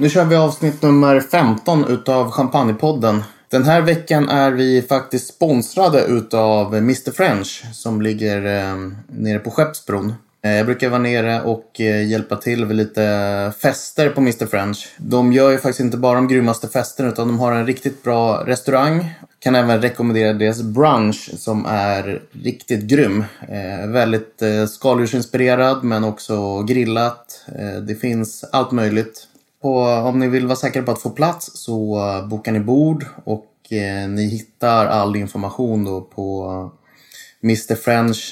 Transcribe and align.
Nu 0.00 0.08
kör 0.08 0.24
vi 0.24 0.36
avsnitt 0.36 0.82
nummer 0.82 1.20
15 1.20 1.84
utav 1.84 2.30
Champagnepodden. 2.30 3.22
Den 3.50 3.64
här 3.64 3.82
veckan 3.82 4.28
är 4.28 4.50
vi 4.50 4.82
faktiskt 4.82 5.34
sponsrade 5.34 6.04
utav 6.04 6.74
Mr 6.74 7.10
French 7.10 7.64
som 7.72 8.02
ligger 8.02 8.46
eh, 8.46 8.76
nere 9.06 9.38
på 9.38 9.50
Skeppsbron. 9.50 10.14
Eh, 10.44 10.52
jag 10.52 10.66
brukar 10.66 10.88
vara 10.88 11.02
nere 11.02 11.42
och 11.42 11.80
eh, 11.80 12.08
hjälpa 12.08 12.36
till 12.36 12.64
vid 12.64 12.76
lite 12.76 13.52
fester 13.62 14.10
på 14.10 14.20
Mr 14.20 14.46
French. 14.46 14.88
De 14.96 15.32
gör 15.32 15.50
ju 15.50 15.58
faktiskt 15.58 15.80
inte 15.80 15.96
bara 15.96 16.14
de 16.14 16.28
grymmaste 16.28 16.68
festerna 16.68 17.08
utan 17.08 17.28
de 17.28 17.38
har 17.38 17.52
en 17.52 17.66
riktigt 17.66 18.02
bra 18.02 18.44
restaurang. 18.46 19.14
Kan 19.38 19.54
även 19.54 19.82
rekommendera 19.82 20.32
deras 20.32 20.62
brunch 20.62 21.30
som 21.36 21.66
är 21.66 22.22
riktigt 22.32 22.82
grym. 22.82 23.24
Eh, 23.48 23.88
väldigt 23.88 24.42
eh, 24.42 24.66
skaldjursinspirerad 24.66 25.84
men 25.84 26.04
också 26.04 26.62
grillat. 26.62 27.44
Eh, 27.58 27.80
det 27.82 27.94
finns 27.94 28.44
allt 28.52 28.72
möjligt. 28.72 29.26
På, 29.62 29.82
om 29.82 30.18
ni 30.18 30.28
vill 30.28 30.46
vara 30.46 30.56
säkra 30.56 30.82
på 30.82 30.90
att 30.90 31.02
få 31.02 31.10
plats 31.10 31.50
så 31.54 31.98
uh, 31.98 32.28
bokar 32.28 32.52
ni 32.52 32.60
bord 32.60 33.06
och 33.24 33.46
uh, 33.72 34.08
ni 34.08 34.24
hittar 34.24 34.86
all 34.86 35.16
information 35.16 35.84
då 35.84 36.00
på 36.00 36.44
eh, 36.44 36.50
uh, 36.50 36.70
mrfrench.se. 37.42 38.22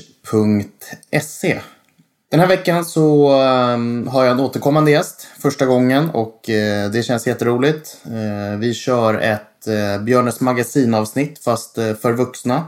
Den 2.30 2.41
här 2.41 2.47
veckan 2.47 2.85
så 2.85 3.30
har 4.08 4.25
jag 4.25 4.33
en 4.33 4.41
återkommande 4.41 4.91
gäst 4.91 5.29
första 5.39 5.67
gången 5.67 6.11
och 6.11 6.41
det 6.92 7.05
känns 7.05 7.27
jätteroligt. 7.27 7.97
vi 8.58 8.75
kör 8.75 9.14
ett 9.14 9.69
uh, 9.69 9.98
Björnes 10.05 10.41
magasinavsnitt 10.41 11.39
fast 11.39 11.75
för 11.75 12.13
vuxna. 12.13 12.64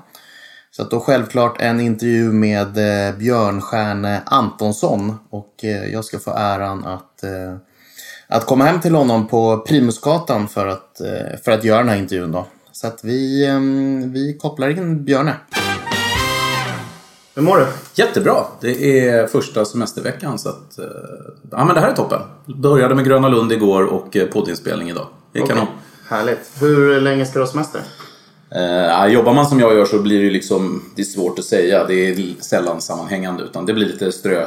Så 0.71 0.83
att 0.83 0.91
då 0.91 1.01
självklart 1.01 1.61
en 1.61 1.81
intervju 1.81 2.33
med 2.33 2.73
Björnstjerne 3.19 4.23
Antonsson 4.27 5.19
och 5.31 5.55
jag 5.93 6.05
ska 6.05 6.19
få 6.19 6.31
äran 6.31 6.85
att 6.85 7.25
att 8.31 8.47
komma 8.47 8.65
hem 8.65 8.81
till 8.81 8.95
honom 8.95 9.29
på 9.29 9.59
Primusgatan 9.59 10.49
för 10.49 10.67
att, 10.67 11.01
eh, 11.01 11.39
för 11.45 11.53
att 11.53 11.65
göra 11.65 11.79
den 11.79 11.89
här 11.89 11.97
intervjun. 11.97 12.33
Då. 12.33 12.47
Så 12.73 12.87
att 12.87 13.05
vi, 13.05 13.47
ehm, 13.47 14.13
vi 14.13 14.39
kopplar 14.39 14.69
in 14.69 15.05
Björne. 15.05 15.35
Hur 17.35 17.43
mår 17.43 17.57
du? 17.57 17.67
Jättebra. 17.95 18.45
Det 18.61 18.99
är 19.09 19.27
första 19.27 19.65
semesterveckan 19.65 20.39
så 20.39 20.49
att... 20.49 20.79
Eh, 20.79 20.85
ja 21.51 21.65
men 21.65 21.75
det 21.75 21.81
här 21.81 21.89
är 21.89 21.95
toppen. 21.95 22.21
Började 22.47 22.95
med 22.95 23.05
Gröna 23.05 23.29
Lund 23.29 23.53
igår 23.53 23.85
och 23.85 24.17
eh, 24.17 24.27
poddinspelning 24.27 24.91
idag. 24.91 25.07
Det 25.33 25.39
är 25.39 25.43
okay. 25.43 25.57
kanon. 25.57 25.73
Härligt. 26.09 26.51
Hur 26.61 27.01
länge 27.01 27.27
ska 27.27 27.39
du 27.39 27.45
ha 27.45 27.51
semester? 27.51 27.81
Eh, 28.51 29.07
jobbar 29.07 29.35
man 29.35 29.47
som 29.47 29.61
jag 29.61 29.75
gör 29.75 29.85
så 29.85 29.99
blir 29.99 30.25
det 30.25 30.31
liksom... 30.31 30.83
Det 30.97 31.03
är 31.03 31.07
svårt 31.07 31.39
att 31.39 31.45
säga. 31.45 31.85
Det 31.85 31.95
är 31.95 32.43
sällan 32.43 32.81
sammanhängande 32.81 33.43
utan 33.43 33.67
det 33.67 33.73
blir 33.73 33.87
lite 33.87 34.13
strö 34.13 34.47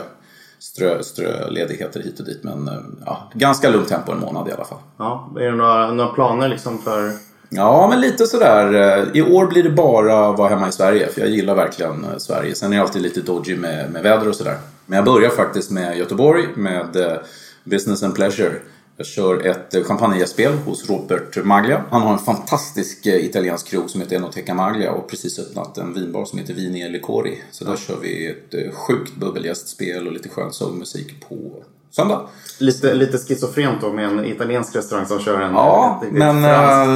strö, 0.64 1.04
ströledigheter 1.04 2.00
hit 2.00 2.20
och 2.20 2.26
dit. 2.26 2.44
Men 2.44 2.68
eh, 2.68 2.74
ja, 3.06 3.30
ganska 3.34 3.70
lugnt 3.70 3.88
tempo 3.88 4.12
en 4.12 4.20
månad 4.20 4.50
i 4.50 4.52
alla 4.52 4.66
fall. 4.66 4.78
Ja, 4.98 5.30
är 5.40 5.46
det 5.46 5.56
några, 5.56 5.92
några 5.92 6.14
planer 6.14 6.48
liksom 6.48 6.82
för? 6.82 7.12
Ja, 7.50 7.88
men 7.90 8.02
lite 8.02 8.26
sådär. 8.26 8.74
Eh, 8.74 9.06
I 9.14 9.22
år 9.22 9.46
blir 9.46 9.64
det 9.64 9.70
bara 9.70 10.32
vara 10.32 10.50
hemma 10.50 10.68
i 10.68 10.72
Sverige 10.72 11.08
för 11.08 11.22
jag 11.22 11.30
gillar 11.30 11.56
verkligen 11.56 12.04
eh, 12.04 12.18
Sverige. 12.18 12.56
Sen 12.56 12.74
är 12.74 12.78
det 12.78 12.84
alltid 12.84 13.02
lite 13.02 13.22
dodgy 13.22 13.56
med, 13.56 13.92
med 13.92 14.04
väder 14.04 14.30
och 14.30 14.36
sådär. 14.36 14.58
Men 14.86 14.96
jag 14.96 15.06
börjar 15.06 15.30
faktiskt 15.30 15.72
med 15.72 15.98
Göteborg 15.98 16.48
med 16.56 17.20
Business 17.64 18.04
and 18.04 18.16
Pleasure. 18.16 18.54
Jag 18.98 19.06
kör 19.06 19.46
ett 19.46 19.86
champagnespel 19.86 20.54
hos 20.54 20.90
Robert 20.90 21.46
Maglia. 21.46 21.84
Han 21.90 22.02
har 22.02 22.14
en 22.14 22.20
fantastisk 22.20 23.06
italiensk 23.06 23.68
krog 23.68 23.90
som 23.90 24.02
heter 24.02 24.16
Enoteca 24.16 24.54
Maglia 24.54 24.92
och 24.92 25.10
precis 25.10 25.40
öppnat 25.40 25.78
en 25.78 25.94
vinbar 25.94 26.26
som 26.26 26.40
heter 26.40 26.54
Vini 26.54 26.90
Licori. 26.90 27.42
Så 27.52 27.66
där 27.66 27.76
kör 27.76 27.98
vi 28.02 28.28
ett 28.28 28.74
sjukt 28.74 29.16
bubbelgästspel 29.16 30.08
och 30.08 30.14
lite 30.14 30.30
skön 30.30 30.54
sångmusik 30.54 31.30
på 31.30 31.64
söndag. 31.96 32.22
Lite, 32.58 32.94
lite 32.94 33.18
schizofrent 33.18 33.82
då 33.82 33.94
med 33.94 34.06
en 34.06 34.26
italiensk 34.26 34.76
restaurang 34.76 35.06
som 35.06 35.20
kör 35.20 35.42
en 35.42 35.54
Ja, 35.54 36.00
ett, 36.02 36.08
ett 36.08 36.14
men 36.14 36.46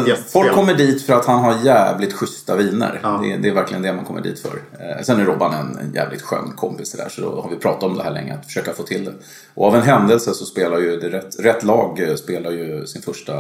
äh, 0.08 0.16
folk 0.28 0.52
kommer 0.52 0.74
dit 0.74 1.06
för 1.06 1.14
att 1.14 1.26
han 1.26 1.40
har 1.40 1.56
jävligt 1.64 2.14
schyssta 2.14 2.56
viner. 2.56 3.00
Ja. 3.04 3.20
Det, 3.24 3.38
det, 3.38 3.50
är 3.50 3.54
verkligen 3.54 3.82
det 3.82 3.94
man 3.94 4.06
kommer 4.06 4.22
dit 4.22 4.40
för. 4.40 4.50
Eh, 4.80 5.04
sen 5.04 5.20
är 5.20 5.26
Robban 5.26 5.54
en, 5.54 5.78
en 5.78 5.94
jävligt 5.94 6.22
skön 6.22 6.54
kompis 6.56 6.92
där 6.92 7.10
så 7.10 7.22
då 7.22 7.42
har 7.42 7.50
vi 7.50 7.56
pratat 7.56 7.84
om 7.84 7.98
det 7.98 8.04
här 8.04 8.12
länge, 8.12 8.34
att 8.34 8.46
försöka 8.46 8.74
få 8.74 8.84
till 8.84 9.06
det. 9.06 9.14
Och 9.54 9.68
av 9.68 9.76
en 9.76 9.82
händelse 9.82 10.34
så 10.34 10.46
spelar 10.46 10.80
ju 10.80 11.00
det 11.00 11.10
rätt, 11.10 11.40
rätt 11.40 11.64
lag 11.64 12.10
eh, 12.10 12.16
spelar 12.16 12.52
ju 12.52 12.86
sin 12.86 13.02
första 13.02 13.34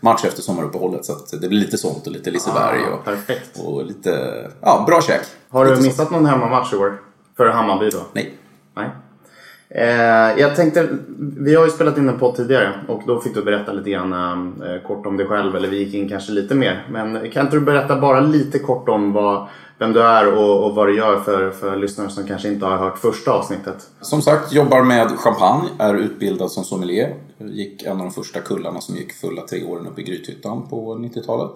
match 0.00 0.24
efter 0.24 0.42
sommaruppehållet 0.42 1.04
så 1.04 1.12
det 1.40 1.48
blir 1.48 1.60
lite 1.60 1.78
sånt 1.78 2.06
och 2.06 2.12
lite 2.12 2.30
Liseberg 2.30 2.80
ah, 3.06 3.12
och, 3.54 3.74
och 3.74 3.84
lite, 3.84 4.44
ja, 4.60 4.84
bra 4.86 5.02
käk. 5.02 5.20
Har 5.48 5.64
du 5.64 5.70
lite 5.70 5.82
missat 5.82 5.96
sånt. 5.96 6.10
någon 6.10 6.26
hemmamatch 6.26 6.72
i 6.72 6.76
år? 6.76 7.00
För 7.36 7.48
Hammarby 7.48 7.90
då? 7.90 8.00
Nej. 8.12 8.34
Nej. 8.76 8.90
Eh, 9.76 10.40
jag 10.40 10.56
tänkte, 10.56 10.88
vi 11.18 11.54
har 11.54 11.64
ju 11.64 11.70
spelat 11.70 11.98
in 11.98 12.08
en 12.08 12.18
podd 12.18 12.36
tidigare 12.36 12.72
och 12.88 13.02
då 13.06 13.20
fick 13.20 13.34
du 13.34 13.42
berätta 13.42 13.72
lite 13.72 13.90
grann 13.90 14.12
eh, 14.62 14.86
kort 14.86 15.06
om 15.06 15.16
dig 15.16 15.26
själv 15.26 15.56
eller 15.56 15.68
vi 15.68 15.78
gick 15.78 15.94
in 15.94 16.08
kanske 16.08 16.32
lite 16.32 16.54
mer. 16.54 16.86
Men 16.90 17.30
kan 17.30 17.46
inte 17.46 17.56
du 17.56 17.60
berätta 17.60 18.00
bara 18.00 18.20
lite 18.20 18.58
kort 18.58 18.88
om 18.88 19.12
vad, 19.12 19.48
vem 19.78 19.92
du 19.92 20.02
är 20.02 20.38
och, 20.38 20.64
och 20.64 20.74
vad 20.74 20.86
du 20.86 20.96
gör 20.96 21.20
för, 21.20 21.50
för 21.50 21.76
lyssnare 21.76 22.08
som 22.08 22.26
kanske 22.26 22.48
inte 22.48 22.66
har 22.66 22.76
hört 22.76 22.98
första 22.98 23.32
avsnittet? 23.32 23.76
Som 24.00 24.22
sagt, 24.22 24.52
jobbar 24.52 24.82
med 24.82 25.08
champagne, 25.10 25.68
är 25.78 25.94
utbildad 25.94 26.50
som 26.50 26.64
sommelier. 26.64 27.14
Gick 27.38 27.82
en 27.82 27.92
av 27.92 27.98
de 27.98 28.10
första 28.10 28.40
kullarna 28.40 28.80
som 28.80 28.96
gick 28.96 29.12
fulla 29.12 29.42
tre 29.42 29.64
åren 29.64 29.86
uppe 29.86 30.00
i 30.00 30.04
Grythyttan 30.04 30.68
på 30.68 30.94
90-talet. 30.94 31.52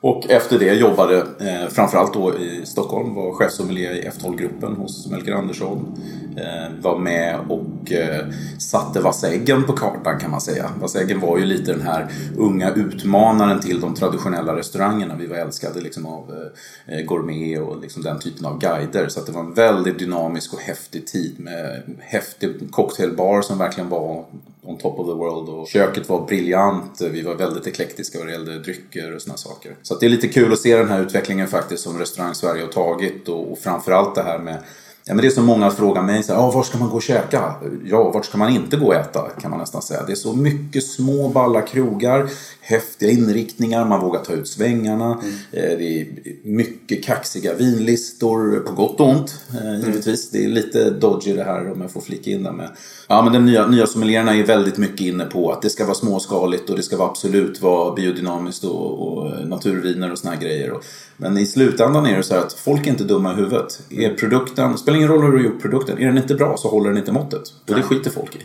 Och 0.00 0.30
efter 0.30 0.58
det 0.58 0.74
jobbade 0.74 1.16
eh, 1.18 1.68
framförallt 1.68 2.14
då 2.14 2.38
i 2.38 2.66
Stockholm, 2.66 3.14
var 3.14 3.32
chefsommelier 3.32 3.92
i 3.92 4.08
F12-gruppen 4.08 4.76
hos 4.76 5.10
Melker 5.10 5.32
Andersson. 5.32 6.00
Eh, 6.36 6.82
var 6.82 6.98
med 6.98 7.40
och 7.48 7.77
och 7.82 7.92
eh, 7.92 8.26
satte 8.58 9.00
Vasseggen 9.00 9.64
på 9.64 9.72
kartan 9.72 10.18
kan 10.20 10.30
man 10.30 10.40
säga. 10.40 10.70
Vasseggen 10.80 11.20
var 11.20 11.38
ju 11.38 11.44
lite 11.44 11.72
den 11.72 11.82
här 11.82 12.12
unga 12.36 12.74
utmanaren 12.74 13.60
till 13.60 13.80
de 13.80 13.94
traditionella 13.94 14.56
restaurangerna. 14.56 15.14
Vi 15.16 15.26
var 15.26 15.36
älskade 15.36 15.80
liksom 15.80 16.06
av 16.06 16.52
eh, 16.86 16.98
eh, 16.98 17.04
gourmet 17.04 17.60
och 17.60 17.80
liksom 17.80 18.02
den 18.02 18.18
typen 18.18 18.46
av 18.46 18.58
guider. 18.58 19.08
Så 19.08 19.20
det 19.20 19.32
var 19.32 19.40
en 19.40 19.54
väldigt 19.54 19.98
dynamisk 19.98 20.52
och 20.54 20.60
häftig 20.60 21.06
tid 21.06 21.40
med 21.40 21.82
häftig 22.00 22.70
cocktailbar 22.70 23.42
som 23.42 23.58
verkligen 23.58 23.88
var 23.88 24.24
on 24.62 24.78
top 24.78 24.98
of 24.98 25.06
the 25.06 25.14
world. 25.14 25.48
Och 25.48 25.68
köket 25.68 26.08
var 26.08 26.26
briljant, 26.26 27.00
vi 27.12 27.22
var 27.22 27.34
väldigt 27.34 27.66
eklektiska 27.66 28.18
vad 28.18 28.26
det 28.26 28.32
gällde 28.32 28.58
drycker 28.58 29.14
och 29.14 29.22
sådana 29.22 29.36
saker. 29.36 29.76
Så 29.82 29.94
det 29.94 30.06
är 30.06 30.10
lite 30.10 30.28
kul 30.28 30.52
att 30.52 30.58
se 30.58 30.76
den 30.76 30.88
här 30.88 31.02
utvecklingen 31.02 31.48
faktiskt 31.48 31.82
som 31.82 31.98
restaurang 31.98 32.34
Sverige 32.34 32.62
har 32.62 32.72
tagit 32.72 33.28
och, 33.28 33.52
och 33.52 33.58
framförallt 33.58 34.14
det 34.14 34.22
här 34.22 34.38
med 34.38 34.62
Ja, 35.08 35.14
men 35.14 35.22
det 35.22 35.28
är 35.28 35.30
så 35.30 35.42
många 35.42 35.70
frågar 35.70 36.02
mig, 36.02 36.22
så 36.22 36.32
här, 36.32 36.40
ah, 36.40 36.50
var 36.50 36.62
ska 36.62 36.78
man 36.78 36.88
gå 36.88 36.96
och 36.96 37.02
käka? 37.02 37.54
Ja, 37.84 38.10
vart 38.10 38.24
ska 38.24 38.38
man 38.38 38.48
inte 38.48 38.76
gå 38.76 38.86
och 38.86 38.94
äta? 38.94 39.28
Kan 39.40 39.50
man 39.50 39.60
nästan 39.60 39.82
säga. 39.82 40.02
Det 40.06 40.12
är 40.12 40.16
så 40.16 40.32
mycket 40.32 40.84
små 40.84 41.28
balla 41.28 41.62
krogar, 41.62 42.28
häftiga 42.68 43.10
inriktningar, 43.10 43.84
man 43.84 44.00
vågar 44.00 44.20
ta 44.20 44.32
ut 44.32 44.48
svängarna. 44.48 45.04
Mm. 45.04 45.34
Det 45.50 46.00
är 46.00 46.06
mycket 46.42 47.04
kaxiga 47.04 47.54
vinlistor, 47.54 48.60
på 48.60 48.72
gott 48.72 49.00
och 49.00 49.08
ont 49.08 49.34
mm. 49.60 49.80
givetvis. 49.80 50.30
Det 50.30 50.44
är 50.44 50.48
lite 50.48 50.90
dodgy 50.90 51.32
det 51.32 51.44
här 51.44 51.72
om 51.72 51.80
jag 51.80 51.90
får 51.90 52.00
flika 52.00 52.30
in 52.30 52.42
det 52.42 52.52
med. 52.52 52.68
Ja 53.08 53.22
men 53.22 53.32
de 53.32 53.46
nya, 53.46 53.66
nya 53.66 53.86
sommelierna 53.86 54.36
är 54.36 54.46
väldigt 54.46 54.76
mycket 54.76 55.00
inne 55.00 55.24
på 55.24 55.52
att 55.52 55.62
det 55.62 55.70
ska 55.70 55.84
vara 55.84 55.94
småskaligt 55.94 56.70
och 56.70 56.76
det 56.76 56.82
ska 56.82 56.96
vara 56.96 57.08
absolut 57.08 57.62
vara 57.62 57.94
biodynamiskt 57.94 58.64
och, 58.64 59.08
och 59.08 59.48
naturviner 59.48 60.12
och 60.12 60.18
såna 60.18 60.34
här 60.34 60.40
grejer. 60.40 60.74
Men 61.16 61.38
i 61.38 61.46
slutändan 61.46 62.06
är 62.06 62.16
det 62.16 62.22
så 62.22 62.34
här 62.34 62.40
att 62.40 62.52
folk 62.52 62.86
är 62.86 62.90
inte 62.90 63.04
dumma 63.04 63.32
i 63.32 63.36
huvudet. 63.36 63.80
Är 63.90 64.14
produkten, 64.14 64.78
spelar 64.78 64.96
ingen 64.96 65.08
roll 65.08 65.22
hur 65.22 65.32
du 65.32 65.38
har 65.38 65.44
gjort 65.44 65.62
produkten, 65.62 65.98
är 65.98 66.06
den 66.06 66.18
inte 66.18 66.34
bra 66.34 66.56
så 66.56 66.68
håller 66.68 66.88
den 66.88 66.98
inte 66.98 67.12
måttet. 67.12 67.42
Och 67.68 67.74
det 67.74 67.82
skiter 67.82 68.10
folk 68.10 68.36
i. 68.36 68.38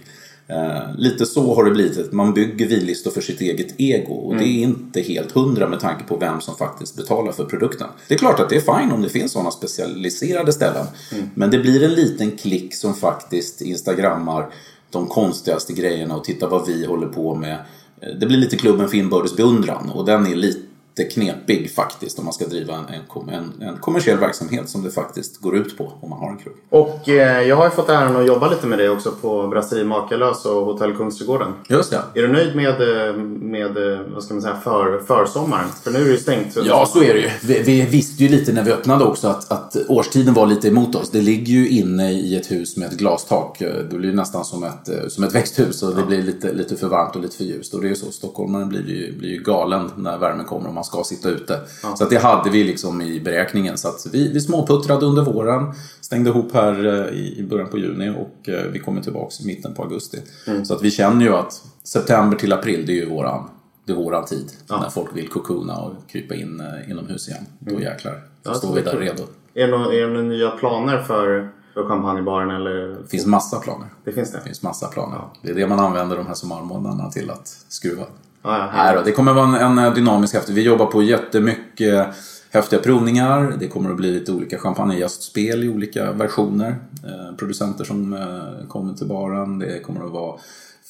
Eh, 0.47 0.95
lite 0.97 1.25
så 1.25 1.55
har 1.55 1.63
det 1.63 1.71
blivit. 1.71 2.11
Man 2.11 2.33
bygger 2.33 2.67
vinlistor 2.67 3.11
för 3.11 3.21
sitt 3.21 3.41
eget 3.41 3.79
ego. 3.79 4.13
Och 4.13 4.33
mm. 4.33 4.43
det 4.43 4.49
är 4.49 4.63
inte 4.63 5.01
helt 5.01 5.31
hundra 5.31 5.69
med 5.69 5.79
tanke 5.79 6.03
på 6.03 6.17
vem 6.17 6.41
som 6.41 6.55
faktiskt 6.55 6.95
betalar 6.95 7.31
för 7.31 7.45
produkten. 7.45 7.87
Det 8.07 8.13
är 8.13 8.17
klart 8.17 8.39
att 8.39 8.49
det 8.49 8.55
är 8.55 8.79
fine 8.79 8.91
om 8.91 9.01
det 9.01 9.09
finns 9.09 9.31
sådana 9.31 9.51
specialiserade 9.51 10.53
ställen. 10.53 10.85
Mm. 11.11 11.29
Men 11.35 11.51
det 11.51 11.59
blir 11.59 11.83
en 11.83 11.93
liten 11.93 12.31
klick 12.31 12.75
som 12.75 12.93
faktiskt 12.93 13.61
instagrammar 13.61 14.49
de 14.89 15.07
konstigaste 15.07 15.73
grejerna 15.73 16.15
och 16.15 16.23
tittar 16.23 16.49
vad 16.49 16.67
vi 16.67 16.85
håller 16.85 17.07
på 17.07 17.35
med. 17.35 17.57
Eh, 18.01 18.09
det 18.19 18.25
blir 18.25 18.37
lite 18.37 18.57
klubben 18.57 18.89
för 18.89 18.97
inbördes 18.97 19.35
beundran 19.35 19.89
och 19.89 20.05
den 20.05 20.27
är 20.27 20.35
lite 20.35 20.72
knepig 20.95 21.71
faktiskt 21.71 22.19
om 22.19 22.25
man 22.25 22.33
ska 22.33 22.45
driva 22.45 22.73
en, 22.75 22.85
en, 23.33 23.61
en, 23.61 23.77
kommersiell 23.77 24.17
verksamhet 24.17 24.69
som 24.69 24.83
det 24.83 24.91
faktiskt 24.91 25.41
går 25.41 25.57
ut 25.57 25.77
på 25.77 25.91
om 26.01 26.09
man 26.09 26.19
har 26.19 26.29
en 26.29 26.37
krog. 26.37 26.55
Och 26.69 27.09
eh, 27.09 27.41
jag 27.47 27.55
har 27.55 27.65
ju 27.65 27.71
fått 27.71 27.89
äran 27.89 28.15
att 28.15 28.27
jobba 28.27 28.49
lite 28.49 28.67
med 28.67 28.79
dig 28.79 28.89
också 28.89 29.11
på 29.21 29.47
Brasserie 29.47 29.83
Makalös 29.83 30.45
och 30.45 30.65
Hotell 30.65 30.95
Kungsträdgården. 30.95 31.53
Just 31.69 31.91
det. 31.91 32.01
Är 32.13 32.21
du 32.21 32.27
nöjd 32.27 32.55
med, 32.55 33.07
eh, 33.07 33.15
med 33.23 33.93
eh, 33.93 33.99
vad 34.13 34.23
ska 34.23 34.33
man 34.33 34.41
säga, 34.41 34.55
för, 34.63 34.99
försommaren? 34.99 35.65
För 35.83 35.91
nu 35.91 35.99
är 35.99 36.05
det 36.05 36.11
ju 36.11 36.17
stängt. 36.17 36.57
Ja, 36.65 36.85
så 36.85 37.03
är 37.03 37.13
det 37.13 37.19
ju. 37.19 37.29
Vi, 37.43 37.63
vi, 37.63 37.81
visste 37.81 38.23
ju 38.23 38.29
lite 38.29 38.53
när 38.53 38.63
vi 38.63 38.71
öppnade 38.71 39.03
också 39.03 39.27
att, 39.27 39.51
att 39.51 39.75
årstiden 39.87 40.33
var 40.33 40.47
lite 40.47 40.67
emot 40.67 40.95
oss. 40.95 41.09
Det 41.09 41.21
ligger 41.21 41.53
ju 41.53 41.69
inne 41.69 42.11
i 42.11 42.35
ett 42.35 42.51
hus 42.51 42.77
med 42.77 42.87
ett 42.87 42.97
glastak. 42.97 43.59
Det 43.59 43.97
blir 43.97 44.09
ju 44.09 44.15
nästan 44.15 44.45
som 44.45 44.63
ett, 44.63 45.11
som 45.11 45.23
ett 45.23 45.35
växthus 45.35 45.83
och 45.83 45.95
det 45.95 46.03
blir 46.03 46.21
lite, 46.21 46.53
lite 46.53 46.75
för 46.75 46.87
varmt 46.87 47.15
och 47.15 47.21
lite 47.21 47.37
för 47.37 47.43
ljust. 47.43 47.73
Och 47.73 47.81
det 47.81 47.87
är 47.87 47.89
ju 47.89 47.95
så, 47.95 48.11
stockholmaren 48.11 48.69
blir 48.69 48.87
ju, 48.87 49.17
blir 49.17 49.29
ju 49.29 49.43
galen 49.43 49.91
när 49.95 50.17
värmen 50.17 50.45
kommer 50.45 50.67
och 50.67 50.73
man 50.73 50.82
ska 50.83 51.03
sitta 51.03 51.29
ute. 51.29 51.59
Ja. 51.83 51.95
Så 51.95 52.03
att 52.03 52.09
det 52.09 52.17
hade 52.17 52.49
vi 52.49 52.63
liksom 52.63 53.01
i 53.01 53.19
beräkningen. 53.19 53.77
Så 53.77 53.87
att 53.87 54.07
vi, 54.11 54.33
vi 54.33 54.41
småputtrade 54.41 55.05
under 55.05 55.21
våren, 55.21 55.73
stängde 56.01 56.29
ihop 56.29 56.53
här 56.53 56.85
eh, 56.85 57.13
i 57.13 57.45
början 57.49 57.69
på 57.69 57.77
juni 57.77 58.09
och 58.09 58.49
eh, 58.49 58.63
vi 58.71 58.79
kommer 58.79 59.01
tillbaka 59.01 59.35
i 59.43 59.47
mitten 59.47 59.73
på 59.73 59.83
augusti. 59.83 60.21
Mm. 60.47 60.65
Så 60.65 60.73
att 60.73 60.81
vi 60.81 60.91
känner 60.91 61.25
ju 61.25 61.33
att 61.33 61.61
september 61.83 62.37
till 62.37 62.53
april, 62.53 62.85
det 62.85 62.91
är 62.91 62.95
ju 62.95 63.09
våran, 63.09 63.49
det 63.85 63.91
är 63.91 63.95
våran 63.95 64.25
tid. 64.25 64.51
Ja. 64.67 64.81
När 64.81 64.89
folk 64.89 65.09
vill 65.17 65.27
kokona 65.27 65.77
och 65.77 65.93
krypa 66.07 66.35
in 66.35 66.59
eh, 66.59 66.91
inomhus 66.91 67.27
igen. 67.27 67.45
Mm. 67.61 67.73
Då 67.73 67.81
jäklar, 67.81 68.13
då 68.13 68.51
ja, 68.51 68.53
står 68.53 68.75
vi 68.75 68.81
där 68.81 68.97
redo. 68.97 69.23
Är 69.53 69.67
det, 69.67 69.77
några, 69.77 69.93
är 69.93 70.01
det 70.01 70.07
några 70.07 70.21
nya 70.21 70.49
planer 70.49 71.01
för 71.01 71.49
för 71.73 71.87
champagnebaren 71.87 72.51
eller? 72.51 72.87
Det 73.01 73.07
finns 73.07 73.25
massa 73.25 73.59
planer. 73.59 73.87
Det 74.03 74.11
finns 74.11 74.31
det? 74.31 74.37
Det 74.37 74.43
finns 74.43 74.61
massa 74.61 74.87
planer. 74.87 75.15
Ja. 75.15 75.33
Det 75.41 75.49
är 75.49 75.55
det 75.55 75.67
man 75.67 75.79
använder 75.79 76.17
de 76.17 76.27
här 76.27 76.33
sommarmånaderna 76.33 77.11
till 77.11 77.29
att 77.29 77.47
skruva. 77.47 78.05
Ah, 78.45 78.57
ja, 78.57 78.69
Nej, 78.73 78.95
då, 78.95 79.01
det 79.01 79.11
kommer 79.11 79.33
vara 79.33 79.59
en, 79.59 79.77
en 79.77 79.93
dynamisk 79.93 80.33
häftig. 80.33 80.53
Vi 80.53 80.61
jobbar 80.61 80.85
på 80.85 81.03
jättemycket 81.03 82.07
häftiga 82.51 82.79
provningar. 82.79 83.53
Det 83.59 83.67
kommer 83.67 83.89
att 83.89 83.97
bli 83.97 84.11
lite 84.11 84.31
olika 84.31 84.57
champagnegästspel 84.57 85.63
i 85.63 85.69
olika 85.69 86.11
versioner. 86.11 86.75
Eh, 87.03 87.35
producenter 87.37 87.83
som 87.83 88.13
eh, 88.13 88.67
kommer 88.67 88.93
till 88.93 89.07
baren. 89.07 89.59
Det 89.59 89.79
kommer 89.79 90.05
att 90.05 90.11
vara 90.11 90.39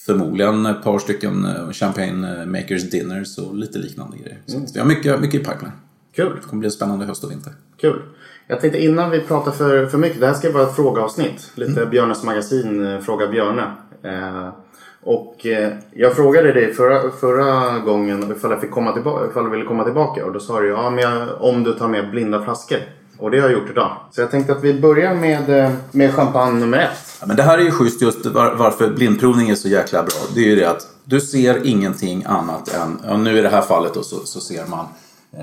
förmodligen 0.05 0.65
ett 0.65 0.83
par 0.83 0.99
stycken 0.99 1.45
eh, 1.45 1.71
champagne 1.71 2.45
makers 2.45 2.89
dinners 2.89 3.37
och 3.37 3.55
lite 3.55 3.79
liknande 3.79 4.17
grejer. 4.17 4.39
Mm. 4.47 4.67
Så 4.67 4.73
vi 4.73 4.79
har 4.79 4.87
mycket, 4.87 5.21
mycket 5.21 5.41
i 5.41 5.43
pipeline. 5.43 5.71
Kul! 6.15 6.35
Det 6.35 6.47
kommer 6.47 6.59
bli 6.59 6.67
en 6.67 6.71
spännande 6.71 7.05
höst 7.05 7.23
och 7.23 7.31
vinter. 7.31 7.53
Kul! 7.81 8.01
Jag 8.47 8.61
tänkte 8.61 8.83
innan 8.83 9.09
vi 9.09 9.19
pratar 9.19 9.51
för, 9.51 9.85
för 9.85 9.97
mycket, 9.97 10.19
det 10.19 10.27
här 10.27 10.33
ska 10.33 10.51
vara 10.51 10.63
ett 10.63 10.75
frågeavsnitt. 10.75 11.51
Lite 11.55 11.81
mm. 11.81 11.89
Björnes 11.89 12.23
magasin, 12.23 12.85
eh, 12.85 12.99
Fråga 12.99 13.27
Björne. 13.27 13.71
Eh, 14.03 14.49
och 15.05 15.45
eh, 15.45 15.73
jag 15.91 16.15
frågade 16.15 16.53
dig 16.53 16.73
förra, 16.73 17.11
förra 17.11 17.79
gången 17.79 18.31
ifall 18.37 18.51
jag, 18.51 18.61
fick 18.61 18.71
komma 18.71 18.93
tillbaka, 18.93 19.25
ifall 19.29 19.43
du 19.43 19.49
ville 19.49 19.65
komma 19.65 19.83
tillbaka. 19.83 20.25
Och 20.25 20.33
då 20.33 20.39
sa 20.39 20.59
du 20.59 20.67
ja, 20.67 20.89
men 20.89 21.03
jag, 21.03 21.41
om 21.41 21.63
du 21.63 21.73
tar 21.73 21.87
med 21.87 22.11
blinda 22.11 22.43
flaskor. 22.43 22.79
Och 23.17 23.31
det 23.31 23.39
har 23.39 23.49
jag 23.49 23.59
gjort 23.59 23.69
idag. 23.69 23.97
Så 24.11 24.21
jag 24.21 24.31
tänkte 24.31 24.53
att 24.53 24.63
vi 24.63 24.73
börjar 24.73 25.15
med, 25.15 25.49
eh, 25.49 25.71
med 25.91 26.13
champagne 26.13 26.59
nummer 26.59 26.77
ett. 26.77 27.17
Ja, 27.19 27.27
men 27.27 27.35
det 27.35 27.43
här 27.43 27.57
är 27.57 27.61
ju 27.61 27.71
schysst 27.71 28.01
just 28.01 28.25
var, 28.25 28.55
varför 28.55 28.89
blindprovning 28.89 29.49
är 29.49 29.55
så 29.55 29.67
jäkla 29.67 30.03
bra. 30.03 30.19
Det 30.35 30.39
är 30.39 30.45
ju 30.45 30.55
det 30.55 30.69
att 30.69 30.87
du 31.03 31.19
ser 31.21 31.65
ingenting 31.65 32.23
annat 32.27 32.73
än, 32.73 32.99
ja, 33.07 33.17
nu 33.17 33.37
i 33.37 33.41
det 33.41 33.49
här 33.49 33.61
fallet 33.61 33.93
då, 33.93 34.03
så, 34.03 34.15
så 34.25 34.39
ser 34.39 34.65
man 34.65 34.85
eh, 35.33 35.39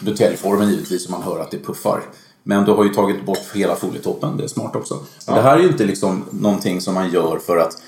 buteljformen 0.00 0.70
givetvis 0.70 1.04
och 1.04 1.10
man 1.10 1.22
hör 1.22 1.40
att 1.40 1.50
det 1.50 1.58
puffar. 1.58 2.00
Men 2.42 2.64
du 2.64 2.72
har 2.72 2.84
ju 2.84 2.90
tagit 2.90 3.26
bort 3.26 3.50
hela 3.54 3.76
folietoppen, 3.76 4.36
det 4.36 4.44
är 4.44 4.48
smart 4.48 4.76
också. 4.76 4.98
Ja. 5.26 5.34
Det 5.34 5.40
här 5.40 5.56
är 5.56 5.62
ju 5.62 5.68
inte 5.68 5.84
liksom 5.84 6.24
någonting 6.30 6.80
som 6.80 6.94
man 6.94 7.10
gör 7.10 7.38
för 7.38 7.56
att 7.56 7.82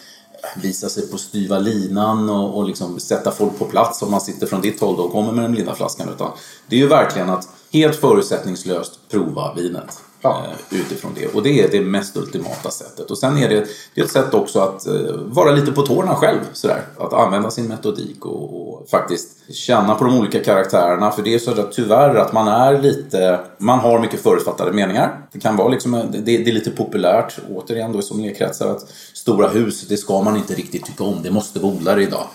visa 0.56 0.88
sig 0.88 1.10
på 1.10 1.18
styva 1.18 1.58
linan 1.58 2.30
och, 2.30 2.56
och 2.56 2.64
liksom 2.64 3.00
sätta 3.00 3.30
folk 3.30 3.58
på 3.58 3.64
plats 3.64 4.02
om 4.02 4.10
man 4.10 4.20
sitter 4.20 4.46
från 4.46 4.60
ditt 4.60 4.80
håll 4.80 4.96
då 4.96 5.02
och 5.02 5.12
kommer 5.12 5.32
med 5.32 5.44
den 5.44 5.52
blinda 5.52 5.74
flaskan. 5.74 6.08
Utan 6.08 6.30
det 6.66 6.76
är 6.76 6.80
ju 6.80 6.86
verkligen 6.86 7.30
att 7.30 7.48
helt 7.72 7.96
förutsättningslöst 7.96 9.00
prova 9.08 9.54
vinet. 9.54 10.02
Ja. 10.22 10.44
Eh, 10.70 10.78
utifrån 10.80 11.12
det. 11.14 11.26
Och 11.26 11.42
det 11.42 11.60
är 11.60 11.70
det 11.70 11.80
mest 11.80 12.16
ultimata 12.16 12.70
sättet. 12.70 13.10
Och 13.10 13.18
sen 13.18 13.38
är 13.38 13.48
det, 13.48 13.66
det 13.94 14.00
är 14.00 14.04
ett 14.04 14.10
sätt 14.10 14.34
också 14.34 14.60
att 14.60 14.86
eh, 14.86 14.92
vara 15.16 15.50
lite 15.50 15.72
på 15.72 15.82
tårna 15.82 16.14
själv. 16.14 16.38
Sådär. 16.52 16.82
Att 16.98 17.12
använda 17.12 17.50
sin 17.50 17.68
metodik 17.68 18.26
och, 18.26 18.72
och, 18.72 18.88
faktiskt 18.88 19.28
känna 19.54 19.94
på 19.94 20.04
de 20.04 20.18
olika 20.18 20.44
karaktärerna. 20.44 21.10
För 21.10 21.22
det 21.22 21.34
är 21.34 21.38
så 21.38 21.50
att 21.50 21.72
tyvärr 21.72 22.14
att 22.14 22.32
man 22.32 22.48
är 22.48 22.82
lite, 22.82 23.40
man 23.58 23.78
har 23.78 23.98
mycket 23.98 24.20
förutfattade 24.20 24.72
meningar. 24.72 25.26
Det 25.32 25.40
kan 25.40 25.56
vara 25.56 25.68
liksom, 25.68 25.94
eh, 25.94 26.04
det, 26.12 26.20
det 26.20 26.50
är 26.50 26.52
lite 26.52 26.70
populärt, 26.70 27.38
återigen 27.54 27.92
då 27.92 27.98
i 27.98 28.02
sommelierkretsar, 28.02 28.68
att 28.68 28.88
stora 29.14 29.48
hus, 29.48 29.88
det 29.88 29.96
ska 29.96 30.22
man 30.22 30.36
inte 30.36 30.54
riktigt 30.54 30.84
tycka 30.86 31.04
om. 31.04 31.22
Det 31.22 31.30
måste 31.30 31.58
vara 31.58 31.72
odlare 31.72 32.02
idag. 32.02 32.26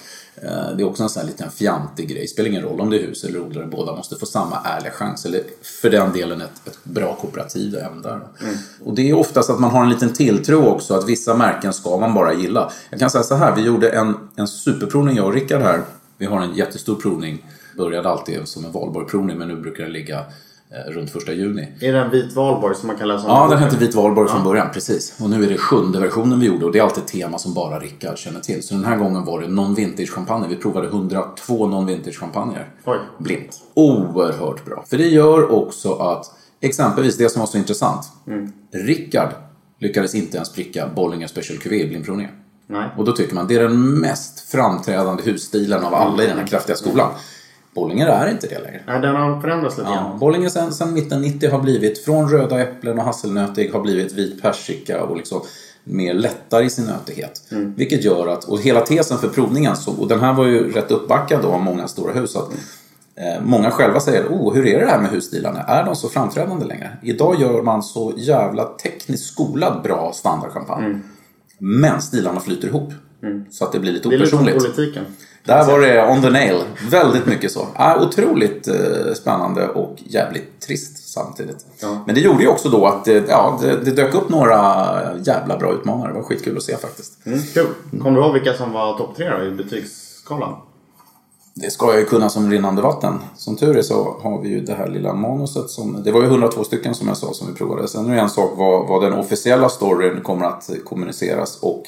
Eh, 0.42 0.76
det 0.78 0.84
är 0.84 0.88
också 0.88 1.04
en 1.04 1.10
sån 1.10 1.22
här 1.22 1.28
liten 1.28 1.52
fjantig 1.52 2.10
grej. 2.10 2.22
Det 2.22 2.28
spelar 2.28 2.50
ingen 2.50 2.62
roll 2.62 2.82
om 2.82 2.90
det 2.90 3.00
är 3.00 3.08
hus 3.08 3.24
eller 3.24 3.40
odlare, 3.40 3.66
båda 3.66 3.96
måste 3.96 4.16
få 4.16 4.26
samma 4.26 4.62
ärliga 4.66 4.92
chans. 4.92 5.26
Eller 5.26 5.44
för 5.82 5.90
den 5.90 6.14
delen 6.14 6.42
ett, 6.42 6.68
ett 6.68 6.80
bra 6.84 7.16
kooperativ 7.16 7.76
även 7.76 8.02
där. 8.02 8.20
Mm. 8.42 8.56
Och 8.84 8.96
det 8.96 9.10
är 9.10 9.14
oftast 9.14 9.50
att 9.50 9.60
man 9.60 9.72
har 9.72 9.84
en 9.84 9.90
liten 9.90 10.14
tilltro 10.14 10.66
också 10.66 10.94
att 10.94 11.10
vissa 11.10 11.36
märken 11.36 11.74
ska 11.74 11.98
man 11.98 12.14
bara 12.14 12.34
gilla. 12.34 12.72
Jag 12.90 13.00
kan 13.00 13.10
säga 13.10 13.24
så 13.24 13.36
här, 13.36 13.56
vi 13.56 13.62
gjorde 13.62 13.90
en, 13.90 14.18
en 14.36 14.48
superprovning 14.48 15.16
jag 15.16 15.26
och 15.26 15.34
Rickard 15.34 15.62
här. 15.62 15.82
Vi 16.18 16.26
har 16.26 16.42
en 16.42 16.56
jättestor 16.56 16.96
provning. 16.96 17.46
Började 17.78 18.10
alltid 18.10 18.48
som 18.48 18.66
en 18.66 18.72
valborgprovning 18.72 19.38
men 19.38 19.48
nu 19.48 19.56
brukar 19.56 19.84
det 19.84 19.90
ligga 19.90 20.26
runt 20.88 21.10
första 21.10 21.34
juni. 21.34 21.68
Är 21.82 21.94
det 21.94 22.00
en 22.00 22.12
vit 22.12 22.36
valborg 22.36 22.76
som 22.76 22.88
man 22.88 22.98
kallar 22.98 23.18
som? 23.18 23.30
Ja, 23.30 23.48
den 23.50 23.58
hette 23.58 23.78
vit 23.78 23.96
valborg 23.96 24.30
från 24.30 24.44
början, 24.44 24.68
precis. 24.74 25.16
Och 25.22 25.30
nu 25.30 25.44
är 25.44 25.50
det 25.50 25.58
sjunde 25.58 26.00
versionen 26.00 26.40
vi 26.40 26.46
gjorde 26.46 26.66
och 26.66 26.72
det 26.72 26.80
är 26.80 26.84
alltid 26.84 27.04
ett 27.04 27.10
tema 27.10 27.38
som 27.38 27.54
bara 27.54 27.80
Rickard 27.80 28.18
känner 28.18 28.40
till. 28.40 28.64
Så 28.64 28.74
den 28.74 28.86
här 28.86 28.98
gången 28.98 29.26
var 29.26 29.42
det 29.42 29.48
non-vintage 29.48 30.10
champagne. 30.10 30.48
Vi 30.48 30.56
provade 30.56 30.88
102 30.88 31.68
non-vintage 31.68 32.20
champagner. 32.20 32.70
Blint. 33.18 33.62
Oerhört 33.74 34.66
bra. 34.66 34.84
För 34.88 34.98
det 34.98 35.08
gör 35.08 35.52
också 35.52 35.94
att 35.94 36.26
exempelvis 36.62 37.18
det 37.18 37.30
som 37.30 37.40
var 37.40 37.48
så 37.48 37.58
intressant. 37.58 38.02
Mm. 38.28 38.52
Rickard 38.72 39.30
lyckades 39.80 40.16
inte 40.16 40.38
ens 40.38 40.54
pricka 40.54 40.90
Bollinger 40.96 41.28
Special 41.28 41.60
Cuvée 41.60 41.84
i 41.84 41.88
blindprovningen. 41.88 42.32
Och 42.98 43.06
då 43.06 43.12
tycker 43.12 43.36
man 43.36 43.48
det 43.48 43.56
är 43.56 43.64
den 43.64 44.00
mest 44.00 44.40
framträdande 44.40 45.24
husstilen 45.24 45.86
av 45.86 45.94
alla 45.94 46.24
i 46.24 46.28
den 46.28 46.38
här 46.38 46.48
kraftiga 46.48 46.76
skolan. 46.76 47.10
Bollinger 47.78 48.08
är 48.08 48.32
inte 48.32 48.48
det 48.48 48.60
längre. 48.60 48.82
Nej, 48.88 49.02
den 49.02 49.16
har 49.16 49.42
förändrats 49.42 49.78
lite. 49.78 49.90
Ja, 49.90 50.18
Bollinger 50.20 50.50
sen, 50.50 50.74
sen 50.74 50.94
mitten 50.94 51.22
90 51.22 51.52
har 51.52 51.60
blivit, 51.60 52.06
från 52.06 52.30
röda 52.30 52.62
äpplen 52.62 53.00
och 53.00 53.06
hasselnötig, 53.06 53.72
har 53.74 53.80
blivit 53.82 54.14
vit 54.14 54.42
persika 54.42 55.04
och 55.04 55.18
liksom 55.18 55.42
mer 55.84 56.14
lättare 56.14 56.66
i 56.66 56.70
sin 56.70 56.86
nötighet. 56.86 57.42
Mm. 57.52 57.74
Vilket 57.78 58.04
gör 58.04 58.28
att, 58.28 58.44
och 58.44 58.62
hela 58.62 58.82
tesen 58.82 59.18
för 59.18 59.28
provningen, 59.28 59.76
så, 59.76 59.92
och 59.92 60.08
den 60.08 60.20
här 60.20 60.34
var 60.34 60.46
ju 60.46 60.72
rätt 60.72 60.92
uppbackad 60.92 61.42
då 61.42 61.48
av 61.48 61.62
många 61.62 61.88
stora 61.88 62.14
hus, 62.14 62.36
att 62.36 62.50
eh, 63.16 63.44
många 63.44 63.72
själva 63.72 64.00
säger 64.00 64.28
oh, 64.28 64.54
hur 64.54 64.68
är 64.68 64.80
det 64.80 64.86
här 64.86 65.02
med 65.02 65.12
husstilarna? 65.12 65.60
Är 65.64 65.86
de 65.86 65.96
så 65.96 66.10
framträdande 66.10 66.66
längre? 66.66 66.98
Idag 67.04 67.42
gör 67.42 67.62
man 67.62 67.84
så 67.84 68.14
jävla 68.18 68.64
tekniskt 68.64 69.26
skolad 69.34 69.84
bra 69.84 70.12
standardchampagne. 70.14 70.86
Mm. 70.86 71.02
Men 71.58 72.02
stilarna 72.02 72.40
flyter 72.40 72.68
ihop. 72.68 72.94
Mm. 73.24 73.46
Så 73.52 73.66
att 73.66 73.72
det 73.72 73.80
blir 73.80 73.92
lite 73.92 74.08
opersonligt. 74.08 74.46
Det 74.46 74.52
är 74.52 74.54
lite 74.54 74.60
som 74.60 74.74
politiken. 74.74 75.06
Där 75.48 75.66
var 75.66 75.80
det 75.80 76.08
on 76.10 76.22
the 76.22 76.30
nail. 76.30 76.64
Väldigt 76.92 77.26
mycket 77.26 77.52
så. 77.52 77.68
Äh, 77.80 78.02
otroligt 78.02 78.68
eh, 78.68 79.14
spännande 79.16 79.68
och 79.68 79.96
jävligt 80.06 80.62
trist 80.62 81.14
samtidigt. 81.14 81.66
Ja. 81.82 82.04
Men 82.06 82.16
det 82.16 82.22
gjorde 82.22 82.44
ju 82.44 82.50
också 82.50 82.70
då 82.70 82.86
att 82.86 83.06
det, 83.06 83.30
ja, 83.30 83.60
det, 83.62 83.78
det, 83.78 83.92
dök 83.92 84.16
upp 84.16 84.30
några 84.30 84.86
jävla 85.24 85.58
bra 85.58 85.74
utmanare. 85.74 86.08
Det 86.08 86.14
var 86.14 86.24
skitkul 86.24 86.58
att 86.58 86.64
se 86.64 86.78
faktiskt. 86.78 87.26
Mm, 87.26 87.40
kul. 87.54 87.68
Kommer 88.02 88.20
du 88.20 88.26
ihåg 88.26 88.34
vilka 88.34 88.54
som 88.54 88.74
var 88.74 88.98
topp 88.98 89.16
tre 89.16 89.30
då, 89.30 89.46
i 89.46 89.52
betygsskalan? 89.52 90.56
Det 91.54 91.72
ska 91.72 91.88
jag 91.88 92.00
ju 92.00 92.06
kunna 92.06 92.30
som 92.30 92.52
rinnande 92.52 92.82
vatten. 92.82 93.20
Som 93.36 93.56
tur 93.56 93.78
är 93.78 93.82
så 93.82 94.18
har 94.22 94.42
vi 94.42 94.50
ju 94.50 94.62
det 94.62 94.74
här 94.74 94.88
lilla 94.88 95.14
manuset. 95.14 95.70
Som, 95.70 96.04
det 96.04 96.12
var 96.12 96.22
ju 96.22 96.28
102 96.28 96.64
stycken 96.64 96.96
som 96.96 97.08
jag 97.08 97.18
sa 97.18 97.34
som 97.34 97.48
vi 97.48 97.54
provade. 97.54 97.88
Sen 97.88 98.10
är 98.10 98.16
det 98.16 98.22
en 98.22 98.30
sak 98.30 98.52
vad, 98.56 98.88
vad 98.88 99.04
den 99.04 99.14
officiella 99.14 99.70
storyn 99.70 100.22
kommer 100.22 100.46
att 100.46 100.70
kommuniceras 100.86 101.60
och 101.62 101.84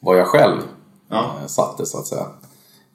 vad 0.00 0.18
jag 0.18 0.26
själv 0.26 0.58
ja. 1.10 1.34
Eh, 1.40 1.46
satte 1.46 1.86
så 1.86 1.98
att 1.98 2.06
säga. 2.06 2.26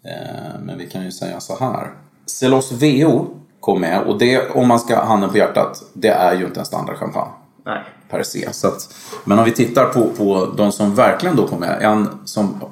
Eh, 0.03 0.59
men 0.61 0.77
vi 0.77 0.89
kan 0.89 1.03
ju 1.03 1.11
säga 1.11 1.39
så 1.39 1.57
här. 1.59 1.91
Celos 2.25 2.71
VO 2.71 3.27
kom 3.59 3.81
med 3.81 4.01
och 4.01 4.19
det, 4.19 4.49
om 4.49 4.67
man 4.67 4.79
ska 4.79 4.95
ha 4.95 5.05
handen 5.05 5.29
på 5.29 5.37
hjärtat, 5.37 5.83
det 5.93 6.09
är 6.09 6.35
ju 6.35 6.45
inte 6.45 6.59
en 6.59 6.65
standardchampagne 6.65 7.31
Nej. 7.65 7.83
per 8.09 8.23
se. 8.23 8.53
Så 8.53 8.67
att, 8.67 8.95
men 9.23 9.39
om 9.39 9.45
vi 9.45 9.51
tittar 9.51 9.85
på, 9.85 10.07
på 10.17 10.53
de 10.57 10.71
som 10.71 10.95
verkligen 10.95 11.35
då 11.35 11.47
kom 11.47 11.59
med, 11.59 11.81
en 11.81 12.07
som 12.25 12.63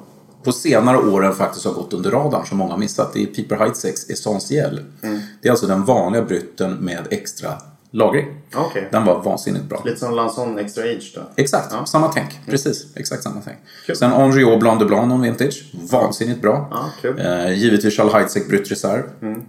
på 0.42 0.52
senare 0.52 0.98
åren 0.98 1.34
faktiskt 1.34 1.66
har 1.66 1.72
gått 1.72 1.92
under 1.92 2.10
radarn 2.10 2.46
som 2.46 2.58
många 2.58 2.70
har 2.70 2.78
missat, 2.78 3.12
det 3.12 3.22
är 3.22 3.26
Piper 3.26 3.56
Heidsieck 3.56 4.10
Essentiel. 4.10 4.84
Det 5.42 5.48
är 5.48 5.50
alltså 5.50 5.66
den 5.66 5.84
vanliga 5.84 6.22
brytten 6.22 6.72
med 6.72 7.06
extra 7.10 7.52
lagring. 7.90 8.26
Okej. 8.54 8.88
Den 8.92 9.04
var 9.04 9.22
vansinnigt 9.22 9.64
bra. 9.64 9.82
Lite 9.84 9.96
som 9.98 10.14
Lanson 10.14 10.58
Extra 10.58 10.82
Age 10.84 11.12
då. 11.14 11.20
Exakt, 11.36 11.68
Ja. 11.72 11.84
samma 11.86 12.08
tänk. 12.08 12.40
Precis, 12.46 12.86
exakt 12.96 13.22
samma 13.22 13.40
tänk. 13.44 13.56
Kul. 13.86 13.96
Sen 13.96 14.10
Henriot 14.10 14.60
Blanc 14.60 14.78
de 14.78 14.84
Blanc 14.88 15.08
non 15.08 15.20
vintage. 15.22 15.64
Vansinnigt 15.90 16.42
bra. 16.42 16.68
Ja, 16.70 16.84
kul. 17.02 17.20
Eh, 17.20 17.52
givetvis 17.52 17.96
Charles 17.96 18.12
Heidsieck 18.14 18.48
Brut 18.48 18.70
Reserve. 18.70 19.02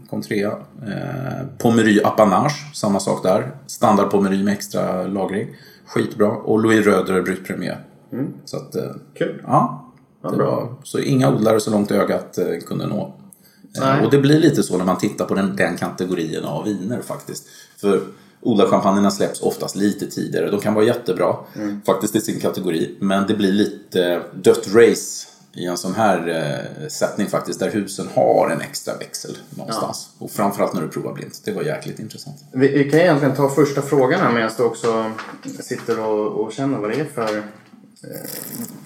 Kom 0.10 0.22
trea. 0.22 0.52
Eh, 0.88 1.46
Pommery 1.58 2.02
Apanage, 2.04 2.76
samma 2.76 3.00
sak 3.00 3.24
där. 3.24 3.52
Standard 3.68 4.10
Pommery 4.12 4.44
med 4.44 4.54
extra 4.54 5.04
lagring. 5.08 5.48
Skitbra. 5.88 6.28
Och 6.32 6.60
Louis 6.60 6.86
Röder 6.86 7.22
Brut 7.22 7.48
Premier. 7.48 7.86
Så 8.46 8.58
att, 8.58 8.76
eh, 8.76 8.84
ja. 9.48 9.86
Ja, 10.24 10.30
Det 10.30 10.38
bra. 10.38 10.46
var, 10.56 10.74
så 10.84 11.00
inga 11.00 11.30
odlare 11.36 11.60
så 11.60 11.72
långt 11.72 11.92
ögat 11.92 12.38
eh, 12.38 12.46
kunde 12.68 12.88
nå. 12.88 13.16
Eh, 13.78 13.82
Nej. 13.82 14.06
Och 14.06 14.12
det 14.12 14.18
blir 14.18 14.40
lite 14.40 14.64
så 14.64 14.78
när 14.78 14.86
man 14.86 14.98
tittar 14.98 15.26
på 15.26 15.34
den, 15.34 15.56
den 15.56 15.78
kategorin 15.78 16.44
av 16.44 16.64
viner 16.66 17.02
faktiskt. 17.02 17.46
För 17.82 18.02
odlarchampagnerna 18.42 19.12
släpps 19.12 19.42
oftast 19.42 19.76
lite 19.76 20.08
tidigare. 20.08 20.52
De 20.52 20.60
kan 20.60 20.74
vara 20.74 20.86
jättebra 20.86 21.36
Mm. 21.56 21.82
faktiskt 21.86 22.16
i 22.16 22.22
sin 22.22 22.40
kategori. 22.40 22.96
Men 23.00 23.28
det 23.28 23.34
blir 23.34 23.52
lite 23.52 24.22
dött 24.34 24.68
race 24.74 25.28
i 25.54 25.66
en 25.66 25.78
sån 25.78 25.94
här 25.94 26.28
eh, 26.82 26.88
sättning 26.88 27.28
faktiskt. 27.28 27.60
Där 27.60 27.72
husen 27.72 28.08
har 28.16 28.50
en 28.50 28.62
extra 28.62 28.98
växel 28.98 29.38
någonstans. 29.50 30.10
Och 30.18 30.32
framförallt 30.32 30.74
när 30.74 30.82
du 30.82 30.88
provar 30.88 31.14
blint. 31.14 31.42
Det 31.46 31.52
var 31.52 31.62
jäkligt 31.64 32.00
intressant. 32.00 32.38
Vi, 32.52 32.68
vi 32.68 32.90
kan 32.92 33.00
egentligen 33.00 33.36
ta 33.36 33.50
första 33.50 33.82
frågan 33.82 34.20
här 34.20 34.32
medan 34.34 34.52
du 34.58 34.64
också 34.64 35.12
sitter 35.60 36.00
och, 36.06 36.28
och 36.46 36.52
känner 36.54 36.78
vad 36.78 36.90
det 36.90 37.00
är 37.00 37.06
för, 37.06 37.38
eh, 37.38 38.30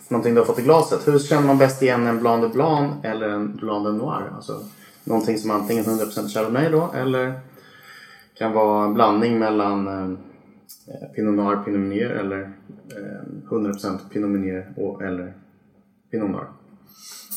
för 0.07 0.13
någonting 0.13 0.33
du 0.33 0.39
har 0.41 0.45
fått 0.45 0.59
i 0.59 0.61
glaset. 0.61 1.07
Hur 1.07 1.19
känner 1.19 1.47
man 1.47 1.57
bäst 1.57 1.81
igen 1.81 2.07
en 2.07 2.19
Blanc 2.19 2.41
de 2.41 2.51
Blanc 2.51 3.05
eller 3.05 3.29
en 3.29 3.55
Blanc 3.55 3.85
de 3.85 3.97
Noir? 3.97 4.31
Alltså, 4.35 4.63
någonting 5.03 5.37
som 5.37 5.51
antingen 5.51 5.85
100% 5.85 6.29
Chardonnay 6.33 6.69
då 6.69 6.91
eller 6.95 7.39
kan 8.43 8.53
vara 8.53 8.85
en 8.85 8.93
blandning 8.93 9.39
mellan 9.39 9.87
eh, 9.87 10.11
eh, 10.87 11.07
Pinot 11.15 11.35
Noir, 11.35 11.55
Pinot 11.55 11.79
Meunier 11.79 12.09
eller 12.09 12.41
eh, 12.41 13.49
100% 13.49 13.99
Pinot 14.09 14.29
Meunier 14.29 14.73
och, 14.77 15.01
eller 15.01 15.33
Pinot 16.11 16.29
Noir. 16.29 16.47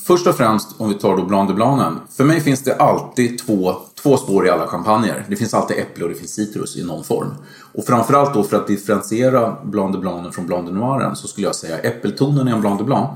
Först 0.06 0.26
och 0.26 0.34
främst, 0.34 0.80
om 0.80 0.88
vi 0.88 0.94
tar 0.94 1.16
då 1.16 1.24
Blanc 1.24 1.48
de 1.48 1.54
Blancen. 1.54 1.98
För 2.10 2.24
mig 2.24 2.40
finns 2.40 2.62
det 2.62 2.76
alltid 2.76 3.38
två, 3.38 3.74
två 4.02 4.16
spår 4.16 4.46
i 4.46 4.50
alla 4.50 4.66
champagner. 4.66 5.24
Det 5.28 5.36
finns 5.36 5.54
alltid 5.54 5.76
äpple 5.78 6.04
och 6.04 6.10
det 6.10 6.14
finns 6.16 6.34
citrus 6.34 6.76
i 6.76 6.84
någon 6.84 7.04
form. 7.04 7.28
Och 7.74 7.84
framförallt 7.84 8.34
då 8.34 8.42
för 8.42 8.56
att 8.56 8.66
differentiera 8.66 9.56
Blanc 9.64 9.92
de 9.92 10.00
Blancen 10.00 10.32
från 10.32 10.46
Blanc 10.46 10.66
de 10.66 10.78
Noiren 10.78 11.16
så 11.16 11.28
skulle 11.28 11.46
jag 11.46 11.54
säga 11.54 11.78
äppeltonen 11.78 12.48
i 12.48 12.50
en 12.50 12.60
Blanc 12.60 12.78
de 12.78 12.84
Blanc 12.84 13.08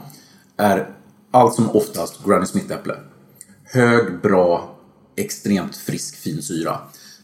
är 0.56 0.88
allt 1.30 1.54
som 1.54 1.70
oftast 1.70 2.24
Granny 2.24 2.46
Smith-äpple. 2.46 2.94
Hög, 3.64 4.20
bra, 4.22 4.76
extremt 5.16 5.76
frisk 5.76 6.16
fin 6.16 6.42
syra. 6.42 6.78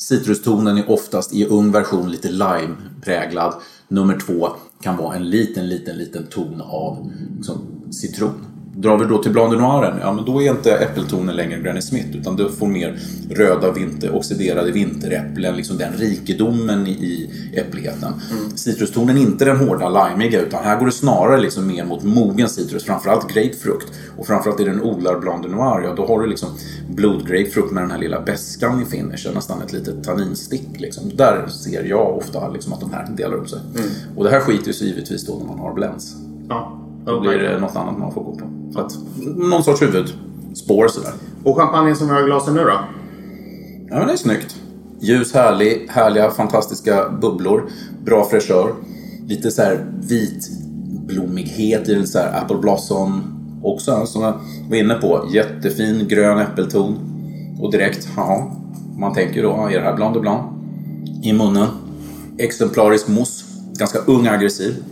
Citrustonen 0.09 0.79
är 0.79 0.91
oftast 0.91 1.35
i 1.35 1.47
ung 1.47 1.73
version 1.73 2.11
lite 2.11 2.29
lime-präglad. 2.29 3.55
Nummer 3.89 4.19
två 4.19 4.49
kan 4.81 4.97
vara 4.97 5.17
en 5.17 5.31
liten, 5.31 5.69
liten, 5.69 5.99
liten 5.99 6.27
ton 6.27 6.61
av 6.61 7.13
liksom, 7.37 7.59
citron. 7.93 8.56
Drar 8.79 8.99
vi 8.99 9.05
då 9.05 9.23
till 9.23 9.33
Blanc 9.33 9.53
de 9.53 9.61
Noiren, 9.61 9.99
ja 10.01 10.13
men 10.13 10.25
då 10.25 10.43
är 10.43 10.51
inte 10.51 10.73
äppeltonen 10.73 11.37
längre 11.37 11.61
Granny 11.61 11.81
Smith 11.81 12.17
utan 12.17 12.37
du 12.37 12.49
får 12.49 12.67
mer 12.67 12.99
röda 13.31 13.73
vinter, 13.73 14.17
oxiderade 14.17 14.73
vinteräpplen, 14.73 15.57
liksom 15.57 15.79
den 15.79 15.93
rikedomen 15.93 16.87
i, 16.87 16.91
i 16.91 17.31
äppligheten. 17.55 18.13
Citrustonen 18.55 19.17
är 19.17 19.21
inte 19.21 19.45
den 19.45 19.57
hårda 19.57 19.89
limeiga 19.89 20.41
utan 20.41 20.65
här 20.65 20.79
går 20.79 20.87
det 20.87 20.93
snarare 20.93 21.41
liksom 21.41 21.67
mer 21.67 21.85
mot 21.85 22.05
mogen 22.05 22.49
citrus, 22.49 22.85
framförallt 22.85 23.35
grapefrukt. 23.35 23.87
Och 24.17 24.27
framförallt 24.27 24.61
är 24.61 24.65
det 24.65 24.71
en 24.71 24.83
odlar 24.83 25.19
Blanc 25.21 25.43
de 25.43 25.49
Noir, 25.49 25.85
ja 25.85 25.95
då 25.95 26.07
har 26.07 26.21
du 26.21 26.27
liksom 26.27 26.49
blodgrapefrukt 26.91 27.73
med 27.73 27.83
den 27.83 27.91
här 27.91 27.99
lilla 27.99 28.21
beskan 28.21 28.83
i 28.83 28.85
finishen, 28.85 29.35
nästan 29.35 29.63
ett 29.63 29.73
litet 29.73 30.05
tanninstick. 30.05 30.69
Liksom. 30.81 31.11
Där 31.15 31.47
ser 31.49 31.85
jag 31.85 32.17
ofta 32.17 32.49
liksom 32.49 32.73
att 32.73 32.81
de 32.81 32.93
här 32.93 33.09
delar 33.17 33.37
upp 33.37 33.49
sig. 33.49 33.59
Och 34.17 34.25
det 34.25 34.31
här 34.31 34.41
skiter 34.41 34.67
ju 34.67 34.73
sig 34.73 34.87
givetvis 34.87 35.27
då 35.27 35.39
när 35.39 35.47
man 35.47 35.59
har 35.59 35.75
blends. 35.75 36.15
Ja. 36.49 36.86
Då 37.07 37.21
blir 37.21 37.39
det 37.39 37.59
något 37.59 37.77
annat 37.77 37.99
man 37.99 38.13
får 38.13 38.25
gå 38.25 38.35
på. 38.35 38.45
Så 38.73 38.81
att, 38.81 38.99
någon 39.37 39.65
sorts 39.65 39.83
huvudspår 39.83 40.89
sådär. 40.89 41.13
Och 41.45 41.57
champagnen 41.57 41.97
som 41.97 42.09
vi 42.09 42.15
har 42.15 42.23
i 42.23 42.25
glasen 42.25 42.55
nu 42.55 42.61
då? 42.61 42.81
Ja 43.89 43.99
men 43.99 44.07
det 44.07 44.13
är 44.13 44.17
snyggt. 44.17 44.57
Ljus, 45.01 45.35
härlig, 45.35 45.87
härliga, 45.91 46.31
fantastiska 46.31 47.09
bubblor. 47.09 47.71
Bra 48.05 48.25
fräschör. 48.25 48.75
Lite 49.27 49.51
så 49.51 49.63
här 49.63 49.87
vit 50.01 50.51
blommighet 51.07 51.89
i 51.89 51.95
den 51.95 52.07
så 52.07 52.19
här 52.19 52.43
apple 52.43 52.57
blossom 52.57 53.23
också 53.63 54.07
som 54.07 54.23
jag 54.23 54.35
var 54.71 54.77
inne 54.77 54.95
på. 54.95 55.29
Jättefin 55.33 56.09
grön 56.09 56.39
äppelton. 56.39 56.99
Och 57.61 57.73
direkt, 57.73 58.09
jaha. 58.17 58.51
Man 58.99 59.15
tänker 59.15 59.43
då, 59.43 59.67
är 59.67 59.79
det 59.79 59.85
här 59.85 59.97
Blanc 59.97 60.15
de 60.15 60.21
Blanc? 60.21 60.43
I 61.23 61.33
munnen. 61.33 61.69
Exemplarisk 62.39 63.09
mousse. 63.09 63.45
Ganska 63.79 63.99
ung 63.99 64.27
aggressiv. 64.27 64.85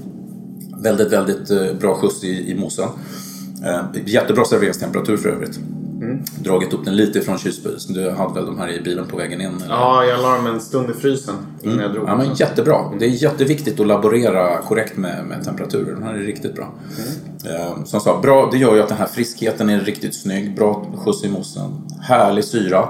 Väldigt, 0.84 1.12
väldigt 1.12 1.50
eh, 1.50 1.72
bra 1.80 1.94
skjuts 1.94 2.24
i, 2.24 2.50
i 2.50 2.54
moussen. 2.54 2.88
Eh, 3.64 3.80
jättebra 4.06 4.44
serveringstemperatur 4.44 5.16
för 5.16 5.28
övrigt. 5.28 5.58
Dragit 6.38 6.72
upp 6.72 6.84
den 6.84 6.96
lite 6.96 7.20
från 7.20 7.38
kylspisen. 7.38 7.94
Du 7.94 8.10
hade 8.10 8.34
väl 8.34 8.46
de 8.46 8.58
här 8.58 8.72
i 8.72 8.80
bilen 8.80 9.06
på 9.06 9.16
vägen 9.16 9.40
in? 9.40 9.62
Eller? 9.64 9.74
Ja, 9.74 10.04
jag 10.04 10.22
la 10.22 10.36
dem 10.36 10.46
en 10.46 10.60
stund 10.60 10.90
i 10.90 10.92
frysen 10.92 11.34
innan 11.62 11.78
jag 11.78 11.92
drog. 11.92 12.08
Ja, 12.08 12.16
men 12.16 12.34
jättebra. 12.34 12.76
Det 12.98 13.04
är 13.04 13.22
jätteviktigt 13.22 13.80
att 13.80 13.86
laborera 13.86 14.58
korrekt 14.58 14.96
med, 14.96 15.24
med 15.24 15.44
temperaturer. 15.44 15.94
Den 15.94 16.02
här 16.02 16.14
är 16.14 16.18
riktigt 16.18 16.54
bra. 16.54 16.74
Eh, 17.46 17.84
som 17.84 18.00
sagt, 18.00 18.22
bra, 18.22 18.48
det 18.52 18.58
gör 18.58 18.74
ju 18.74 18.82
att 18.82 18.88
den 18.88 18.98
här 18.98 19.06
friskheten 19.06 19.70
är 19.70 19.80
riktigt 19.80 20.14
snygg. 20.14 20.56
Bra 20.56 20.86
skjuts 21.04 21.24
i 21.24 21.28
moussen. 21.28 21.70
Härlig 22.00 22.44
syra. 22.44 22.88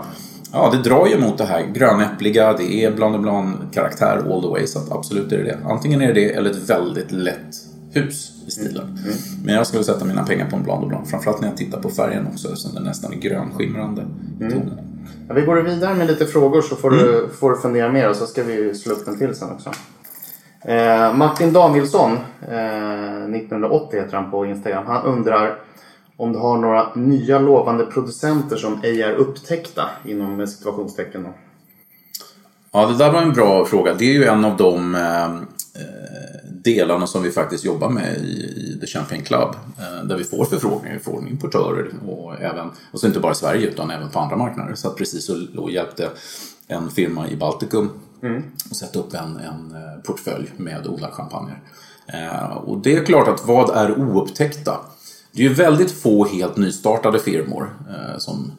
Ja, 0.52 0.70
det 0.72 0.90
drar 0.90 1.06
ju 1.06 1.20
mot 1.20 1.38
det 1.38 1.44
här 1.44 1.62
grönäppliga. 1.74 2.52
Det 2.52 2.84
är 2.84 2.90
Blanc 2.90 3.12
de 3.12 3.22
Blanc-karaktär 3.22 4.32
all 4.32 4.42
the 4.42 4.48
way. 4.48 4.66
Så 4.66 4.80
absolut 4.90 5.32
är 5.32 5.36
det 5.36 5.44
det. 5.44 5.58
Antingen 5.64 6.02
är 6.02 6.06
det 6.06 6.20
det 6.20 6.34
eller 6.34 6.50
ett 6.50 6.70
väldigt 6.70 7.12
lätt 7.12 7.73
hus 7.96 8.32
i 8.46 8.50
stilen. 8.50 8.98
Men 9.44 9.54
jag 9.54 9.66
skulle 9.66 9.84
sätta 9.84 10.04
mina 10.04 10.24
pengar 10.24 10.50
på 10.50 10.56
en 10.56 10.62
Blanc 10.62 10.80
de 10.80 10.88
Blanc. 10.88 11.10
Framförallt 11.10 11.40
när 11.40 11.48
jag 11.48 11.56
tittar 11.56 11.80
på 11.80 11.90
färgen 11.90 12.26
också. 12.32 12.48
Eftersom 12.48 12.74
den 12.74 12.82
nästan 12.82 13.12
är 13.12 13.16
grönskimrande 13.16 14.06
i 14.40 14.50
tonen. 14.50 14.78
Ja, 15.28 15.34
vi 15.34 15.42
går 15.42 15.56
vidare 15.56 15.94
med 15.94 16.06
lite 16.06 16.26
frågor 16.26 16.62
så 16.62 16.76
får, 16.76 16.90
du, 16.90 17.28
får 17.38 17.50
du 17.50 17.56
fundera 17.56 17.92
mer 17.92 18.10
och 18.10 18.16
så 18.16 18.26
ska 18.26 18.42
vi 18.42 18.74
slå 18.74 18.94
upp 18.94 19.08
en 19.08 19.18
till 19.18 19.34
sen 19.34 19.50
också. 19.50 19.70
Eh, 20.64 21.14
Martin 21.14 21.52
Danielsson, 21.52 22.12
eh, 22.48 23.24
1980 23.34 24.00
heter 24.00 24.16
han 24.16 24.30
på 24.30 24.46
Instagram. 24.46 24.86
Han 24.86 25.04
undrar 25.04 25.58
om 26.16 26.32
du 26.32 26.38
har 26.38 26.58
några 26.58 26.94
nya 26.94 27.38
lovande 27.38 27.86
producenter 27.86 28.56
som 28.56 28.80
ej 28.82 29.02
är 29.02 29.12
upptäckta 29.12 29.90
inom 30.04 30.46
situationstecken. 30.46 31.22
Då. 31.22 31.28
Ja, 32.72 32.86
det 32.86 32.98
där 32.98 33.12
var 33.12 33.22
en 33.22 33.32
bra 33.32 33.64
fråga. 33.64 33.94
Det 33.94 34.04
är 34.04 34.12
ju 34.12 34.24
en 34.24 34.44
av 34.44 34.56
de 34.56 34.94
eh, 34.94 35.24
eh, 35.24 36.33
delarna 36.64 37.06
som 37.06 37.22
vi 37.22 37.30
faktiskt 37.30 37.64
jobbar 37.64 37.88
med 37.88 38.16
i, 38.16 38.28
i 38.28 38.78
The 38.80 38.86
Champagne 38.86 39.22
Club. 39.22 39.48
Eh, 39.78 40.04
där 40.04 40.16
vi 40.16 40.24
får 40.24 40.44
förfrågningar 40.44 40.98
från 40.98 41.28
importörer 41.28 41.90
och 42.06 42.40
även, 42.40 42.70
och 42.90 43.00
så 43.00 43.06
inte 43.06 43.20
bara 43.20 43.32
i 43.32 43.34
Sverige 43.34 43.66
utan 43.66 43.90
även 43.90 44.08
på 44.08 44.18
andra 44.18 44.36
marknader. 44.36 44.74
Så 44.74 44.90
precis 44.90 45.24
så 45.24 45.46
och 45.56 45.70
hjälpte 45.70 46.10
en 46.66 46.90
firma 46.90 47.28
i 47.28 47.36
Baltikum 47.36 47.90
att 48.70 48.76
sätta 48.76 48.98
upp 48.98 49.14
en, 49.14 49.36
en 49.36 49.72
eh, 49.72 50.02
portfölj 50.04 50.52
med 50.56 50.86
odlarchampagner. 50.86 51.62
Eh, 52.06 52.56
och 52.56 52.78
det 52.78 52.96
är 52.96 53.04
klart 53.04 53.28
att 53.28 53.46
vad 53.46 53.76
är 53.76 54.00
oupptäckta? 54.00 54.80
Det 55.32 55.44
är 55.44 55.48
ju 55.48 55.54
väldigt 55.54 55.90
få 55.90 56.24
helt 56.24 56.56
nystartade 56.56 57.18
firmor 57.18 57.70
eh, 57.88 58.18
som 58.18 58.52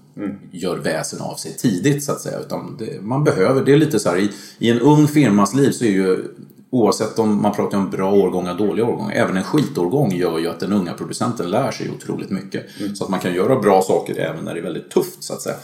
gör 0.52 0.78
väsen 0.78 1.22
av 1.22 1.36
sig 1.36 1.58
tidigt 1.58 2.04
så 2.04 2.12
att 2.12 2.22
säga. 2.22 2.40
Utan 2.40 2.78
det, 2.80 3.02
man 3.02 3.24
behöver, 3.24 3.66
det 3.66 3.74
är 3.74 3.78
lite 3.78 4.00
så 4.00 4.10
här 4.10 4.18
i, 4.18 4.32
i 4.60 4.70
en 4.70 4.80
ung 4.80 5.08
firmas 5.08 5.54
liv 5.54 5.72
så 5.72 5.86
är 5.86 5.90
ju 5.90 6.24
Oavsett 6.70 7.20
om 7.20 7.42
man 7.42 7.54
pratar 7.54 7.78
om 7.78 7.90
bra 7.90 8.14
årgångar 8.14 8.52
och 8.52 8.58
dåliga 8.58 8.86
årgångar, 8.86 9.14
även 9.16 9.38
en 9.38 9.44
skitårgång 9.44 10.12
gör 10.12 10.40
ju 10.40 10.48
att 10.50 10.60
den 10.60 10.74
unga 10.74 10.94
producenten 10.94 11.50
lär 11.50 11.72
sig 11.72 11.92
otroligt 11.92 12.30
mycket. 12.30 12.66
Så 12.96 13.04
att 13.04 13.10
man 13.10 13.20
kan 13.20 13.34
göra 13.34 13.60
bra 13.60 13.82
saker 13.82 14.16
även 14.20 14.46
när 14.46 14.54
det 14.54 14.60
är 14.60 14.64
väldigt 14.64 14.90
tufft 14.92 15.24
så 15.24 15.34
att 15.34 15.42
säga. 15.42 15.56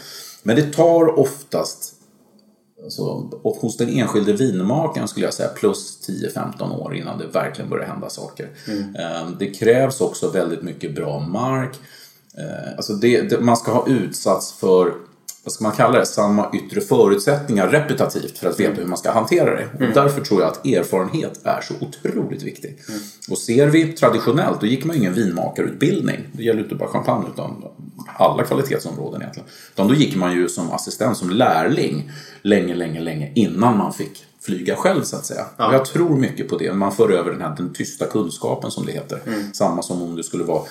Men 0.43 0.55
det 0.55 0.74
tar 0.74 1.20
oftast 1.20 1.93
Alltså, 2.84 3.03
och 3.43 3.55
hos 3.55 3.77
den 3.77 3.89
enskilde 3.89 4.34
vinmakaren 4.34 5.08
skulle 5.08 5.25
jag 5.25 5.34
säga 5.34 5.50
plus 5.50 6.10
10-15 6.36 6.79
år 6.79 6.96
innan 6.96 7.17
det 7.17 7.27
verkligen 7.27 7.70
börjar 7.70 7.86
hända 7.86 8.10
saker. 8.10 8.50
Eh, 9.00 9.29
Det 9.39 9.48
krävs 9.48 10.01
också 10.01 10.29
väldigt 10.29 10.62
mycket 10.62 10.96
bra 10.96 11.20
mark. 11.20 11.75
Eh, 12.38 12.74
Alltså 12.77 12.93
det, 12.93 13.22
det, 13.22 13.39
man 13.39 13.58
ska 13.58 13.72
ha 13.72 13.88
utsatts 13.88 14.53
för 14.53 14.93
vad 15.43 15.53
ska 15.53 15.63
man 15.63 15.74
kalla 15.74 16.00
det, 16.00 16.05
samma 16.05 16.51
yttre 16.53 16.81
förutsättningar 16.81 17.67
repetitivt 17.67 18.38
för 18.38 18.50
att 18.50 18.60
veta 18.60 18.74
hur 18.74 18.86
man 18.86 18.98
ska 18.98 19.12
hantera 19.12 19.55
det. 19.55 19.65
Och 19.74 19.93
därför 19.93 20.21
tror 20.21 20.41
jag 20.41 20.51
att 20.51 20.65
erfarenhet 20.65 21.39
är 21.43 21.62
så 21.62 21.74
otroligt 21.81 22.43
viktig. 22.43 22.77
Och 23.29 23.38
ser 23.38 23.67
vi 23.67 23.93
traditionellt, 23.93 24.62
då 24.62 24.67
gick 24.67 24.86
man 24.86 24.95
ju 24.95 25.01
ingen 25.01 25.13
vinmakarutbildning. 25.13 26.19
Det 26.33 26.43
gäller 26.43 26.63
inte 26.63 26.75
bara 26.75 26.89
champagne 26.89 27.25
utan 27.33 27.63
alla 28.17 28.43
kvalitetsområden 28.43 29.21
egentligen. 29.21 29.50
Utan 29.74 29.88
då 29.88 29.93
gick 29.93 30.15
man 30.15 30.33
ju 30.33 30.50
som 30.50 30.71
assistent, 30.71 31.17
som 31.17 31.29
lärling, 31.29 32.12
länge, 32.41 32.75
länge, 32.75 33.00
länge 33.00 33.31
innan 33.36 33.77
man 33.77 33.93
fick 33.93 34.25
flyga 34.41 34.75
själv 34.75 35.03
så 35.03 35.15
att 35.15 35.25
säga. 35.25 35.45
Och 35.57 35.74
jag 35.74 35.86
tror 35.86 36.17
mycket 36.17 36.50
på 36.50 36.57
det. 36.57 36.74
Man 36.74 36.91
för 36.91 37.12
över 37.12 37.31
den 37.31 37.41
här 37.41 37.55
den 37.57 37.74
tysta 37.74 38.05
kunskapen 38.05 38.71
som 38.71 38.86
det 38.86 38.91
heter. 38.91 39.19
Samma 39.53 39.81
som 39.81 40.01
om 40.01 40.15
det 40.15 40.24
skulle 40.24 40.43
vara 40.43 40.62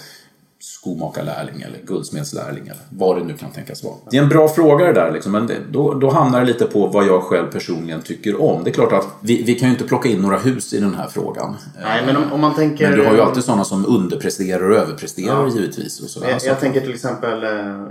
skomakarlärling 0.60 1.62
eller 1.62 1.78
guldsmedslärling 1.86 2.62
eller 2.62 2.82
vad 2.90 3.16
det 3.16 3.24
nu 3.24 3.36
kan 3.36 3.50
tänkas 3.50 3.84
vara. 3.84 3.94
Det 4.10 4.16
är 4.16 4.22
en 4.22 4.28
bra 4.28 4.48
fråga 4.48 4.86
det 4.86 4.92
där, 4.92 5.12
liksom, 5.12 5.32
men 5.32 5.46
det, 5.46 5.56
då, 5.70 5.94
då 5.94 6.10
hamnar 6.10 6.40
det 6.40 6.46
lite 6.46 6.66
på 6.66 6.86
vad 6.86 7.06
jag 7.06 7.22
själv 7.22 7.46
personligen 7.52 8.02
tycker 8.02 8.40
om. 8.40 8.64
Det 8.64 8.70
är 8.70 8.72
klart 8.72 8.92
att 8.92 9.06
vi, 9.20 9.42
vi 9.42 9.54
kan 9.54 9.68
ju 9.68 9.72
inte 9.72 9.84
plocka 9.84 10.08
in 10.08 10.22
några 10.22 10.38
hus 10.38 10.72
i 10.72 10.80
den 10.80 10.94
här 10.94 11.08
frågan. 11.08 11.56
Nej, 11.82 12.02
men 12.06 12.16
om, 12.16 12.32
om 12.32 12.40
man 12.40 12.54
tänker... 12.54 12.88
Men 12.88 12.98
du 12.98 13.06
har 13.06 13.14
ju 13.14 13.20
alltid 13.20 13.44
sådana 13.44 13.64
som 13.64 13.86
underpresterar 13.86 14.70
och 14.70 14.76
överpresterar 14.76 15.48
givetvis. 15.48 16.00
Och 16.00 16.10
sådär. 16.10 16.28
Jag, 16.28 16.42
Så 16.42 16.48
jag 16.48 16.60
tänker 16.60 16.80
till 16.80 16.94
exempel 16.94 17.44
eh, 17.44 17.84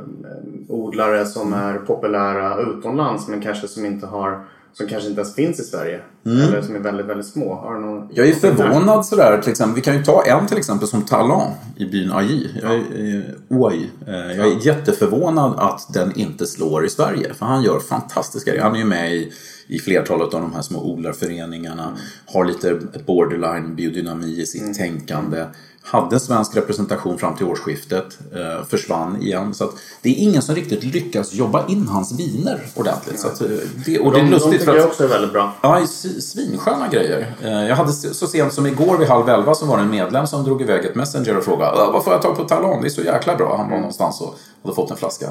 odlare 0.67 1.25
som 1.25 1.53
är 1.53 1.73
populära 1.73 2.61
utomlands 2.61 3.27
men 3.27 3.41
kanske 3.41 3.67
som 3.67 3.85
inte 3.85 4.07
har 4.07 4.45
som 4.73 4.87
kanske 4.87 5.09
inte 5.09 5.21
ens 5.21 5.35
finns 5.35 5.59
i 5.59 5.63
Sverige. 5.63 5.99
Eller 6.25 6.61
som 6.61 6.75
är 6.75 6.79
väldigt, 6.79 7.05
väldigt 7.05 7.27
små. 7.27 7.55
Har 7.55 7.75
du 7.75 7.81
någon, 7.81 7.97
Mm. 7.97 8.09
Jag 8.13 8.27
är 8.27 8.33
förvånad 8.33 9.05
sådär 9.05 9.41
till 9.41 9.51
exempel. 9.51 9.75
Vi 9.75 9.81
kan 9.81 9.97
ju 9.97 10.03
ta 10.03 10.23
en 10.25 10.47
till 10.47 10.57
exempel 10.57 10.87
som 10.87 11.01
Talan 11.01 11.51
i 11.77 11.85
byn 11.85 12.11
Aji. 12.11 12.59
Jag 12.61 12.73
är, 12.75 13.15
eh, 13.15 13.57
Ouai. 13.57 13.89
Eh, 14.07 14.13
jag 14.15 14.47
är 14.47 14.65
jätteförvånad 14.67 15.53
att 15.57 15.93
den 15.93 16.19
inte 16.19 16.45
slår 16.45 16.85
i 16.85 16.89
Sverige. 16.89 17.33
För 17.33 17.45
han 17.45 17.63
gör 17.63 17.79
fantastiska 17.79 18.51
grejer. 18.51 18.63
Han 18.63 18.75
är 18.75 18.79
ju 18.79 18.85
med 18.85 19.13
i, 19.15 19.31
i 19.67 19.79
flertalet 19.79 20.33
av 20.33 20.41
de 20.41 20.53
här 20.53 20.61
små 20.61 20.83
odlarföreningarna. 20.83 21.97
Har 22.25 22.45
lite 22.45 22.79
borderline 23.05 23.75
biodynami 23.75 24.41
i 24.41 24.45
sitt 24.45 24.77
tänkande. 24.77 25.45
Hade 25.91 26.19
svensk 26.19 26.55
representation 26.57 27.17
fram 27.17 27.35
till 27.35 27.45
årsskiftet. 27.45 28.05
Eh, 28.35 28.65
försvann 28.65 29.21
igen. 29.21 29.53
Så 29.53 29.71
det 30.01 30.09
är 30.09 30.13
ingen 30.23 30.41
som 30.41 30.55
riktigt 30.55 30.83
lyckas 30.83 31.33
jobba 31.33 31.67
in 31.67 31.87
hans 31.87 32.19
viner 32.19 32.65
ordentligt. 32.75 33.19
Så 33.19 33.27
att, 33.27 33.41
eh, 33.41 33.47
det, 33.85 33.99
och 33.99 34.11
det 34.11 34.19
är 34.19 34.23
de, 34.23 34.29
de 34.29 34.31
lustigt 34.31 34.59
tycker 34.59 34.75
jag 34.75 34.85
också 34.87 35.03
är 35.03 35.07
väldigt 35.07 35.33
bra. 35.33 35.53
Ja, 35.61 35.81
svinsköna 36.21 36.87
grejer. 36.87 37.35
Eh, 37.43 37.67
Jag 37.67 37.75
hade 37.75 37.91
så 37.91 38.27
sent 38.27 38.53
som 38.53 38.65
igår 38.65 38.97
vid 38.97 39.07
halv 39.07 39.29
elva 39.29 39.55
så 39.55 39.65
var 39.65 39.77
det 39.77 39.83
en 39.83 39.89
medlem 39.89 40.27
som 40.27 40.43
drog 40.43 40.61
iväg 40.61 40.85
ett 40.85 40.95
Messenger 40.95 41.37
och 41.37 41.43
frågade 41.43 41.77
"Äh, 41.81 41.91
vad 41.91 42.03
får 42.03 42.13
jag 42.13 42.21
tag 42.21 42.35
på 42.37 42.43
Talon? 42.43 42.81
Det 42.81 42.87
är 42.87 42.89
så 42.89 43.01
jäkla 43.01 43.35
bra. 43.35 43.57
Han 43.57 43.69
var 43.69 43.77
någonstans 43.77 44.21
och 44.21 44.35
hade 44.63 44.75
fått 44.75 44.91
en 44.91 44.97
flaska. 44.97 45.29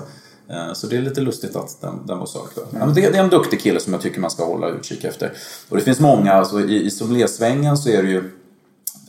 Så 0.75 0.87
det 0.87 0.97
är 0.97 1.03
lite 1.03 1.21
lustigt 1.21 1.57
att 1.57 1.81
den, 1.81 2.07
den 2.07 2.19
var 2.19 2.27
sökt. 2.27 2.53
Ja, 2.57 2.63
men 2.73 2.95
det, 2.95 3.01
det 3.01 3.19
är 3.19 3.23
en 3.23 3.29
duktig 3.29 3.61
kille 3.61 3.81
som 3.81 3.93
jag 3.93 4.03
tycker 4.03 4.21
man 4.21 4.31
ska 4.31 4.45
hålla 4.45 4.69
utkik 4.69 5.05
efter. 5.05 5.33
Och 5.69 5.77
det 5.77 5.83
finns 5.83 6.01
många, 6.01 6.33
alltså 6.33 6.61
i, 6.61 6.85
i 6.87 6.91
sommeliersvängen 6.91 7.79
så 7.79 7.89
är 7.91 8.03
det 8.03 8.09
ju 8.09 8.31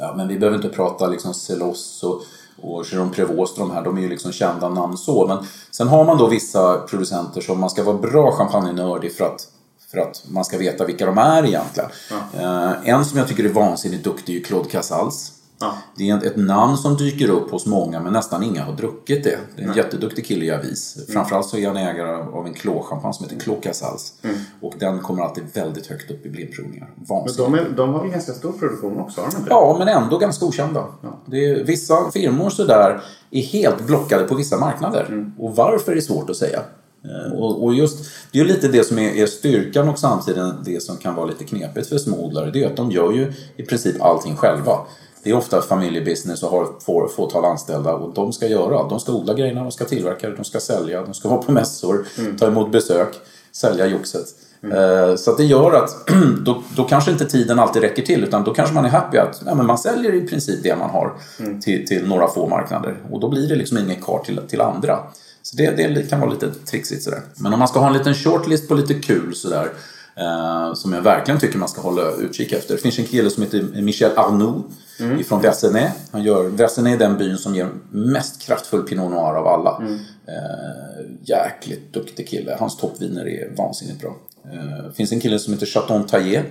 Ja, 0.02 0.14
men 0.18 0.28
vi 0.28 0.40
behöver 0.40 0.58
inte 0.58 0.70
prata 0.70 1.08
liksom 1.08 1.34
Celos 1.34 2.04
och, 2.04 2.22
och 2.62 2.84
Jérôme 2.84 3.12
Prévost 3.12 3.58
och 3.58 3.68
de 3.68 3.76
här, 3.76 3.84
de 3.84 3.98
är 3.98 4.02
ju 4.02 4.10
liksom 4.10 4.32
kända 4.32 4.70
namn 4.70 4.98
så. 4.98 5.28
Men 5.28 5.38
sen 5.72 5.88
har 5.88 6.06
man 6.06 6.18
då 6.18 6.28
vissa 6.28 6.78
producenter 6.78 7.42
som 7.42 7.60
man 7.60 7.70
ska 7.70 7.84
vara 7.84 7.98
bra 7.98 8.32
champagnenördig 8.32 9.16
för 9.16 9.26
att, 9.26 9.48
för 9.92 9.98
att 9.98 10.24
man 10.28 10.46
ska 10.46 10.58
veta 10.58 10.86
vilka 10.86 11.06
de 11.06 11.18
är 11.18 11.46
egentligen. 11.46 11.90
Eh, 12.34 12.90
en 12.90 13.06
som 13.06 13.18
jag 13.18 13.28
tycker 13.28 13.44
är 13.44 13.50
vansinnigt 13.50 14.04
duktig 14.04 14.38
är 14.38 14.44
Claude 14.44 14.70
Casals. 14.70 15.32
Ja. 15.62 15.74
Det 15.96 16.10
är 16.10 16.26
ett 16.26 16.38
namn 16.38 16.78
som 16.78 16.98
dyker 16.98 17.30
upp 17.30 17.52
hos 17.52 17.66
många 17.66 18.00
men 18.00 18.14
nästan 18.14 18.44
inga 18.44 18.64
har 18.64 18.74
druckit 18.74 19.24
det. 19.24 19.38
Det 19.56 19.64
är 19.64 19.68
en 19.68 19.74
jätteduktig 19.76 20.26
kille 20.26 20.46
i 20.46 20.52
avis. 20.52 20.98
Framförallt 21.14 21.48
så 21.48 21.58
är 21.58 21.68
han 21.68 21.78
ägare 21.78 22.12
av 22.34 22.48
en 22.48 22.54
Clos-champagne 22.54 23.14
som 23.14 23.26
heter 23.26 23.40
Clos 23.40 23.58
Casals. 23.64 24.14
Och 24.62 24.74
den 24.80 25.00
kommer 25.00 25.24
alltid 25.24 25.44
väldigt 25.54 25.88
högt 25.88 26.12
upp 26.12 26.26
i 26.26 26.30
blindprovningar. 26.30 26.90
Men 26.96 27.34
de, 27.38 27.54
är, 27.54 27.70
de 27.78 27.94
har 27.94 28.02
väl 28.02 28.12
ganska 28.12 28.34
stor 28.34 28.52
produktion 28.52 29.00
också? 29.00 29.22
Har 29.22 29.32
de 29.32 29.38
inte? 29.38 29.50
Ja, 29.50 29.76
men 29.80 29.88
ändå 29.88 30.18
ganska 30.18 30.46
okända. 30.46 30.86
Det 31.26 31.46
är, 31.50 31.64
vissa 31.64 32.12
firmor 32.12 32.50
sådär 32.50 33.02
är 33.32 33.42
helt 33.42 33.88
blockade 33.88 34.24
på 34.24 34.36
vissa 34.36 34.58
marknader. 34.60 35.32
Och 35.40 35.56
varför 35.56 35.96
är 35.96 36.02
svårt 36.02 36.30
att 36.30 36.38
säga. 36.38 36.60
Eh, 37.06 37.40
Och, 37.40 37.74
just, 37.74 37.98
det 38.32 38.40
är 38.40 38.44
ju 38.44 38.48
lite 38.48 38.68
det 38.68 38.84
som 38.84 39.00
är, 39.00 39.26
styrkan 39.26 39.90
och 39.90 40.00
samtidigt 40.00 40.44
det 40.66 40.84
som 40.84 40.98
kan 40.98 41.16
vara 41.16 41.26
lite 41.26 41.44
knepigt 41.44 41.88
för 41.90 41.98
småodlare. 41.98 42.52
Det 42.52 42.64
är 42.64 42.68
att 42.68 42.78
de 42.78 42.92
gör 42.92 43.12
ju 43.12 43.34
i 43.58 43.64
princip 43.64 44.02
allting 44.02 44.36
själva. 44.36 44.78
Det 45.24 45.30
är 45.30 45.34
ofta 45.34 45.62
familjebusiness 45.62 46.44
och 46.44 46.50
har 46.50 46.68
få, 46.86 47.08
fåtal 47.08 47.46
anställda 47.46 47.94
och 47.94 48.14
de 48.14 48.34
ska 48.34 48.48
göra. 48.48 48.88
De 48.88 49.00
ska 49.00 49.12
odla 49.12 49.34
grejerna, 49.34 49.62
de 49.62 49.72
ska 49.72 49.86
tillverka 49.86 50.30
det, 50.30 50.36
de 50.36 50.46
ska 50.46 50.60
sälja, 50.60 51.02
de 51.02 51.14
ska 51.14 51.30
vara 51.30 51.42
på 51.42 51.52
mässor, 51.52 52.06
ta 52.40 52.48
emot 52.48 52.72
besök, 52.72 53.16
sälja 53.52 53.86
joxet. 53.86 54.26
Eh, 54.74 55.16
Så 55.16 55.36
det 55.36 55.44
gör 55.44 55.72
att 55.72 55.90
då, 56.46 56.64
då 56.76 56.84
kanske 56.84 57.12
inte 57.12 57.26
tiden 57.26 57.60
alltid 57.60 57.82
räcker 57.82 58.02
till 58.04 58.24
utan 58.24 58.44
då 58.44 58.54
kanske 58.54 58.76
man 58.76 58.86
är 58.86 58.90
happy 58.90 59.18
att 59.18 59.42
ja, 59.46 59.56
men 59.56 59.66
man 59.66 59.78
säljer 59.78 60.14
i 60.14 60.28
princip 60.28 60.64
det 60.64 60.76
man 60.76 60.90
har 60.90 61.14
till, 61.62 61.88
till 61.88 62.08
några 62.08 62.28
få 62.28 62.48
marknader 62.48 62.98
och 63.12 63.20
då 63.20 63.30
blir 63.30 63.50
det 63.50 63.56
liksom 63.56 63.78
inget 63.78 64.04
kvar 64.04 64.20
till, 64.26 64.40
till 64.50 64.62
andra. 64.62 65.00
Så 65.44 65.56
det, 65.58 65.72
det 65.72 66.10
kan 66.10 66.20
vara 66.20 66.32
lite 66.32 66.52
trixigt 66.52 67.04
sådär. 67.04 67.22
Men 67.36 67.54
om 67.54 67.60
man 67.60 67.68
ska 67.68 67.80
ha 67.80 67.88
en 67.88 67.94
liten 67.94 68.14
shortlist 68.14 68.68
på 68.68 68.74
lite 68.74 68.94
kul 68.94 69.36
sådär 69.36 69.70
som 70.76 70.94
jag 70.94 71.02
verkligen 71.02 71.40
tycker 71.40 71.58
man 71.58 71.70
ska 71.70 71.82
hålla 71.82 72.12
utkik 72.12 72.52
efter. 72.52 72.76
Det 72.76 72.82
finns 72.82 73.00
en 73.00 73.06
kille 73.06 73.30
som 73.30 73.44
heter 73.44 73.82
Michel 73.82 74.12
Arnoux 74.18 74.76
ifrån 75.20 75.42
Versenay. 75.42 75.88
Han 76.12 76.24
gör, 76.24 76.44
Versenay 76.44 76.94
är 76.94 76.98
den 76.98 77.18
byn 77.18 77.38
som 77.38 77.56
ger 77.56 77.68
mest 77.92 78.42
kraftfull 78.42 78.84
Pinot 78.84 79.12
Noir 79.12 79.36
av 79.36 79.48
alla. 79.48 79.84
Eh, 80.28 81.06
jäkligt 81.24 81.94
duktig 81.94 82.28
kille. 82.30 82.56
Hans 82.60 82.78
toppviner 82.78 83.28
är 83.28 83.56
vansinnigt 83.58 84.02
bra. 84.02 84.16
Eh, 84.54 84.84
Det 84.88 84.94
finns 84.96 85.12
en 85.12 85.20
kille 85.20 85.40
som 85.40 85.54
heter 85.54 85.66
Chaton 85.66 86.06
Taillé 86.08 86.42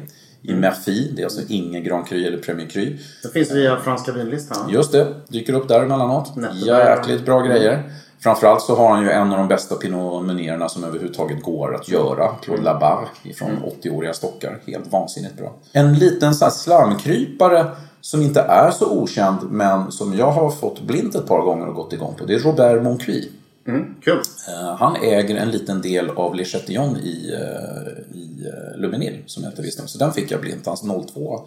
i 0.42 0.54
Murphy. 0.54 1.10
Det 1.16 1.22
är 1.22 1.24
alltså 1.24 1.40
ingen 1.48 1.84
Grand 1.84 2.06
Cru 2.06 2.24
eller 2.26 2.38
Premier 2.38 2.68
Cru. 2.68 2.96
Det 3.22 3.28
finns 3.32 3.50
via 3.50 3.76
franska 3.80 4.12
vinlistan. 4.12 4.70
Just 4.70 4.92
det, 4.92 5.14
dyker 5.28 5.52
upp 5.52 5.68
där 5.68 5.80
emellanåt. 5.82 6.32
Jäkligt 6.66 7.24
bra 7.24 7.40
grejer. 7.42 7.92
Framförallt 8.20 8.62
så 8.62 8.76
har 8.76 8.88
han 8.94 9.02
ju 9.02 9.10
en 9.10 9.32
av 9.32 9.38
de 9.38 9.48
bästa 9.48 9.74
Pinot 9.74 10.26
Meunierna 10.26 10.68
som 10.68 10.84
överhuvudtaget 10.84 11.42
går 11.42 11.74
att 11.74 11.88
göra. 11.88 12.28
Claude 12.42 12.62
Labarre 12.62 13.08
ifrån 13.22 13.50
80-åriga 13.82 14.12
stockar. 14.12 14.60
Helt 14.66 14.92
vansinnigt 14.92 15.36
bra. 15.36 15.54
En 15.72 15.94
liten 15.94 16.34
så 16.34 16.44
här 16.44 16.52
slamkrypare 16.52 17.66
som 18.00 18.22
inte 18.22 18.40
är 18.40 18.70
så 18.70 18.90
okänd 18.98 19.38
men 19.50 19.92
som 19.92 20.14
jag 20.16 20.30
har 20.30 20.50
fått 20.50 20.80
blint 20.82 21.14
ett 21.14 21.26
par 21.26 21.42
gånger 21.42 21.66
och 21.66 21.74
gått 21.74 21.92
igång 21.92 22.14
på. 22.18 22.24
Det 22.24 22.34
är 22.34 22.38
Robert 22.38 22.82
Moncuy. 22.82 23.30
Mm, 23.68 23.94
kul. 24.04 24.20
Eh, 24.48 24.76
Han 24.76 24.96
äger 24.96 25.36
en 25.36 25.50
liten 25.50 25.82
del 25.82 26.10
av 26.10 26.34
Le 26.34 26.44
Chatillon 26.44 26.96
i, 26.96 27.32
eh, 27.32 28.16
i 28.18 28.46
eh, 28.46 28.80
Luminil 28.80 29.22
som 29.26 29.42
jag 29.42 29.52
inte 29.52 29.62
visste 29.62 29.82
om. 29.82 29.88
Så 29.88 29.98
den 29.98 30.12
fick 30.12 30.30
jag 30.30 30.40
blint, 30.40 30.66
hans 30.66 30.82
02. 31.14 31.40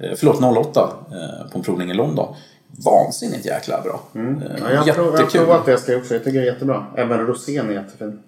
Eh, 0.00 0.10
Förlåt, 0.16 0.40
08 0.66 0.92
eh, 1.10 1.50
på 1.50 1.58
en 1.58 1.64
provning 1.64 1.90
i 1.90 1.94
London. 1.94 2.34
Vansinnigt 2.84 3.46
jäkla 3.46 3.80
bra. 3.82 4.00
Eh, 4.14 4.22
Ja, 4.40 4.70
jag, 4.86 4.94
tror, 4.94 5.06
jag 5.06 5.12
har 5.12 5.18
Jättekul. 5.18 5.40
provat 5.46 5.66
det 5.66 5.78
ska 5.78 5.96
också. 5.96 6.14
Jag 6.14 6.24
tycker 6.24 6.38
det 6.40 6.44
är 6.48 6.52
jättebra. 6.52 6.86
Även 6.96 7.18
rosén 7.26 7.68
är 7.70 7.72
jättefin. 7.74 8.18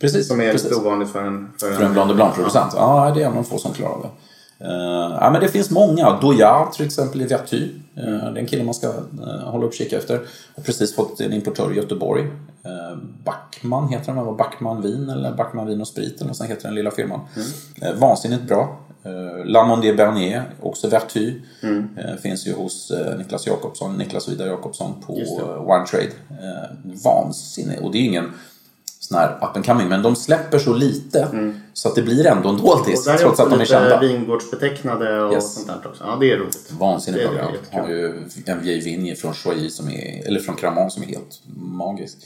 Precis. 0.00 0.28
Som 0.28 0.40
är 0.40 0.52
precis. 0.52 0.70
lite 0.70 0.82
ovanligt 0.82 1.10
för 1.10 1.22
en... 1.22 1.48
För 1.60 1.72
För 1.72 1.84
en 1.84 1.92
Blanc 1.92 2.08
de 2.08 2.14
Blanc-producent? 2.14 2.72
Ja, 2.76 3.12
det 3.14 3.20
är 3.20 3.24
en 3.24 3.28
av 3.30 3.34
de 3.34 3.44
få 3.44 3.58
som 3.58 3.72
klarar 3.72 4.02
det. 4.02 4.08
Uh, 4.60 5.18
ja, 5.20 5.30
men 5.32 5.40
det 5.40 5.48
finns 5.48 5.70
många. 5.70 6.18
Doyard 6.20 6.72
till 6.72 6.86
exempel 6.86 7.22
i 7.22 7.24
Vertu. 7.24 7.62
Uh, 7.98 8.04
det 8.04 8.04
är 8.04 8.36
en 8.36 8.46
kille 8.46 8.64
man 8.64 8.74
ska 8.74 8.88
uh, 8.88 9.44
hålla 9.44 9.66
uppkik 9.66 9.92
efter. 9.92 10.20
Har 10.56 10.62
precis 10.62 10.94
fått 10.94 11.20
en 11.20 11.32
importör 11.32 11.72
i 11.72 11.76
Göteborg. 11.76 12.22
Uh, 12.22 12.98
Backman 13.24 13.88
heter 13.88 14.12
den, 14.12 14.24
va? 14.24 14.32
Backman 14.32 14.82
Vin 14.82 15.10
eller 15.10 15.32
Backman 15.32 15.66
Vin 15.66 15.80
och 15.80 15.88
Sprit 15.88 16.20
eller 16.20 16.28
något 16.28 16.42
heter 16.42 16.62
den 16.62 16.74
lilla 16.74 16.90
firman. 16.90 17.20
Uh, 17.82 18.00
vansinnigt 18.00 18.42
bra. 18.42 18.78
Uh, 19.06 19.44
La 19.44 19.64
Mondier 19.64 19.94
Bernier, 19.94 20.44
också 20.62 20.88
Vertu. 20.88 21.40
Uh, 21.64 22.16
finns 22.22 22.46
ju 22.46 22.54
hos 22.54 22.92
Niklas 23.18 23.46
Jakobsson, 23.46 23.96
Niklas 23.96 24.28
Vidar 24.28 24.46
Jakobsson 24.46 24.94
på 25.06 25.14
Wine 25.66 25.86
Trade. 25.86 26.12
Uh, 26.30 27.00
vansinnigt. 27.04 27.82
Och 27.82 27.92
det 27.92 27.98
är 27.98 28.02
ingen 28.02 28.32
sån 29.00 29.18
här 29.18 29.30
up 29.30 29.56
and 29.56 29.66
coming. 29.66 29.88
Men 29.88 30.02
de 30.02 30.16
släpper 30.16 30.58
så 30.58 30.74
lite 30.74 31.28
så 31.76 31.88
att 31.88 31.94
det 31.94 32.02
blir 32.02 32.26
ändå 32.26 32.48
en. 32.48 32.54
Och 32.54 32.60
doldis 32.62 33.04
trots 33.04 33.40
att 33.40 33.50
de 33.50 33.60
är 33.60 33.64
kända. 33.64 34.00
vingårdsbetecknade 34.00 35.20
och 35.22 35.32
Yes. 35.32 35.54
sånt 35.54 35.66
där 35.82 35.90
också. 35.90 36.04
Ja, 36.04 36.16
det 36.20 36.32
är 36.32 36.36
roligt. 36.36 36.72
Vansinnigt 36.78 37.24
bra 37.30 37.32
program. 37.32 37.54
Har 37.70 37.88
ju 37.88 38.24
en 38.46 38.62
vieille 38.62 38.84
vigne 38.84 39.14
från 39.14 39.34
Choisy 39.34 39.70
som 39.70 39.88
är, 39.90 40.26
eller 40.26 40.40
från 40.40 40.56
Cramont 40.56 40.92
som 40.92 41.02
är 41.02 41.06
helt 41.06 41.40
magisk. 41.56 42.16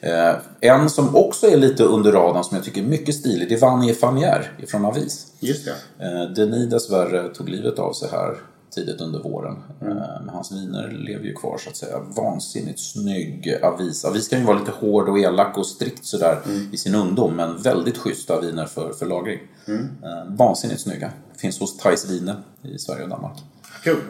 Mm. 0.00 0.28
Eh, 0.30 0.34
en 0.60 0.90
som 0.90 1.16
också 1.16 1.46
är 1.46 1.56
lite 1.56 1.84
under 1.84 2.12
radarn 2.12 2.44
som 2.44 2.56
jag 2.56 2.64
tycker 2.64 2.80
är 2.80 2.86
mycket 2.86 3.14
stilig, 3.14 3.48
det 3.48 3.54
är 3.54 3.60
Vanier 3.60 3.94
Fanière 3.94 4.44
från 4.68 4.84
Avis. 4.84 5.26
Just 5.40 5.64
det. 5.64 6.04
Eh, 6.06 6.30
Denis 6.34 6.70
dessvärre 6.70 7.28
tog 7.28 7.48
livet 7.48 7.78
av 7.78 7.92
sig 7.92 8.08
här 8.12 8.36
tidigt 8.70 9.00
under 9.00 9.18
våren. 9.18 9.56
Mm. 9.80 9.96
Eh, 9.96 10.04
Men 10.20 10.28
hans 10.28 10.52
viner 10.52 10.88
lever 10.88 11.24
ju 11.24 11.34
kvar 11.34 11.58
så 11.58 11.70
att 11.70 11.76
säga. 11.76 11.98
Vansinnigt 12.16 12.78
snygg 12.80 13.54
avis. 13.62 14.04
Avis 14.04 14.28
kan 14.28 14.38
ju 14.38 14.44
vara 14.44 14.58
lite 14.58 14.70
hård 14.70 15.08
och 15.08 15.18
elak 15.18 15.58
och 15.58 15.66
strikt 15.66 16.04
sådär 16.04 16.38
Mm. 16.46 16.68
i 16.72 16.76
sin 16.76 16.94
ungdom. 16.94 17.36
Men 17.36 17.62
väldigt 17.62 17.98
schyssta 17.98 18.40
viner 18.40 18.66
för, 18.66 18.92
för 18.92 19.06
lagring. 19.06 19.38
Mm. 19.68 19.80
Eh, 20.02 20.24
Vansinnigt 20.36 20.80
snygga. 20.80 21.10
Finns 21.36 21.60
hos 21.60 21.76
Thais 21.78 22.10
Viner 22.10 22.36
i 22.62 22.78
Sverige 22.78 23.02
och 23.02 23.08
Danmark. 23.08 23.38
Kul. 23.84 24.00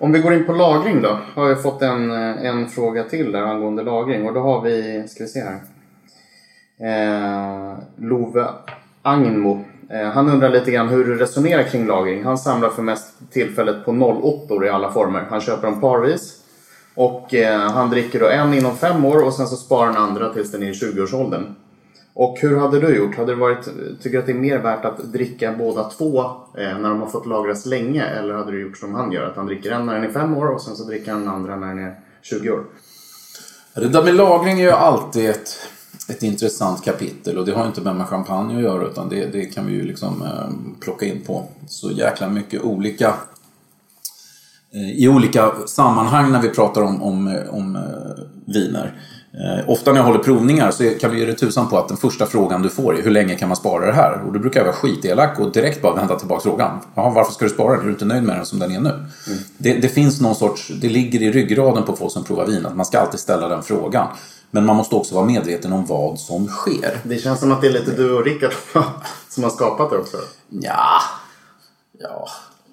Om 0.00 0.12
vi 0.12 0.18
går 0.18 0.34
in 0.34 0.46
på 0.46 0.52
lagring 0.52 1.02
då. 1.02 1.18
Har 1.34 1.48
jag 1.48 1.62
fått 1.62 1.82
en, 1.82 2.10
en 2.10 2.68
fråga 2.68 3.04
till 3.04 3.32
där 3.32 3.42
angående 3.42 3.82
lagring. 3.82 4.26
Och 4.28 4.34
då 4.34 4.40
har 4.40 4.60
vi, 4.62 5.04
ska 5.08 5.24
vi 5.24 5.28
se 5.30 5.40
här. 5.40 5.60
Eh, 6.78 7.78
Love 7.96 8.46
Agnmo. 9.02 9.64
Eh, 9.90 10.08
han 10.08 10.28
undrar 10.28 10.50
lite 10.50 10.70
grann 10.70 10.88
hur 10.88 11.04
du 11.04 11.18
resonerar 11.18 11.62
kring 11.62 11.86
lagring. 11.86 12.24
Han 12.24 12.38
samlar 12.38 12.68
för 12.68 12.82
mest 12.82 13.06
tillfället 13.32 13.84
på 13.84 13.90
08 14.48 14.66
i 14.66 14.68
alla 14.68 14.92
former. 14.92 15.26
Han 15.30 15.40
köper 15.40 15.62
dem 15.70 15.80
parvis. 15.80 16.40
Och 16.94 17.34
eh, 17.34 17.60
han 17.60 17.90
dricker 17.90 18.20
då 18.20 18.28
en 18.28 18.54
inom 18.54 18.76
fem 18.76 19.04
år 19.04 19.24
och 19.24 19.34
sen 19.34 19.46
så 19.46 19.56
sparar 19.56 19.86
den 19.86 19.96
andra 19.96 20.32
tills 20.32 20.52
den 20.52 20.62
är 20.62 20.66
i 20.66 20.72
20-årsåldern. 20.72 21.54
Och 22.14 22.38
hur 22.40 22.58
hade 22.58 22.80
du 22.80 22.96
gjort? 22.96 23.16
Hade 23.16 23.32
det 23.32 23.40
varit, 23.40 23.64
tycker 24.02 24.10
du 24.10 24.18
att 24.18 24.26
det 24.26 24.32
är 24.32 24.36
mer 24.36 24.58
värt 24.58 24.84
att 24.84 25.12
dricka 25.12 25.54
båda 25.58 25.90
två 25.90 26.20
eh, 26.58 26.78
när 26.78 26.88
de 26.88 27.00
har 27.00 27.08
fått 27.08 27.26
lagras 27.26 27.66
länge? 27.66 28.04
Eller 28.04 28.34
hade 28.34 28.52
du 28.52 28.60
gjort 28.60 28.78
som 28.78 28.94
han 28.94 29.12
gör? 29.12 29.26
Att 29.26 29.36
han 29.36 29.46
dricker 29.46 29.70
en 29.70 29.86
när 29.86 29.94
den 29.94 30.04
är 30.04 30.12
fem 30.12 30.36
år 30.36 30.46
och 30.46 30.60
sen 30.60 30.76
så 30.76 30.84
dricker 30.84 31.12
han 31.12 31.20
den 31.20 31.30
andra 31.34 31.56
när 31.56 31.66
den 31.66 31.84
är 31.84 31.94
20 32.22 32.50
år? 32.50 32.64
Det 33.74 33.88
där 33.88 34.02
med 34.02 34.14
lagring 34.14 34.60
är 34.60 34.64
ju 34.64 34.70
alltid 34.70 35.30
ett, 35.30 35.68
ett 36.08 36.22
intressant 36.22 36.84
kapitel 36.84 37.38
och 37.38 37.46
det 37.46 37.52
har 37.52 37.66
inte 37.66 37.80
med 37.80 38.06
champagne 38.06 38.56
att 38.56 38.62
göra 38.62 38.86
utan 38.86 39.08
det, 39.08 39.26
det 39.32 39.44
kan 39.44 39.66
vi 39.66 39.72
ju 39.72 39.82
liksom 39.82 40.22
eh, 40.22 40.80
plocka 40.80 41.06
in 41.06 41.20
på 41.26 41.48
så 41.68 41.90
jäkla 41.90 42.28
mycket 42.28 42.62
olika 42.62 43.14
eh, 44.74 44.90
i 44.90 45.08
olika 45.08 45.52
sammanhang 45.66 46.32
när 46.32 46.42
vi 46.42 46.48
pratar 46.48 46.82
om, 46.82 47.02
om, 47.02 47.38
om 47.50 47.76
eh, 47.76 48.24
viner. 48.46 48.94
Eh, 49.34 49.70
ofta 49.70 49.92
när 49.92 49.98
jag 49.98 50.06
håller 50.06 50.18
provningar 50.18 50.70
så 50.70 50.90
kan 51.00 51.10
vi 51.10 51.18
ge 51.18 51.26
det 51.26 51.34
tusan 51.34 51.68
på 51.68 51.78
att 51.78 51.88
den 51.88 51.96
första 51.96 52.26
frågan 52.26 52.62
du 52.62 52.68
får 52.68 52.98
är 52.98 53.02
hur 53.02 53.10
länge 53.10 53.34
kan 53.34 53.48
man 53.48 53.56
spara 53.56 53.86
det 53.86 53.92
här? 53.92 54.22
Och 54.26 54.32
då 54.32 54.38
brukar 54.38 54.60
jag 54.60 54.64
vara 54.64 54.76
skitelak 54.76 55.40
och 55.40 55.52
direkt 55.52 55.82
bara 55.82 55.94
vända 55.94 56.18
tillbaka 56.18 56.42
frågan. 56.42 56.80
Jaha, 56.94 57.10
varför 57.10 57.32
ska 57.32 57.44
du 57.44 57.50
spara 57.50 57.70
den? 57.72 57.80
Är 57.80 57.84
du 57.84 57.90
inte 57.90 58.04
nöjd 58.04 58.22
med 58.22 58.36
den 58.36 58.46
som 58.46 58.58
den 58.58 58.72
är 58.72 58.80
nu? 58.80 58.88
Mm. 58.88 59.38
Det, 59.58 59.74
det, 59.74 59.88
finns 59.88 60.20
någon 60.20 60.34
sorts, 60.34 60.72
det 60.80 60.88
ligger 60.88 61.22
i 61.22 61.32
ryggraden 61.32 61.84
på 61.84 61.96
folk 61.96 62.12
som 62.12 62.24
provar 62.24 62.46
vin 62.46 62.66
att 62.66 62.76
man 62.76 62.86
ska 62.86 62.98
alltid 62.98 63.20
ställa 63.20 63.48
den 63.48 63.62
frågan. 63.62 64.06
Men 64.54 64.66
man 64.66 64.76
måste 64.76 64.94
också 64.94 65.14
vara 65.14 65.24
medveten 65.24 65.72
om 65.72 65.86
vad 65.86 66.18
som 66.18 66.46
sker. 66.46 67.00
Det 67.02 67.18
känns 67.18 67.40
som 67.40 67.52
att 67.52 67.60
det 67.60 67.66
är 67.66 67.72
lite 67.72 67.90
du 67.90 68.14
och 68.14 68.24
Rickard 68.24 68.52
som 69.28 69.42
har 69.42 69.50
skapat 69.50 69.90
det 69.90 69.96
också. 69.96 70.16
Ja, 70.48 71.00
ja. 71.98 72.28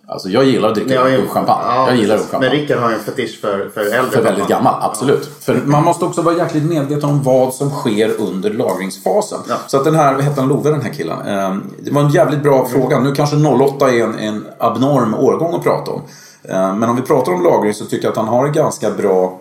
Alltså 0.07 0.29
jag 0.29 0.43
gillar 0.43 0.69
att 0.69 0.75
dricka 0.75 0.93
ja, 0.93 1.27
champagne. 1.27 1.65
Ja, 1.65 1.87
jag 1.87 1.97
gillar 1.97 2.17
champagne. 2.17 2.39
Men 2.39 2.49
Rickard 2.49 2.79
har 2.79 2.91
en 2.91 2.99
fetisch 2.99 3.41
för, 3.41 3.69
för 3.73 3.81
äldre 3.81 4.11
För 4.11 4.21
väldigt 4.21 4.47
gammal, 4.47 4.75
absolut. 4.81 5.23
Ja. 5.23 5.29
För 5.39 5.61
man 5.65 5.83
måste 5.83 6.05
också 6.05 6.21
vara 6.21 6.37
jäkligt 6.37 6.63
medveten 6.63 7.09
om 7.09 7.23
vad 7.23 7.53
som 7.53 7.69
sker 7.69 8.21
under 8.21 8.49
lagringsfasen. 8.49 9.39
Ja. 9.49 9.55
Så 9.67 9.77
att 9.77 9.83
den 9.83 9.95
här, 9.95 10.13
vad 10.13 10.23
hette 10.23 10.41
han, 10.41 10.49
Love 10.49 10.69
den 10.69 10.81
här 10.81 10.93
killen? 10.93 11.21
Ehm, 11.21 11.73
det 11.79 11.91
var 11.91 12.01
en 12.01 12.09
jävligt 12.09 12.43
bra 12.43 12.67
fråga. 12.67 12.99
Nu 12.99 13.11
kanske 13.11 13.35
08 13.35 13.91
är 13.91 14.03
en, 14.03 14.19
en 14.19 14.47
abnorm 14.57 15.13
årgång 15.13 15.55
att 15.55 15.63
prata 15.63 15.91
om. 15.91 16.01
Ehm, 16.43 16.79
men 16.79 16.89
om 16.89 16.95
vi 16.95 17.01
pratar 17.01 17.31
om 17.31 17.43
lagring 17.43 17.73
så 17.73 17.85
tycker 17.85 18.05
jag 18.05 18.11
att 18.11 18.17
han 18.17 18.27
har 18.27 18.45
en 18.45 18.53
ganska 18.53 18.91
bra 18.91 19.39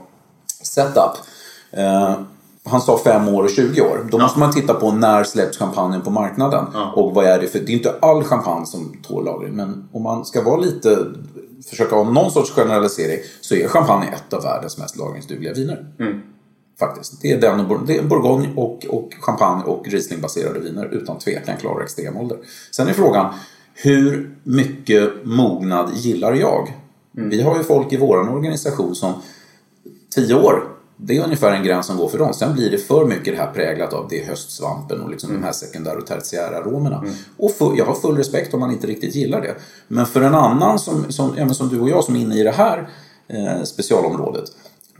setup. 0.63 1.17
Han 2.65 2.81
sa 2.81 2.99
5 3.05 3.29
år 3.29 3.43
och 3.43 3.51
20 3.51 3.81
år. 3.81 4.07
Då 4.11 4.19
ja. 4.19 4.23
måste 4.23 4.39
man 4.39 4.53
titta 4.53 4.75
på 4.75 4.93
när 4.93 5.25
släpps 5.25 5.59
champagnen 5.59 6.01
på 6.01 6.11
marknaden. 6.11 6.67
Ja. 6.73 6.93
Och 6.97 7.15
vad 7.15 7.25
är 7.25 7.41
det 7.41 7.47
för... 7.47 7.59
Det 7.59 7.73
är 7.73 7.77
inte 7.77 7.95
all 8.01 8.25
champagne 8.25 8.67
som 8.67 8.97
tål 9.03 9.25
lagring. 9.25 9.53
Men 9.53 9.89
om 9.93 10.03
man 10.03 10.25
ska 10.25 10.43
vara 10.43 10.57
lite... 10.57 11.07
Försöka 11.71 11.97
ha 11.97 12.05
någon 12.05 12.31
sorts 12.31 12.51
generalisering. 12.51 13.19
Så 13.41 13.55
är 13.55 13.69
champagne 13.69 14.07
ett 14.07 14.33
av 14.33 14.43
världens 14.43 14.79
mest 14.79 14.97
lagringsdugliga 14.97 15.53
viner. 15.53 15.87
Mm. 15.99 16.21
Faktiskt. 16.79 17.23
Det 17.23 17.33
är, 17.33 17.41
den, 17.41 17.87
det 17.87 17.97
är 17.97 18.03
Bourgogne 18.03 18.49
och, 18.57 18.87
och 18.89 19.11
champagne 19.21 19.63
och 19.65 19.89
Riesling-baserade 19.89 20.61
viner. 20.61 20.89
Utan 20.93 21.19
tvekan 21.19 21.57
klarar 21.57 21.83
extremålder. 21.83 22.39
Sen 22.71 22.89
är 22.89 22.93
frågan. 22.93 23.35
Hur 23.75 24.37
mycket 24.43 25.25
mognad 25.25 25.91
gillar 25.95 26.35
jag? 26.35 26.77
Mm. 27.17 27.31
Vi 27.31 27.43
har 27.43 27.57
ju 27.57 27.63
folk 27.63 27.93
i 27.93 27.97
vår 27.97 28.35
organisation 28.35 28.95
som 28.95 29.13
10 30.15 30.35
år 30.35 30.80
det 31.03 31.17
är 31.17 31.25
ungefär 31.25 31.53
en 31.53 31.65
gräns 31.65 31.87
som 31.87 31.97
går 31.97 32.09
för 32.09 32.19
dem. 32.19 32.35
Sen 32.35 32.53
blir 32.53 32.71
det 32.71 32.79
för 32.79 33.07
mycket 33.07 33.37
det 33.37 33.43
här 33.43 33.53
präglat 33.53 33.93
av 33.93 34.07
det 34.11 34.25
höstsvampen 34.25 35.01
och 35.01 35.11
liksom 35.11 35.31
mm. 35.31 35.41
de 35.41 35.47
här 35.47 35.53
sekundära 35.53 35.99
och 35.99 36.07
tertiära 36.07 36.59
aromerna. 36.59 36.99
Mm. 36.99 37.15
Och 37.37 37.51
för, 37.51 37.77
jag 37.77 37.85
har 37.85 37.95
full 37.95 38.17
respekt 38.17 38.55
om 38.55 38.61
man 38.61 38.73
inte 38.73 38.87
riktigt 38.87 39.15
gillar 39.15 39.41
det. 39.41 39.55
Men 39.89 40.07
för 40.07 40.21
en 40.21 40.35
annan 40.35 40.79
som, 40.79 41.13
som, 41.13 41.35
även 41.35 41.55
som 41.55 41.69
du 41.69 41.81
och 41.81 41.89
jag 41.89 42.05
som 42.05 42.17
är 42.17 42.21
inne 42.21 42.41
i 42.41 42.43
det 42.43 42.51
här 42.51 42.89
eh, 43.29 43.63
specialområdet. 43.65 44.45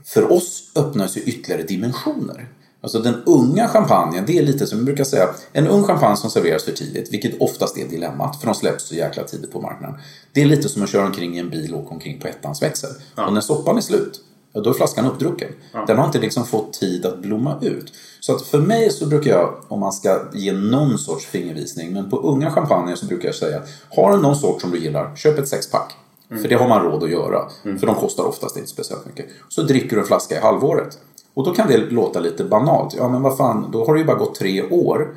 För 0.05 0.31
oss 0.31 0.71
öppnas 0.75 1.17
ju 1.17 1.21
ytterligare 1.21 1.63
dimensioner. 1.63 2.47
Alltså 2.83 2.99
den 2.99 3.15
unga 3.25 3.67
champagnen, 3.67 4.23
det 4.27 4.37
är 4.37 4.43
lite 4.43 4.67
som 4.67 4.79
vi 4.79 4.85
brukar 4.85 5.03
säga, 5.03 5.29
en 5.53 5.67
ung 5.67 5.83
champagne 5.83 6.17
som 6.17 6.29
serveras 6.29 6.63
för 6.63 6.71
tidigt, 6.71 7.13
vilket 7.13 7.41
oftast 7.41 7.77
är 7.77 7.87
dilemmat, 7.87 8.39
för 8.39 8.45
de 8.45 8.55
släpps 8.55 8.87
så 8.87 8.95
jäkla 8.95 9.23
tidigt 9.23 9.51
på 9.51 9.61
marknaden. 9.61 9.99
Det 10.33 10.41
är 10.41 10.45
lite 10.45 10.69
som 10.69 10.83
att 10.83 10.89
köra 10.89 11.05
omkring 11.05 11.35
i 11.35 11.39
en 11.39 11.49
bil 11.49 11.73
och 11.73 11.79
åka 11.79 11.93
omkring 11.93 12.19
på 12.19 12.27
ettans 12.27 12.61
växel. 12.61 12.89
Ja. 13.15 13.25
Och 13.25 13.33
när 13.33 13.41
soppan 13.41 13.77
är 13.77 13.81
slut, 13.81 14.21
ja, 14.53 14.61
då 14.61 14.69
är 14.69 14.73
flaskan 14.73 15.05
uppdrucken. 15.05 15.49
Ja. 15.73 15.83
Den 15.87 15.97
har 15.97 16.05
inte 16.05 16.19
liksom 16.19 16.45
fått 16.45 16.73
tid 16.73 17.05
att 17.05 17.19
blomma 17.19 17.55
ut. 17.61 17.93
Så 18.19 18.35
att 18.35 18.41
för 18.41 18.59
mig 18.59 18.89
så 18.89 19.05
brukar 19.05 19.31
jag, 19.31 19.55
om 19.67 19.79
man 19.79 19.93
ska 19.93 20.19
ge 20.33 20.53
någon 20.53 20.97
sorts 20.97 21.25
fingervisning, 21.25 21.93
men 21.93 22.09
på 22.09 22.17
unga 22.17 22.51
champagner 22.51 22.95
så 22.95 23.05
brukar 23.05 23.27
jag 23.27 23.35
säga, 23.35 23.61
har 23.89 24.11
du 24.11 24.21
någon 24.21 24.35
sort 24.35 24.61
som 24.61 24.71
du 24.71 24.77
gillar, 24.77 25.15
köp 25.15 25.39
ett 25.39 25.47
sexpack. 25.47 25.93
Mm. 26.31 26.43
För 26.43 26.49
det 26.49 26.55
har 26.55 26.67
man 26.67 26.83
råd 26.83 27.03
att 27.03 27.09
göra. 27.09 27.49
Mm. 27.65 27.79
För 27.79 27.87
de 27.87 27.95
kostar 27.95 28.23
oftast 28.23 28.57
inte 28.57 28.69
speciellt 28.69 29.05
mycket. 29.05 29.25
Så 29.49 29.61
dricker 29.61 29.95
du 29.95 30.01
en 30.01 30.07
flaska 30.07 30.35
i 30.35 30.39
halvåret. 30.39 30.97
Och 31.33 31.45
då 31.45 31.53
kan 31.53 31.67
det 31.67 31.77
låta 31.77 32.19
lite 32.19 32.43
banalt. 32.43 32.95
Ja 32.97 33.09
men 33.09 33.21
vad 33.21 33.37
fan, 33.37 33.71
då 33.71 33.85
har 33.85 33.93
det 33.93 33.99
ju 33.99 34.05
bara 34.05 34.17
gått 34.17 34.35
tre 34.35 34.69
år 34.69 35.15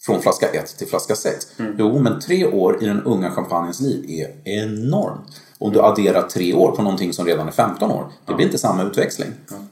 från 0.00 0.22
flaska 0.22 0.48
1 0.48 0.78
till 0.78 0.86
flaska 0.86 1.16
6. 1.16 1.46
Mm. 1.58 1.74
Jo, 1.78 1.98
men 1.98 2.20
tre 2.20 2.46
år 2.46 2.82
i 2.82 2.86
den 2.86 3.02
unga 3.02 3.30
champagnens 3.30 3.80
liv 3.80 4.04
är 4.08 4.50
enormt. 4.62 5.40
Om 5.62 5.72
du 5.72 5.80
adderar 5.80 6.22
tre 6.22 6.54
år 6.54 6.72
på 6.72 6.82
någonting 6.82 7.12
som 7.12 7.26
redan 7.26 7.48
är 7.48 7.52
15 7.52 7.90
år, 7.90 8.12
det 8.26 8.34
blir 8.34 8.46
inte 8.46 8.58
samma 8.58 8.82
utväxling. 8.82 9.28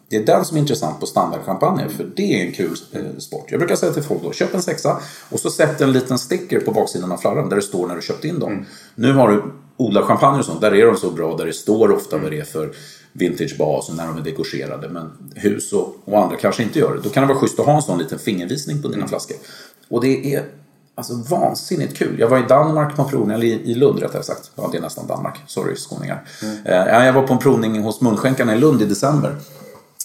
Det 0.08 0.16
är 0.16 0.26
den 0.26 0.44
som 0.44 0.56
är 0.56 0.60
intressant 0.60 1.00
på 1.00 1.06
standardchampagne, 1.06 1.88
för 1.88 2.10
det 2.16 2.40
är 2.40 2.46
en 2.46 2.52
kul 2.52 2.76
eh, 2.92 3.18
sport. 3.18 3.46
Jag 3.48 3.60
brukar 3.60 3.76
säga 3.76 3.92
till 3.92 4.02
folk 4.02 4.22
då, 4.22 4.32
köp 4.32 4.54
en 4.54 4.62
sexa 4.62 5.00
och 5.30 5.40
så 5.40 5.50
sätt 5.50 5.80
en 5.80 5.92
liten 5.92 6.18
sticker 6.18 6.60
på 6.60 6.70
baksidan 6.72 7.12
av 7.12 7.16
flarran 7.16 7.48
där 7.48 7.56
det 7.56 7.62
står 7.62 7.86
när 7.86 7.96
du 7.96 8.02
köpt 8.02 8.24
in 8.24 8.38
dem. 8.38 8.52
Mm. 8.52 8.64
Nu 8.94 9.12
har 9.12 9.28
du 9.28 9.42
odlat 9.76 10.04
champagne 10.04 10.38
och 10.38 10.44
sånt, 10.44 10.60
där 10.60 10.74
är 10.74 10.86
de 10.86 10.96
så 10.96 11.10
bra, 11.10 11.36
där 11.36 11.46
det 11.46 11.52
står 11.52 11.92
ofta 11.92 12.18
vad 12.18 12.30
det 12.30 12.38
är 12.38 12.44
för 12.44 12.72
vintagebas 13.12 13.88
och 13.88 13.96
när 13.96 14.06
de 14.06 14.16
är 14.16 14.22
dekorerade. 14.22 14.88
Men 14.88 15.32
hus 15.34 15.72
och, 15.72 15.96
och, 16.04 16.18
andra 16.18 16.36
kanske 16.36 16.62
inte 16.62 16.78
gör 16.78 16.94
det. 16.94 17.00
Då 17.00 17.10
kan 17.10 17.22
det 17.22 17.28
vara 17.28 17.38
schysst 17.38 17.60
att 17.60 17.66
ha 17.66 17.76
en 17.76 17.82
sån 17.82 17.98
liten 17.98 18.18
fingervisning 18.18 18.82
på 18.82 18.88
dina 18.88 18.98
mm. 18.98 19.08
flaskor. 19.08 19.36
Och 19.88 20.00
det 20.00 20.34
är 20.34 20.44
Alltså 20.98 21.14
vansinnigt 21.14 21.96
kul. 21.96 22.20
Jag 22.20 22.28
var 22.28 22.38
i 22.38 22.46
Danmark 22.48 22.96
på 22.96 23.02
en 23.02 23.08
provning, 23.08 23.34
eller 23.36 23.46
i 23.46 23.74
Lund 23.74 23.98
rättare 23.98 24.22
sagt. 24.22 24.50
Ja, 24.54 24.68
det 24.72 24.78
är 24.78 24.82
nästan 24.82 25.06
Danmark. 25.06 25.42
Sorry 25.46 25.76
skåningar. 25.76 26.24
Mm. 26.42 26.66
Eh, 26.66 27.06
jag 27.06 27.12
var 27.12 27.26
på 27.26 27.32
en 27.32 27.38
provning 27.38 27.82
hos 27.82 28.00
munskänkarna 28.00 28.54
i 28.54 28.58
Lund 28.58 28.82
i 28.82 28.84
december. 28.84 29.36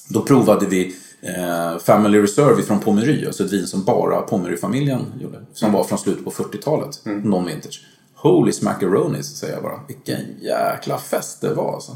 Då 0.08 0.22
provade 0.22 0.66
vi 0.66 0.96
eh, 1.22 1.80
Family 1.80 2.22
Reserve 2.22 2.64
från 2.64 2.80
Pommery, 2.80 3.26
alltså 3.26 3.46
ett 3.46 3.54
vin 3.54 3.68
som 3.68 3.84
bara 3.84 4.22
Pommery-familjen 4.22 5.02
gjorde. 5.22 5.46
Som 5.54 5.68
mm. 5.68 5.78
var 5.78 5.84
från 5.84 5.98
slutet 5.98 6.26
på 6.26 6.32
40-talet, 6.32 7.02
mm. 7.06 7.22
non-vintage. 7.34 7.82
Holy 8.16 8.52
smackaronis, 8.52 9.38
säger 9.38 9.54
jag 9.54 9.64
bara. 9.64 9.80
Vilken 9.88 10.20
jäkla 10.42 10.98
fest 10.98 11.42
det 11.42 11.54
var 11.54 11.74
alltså. 11.74 11.96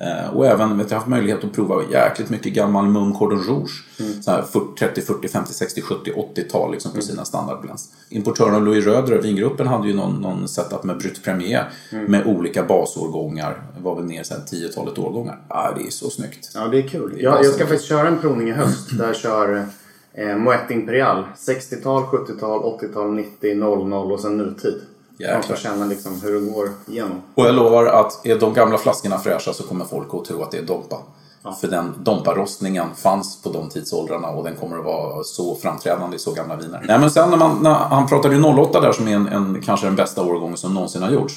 Eh, 0.00 0.36
och 0.36 0.46
även 0.46 0.78
vet 0.78 0.90
jag, 0.90 0.98
haft 0.98 1.08
möjlighet 1.08 1.44
att 1.44 1.52
prova 1.52 1.82
jäkligt 1.92 2.30
mycket 2.30 2.52
gammal 2.52 2.86
Mum 2.86 3.14
Cordon 3.14 3.42
Rouge. 3.42 3.84
Mm. 4.00 4.22
Så 4.22 4.30
här 4.30 4.44
30, 4.78 5.00
40, 5.00 5.28
50, 5.28 5.52
60, 5.52 5.82
70, 5.82 6.12
80-tal 6.36 6.72
liksom 6.72 6.90
på 6.90 6.96
mm. 6.96 7.02
sina 7.02 7.24
standardblends. 7.24 7.88
Importören 8.08 8.64
Louis 8.64 8.86
Röder, 8.86 9.18
vingruppen, 9.18 9.66
hade 9.66 9.88
ju 9.88 9.94
någon, 9.94 10.20
någon 10.20 10.48
setup 10.48 10.84
med 10.84 10.98
Brut 10.98 11.24
Premier 11.24 11.68
mm. 11.92 12.04
med 12.04 12.26
olika 12.26 12.62
basårgångar. 12.62 13.62
Det 13.76 13.82
var 13.82 13.94
väl 13.94 14.04
ner 14.04 14.22
sen 14.22 14.40
10-talet 14.40 14.98
årgångar. 14.98 15.40
Ah, 15.48 15.72
det 15.72 15.86
är 15.86 15.90
så 15.90 16.10
snyggt. 16.10 16.50
Ja, 16.54 16.68
det 16.68 16.78
är 16.78 16.88
kul. 16.88 17.12
Det 17.14 17.20
är 17.20 17.24
jag, 17.24 17.44
jag 17.44 17.54
ska 17.54 17.66
faktiskt 17.66 17.88
köra 17.88 18.08
en 18.08 18.18
provning 18.18 18.48
i 18.48 18.52
höst 18.52 18.88
där 18.98 19.06
jag 19.06 19.16
kör 19.16 19.64
eh, 20.12 20.36
Moet 20.36 20.70
Imperial. 20.70 21.24
60-tal, 21.36 22.02
70-tal, 22.02 22.60
80-tal, 22.60 23.14
90, 23.14 23.54
00 23.54 24.12
och 24.12 24.20
sen 24.20 24.36
nutid. 24.36 24.80
Jäklar. 25.20 25.34
Man 25.34 25.42
får 25.42 25.56
känna 25.56 25.86
liksom 25.86 26.20
hur 26.22 26.32
det 26.32 26.40
går 26.40 26.70
igenom. 26.86 27.22
Och 27.34 27.44
jag 27.44 27.54
lovar 27.54 27.86
att 27.86 28.26
är 28.26 28.38
de 28.38 28.54
gamla 28.54 28.78
flaskorna 28.78 29.18
fräscha 29.18 29.52
så 29.52 29.62
kommer 29.62 29.84
folk 29.84 30.14
att 30.14 30.24
tro 30.24 30.42
att 30.42 30.50
det 30.50 30.58
är 30.58 30.62
Dompa. 30.62 30.96
Ja. 31.42 31.52
För 31.60 31.68
den 31.68 31.94
Dompa-rostningen 31.98 32.88
fanns 32.96 33.42
på 33.42 33.52
de 33.52 33.68
tidsåldrarna 33.68 34.28
och 34.28 34.44
den 34.44 34.56
kommer 34.56 34.78
att 34.78 34.84
vara 34.84 35.24
så 35.24 35.54
framträdande 35.54 36.16
i 36.16 36.18
så 36.18 36.32
gamla 36.32 36.56
viner. 36.56 36.84
Nej 36.88 36.98
men 36.98 37.10
sen 37.10 37.30
när, 37.30 37.36
man, 37.36 37.58
när 37.62 37.74
han 37.74 38.08
pratade 38.08 38.34
ju 38.34 38.42
08 38.42 38.80
där 38.80 38.92
som 38.92 39.08
är 39.08 39.14
en, 39.14 39.28
en, 39.28 39.62
kanske 39.62 39.86
den 39.86 39.96
bästa 39.96 40.22
årgången 40.22 40.56
som 40.56 40.74
någonsin 40.74 41.02
har 41.02 41.10
gjorts. 41.10 41.34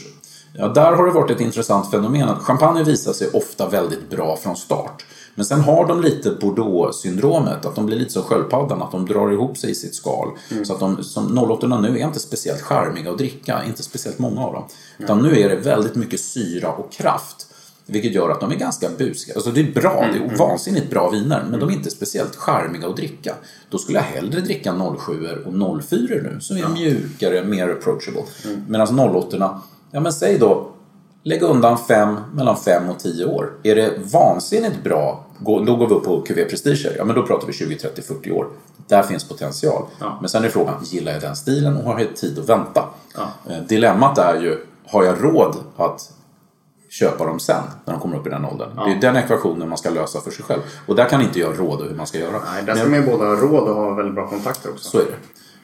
Ja, 0.53 0.67
där 0.67 0.91
har 0.91 1.05
det 1.05 1.11
varit 1.11 1.31
ett 1.31 1.39
intressant 1.39 1.91
fenomen 1.91 2.29
att 2.29 2.39
champagne 2.39 2.83
visar 2.83 3.13
sig 3.13 3.29
ofta 3.33 3.69
väldigt 3.69 4.09
bra 4.09 4.37
från 4.37 4.55
start. 4.55 5.05
Men 5.35 5.45
sen 5.45 5.61
har 5.61 5.87
de 5.87 6.01
lite 6.01 6.31
Bordeaux-syndromet, 6.41 7.65
att 7.65 7.75
de 7.75 7.85
blir 7.85 7.97
lite 7.97 8.11
som 8.11 8.23
sköldpaddan, 8.23 8.81
att 8.81 8.91
de 8.91 9.05
drar 9.05 9.31
ihop 9.31 9.57
sig 9.57 9.71
i 9.71 9.75
sitt 9.75 9.95
skal. 9.95 10.27
Mm. 10.51 10.65
Så 10.65 10.73
att 10.73 10.79
de, 10.79 11.03
som 11.03 11.37
08 11.37 11.67
nu 11.67 11.99
är 11.99 12.05
inte 12.05 12.19
speciellt 12.19 12.61
charmiga 12.61 13.11
att 13.11 13.17
dricka, 13.17 13.63
inte 13.67 13.83
speciellt 13.83 14.19
många 14.19 14.41
av 14.41 14.53
dem. 14.53 14.63
Utan 14.97 15.21
nu 15.21 15.39
är 15.39 15.49
det 15.49 15.55
väldigt 15.55 15.95
mycket 15.95 16.19
syra 16.19 16.71
och 16.71 16.91
kraft. 16.91 17.47
Vilket 17.85 18.13
gör 18.13 18.29
att 18.29 18.39
de 18.39 18.51
är 18.51 18.55
ganska 18.55 18.89
busiga. 18.97 19.35
Alltså 19.35 19.51
det 19.51 19.61
är 19.61 19.71
bra, 19.71 20.03
mm. 20.03 20.13
det 20.13 20.19
är 20.19 20.23
mm. 20.23 20.37
vansinnigt 20.37 20.89
bra 20.89 21.09
viner, 21.09 21.45
men 21.49 21.59
de 21.59 21.69
är 21.69 21.73
inte 21.73 21.89
speciellt 21.89 22.35
charmiga 22.35 22.87
att 22.87 22.95
dricka. 22.95 23.35
Då 23.69 23.77
skulle 23.77 23.97
jag 23.97 24.05
hellre 24.05 24.41
dricka 24.41 24.95
07 24.99 25.27
och 25.45 25.83
04 25.83 25.97
nu, 26.09 26.37
som 26.41 26.57
är 26.57 26.67
mjukare, 26.67 27.43
mer 27.43 27.69
approachable. 27.69 28.23
Mm. 28.45 28.63
Medan 28.67 28.99
08 28.99 29.61
ja 29.91 29.99
men 29.99 30.13
säg 30.13 30.37
då 30.37 30.72
Lägg 31.25 31.41
undan 31.41 31.77
fem, 31.77 32.19
mellan 32.33 32.57
5 32.57 32.89
och 32.89 32.99
10 32.99 33.25
år. 33.25 33.51
Är 33.63 33.75
det 33.75 33.93
vansinnigt 34.13 34.83
bra 34.83 35.25
Då 35.39 35.75
går 35.75 35.87
vi 35.87 35.95
upp 35.95 36.03
på 36.03 36.21
QV 36.21 36.49
Prestiger. 36.49 36.95
Ja, 36.97 37.05
men 37.05 37.15
då 37.15 37.25
pratar 37.25 37.47
vi 37.47 37.53
20, 37.53 37.75
30, 37.77 38.01
40 38.01 38.31
år. 38.31 38.47
Där 38.87 39.03
finns 39.03 39.27
potential. 39.27 39.83
Ja. 39.99 40.17
Men 40.21 40.29
sen 40.29 40.43
är 40.43 40.49
frågan, 40.49 40.75
gillar 40.83 41.11
jag 41.11 41.21
den 41.21 41.35
stilen 41.35 41.77
och 41.77 41.83
har 41.83 41.99
jag 41.99 42.15
tid 42.15 42.39
att 42.39 42.49
vänta? 42.49 42.85
Ja. 43.15 43.51
Eh, 43.51 43.63
Dilemmat 43.63 44.17
är 44.17 44.41
ju, 44.41 44.57
har 44.87 45.03
jag 45.03 45.23
råd 45.23 45.55
att 45.77 46.11
köpa 46.89 47.25
dem 47.25 47.39
sen 47.39 47.63
när 47.85 47.93
de 47.93 48.01
kommer 48.01 48.17
upp 48.17 48.27
i 48.27 48.29
den 48.29 48.45
åldern? 48.45 48.69
Det 48.75 48.91
är 48.91 49.01
den 49.01 49.15
ekvationen 49.23 49.69
man 49.69 49.77
ska 49.77 49.89
lösa 49.89 50.21
för 50.21 50.31
sig 50.31 50.45
själv. 50.45 50.61
Och 50.87 50.95
där 50.95 51.09
kan 51.09 51.21
inte 51.21 51.39
jag 51.39 51.59
råda 51.59 51.83
hur 51.83 51.95
man 51.95 52.07
ska 52.07 52.17
göra. 52.17 52.41
Nej, 52.53 52.63
där 52.65 52.75
ska 52.75 52.89
man 52.89 52.99
ju 52.99 53.05
både 53.05 53.25
ha 53.25 53.35
råd 53.35 53.69
och 53.69 53.75
ha 53.75 53.93
väldigt 53.93 54.15
bra 54.15 54.27
kontakter 54.27 54.69
också. 54.69 54.89
så 54.89 54.97
är 54.97 55.05
det. 55.05 55.15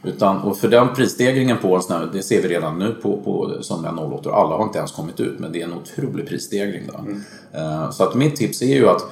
Utan, 0.04 0.38
och 0.38 0.58
för 0.58 0.68
den 0.68 0.96
prisstegringen 0.96 1.58
på 1.58 1.76
en 1.76 1.82
sån 1.82 1.96
här, 1.98 2.10
det 2.14 2.24
ser 2.24 2.42
vi 2.42 2.48
redan 2.48 2.80
nu 2.80 2.92
på, 3.02 3.18
på 3.18 3.64
somliga 3.64 3.92
08 3.94 4.32
Alla 4.32 4.56
har 4.56 4.64
inte 4.64 4.78
ens 4.78 4.92
kommit 4.92 5.20
ut, 5.20 5.40
men 5.40 5.52
det 5.52 5.62
är 5.62 5.66
en 5.66 5.74
otrolig 5.74 6.28
prisstegring. 6.28 6.84
Där. 6.88 7.16
Eh, 7.60 7.92
Så 7.92 8.04
att 8.04 8.16
mitt 8.16 8.36
tips 8.36 8.62
är 8.62 8.76
ju 8.76 8.90
att 8.90 9.06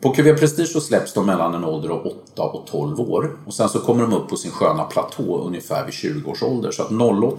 på 0.00 0.14
QV 0.14 0.36
Prestige 0.36 0.68
så 0.68 0.80
släpps 0.80 1.12
de 1.12 1.26
mellan 1.26 1.54
en 1.54 1.64
ålder 1.64 1.88
av 1.88 2.06
8 2.06 2.42
och 2.42 2.66
12 2.66 3.00
år. 3.00 3.36
Och 3.46 3.54
sen 3.54 3.68
så 3.68 3.78
kommer 3.78 4.02
de 4.02 4.12
upp 4.12 4.28
på 4.28 4.36
sin 4.36 4.50
sköna 4.50 4.84
platå 4.84 5.38
ungefär 5.38 5.84
vid 5.84 5.94
20 5.94 6.30
års 6.30 6.42
ålder. 6.42 6.70
Så 6.70 6.82
att 6.82 6.92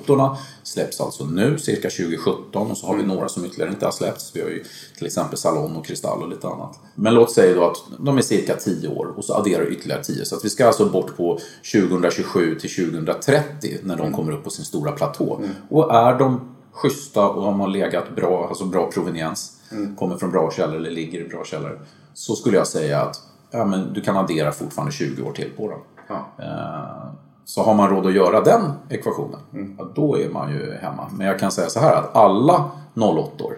08 0.07 0.37
släpps 0.63 1.01
alltså 1.01 1.25
nu, 1.25 1.57
cirka 1.57 1.89
2017. 1.89 2.71
Och 2.71 2.77
så 2.77 2.87
har 2.87 2.97
vi 2.97 3.03
några 3.03 3.29
som 3.29 3.45
ytterligare 3.45 3.71
inte 3.71 3.85
har 3.85 3.91
släppts. 3.91 4.31
Vi 4.35 4.41
har 4.41 4.49
ju 4.49 4.63
till 4.97 5.05
exempel 5.05 5.37
Salon 5.37 5.75
och 5.75 5.85
Kristall 5.85 6.23
och 6.23 6.29
lite 6.29 6.47
annat. 6.47 6.79
Men 6.95 7.13
låt 7.13 7.31
säga 7.31 7.55
då 7.55 7.67
att 7.67 7.77
de 7.99 8.17
är 8.17 8.21
cirka 8.21 8.55
10 8.55 8.87
år 8.87 9.13
och 9.17 9.25
så 9.25 9.33
adderar 9.33 9.63
vi 9.63 9.71
ytterligare 9.75 10.03
10. 10.03 10.25
Så 10.25 10.35
att 10.35 10.45
vi 10.45 10.49
ska 10.49 10.67
alltså 10.67 10.85
bort 10.85 11.17
på 11.17 11.39
2027 11.73 12.59
till 12.59 12.91
2030 12.91 13.77
när 13.83 13.97
de 13.97 14.13
kommer 14.13 14.31
upp 14.31 14.43
på 14.43 14.49
sin 14.49 14.65
stora 14.65 14.91
platå. 14.91 15.41
Och 15.69 15.93
är 15.93 16.19
de 16.19 16.55
schyssta 16.71 17.29
och 17.29 17.43
de 17.43 17.59
har 17.59 17.67
legat 17.67 18.15
bra, 18.15 18.47
alltså 18.47 18.65
bra 18.65 18.91
proveniens, 18.91 19.57
kommer 19.97 20.17
från 20.17 20.31
bra 20.31 20.51
källor 20.51 20.75
eller 20.75 20.91
ligger 20.91 21.25
i 21.25 21.27
bra 21.27 21.43
källor. 21.45 21.79
Så 22.13 22.35
skulle 22.35 22.57
jag 22.57 22.67
säga 22.67 23.01
att 23.01 23.19
ja, 23.51 23.65
men 23.65 23.93
du 23.93 24.01
kan 24.01 24.17
addera 24.17 24.51
fortfarande 24.51 24.91
20 24.91 25.23
år 25.23 25.31
till 25.31 25.49
på 25.57 25.69
dem. 25.69 25.79
Ja. 26.07 26.15
Eh, 26.43 27.11
Så 27.45 27.63
har 27.63 27.73
man 27.73 27.89
råd 27.89 28.05
att 28.05 28.13
göra 28.13 28.41
den 28.41 28.61
ekvationen, 28.89 29.39
ja, 29.77 29.87
då 29.95 30.17
är 30.19 30.29
man 30.29 30.51
ju 30.51 30.73
hemma. 30.81 31.07
Men 31.17 31.27
jag 31.27 31.39
kan 31.39 31.51
säga 31.51 31.69
så 31.69 31.79
här 31.79 31.95
att 31.95 32.15
alla 32.15 32.69
08 32.95 33.43
år 33.43 33.57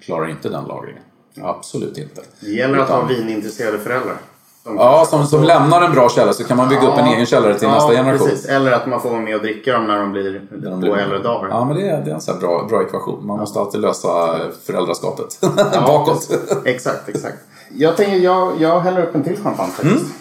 klarar 0.00 0.30
inte 0.30 0.48
den 0.48 0.64
lagringen. 0.64 1.02
Absolut 1.42 1.98
inte. 1.98 2.20
Det 2.40 2.46
gäller 2.50 2.78
att 2.78 2.88
ha 2.88 2.96
Utan- 2.96 3.08
vinintresserade 3.08 3.78
föräldrar. 3.78 4.16
Ja, 4.64 5.04
som, 5.10 5.26
som 5.26 5.42
lämnar 5.42 5.82
en 5.82 5.92
bra 5.92 6.08
källa 6.08 6.32
så 6.32 6.44
kan 6.44 6.56
man 6.56 6.68
bygga 6.68 6.88
upp 6.92 6.98
en 6.98 7.06
egen 7.06 7.26
källare 7.26 7.58
till 7.58 7.68
ja, 7.68 7.74
nästa 7.74 7.92
generation. 7.92 8.28
Precis. 8.28 8.46
Eller 8.48 8.72
att 8.72 8.86
man 8.86 9.00
får 9.00 9.10
vara 9.10 9.20
med 9.20 9.34
och 9.36 9.42
dricka 9.42 9.72
dem 9.72 9.86
när 9.86 9.98
de 9.98 10.12
blir 10.12 10.46
När 10.50 10.70
de 10.70 10.80
blir- 10.80 10.96
äldre 10.96 11.18
dagar. 11.18 11.48
Ja, 11.48 11.64
men 11.64 11.76
det 11.76 11.88
är, 11.88 12.04
det 12.04 12.10
är 12.10 12.14
en 12.14 12.20
sån 12.20 12.38
bra, 12.38 12.66
bra 12.68 12.82
ekvation. 12.82 13.26
Man 13.26 13.38
måste 13.38 13.60
alltid 13.60 13.80
lösa 13.80 14.38
föräldraskapet 14.66 15.38
Ja, 15.40 15.80
bakåt. 15.86 16.30
Exakt, 16.64 17.08
exakt. 17.08 17.36
Jag 17.76 17.96
tänker, 17.96 18.16
jag, 18.16 18.60
jag 18.60 18.80
häller 18.80 19.02
upp 19.06 19.14
en 19.14 19.24
till 19.24 19.36
champagne 19.36 19.72
faktiskt. 19.72 19.96
Mm. 19.96 20.12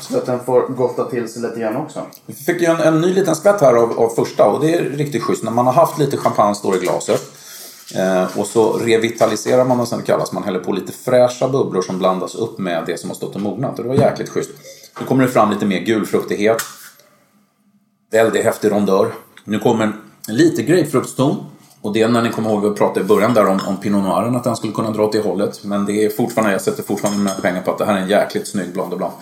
Så 0.00 0.18
att 0.18 0.26
den 0.26 0.44
får 0.44 0.68
gotta 0.68 1.04
till 1.04 1.28
sig 1.28 1.42
lite 1.42 1.60
grann 1.60 1.76
också. 1.76 2.00
Vi 2.26 2.34
fick 2.34 2.60
ju 2.60 2.66
en, 2.66 2.80
en 2.80 3.00
ny 3.00 3.14
liten 3.14 3.36
skvätt 3.36 3.60
här 3.60 3.74
av, 3.74 4.00
av 4.00 4.08
första 4.08 4.46
och 4.46 4.60
det 4.60 4.74
är 4.74 4.82
riktigt 4.82 5.22
schysst. 5.22 5.44
När 5.44 5.50
man 5.50 5.66
har 5.66 5.72
haft 5.72 5.98
lite 5.98 6.16
champagne 6.16 6.54
står 6.54 6.76
i 6.76 6.78
glaset 6.78 7.22
eh, 7.94 8.38
och 8.38 8.46
så 8.46 8.72
revitaliserar 8.72 9.64
man 9.64 9.78
det 9.78 9.86
som 9.86 10.02
kallas. 10.02 10.32
Man 10.32 10.42
häller 10.42 10.60
på 10.60 10.72
lite 10.72 10.92
fräscha 10.92 11.48
bubblor 11.48 11.82
som 11.82 11.98
blandas 11.98 12.34
upp 12.34 12.58
med 12.58 12.82
det 12.86 13.00
som 13.00 13.10
har 13.10 13.14
stått 13.14 13.34
och 13.34 13.40
mognat. 13.40 13.78
Och 13.78 13.84
det 13.84 13.88
var 13.88 13.96
jäkligt 13.96 14.28
schysst. 14.28 14.50
Nu 15.00 15.06
kommer 15.06 15.22
det 15.22 15.30
fram 15.30 15.50
lite 15.50 15.66
mer 15.66 15.80
gulfruktighet. 15.80 16.62
Väldigt 18.10 18.44
häftig 18.44 18.70
rondör. 18.70 19.12
Nu 19.44 19.58
kommer 19.58 19.92
lite 20.28 20.62
grapefruktston. 20.62 21.36
Och 21.84 21.92
det 21.92 22.02
är 22.02 22.08
när 22.08 22.22
ni 22.22 22.30
kommer 22.30 22.50
ihåg, 22.50 22.68
vi 22.68 22.76
pratade 22.76 23.00
i 23.00 23.08
början 23.08 23.34
där 23.34 23.46
om, 23.46 23.60
om 23.66 23.76
Pinot 23.76 24.02
Noiren, 24.02 24.36
att 24.36 24.44
den 24.44 24.56
skulle 24.56 24.72
kunna 24.72 24.90
dra 24.90 25.04
åt 25.04 25.12
det 25.12 25.20
hållet. 25.20 25.64
Men 25.64 25.86
det 25.86 26.04
är 26.04 26.10
fortfarande, 26.10 26.52
jag 26.52 26.60
sätter 26.60 26.82
fortfarande 26.82 27.18
mina 27.18 27.34
pengar 27.34 27.62
på 27.62 27.70
att 27.70 27.78
det 27.78 27.84
här 27.84 27.94
är 27.94 27.98
en 27.98 28.08
jäkligt 28.08 28.48
snygg 28.48 28.72
Blanc 28.72 28.90
de 28.90 28.96
Blanc. 28.96 29.12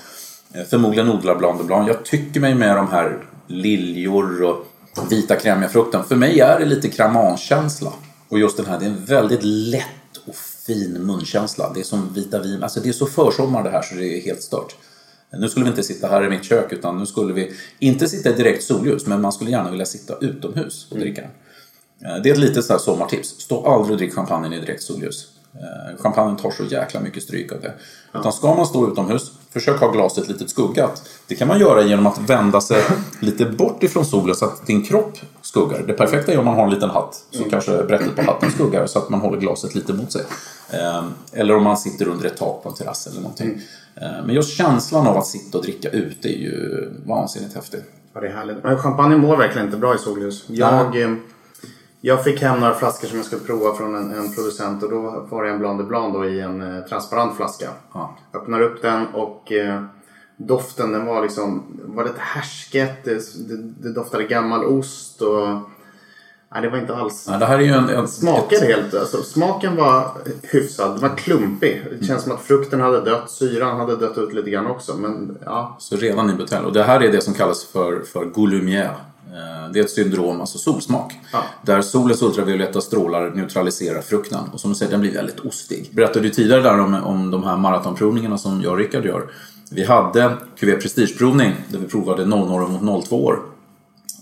Eh, 0.53 0.64
förmodligen 0.64 1.09
odlar 1.09 1.35
Blanc 1.35 1.59
de 1.59 1.66
Blanc. 1.66 1.88
Jag 1.88 2.05
tycker 2.05 2.40
mig 2.40 2.55
med 2.55 2.77
de 2.77 2.88
här 2.88 3.25
liljor 3.46 4.42
och 4.42 4.66
vita 5.12 5.37
krämiga 5.37 5.68
frukten. 5.68 6.05
För 6.05 6.16
mig 6.16 6.40
är 6.40 6.59
det 6.59 6.64
lite 6.64 6.88
kramankänsla. 6.88 7.92
Och 8.29 8.38
just 8.38 8.57
den 8.57 8.66
här, 8.66 8.79
det 8.79 8.85
är 8.85 8.90
en 8.90 9.05
väldigt 9.05 9.42
lätt 9.42 10.16
och 10.27 10.35
fin 10.66 10.92
munkänsla. 11.07 11.72
Det 11.75 11.81
är 11.81 11.85
som 11.85 12.14
vita 12.14 12.38
vin. 12.38 12.62
Alltså 12.62 12.81
det 12.81 12.88
är 12.88 12.92
så 12.92 13.07
försommar 13.07 13.62
det 13.62 13.70
här 13.70 13.83
så 13.83 13.94
det 13.94 14.18
är 14.18 14.22
helt 14.22 14.42
stört. 14.42 14.77
Nu 15.38 15.48
skulle 15.48 15.64
vi 15.64 15.70
inte 15.70 15.83
sitta 15.83 16.09
här 16.09 16.25
i 16.25 16.31
mitt 16.31 16.44
kök 16.44 16.72
utan 16.72 16.98
nu 16.98 17.07
skulle 17.07 17.33
vi 17.33 17.53
inte 17.79 18.09
sitta 18.09 18.31
i 18.31 18.33
direkt 18.33 18.64
solljus 18.64 19.07
men 19.07 19.20
man 19.20 19.33
skulle 19.33 19.51
gärna 19.51 19.70
vilja 19.70 19.87
sitta 19.87 20.14
utomhus 20.20 20.87
och 20.90 20.98
dricka 20.98 21.20
Mm. 21.20 21.33
Eh, 22.05 22.23
Det 22.23 22.29
är 22.29 22.33
ett 22.33 22.38
litet 22.38 22.65
så 22.65 22.73
här 22.73 22.81
sommartips. 22.81 23.29
Stå 23.29 23.67
aldrig 23.67 23.93
och 23.93 23.99
drick 23.99 24.15
champagnen 24.15 24.53
i 24.53 24.61
direkt 24.61 24.83
solljus. 24.83 25.29
Eh, 25.55 26.03
Champagnen 26.03 26.37
tar 26.37 26.51
så 26.51 26.65
jäkla 26.65 27.01
mycket 27.01 27.23
stryk 27.23 27.53
av 27.53 27.61
det. 27.61 27.73
Utan 28.15 28.33
ska 28.33 28.55
man 28.55 28.67
stå 28.67 28.93
utomhus, 28.93 29.33
försök 29.51 29.81
ha 29.81 29.91
glaset 29.93 30.29
lite 30.29 30.49
skuggat. 30.49 31.09
Det 31.27 31.35
kan 31.35 31.49
man 31.49 31.61
göra 31.61 31.83
genom 31.83 32.07
att 32.07 32.19
vända 32.19 32.61
sig 32.61 32.83
lite 33.21 33.45
bort 33.47 33.83
ifrån 33.83 34.05
solen 34.05 34.35
så 34.35 34.45
att 34.45 34.67
din 34.67 34.85
kropp 34.85 35.19
skuggar. 35.43 35.85
Det 35.87 35.93
perfekta 35.93 36.33
är 36.33 36.38
om 36.38 36.45
man 36.45 36.55
har 36.55 36.65
en 36.65 36.71
liten 36.71 36.91
hatt, 36.91 37.21
så 37.31 37.45
kanske 37.45 37.83
brättet 37.85 38.17
på 38.17 38.23
hatten 38.23 38.51
skuggar 38.51 38.87
så 38.87 38.99
att 38.99 39.09
man 39.09 39.21
håller 39.21 39.38
glaset 39.38 39.75
lite 39.75 39.93
mot 39.93 40.12
sig. 40.12 40.23
Eh, 40.71 41.05
Eller 41.33 41.57
om 41.57 41.62
man 41.65 41.77
sitter 41.77 42.09
under 42.09 42.27
ett 42.27 42.37
tak 42.37 42.62
på 42.62 42.69
en 42.69 42.75
terrass 42.75 43.07
eller 43.07 43.21
någonting. 43.21 43.61
Eh, 43.97 44.03
Men 44.27 44.35
just 44.35 44.57
känslan 44.57 45.07
av 45.07 45.17
att 45.17 45.27
sitta 45.27 45.59
och 45.59 45.65
dricka 45.65 45.88
ute 45.91 46.29
är 46.29 46.38
ju 46.38 46.88
vansinnigt 47.07 47.55
häftig. 47.55 47.81
Ja, 48.15 48.21
det 48.21 48.27
är 48.29 48.33
härligt. 48.33 48.65
Men 48.65 48.79
champagne 48.79 49.17
mår 49.17 49.37
verkligen 49.37 49.67
inte 49.67 49.79
bra 49.79 49.95
i 49.95 49.99
solljus. 49.99 50.45
Jag, 50.49 51.03
eh, 51.03 51.15
jag 52.05 52.25
fick 52.25 52.43
hem 52.43 52.61
några 52.61 52.75
flaskor 52.75 53.09
som 53.09 53.17
jag 53.17 53.27
skulle 53.27 53.43
prova 53.43 53.75
från 53.75 53.95
en, 53.95 54.12
en 54.12 54.35
producent 54.35 54.83
och 54.83 54.91
då 54.91 55.27
var 55.31 55.45
det 55.45 55.51
en 55.51 55.59
Blanc 55.59 55.79
de 55.79 55.88
Blanc 55.88 56.15
då 56.15 56.25
i 56.25 56.41
en 56.41 56.77
eh, 56.77 56.85
transparent 56.85 57.37
flaska. 57.37 57.69
Ja. 57.95 58.17
Öppnar 58.35 58.61
upp 58.61 58.83
den 58.83 59.07
och 59.07 59.53
eh, 59.53 59.83
doften 60.37 60.93
den 60.93 61.07
var 61.07 61.23
liksom 61.23 61.62
var 61.85 62.05
lite 62.05 62.21
härsket. 62.21 63.05
Det, 63.05 63.15
det, 63.49 63.57
det 63.57 63.93
doftade 63.93 64.25
gammal 64.25 64.65
ost 64.65 65.23
och 65.23 65.49
nej, 66.53 66.62
det 66.62 66.69
var 66.69 66.79
inte 66.79 66.97
alls 66.97 67.29
Ja, 67.31 67.38
det 67.38 67.47
här 67.47 67.59
är 67.59 67.62
ju 67.62 67.73
en, 67.73 67.88
en, 67.88 68.09
Smakade 68.09 68.67
helt, 68.67 68.95
alltså, 68.95 69.23
smaken 69.23 69.77
var 69.77 70.11
hyfsad. 70.43 70.91
Den 70.91 71.01
var 71.09 71.17
klumpig. 71.17 71.85
Det 72.01 72.07
känns 72.07 72.23
som 72.23 72.33
att 72.33 72.43
frukten 72.43 72.81
hade 72.81 73.01
dött. 73.01 73.31
Syran 73.31 73.81
hade 73.81 73.97
dött 73.97 74.19
ut 74.19 74.35
lite 74.35 74.51
grann 74.51 74.67
också. 74.67 74.97
Men 74.97 75.38
ja, 75.45 75.77
Så 75.79 75.97
redan 75.97 76.31
i 76.31 76.35
butelj. 76.35 76.67
Och 76.67 76.73
det 76.73 76.83
här 76.83 77.01
är 77.03 77.12
det 77.12 77.21
som 77.21 77.35
kallas 77.35 77.65
för, 77.65 78.01
för 78.01 78.25
goulumière. 78.25 79.12
Eh, 79.33 79.73
Det 79.73 79.79
är 79.79 79.85
ett 79.85 79.90
syndrom, 79.90 80.40
alltså 80.40 80.59
solsmak. 80.59 81.12
Ja. 81.33 81.42
Där 81.62 81.83
solens 81.83 82.23
ultravioletta 82.23 82.81
strålar 82.81 83.31
neutraliserar 83.31 84.01
frukten. 84.03 84.45
Och 84.53 84.61
som 84.61 84.71
du 84.71 84.77
säger, 84.77 84.90
den 84.92 85.01
blir 85.01 85.14
väldigt 85.14 85.40
ostig. 85.40 85.90
Berättade 85.92 86.27
ju 86.27 86.33
tidigare 86.33 86.61
där 86.62 86.81
om, 86.81 86.95
om 86.95 87.31
de 87.31 87.45
här 87.45 87.57
maratonprovningarna 87.57 88.38
som 88.38 88.62
jag 88.62 88.73
och 88.73 88.79
Rickard 88.79 89.05
gör. 89.05 89.31
Vi 89.71 89.85
hade 89.85 90.37
QV 90.59 90.71
Prestigeprovning 90.81 91.53
där 91.68 91.79
vi 91.79 91.87
provade 91.87 92.25
00 92.27 92.68
mot 92.68 93.09
02 93.09 93.25
år. 93.25 93.38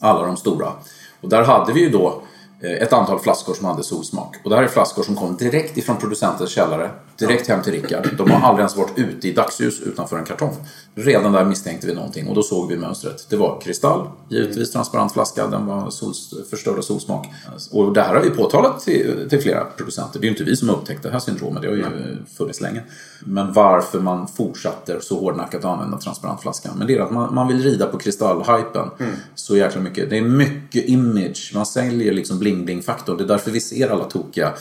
Alla 0.01 0.27
de 0.27 0.37
stora. 0.37 0.73
Och 1.21 1.29
där 1.29 1.43
hade 1.43 1.73
vi 1.73 1.81
ju 1.81 1.91
då 1.91 2.23
ett 2.61 2.93
antal 2.93 3.19
flaskor 3.19 3.55
som 3.55 3.67
hade 3.67 3.83
solsmak. 3.83 4.37
Och 4.45 4.51
det 4.51 4.57
här 4.57 4.63
är 4.63 4.69
flaskor 4.69 5.03
som 5.03 5.17
kom 5.17 5.37
direkt 5.37 5.77
ifrån 5.77 5.97
producentens 5.97 6.51
källare. 6.51 6.91
Direkt 7.19 7.49
hem 7.49 7.63
till 7.63 7.73
Rickard. 7.73 8.09
De 8.17 8.31
har 8.31 8.49
aldrig 8.49 8.61
ens 8.61 8.77
varit 8.77 8.99
ute 8.99 9.29
i 9.29 9.33
dagsljus 9.33 9.81
utanför 9.81 10.19
en 10.19 10.25
kartong. 10.25 10.57
Redan 10.95 11.33
där 11.33 11.45
misstänkte 11.45 11.87
vi 11.87 11.95
någonting 11.95 12.29
och 12.29 12.35
då 12.35 12.43
såg 12.43 12.69
vi 12.69 12.77
mönstret. 12.77 13.27
Det 13.31 13.37
var 13.37 13.61
kristall, 13.61 14.09
givetvis 14.29 14.73
transparent 14.73 15.13
flaska, 15.13 15.47
den 15.47 15.67
var 15.67 15.91
sols, 15.91 16.35
förstörd 16.51 16.79
av 16.79 16.83
solsmak. 16.83 17.27
Och 17.71 17.93
det 17.93 18.03
här 18.03 18.15
har 18.15 18.23
vi 18.23 18.31
påtalat 18.31 18.81
till, 18.81 19.27
till 19.31 19.41
flera 19.41 19.65
producenter. 19.65 20.21
Det 20.21 20.25
är 20.25 20.29
ju 20.29 20.31
inte 20.31 20.45
vi 20.45 20.57
som 20.57 20.69
har 20.69 20.77
upptäckt 20.77 21.03
det 21.03 21.11
här 21.11 21.19
syndromet, 21.19 21.63
det 21.63 21.69
har 21.69 21.77
ju 21.77 22.17
funnits 22.37 22.61
länge. 22.61 22.83
Men 23.21 23.53
varför 23.53 24.01
man 24.01 24.29
fortsätter 24.29 25.01
så 25.01 25.21
hårdnackat 25.21 25.65
att 25.65 25.71
använda 25.71 25.99
transparent 25.99 26.41
flaska. 26.41 26.71
Men 26.77 26.87
det 26.87 26.97
är 26.97 27.01
att 27.01 27.11
man, 27.11 27.35
man 27.35 27.49
vill 27.49 27.63
rida 27.63 27.87
på 27.87 27.99
kristallhypen 27.99 28.89
så 29.35 29.57
jäkla 29.57 29.81
mycket. 29.81 30.11
Det 30.11 30.19
är 30.19 30.23
mycket 30.23 30.89
image, 30.89 31.53
man 31.55 31.67
säljer 31.67 32.13
liksom 32.13 32.39
bling-bling-faktorn. 32.51 33.17
Det 33.17 33.25
är 33.25 33.29
därför 33.29 33.51
vi 33.51 33.61
ser 33.61 33.91
alla 33.91 34.05
tokiga 34.05 34.53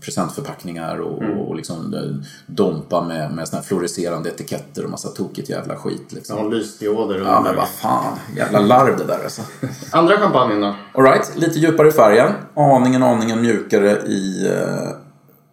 presentförpackningar 0.00 0.98
och, 0.98 1.22
och 1.22 1.56
liksom 1.56 1.94
eh, 1.94 2.26
dompa 2.46 3.04
med, 3.04 3.32
med 3.32 3.48
såna 3.48 3.62
fluorescerande 3.62 4.28
etiketter 4.28 4.84
och 4.84 4.90
massa 4.90 5.08
tokigt 5.08 5.48
jävla 5.50 5.76
skit. 5.76 6.12
Liksom. 6.12 6.38
har 6.38 6.50
lysdioder 6.50 7.18
Ja 7.18 7.20
under. 7.20 7.42
men 7.42 7.56
vad 7.56 7.68
fan, 7.68 8.18
jävla 8.36 8.60
larv 8.60 8.96
det 8.96 9.04
där 9.04 9.24
alltså. 9.24 9.42
Andra 9.92 10.18
champagnen 10.18 10.60
då? 10.60 10.74
Alright, 10.94 11.32
lite 11.36 11.58
djupare 11.58 11.88
i 11.88 11.92
färgen. 11.92 12.32
Aningen, 12.54 13.02
aningen 13.02 13.40
mjukare 13.40 13.90
i 13.90 14.46
eh, 14.46 14.88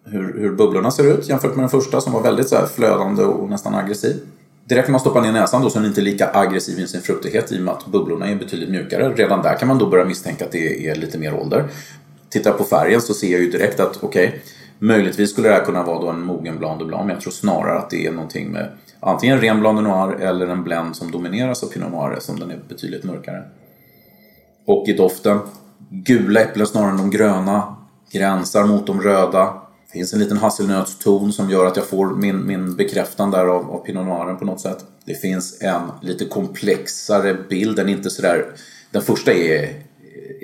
hur, 0.04 0.40
hur 0.40 0.56
bubblorna 0.56 0.92
ser 0.92 1.04
ut 1.04 1.30
jämfört 1.30 1.56
med 1.56 1.64
den 1.64 1.70
första 1.70 2.02
som 2.02 2.14
var 2.14 2.22
väldigt 2.22 2.50
så 2.50 2.56
här, 2.56 2.66
flödande 2.66 3.24
och 3.24 3.50
nästan 3.50 3.76
aggressiv. 3.76 4.16
Direkt 4.70 4.88
när 4.88 4.92
man 4.92 5.00
stoppar 5.00 5.22
ner 5.22 5.32
näsan 5.32 5.62
då 5.62 5.70
så 5.70 5.78
är 5.78 5.82
den 5.82 5.90
inte 5.90 6.02
lika 6.02 6.30
aggressiv 6.34 6.80
i 6.80 6.88
sin 6.88 7.02
fruktighet 7.02 7.52
i 7.52 7.58
och 7.58 7.62
med 7.62 7.74
att 7.74 7.86
bubblorna 7.86 8.28
är 8.28 8.36
betydligt 8.36 8.70
mjukare. 8.70 9.10
Redan 9.10 9.42
där 9.42 9.58
kan 9.58 9.68
man 9.68 9.78
då 9.78 9.86
börja 9.86 10.06
misstänka 10.06 10.46
att 10.46 10.52
det 10.52 10.88
är 10.90 10.96
lite 10.96 11.18
mer 11.18 11.34
ålder. 11.34 11.68
Tittar 12.30 12.50
jag 12.50 12.58
på 12.58 12.64
färgen 12.64 13.02
så 13.02 13.14
ser 13.14 13.32
jag 13.32 13.42
ju 13.42 13.52
direkt 13.52 13.80
att 13.80 14.04
okej, 14.04 14.42
möjligtvis 14.80 15.32
skulle 15.32 15.48
det 15.48 15.54
här 15.54 15.66
kunna 15.66 15.84
vara 15.84 16.02
då 16.02 16.10
en 16.10 16.22
mogen 16.22 16.58
Blanc 16.58 16.80
de 16.80 16.88
Blanc 16.88 17.06
men 17.06 17.14
jag 17.14 17.22
tror 17.22 17.32
snarare 17.32 17.78
att 17.78 17.90
det 17.90 18.06
är 18.06 18.12
någonting 18.12 18.52
med 18.52 18.70
antingen 19.00 19.42
ren 19.42 19.60
Blanc 19.60 19.78
de 19.78 19.84
Noir 19.84 20.16
eller 20.16 20.48
en 20.48 20.64
blend 20.64 20.96
som 20.96 21.12
domineras 21.12 21.64
av 21.64 21.68
Pinot 21.68 21.92
Noir 21.92 22.18
som 22.20 22.40
den 22.40 22.52
är 22.52 22.60
betydligt 22.68 23.04
mörkare. 23.04 23.44
Och 24.66 24.88
i 24.88 24.94
doften, 24.94 25.40
gula 25.90 26.42
äpplen 26.42 26.68
snarare 26.68 26.90
än 26.90 26.98
de 26.98 27.10
gröna. 27.10 27.76
Gränsar 28.12 28.66
mot 28.66 28.88
de 28.88 29.02
röda. 29.02 29.62
Finns 29.92 30.14
en 30.14 30.20
liten 30.20 30.38
hasselnötston 30.38 31.34
som 31.34 31.50
gör 31.50 31.66
att 31.66 31.76
jag 31.76 31.86
får 31.86 32.16
min, 32.16 32.48
min 32.48 32.76
bekräftan 32.76 33.32
där 33.32 33.46
av, 33.46 33.72
av 33.72 33.86
Pinot 33.86 34.08
Noiren 34.08 34.38
på 34.38 34.46
något 34.46 34.62
sätt. 34.62 34.86
Det 35.06 35.16
finns 35.16 35.62
en 35.62 35.82
lite 36.02 36.26
komplexare 36.26 37.38
bild, 37.50 37.76
den 37.76 37.90
inte 37.90 38.10
sådär... 38.10 38.46
Den 38.92 39.02
första 39.02 39.34
är 39.34 39.84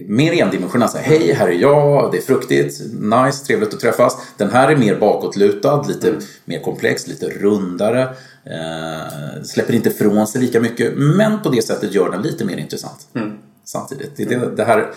mer 0.07 0.33
endimensionell. 0.33 0.89
Så 0.89 0.97
här, 0.97 1.03
Hej, 1.03 1.33
här 1.33 1.47
är 1.47 1.51
jag, 1.51 2.11
det 2.11 2.17
är 2.17 2.21
fruktigt, 2.21 2.81
nice, 2.93 3.45
trevligt 3.45 3.73
att 3.73 3.79
träffas. 3.79 4.17
Den 4.37 4.49
här 4.49 4.71
är 4.71 4.77
mer 4.77 4.99
bakåtlutad, 4.99 5.85
lite 5.87 6.09
mm. 6.09 6.21
mer 6.45 6.59
komplex, 6.59 7.07
lite 7.07 7.29
rundare. 7.29 8.01
Eh, 8.43 9.43
släpper 9.43 9.73
inte 9.73 9.89
ifrån 9.89 10.27
sig 10.27 10.41
lika 10.41 10.59
mycket, 10.59 10.93
men 10.97 11.41
på 11.41 11.49
det 11.49 11.61
sättet 11.61 11.93
gör 11.93 12.11
den 12.11 12.21
lite 12.21 12.45
mer 12.45 12.57
intressant. 12.57 13.07
Mm. 13.15 13.37
Samtidigt. 13.63 14.11
Det, 14.17 14.25
det, 14.25 14.55
det, 14.55 14.63
här 14.63 14.91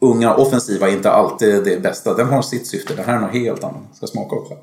unga 0.00 0.34
offensiva 0.34 0.88
är 0.88 0.92
inte 0.92 1.10
alltid 1.10 1.64
det 1.64 1.82
bästa. 1.82 2.14
Den 2.14 2.28
har 2.28 2.42
sitt 2.42 2.66
syfte, 2.66 2.94
den 2.94 3.04
här 3.04 3.16
är 3.16 3.20
något 3.20 3.32
helt 3.32 3.64
annat. 3.64 3.82
Ska 3.96 4.06
smaka 4.06 4.36
också. 4.36 4.54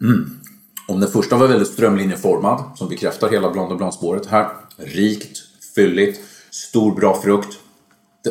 Mm. 0.00 0.40
Om 0.88 1.00
den 1.00 1.10
första 1.10 1.36
var 1.36 1.46
väldigt 1.46 1.68
strömlinjeformad, 1.68 2.64
som 2.74 2.88
bekräftar 2.88 3.28
hela 3.28 3.50
Blanc 3.50 3.68
de 3.68 3.78
Blanc-spåret. 3.78 4.26
Här, 4.26 4.48
rikt, 4.76 5.38
fylligt, 5.74 6.20
stor 6.50 6.94
bra 6.94 7.20
frukt. 7.22 7.58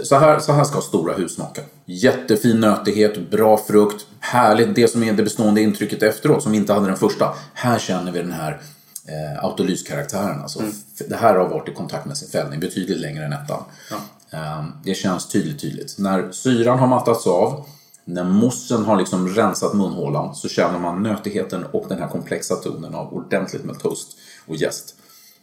Så 0.04 0.16
här, 0.16 0.40
så 0.40 0.52
här 0.52 0.64
ska 0.64 0.82
stora 0.82 1.14
hus 1.14 1.36
smaka. 1.36 1.62
Jättefin 1.86 2.60
nötighet, 2.60 3.32
bra 3.32 3.58
frukt, 3.58 4.06
härligt. 4.20 4.76
Det 4.76 4.88
som 4.88 5.04
är 5.04 5.14
det 5.14 5.24
bestående 5.24 5.62
intrycket 5.62 6.04
efteråt, 6.04 6.44
som 6.44 6.52
vi 6.52 6.58
inte 6.58 6.74
hade 6.74 6.88
den 6.88 6.98
första. 6.98 7.36
Här 7.54 7.80
känner 7.80 8.12
vi 8.12 8.20
den 8.20 8.32
här 8.32 8.62
eh, 9.08 9.46
autolyskaraktären. 9.46 10.42
Alltså, 10.42 10.60
mm. 10.60 10.72
Det 11.10 11.16
här 11.16 11.36
har 11.36 11.50
varit 11.50 11.70
i 11.70 11.74
kontakt 11.74 12.06
med 12.06 12.18
sin 12.18 12.30
fällning 12.30 12.60
betydligt 12.60 13.00
längre 13.00 13.26
än 13.26 13.34
ettan. 13.34 13.64
Ja. 13.90 13.98
Eh, 14.36 14.66
det 14.84 14.94
känns 14.94 15.28
tydligt, 15.28 15.60
tydligt. 15.60 15.96
När 15.98 16.32
syran 16.32 16.80
har 16.80 16.88
mattats 16.88 17.28
av, 17.28 17.66
när 18.06 18.24
mossen 18.24 18.86
har 18.86 18.98
liksom 18.98 19.28
rensat 19.28 19.74
munhålan 19.74 20.36
så 20.36 20.50
känner 20.50 20.80
man 20.80 21.04
nötigheten 21.04 21.66
och 21.66 21.86
den 21.90 22.00
här 22.00 22.08
komplexa 22.08 22.56
tonen 22.56 22.96
av 22.96 23.14
ordentligt 23.14 23.64
med 23.64 23.80
toast 23.80 24.18
och 24.48 24.56
jäst. 24.56 24.96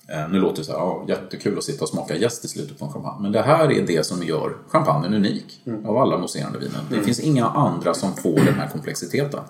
Eh, 0.09 0.29
nu 0.29 0.39
låter 0.39 0.57
det 0.57 0.65
så 0.65 0.73
här, 0.73 0.79
ja, 0.79 1.05
jättekul 1.09 1.59
att 1.59 1.65
sitta 1.65 1.85
och 1.85 1.89
smaka 1.89 2.17
jäst 2.17 2.45
i 2.45 2.49
slutet 2.49 2.79
på 2.79 2.85
en 2.85 2.93
champagne. 2.93 3.23
Men 3.23 3.33
det 3.33 3.43
här 3.43 3.73
är 3.73 3.87
det 3.87 4.07
som 4.07 4.23
gör 4.23 4.57
champagnen 4.69 5.15
unik 5.15 5.63
mm. 5.67 5.87
av 5.87 5.97
alla 5.97 6.19
mousserande 6.19 6.59
vinen. 6.59 6.81
Det 6.89 6.95
mm. 6.95 7.05
finns 7.05 7.21
inga 7.21 7.47
andra 7.47 7.95
som 7.95 8.17
får 8.17 8.37
den 8.37 8.55
här 8.55 8.69
komplexiteten. 8.69 9.41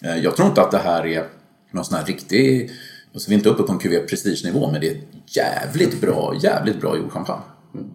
Eh, 0.00 0.16
jag 0.16 0.36
tror 0.36 0.48
inte 0.48 0.62
att 0.62 0.70
det 0.70 0.78
här 0.78 1.06
är 1.06 1.28
någon 1.70 1.84
sån 1.84 1.98
här 1.98 2.04
riktig, 2.04 2.70
alltså 3.14 3.28
vi 3.28 3.34
är 3.34 3.38
inte 3.38 3.48
uppe 3.48 3.62
på 3.62 3.72
en 3.72 3.78
QV 3.78 4.06
prestigenivå, 4.08 4.70
men 4.70 4.80
det 4.80 4.88
är 4.88 5.00
jävligt 5.26 6.00
bra, 6.00 6.34
jävligt 6.42 6.80
bra 6.80 6.96
gjord 6.96 7.12
champagne. 7.12 7.42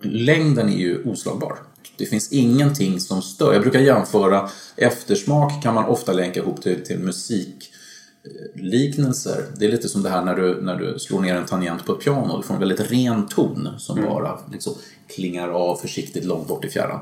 Längden 0.01 0.69
är 0.69 0.77
ju 0.77 1.03
oslagbar. 1.03 1.57
Det 1.97 2.05
finns 2.05 2.31
ingenting 2.31 2.99
som 2.99 3.21
stör. 3.21 3.53
Jag 3.53 3.61
brukar 3.61 3.79
jämföra 3.79 4.49
eftersmak 4.75 5.63
kan 5.63 5.73
man 5.73 5.85
ofta 5.85 6.13
länka 6.13 6.39
ihop 6.39 6.61
till, 6.61 6.83
till 6.83 6.99
musik 6.99 7.73
liknelser. 8.55 9.45
Det 9.57 9.65
är 9.65 9.71
lite 9.71 9.89
som 9.89 10.03
det 10.03 10.09
här 10.09 10.25
när 10.25 10.35
du, 10.35 10.61
när 10.61 10.75
du 10.75 10.99
slår 10.99 11.21
ner 11.21 11.35
en 11.35 11.45
tangent 11.45 11.85
på 11.85 11.93
ett 11.93 11.99
piano. 11.99 12.37
Du 12.37 12.43
får 12.43 12.53
en 12.53 12.59
väldigt 12.59 12.91
ren 12.91 13.27
ton 13.27 13.69
som 13.77 13.97
mm. 13.97 14.09
bara 14.09 14.39
liksom 14.51 14.73
klingar 15.15 15.49
av 15.49 15.75
försiktigt 15.75 16.25
långt 16.25 16.47
bort 16.47 16.65
i 16.65 16.69
fjärran. 16.69 16.99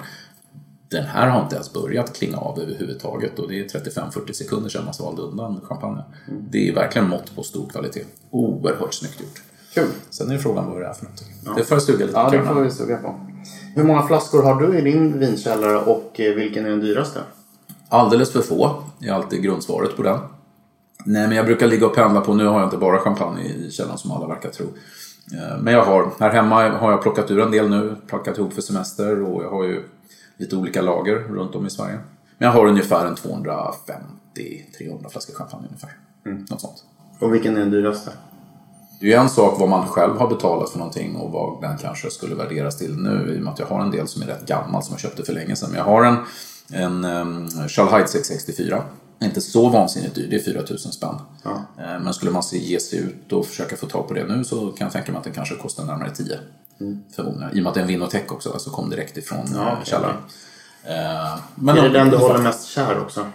Den 0.89 1.05
här 1.05 1.27
har 1.27 1.43
inte 1.43 1.55
ens 1.55 1.73
börjat 1.73 2.13
klinga 2.13 2.38
av 2.38 2.60
överhuvudtaget 2.60 3.39
och 3.39 3.49
det 3.49 3.60
är 3.60 3.79
35-40 3.79 4.31
sekunder 4.31 4.69
sedan 4.69 4.86
man 4.86 4.93
svalde 4.93 5.21
undan 5.21 5.62
champagne. 5.63 6.03
Mm. 6.27 6.43
Det 6.51 6.69
är 6.69 6.75
verkligen 6.75 7.10
mått 7.10 7.36
på 7.36 7.43
stor 7.43 7.69
kvalitet. 7.69 8.03
Oerhört 8.29 8.93
snyggt 8.93 9.21
gjort. 9.21 9.41
Kul. 9.73 9.88
Sen 10.10 10.31
är 10.31 10.38
frågan 10.38 10.71
vad 10.71 10.81
det 10.81 10.88
är 10.88 10.93
för 10.93 11.03
någonting. 11.03 11.27
Ja. 11.45 11.53
Det 11.57 11.63
får 11.63 11.75
jag 11.75 11.81
suga 11.81 12.05
lite. 12.05 12.17
Ja, 12.17 12.29
det 12.29 12.43
får 12.43 12.62
vi 12.62 12.71
suga 12.71 12.97
på. 12.97 13.19
Hur 13.75 13.84
många 13.84 14.07
flaskor 14.07 14.43
har 14.43 14.62
du 14.62 14.77
i 14.77 14.81
din 14.81 15.19
vinkällare 15.19 15.77
och 15.77 16.19
eh, 16.19 16.36
vilken 16.36 16.65
är 16.65 16.69
den 16.69 16.79
dyraste? 16.79 17.19
Alldeles 17.89 18.31
för 18.31 18.41
få 18.41 18.84
är 19.01 19.12
alltid 19.12 19.43
grundsvaret 19.43 19.95
på 19.95 20.03
den. 20.03 20.19
Nej, 21.05 21.27
men 21.27 21.38
jag 21.38 21.45
brukar 21.45 21.67
ligga 21.67 21.86
och 21.86 21.95
pendla 21.95 22.21
på, 22.21 22.34
nu 22.34 22.45
har 22.45 22.60
jag 22.60 22.67
inte 22.67 22.77
bara 22.77 22.99
champagne 22.99 23.43
i 23.43 23.71
källaren 23.71 23.97
som 23.97 24.12
alla 24.12 24.27
verkar 24.27 24.49
tro. 24.49 24.65
Eh, 25.34 25.57
men 25.62 25.73
jag 25.73 25.84
har, 25.84 26.12
här 26.19 26.29
hemma 26.29 26.69
har 26.69 26.91
jag 26.91 27.01
plockat 27.01 27.31
ur 27.31 27.39
en 27.39 27.51
del 27.51 27.69
nu, 27.69 27.95
plockat 28.07 28.38
ihop 28.38 28.53
för 28.53 28.62
semester 28.62 29.21
och 29.23 29.43
jag 29.43 29.49
har 29.49 29.63
ju 29.63 29.84
lite 30.38 30.55
olika 30.55 30.81
lager 30.81 31.15
runt 31.15 31.55
om 31.55 31.65
i 31.65 31.69
Sverige. 31.69 31.99
Men 32.38 32.45
jag 32.47 32.53
har 32.53 32.65
ungefär 32.65 33.05
en 33.05 33.15
250-300 33.15 35.10
flaskor 35.10 35.34
champagne 35.34 35.67
ungefär. 35.67 35.91
Mm. 36.25 36.45
Något 36.49 36.62
sånt. 36.62 36.84
Och 37.19 37.34
vilken 37.34 37.55
är 37.55 37.60
den 37.60 37.71
dyraste? 37.71 38.12
Det 39.02 39.08
är 39.08 39.10
ju 39.10 39.16
en 39.16 39.30
sak 39.30 39.60
vad 39.60 39.70
man 39.70 39.88
själv 39.88 40.18
har 40.18 40.28
betalat 40.28 40.70
för 40.70 40.78
någonting 40.78 41.16
och 41.16 41.32
vad 41.32 41.62
den 41.62 41.78
kanske 41.78 42.12
skulle 42.12 42.36
värderas 42.36 42.78
till 42.78 42.98
nu 42.98 43.34
i 43.36 43.40
och 43.40 43.44
med 43.44 43.54
att 43.54 43.60
jag 43.60 43.66
har 43.66 43.82
en 43.82 43.92
del 43.92 44.08
som 44.08 44.22
är 44.22 44.26
rätt 44.26 44.46
gammal 44.46 44.84
som 44.84 44.94
jag 44.94 45.00
köpte 45.00 45.24
för 45.24 45.34
länge 45.34 45.56
sedan. 45.56 45.70
Men 45.70 45.78
jag 45.78 45.86
har 45.86 46.04
en, 46.04 46.18
en 46.74 47.06
um, 47.06 47.50
Hyde 47.68 48.08
664 48.08 48.84
inte 49.22 49.42
så 49.42 49.70
vansinnigt 49.70 50.16
dyr, 50.16 50.28
det 50.30 50.36
är 50.36 50.54
4000 50.54 50.92
spänn. 50.92 51.16
Ja. 51.44 51.66
Eh, 51.78 52.00
men 52.00 52.14
skulle 52.14 52.32
man 52.32 52.44
ge 52.52 52.80
sig 52.80 53.00
ut 53.00 53.34
och 53.34 53.46
försöka 53.46 53.76
få 53.76 53.86
tag 53.86 54.08
på 54.08 54.14
det 54.14 54.26
nu 54.26 54.44
så 54.44 54.72
kan 54.72 54.86
jag 54.86 54.92
tänka 54.92 55.12
mig 55.12 55.18
att 55.20 55.24
den 55.24 55.34
kanske 55.34 55.56
kostar 55.56 55.86
närmare 55.86 56.10
10. 56.10 56.40
Mm. 56.80 57.04
Förmodligen. 57.16 57.58
I 57.58 57.60
och 57.60 57.64
med 57.64 57.68
att 57.68 57.74
det 57.74 57.80
är 57.80 57.82
en 57.82 57.88
Vinotech 57.88 58.32
också, 58.32 58.52
alltså 58.52 58.70
kom 58.70 58.90
direkt 58.90 59.18
ifrån 59.18 59.46
ja, 59.56 59.74
okay, 59.74 59.86
källaren. 59.86 60.16
Okay. 60.84 60.96
Eh, 60.96 61.38
men 61.56 61.78
är 61.78 61.82
det 61.82 61.90
den 61.90 62.10
du 62.10 62.18
håller 62.18 62.40
mest 62.40 62.68
kär 62.68 63.00
också? 63.00 63.26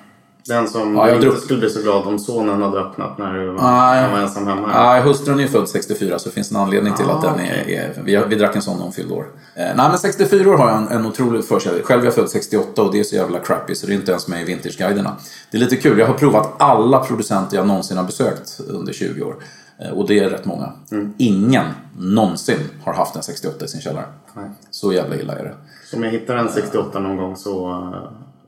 Den 0.48 0.68
som 0.68 0.94
ja, 0.94 1.10
inte 1.10 1.26
drog... 1.26 1.38
skulle 1.38 1.60
bli 1.60 1.70
så 1.70 1.82
glad 1.82 2.06
om 2.06 2.18
sonen 2.18 2.62
hade 2.62 2.78
öppnat 2.80 3.18
när 3.18 3.34
du 3.34 3.46
var, 3.46 3.58
ah, 3.62 4.08
var 4.12 4.18
ensam 4.18 4.46
hemma? 4.46 4.66
Nej, 4.66 5.02
hustrun 5.02 5.40
är 5.40 5.46
född 5.46 5.68
64 5.68 6.18
så 6.18 6.28
det 6.28 6.34
finns 6.34 6.50
en 6.50 6.56
anledning 6.56 6.94
till 6.94 7.06
ah, 7.10 7.12
att 7.12 7.22
den 7.22 7.40
är... 7.40 7.68
är 7.68 8.02
vi, 8.04 8.22
vi 8.28 8.36
drack 8.36 8.56
en 8.56 8.62
sån 8.62 8.76
när 8.76 8.82
hon 8.82 8.92
fyllde 8.92 9.14
år. 9.14 9.26
Eh, 9.54 9.64
nej 9.64 9.88
men 9.88 9.98
64 9.98 10.50
år 10.50 10.56
har 10.56 10.68
jag 10.68 10.78
en, 10.78 10.88
en 10.88 11.06
otrolig 11.06 11.44
förkärlek. 11.44 11.84
Själv 11.84 12.00
är 12.00 12.04
jag 12.04 12.14
född 12.14 12.30
68 12.30 12.82
och 12.82 12.92
det 12.92 13.00
är 13.00 13.04
så 13.04 13.16
jävla 13.16 13.38
crappy 13.38 13.74
så 13.74 13.86
det 13.86 13.92
är 13.92 13.94
inte 13.94 14.10
ens 14.10 14.28
med 14.28 14.42
i 14.42 14.44
Vintageguiderna. 14.44 15.16
Det 15.50 15.56
är 15.56 15.60
lite 15.60 15.76
kul, 15.76 15.98
jag 15.98 16.06
har 16.06 16.14
provat 16.14 16.52
alla 16.58 16.98
producenter 16.98 17.56
jag 17.56 17.66
någonsin 17.66 17.96
har 17.96 18.04
besökt 18.04 18.60
under 18.68 18.92
20 18.92 19.22
år. 19.22 19.36
Eh, 19.78 19.90
och 19.90 20.08
det 20.08 20.18
är 20.18 20.30
rätt 20.30 20.44
många. 20.44 20.72
Mm. 20.90 21.14
Ingen 21.18 21.66
någonsin 21.98 22.58
har 22.84 22.94
haft 22.94 23.16
en 23.16 23.22
68 23.22 23.64
i 23.64 23.68
sin 23.68 23.80
källare. 23.80 24.04
Nej. 24.34 24.50
Så 24.70 24.92
jävla 24.92 25.16
illa 25.16 25.38
är 25.38 25.44
det. 25.44 25.54
Så 25.90 25.96
om 25.96 26.02
jag 26.02 26.10
hittar 26.10 26.36
en 26.36 26.48
68 26.48 26.98
någon 26.98 27.16
gång 27.16 27.36
så 27.36 27.84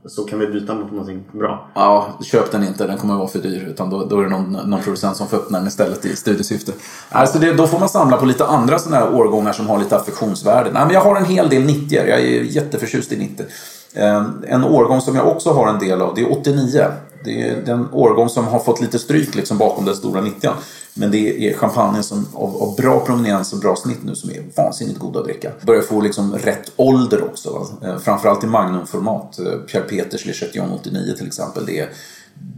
så 0.09 0.25
kan 0.25 0.39
vi 0.39 0.47
byta 0.47 0.75
mot 0.75 0.91
någonting 0.91 1.25
bra. 1.33 1.69
Ja, 1.75 2.19
köp 2.23 2.53
den 2.53 2.65
inte. 2.65 2.87
Den 2.87 2.99
kommer 2.99 3.15
att 3.15 3.19
vara 3.19 3.29
för 3.29 3.39
dyr. 3.39 3.67
Utan 3.71 3.91
då, 3.91 4.05
då 4.05 4.21
är 4.21 4.25
det 4.25 4.31
någon, 4.31 4.53
någon 4.53 4.83
producent 4.83 5.17
som 5.17 5.29
får 5.29 5.37
öppna 5.37 5.59
den 5.59 5.69
istället 5.69 6.05
i 6.05 6.17
studiesyfte. 6.17 6.73
Alltså 7.09 7.39
det, 7.39 7.53
då 7.53 7.67
får 7.67 7.79
man 7.79 7.89
samla 7.89 8.17
på 8.17 8.25
lite 8.25 8.47
andra 8.47 8.79
sådana 8.79 9.05
här 9.05 9.15
årgångar 9.15 9.53
som 9.53 9.67
har 9.67 9.79
lite 9.79 9.97
affektionsvärde. 9.97 10.71
Nej, 10.73 10.83
men 10.85 10.95
jag 10.95 11.01
har 11.01 11.17
en 11.17 11.25
hel 11.25 11.49
del 11.49 11.63
90 11.63 11.87
Jag 11.91 12.09
är 12.09 12.43
jätteförtjust 12.43 13.13
i 13.13 13.17
90 13.17 13.47
ehm, 13.95 14.45
En 14.49 14.65
årgång 14.65 15.01
som 15.01 15.17
jag 15.17 15.29
också 15.29 15.53
har 15.53 15.69
en 15.69 15.79
del 15.79 16.03
av, 16.03 16.15
det 16.15 16.21
är 16.21 16.33
89. 16.33 16.85
Det 17.25 17.49
är 17.49 17.63
den 17.67 17.89
årgång 17.93 18.29
som 18.29 18.45
har 18.45 18.59
fått 18.59 18.81
lite 18.81 18.99
stryk 18.99 19.35
liksom 19.35 19.59
bakom 19.59 19.85
den 19.85 19.95
stora 19.95 20.21
90 20.21 20.51
men 20.99 21.11
det 21.11 21.49
är 21.49 21.55
champagne 21.55 22.03
som, 22.03 22.27
av, 22.35 22.63
av, 22.63 22.77
bra 22.77 23.01
prominens 23.01 23.53
och 23.53 23.59
bra 23.59 23.77
snitt 23.77 24.05
nu 24.05 24.15
som 24.15 24.31
är 24.31 24.45
vansinnigt 24.57 24.99
god 24.99 25.17
att 25.17 25.25
dricka. 25.25 25.53
Börjar 25.67 25.83
få 25.83 26.01
liksom 26.01 26.35
rätt 26.35 26.73
ålder 26.77 27.25
också. 27.25 27.51
Va? 27.51 27.89
Eh, 27.89 27.99
framförallt 27.99 28.45
i 28.45 28.47
magnumformat. 28.47 29.39
Eh, 29.39 29.53
Pierre 29.53 29.85
Peters 29.85 30.27
Le 30.27 30.33
Chatillon 30.33 30.73
89 30.73 31.15
till 31.17 31.27
exempel. 31.27 31.67
Det 31.67 31.81
är, 31.81 31.89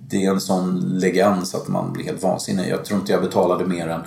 det 0.09 0.24
är 0.24 0.31
en 0.31 0.40
sån 0.40 0.81
legend 0.81 1.48
så 1.48 1.57
att 1.57 1.68
man 1.68 1.92
blir 1.92 2.05
helt 2.05 2.22
vansinnig. 2.22 2.68
Jag 2.70 2.85
tror 2.85 3.00
inte 3.00 3.12
jag 3.12 3.22
betalade 3.22 3.66
mer 3.66 3.88
än 3.88 4.00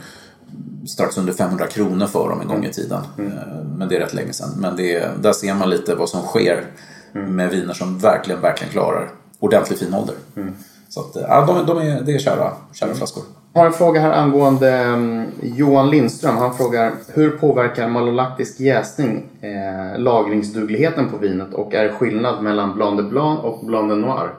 strax 0.87 1.17
under 1.17 1.33
500 1.33 1.67
kronor 1.67 2.07
för 2.07 2.29
dem 2.29 2.41
en 2.41 2.47
gång 2.47 2.65
i 2.65 2.73
tiden. 2.73 3.01
Mm. 3.17 3.31
Eh, 3.31 3.63
men 3.77 3.89
det 3.89 3.95
är 3.95 3.99
rätt 3.99 4.13
länge 4.13 4.33
sedan. 4.33 4.49
Men 4.57 4.75
det, 4.75 5.21
där 5.21 5.33
ser 5.33 5.53
man 5.53 5.69
lite 5.69 5.95
vad 5.95 6.09
som 6.09 6.21
sker 6.21 6.65
mm. 7.15 7.35
med 7.35 7.49
viner 7.49 7.73
som 7.73 7.99
verkligen, 7.99 8.41
verkligen 8.41 8.71
klarar 8.71 9.11
ordentligt 9.39 9.79
fin 9.79 9.93
ålder. 9.93 10.15
Mm. 10.35 10.53
Så 10.89 10.99
att, 10.99 11.15
ja, 11.15 11.45
de, 11.45 11.65
de 11.65 11.77
är, 11.77 12.01
det 12.01 12.15
är 12.15 12.19
kära, 12.19 12.53
kära 12.73 12.93
flaskor. 12.93 13.23
Jag 13.55 13.61
har 13.61 13.67
en 13.67 13.73
fråga 13.73 14.01
här 14.01 14.11
angående 14.11 14.83
um, 14.83 15.25
Johan 15.41 15.89
Lindström. 15.89 16.37
Han 16.37 16.57
frågar 16.57 16.93
hur 17.13 17.29
påverkar 17.29 17.89
malolaktisk 17.89 18.59
jäsning 18.59 19.25
eh, 19.41 19.99
lagringsdugligheten 19.99 21.09
på 21.09 21.17
vinet 21.17 21.53
och 21.53 21.73
är 21.73 21.83
det 21.83 21.89
skillnad 21.89 22.43
mellan 22.43 22.75
Blanc 22.75 22.97
de 22.97 23.09
Blanc 23.09 23.39
och 23.39 23.65
Blanc 23.65 23.89
de 23.89 24.01
Noir? 24.01 24.29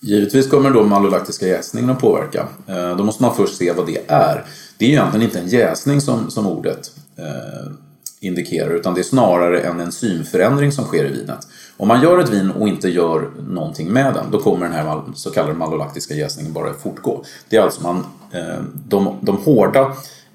Givetvis 0.00 0.50
kommer 0.50 0.70
då 0.70 0.84
malolaktiska 0.84 1.46
jäsningen 1.46 1.90
att 1.90 2.00
påverka. 2.00 2.46
Eh, 2.66 2.96
då 2.96 3.04
måste 3.04 3.22
man 3.22 3.34
först 3.34 3.56
se 3.56 3.72
vad 3.72 3.86
det 3.86 4.00
är. 4.08 4.44
Det 4.78 4.84
är 4.84 4.88
egentligen 4.88 5.26
inte 5.26 5.38
en 5.38 5.48
jäsning 5.48 6.00
som, 6.00 6.30
som 6.30 6.46
ordet 6.46 6.90
eh, 7.18 7.72
indikerar 8.20 8.70
utan 8.70 8.94
det 8.94 9.00
är 9.00 9.02
snarare 9.02 9.60
en 9.60 9.80
enzymförändring 9.80 10.72
som 10.72 10.84
sker 10.84 11.04
i 11.04 11.12
vinet. 11.12 11.46
Om 11.76 11.88
man 11.88 12.02
gör 12.02 12.18
ett 12.18 12.28
vin 12.28 12.50
och 12.50 12.68
inte 12.68 12.88
gör 12.88 13.30
någonting 13.48 13.92
med 13.92 14.14
den 14.14 14.30
då 14.30 14.38
kommer 14.38 14.66
den 14.66 14.74
här 14.74 15.02
så 15.14 15.30
kallade 15.30 15.54
malolaktiska 15.54 16.14
jäsningen 16.14 16.52
bara 16.52 16.74
fortgå. 16.74 17.24
Det 17.48 17.56
är 17.56 17.62
alltså 17.62 17.82
man, 17.82 18.06
eh, 18.32 18.62
de, 18.88 19.18
de 19.20 19.36
hårda 19.36 19.80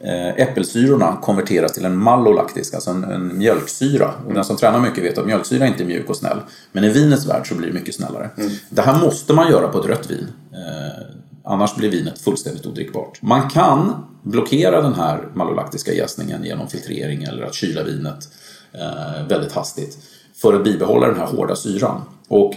eh, 0.04 0.28
äppelsyrorna 0.28 1.18
konverteras 1.22 1.74
till 1.74 1.86
en 1.86 1.98
malolaktisk, 1.98 2.74
alltså 2.74 2.90
en, 2.90 3.04
en 3.04 3.38
mjölksyra. 3.38 4.14
Och 4.28 4.34
den 4.34 4.44
som 4.44 4.58
tränar 4.58 4.80
mycket 4.80 5.04
vet 5.04 5.18
att 5.18 5.26
mjölksyra 5.26 5.68
inte 5.68 5.84
är 5.84 5.88
mjuk 5.88 6.10
och 6.10 6.18
snäll. 6.18 6.38
Men 6.72 6.84
i 6.84 6.90
vinets 6.90 7.26
värld 7.26 7.48
så 7.48 7.56
blir 7.56 7.68
det 7.68 7.74
mycket 7.74 7.96
snällare. 7.96 8.30
Mm. 8.38 8.52
Det 8.70 8.82
här 8.82 9.02
måste 9.02 9.34
man 9.34 9.52
göra 9.52 9.68
på 9.68 9.80
ett 9.80 9.86
rött 9.86 10.12
vin. 10.12 10.28
Eh, 10.54 11.06
annars 11.44 11.76
blir 11.76 11.90
vinet 11.90 12.20
fullständigt 12.20 12.66
odrickbart. 12.66 13.22
Man 13.22 13.50
kan 13.50 14.06
blockera 14.24 14.82
den 14.82 14.94
här 14.94 15.28
malolaktiska 15.34 15.94
jäsningen 15.94 16.44
genom 16.44 16.68
filtrering 16.68 17.24
eller 17.24 17.44
att 17.44 17.54
kyla 17.54 17.84
vinet 17.84 18.28
väldigt 19.28 19.52
hastigt 19.52 19.98
för 20.42 20.54
att 20.54 20.64
bibehålla 20.64 21.08
den 21.08 21.18
här 21.18 21.26
hårda 21.26 21.56
syran. 21.56 22.02
Och 22.28 22.54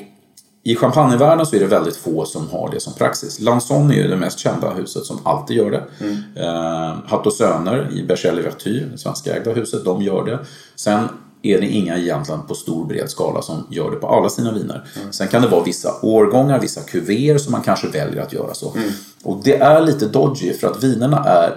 I 0.62 0.76
champagnevärlden 0.76 1.46
så 1.46 1.56
är 1.56 1.60
det 1.60 1.66
väldigt 1.66 1.96
få 1.96 2.24
som 2.24 2.48
har 2.48 2.70
det 2.72 2.80
som 2.80 2.92
praxis. 2.92 3.40
Lanson 3.40 3.90
är 3.90 3.94
ju 3.94 4.08
det 4.08 4.16
mest 4.16 4.38
kända 4.38 4.70
huset 4.70 5.04
som 5.04 5.18
alltid 5.24 5.56
gör 5.56 5.70
det. 5.70 5.84
Mm. 6.00 6.16
Eh, 6.36 6.96
Hatt 7.06 7.26
och 7.26 7.32
Söner 7.32 7.90
i 7.92 8.02
Bergell 8.02 8.40
Vertu, 8.40 8.88
det 8.92 8.98
svenska 8.98 9.36
ägda 9.36 9.52
huset, 9.52 9.84
de 9.84 10.02
gör 10.02 10.24
det. 10.24 10.38
Sen 10.76 11.08
är 11.42 11.60
det 11.60 11.66
inga 11.66 11.98
egentligen 11.98 12.42
på 12.42 12.54
stor 12.54 12.86
bred 12.86 13.10
skala 13.10 13.42
som 13.42 13.66
gör 13.70 13.90
det 13.90 13.96
på 13.96 14.08
alla 14.08 14.28
sina 14.28 14.52
viner. 14.52 14.84
Mm. 14.96 15.12
Sen 15.12 15.28
kan 15.28 15.42
det 15.42 15.48
vara 15.48 15.62
vissa 15.62 15.94
årgångar, 16.02 16.60
vissa 16.60 16.80
kuver 16.80 17.38
som 17.38 17.52
man 17.52 17.62
kanske 17.62 17.88
väljer 17.88 18.22
att 18.22 18.32
göra 18.32 18.54
så. 18.54 18.74
Mm. 18.76 18.90
Och 19.22 19.40
det 19.44 19.56
är 19.56 19.80
lite 19.80 20.06
dodgy 20.06 20.52
för 20.52 20.66
att 20.66 20.84
vinerna 20.84 21.24
är 21.24 21.56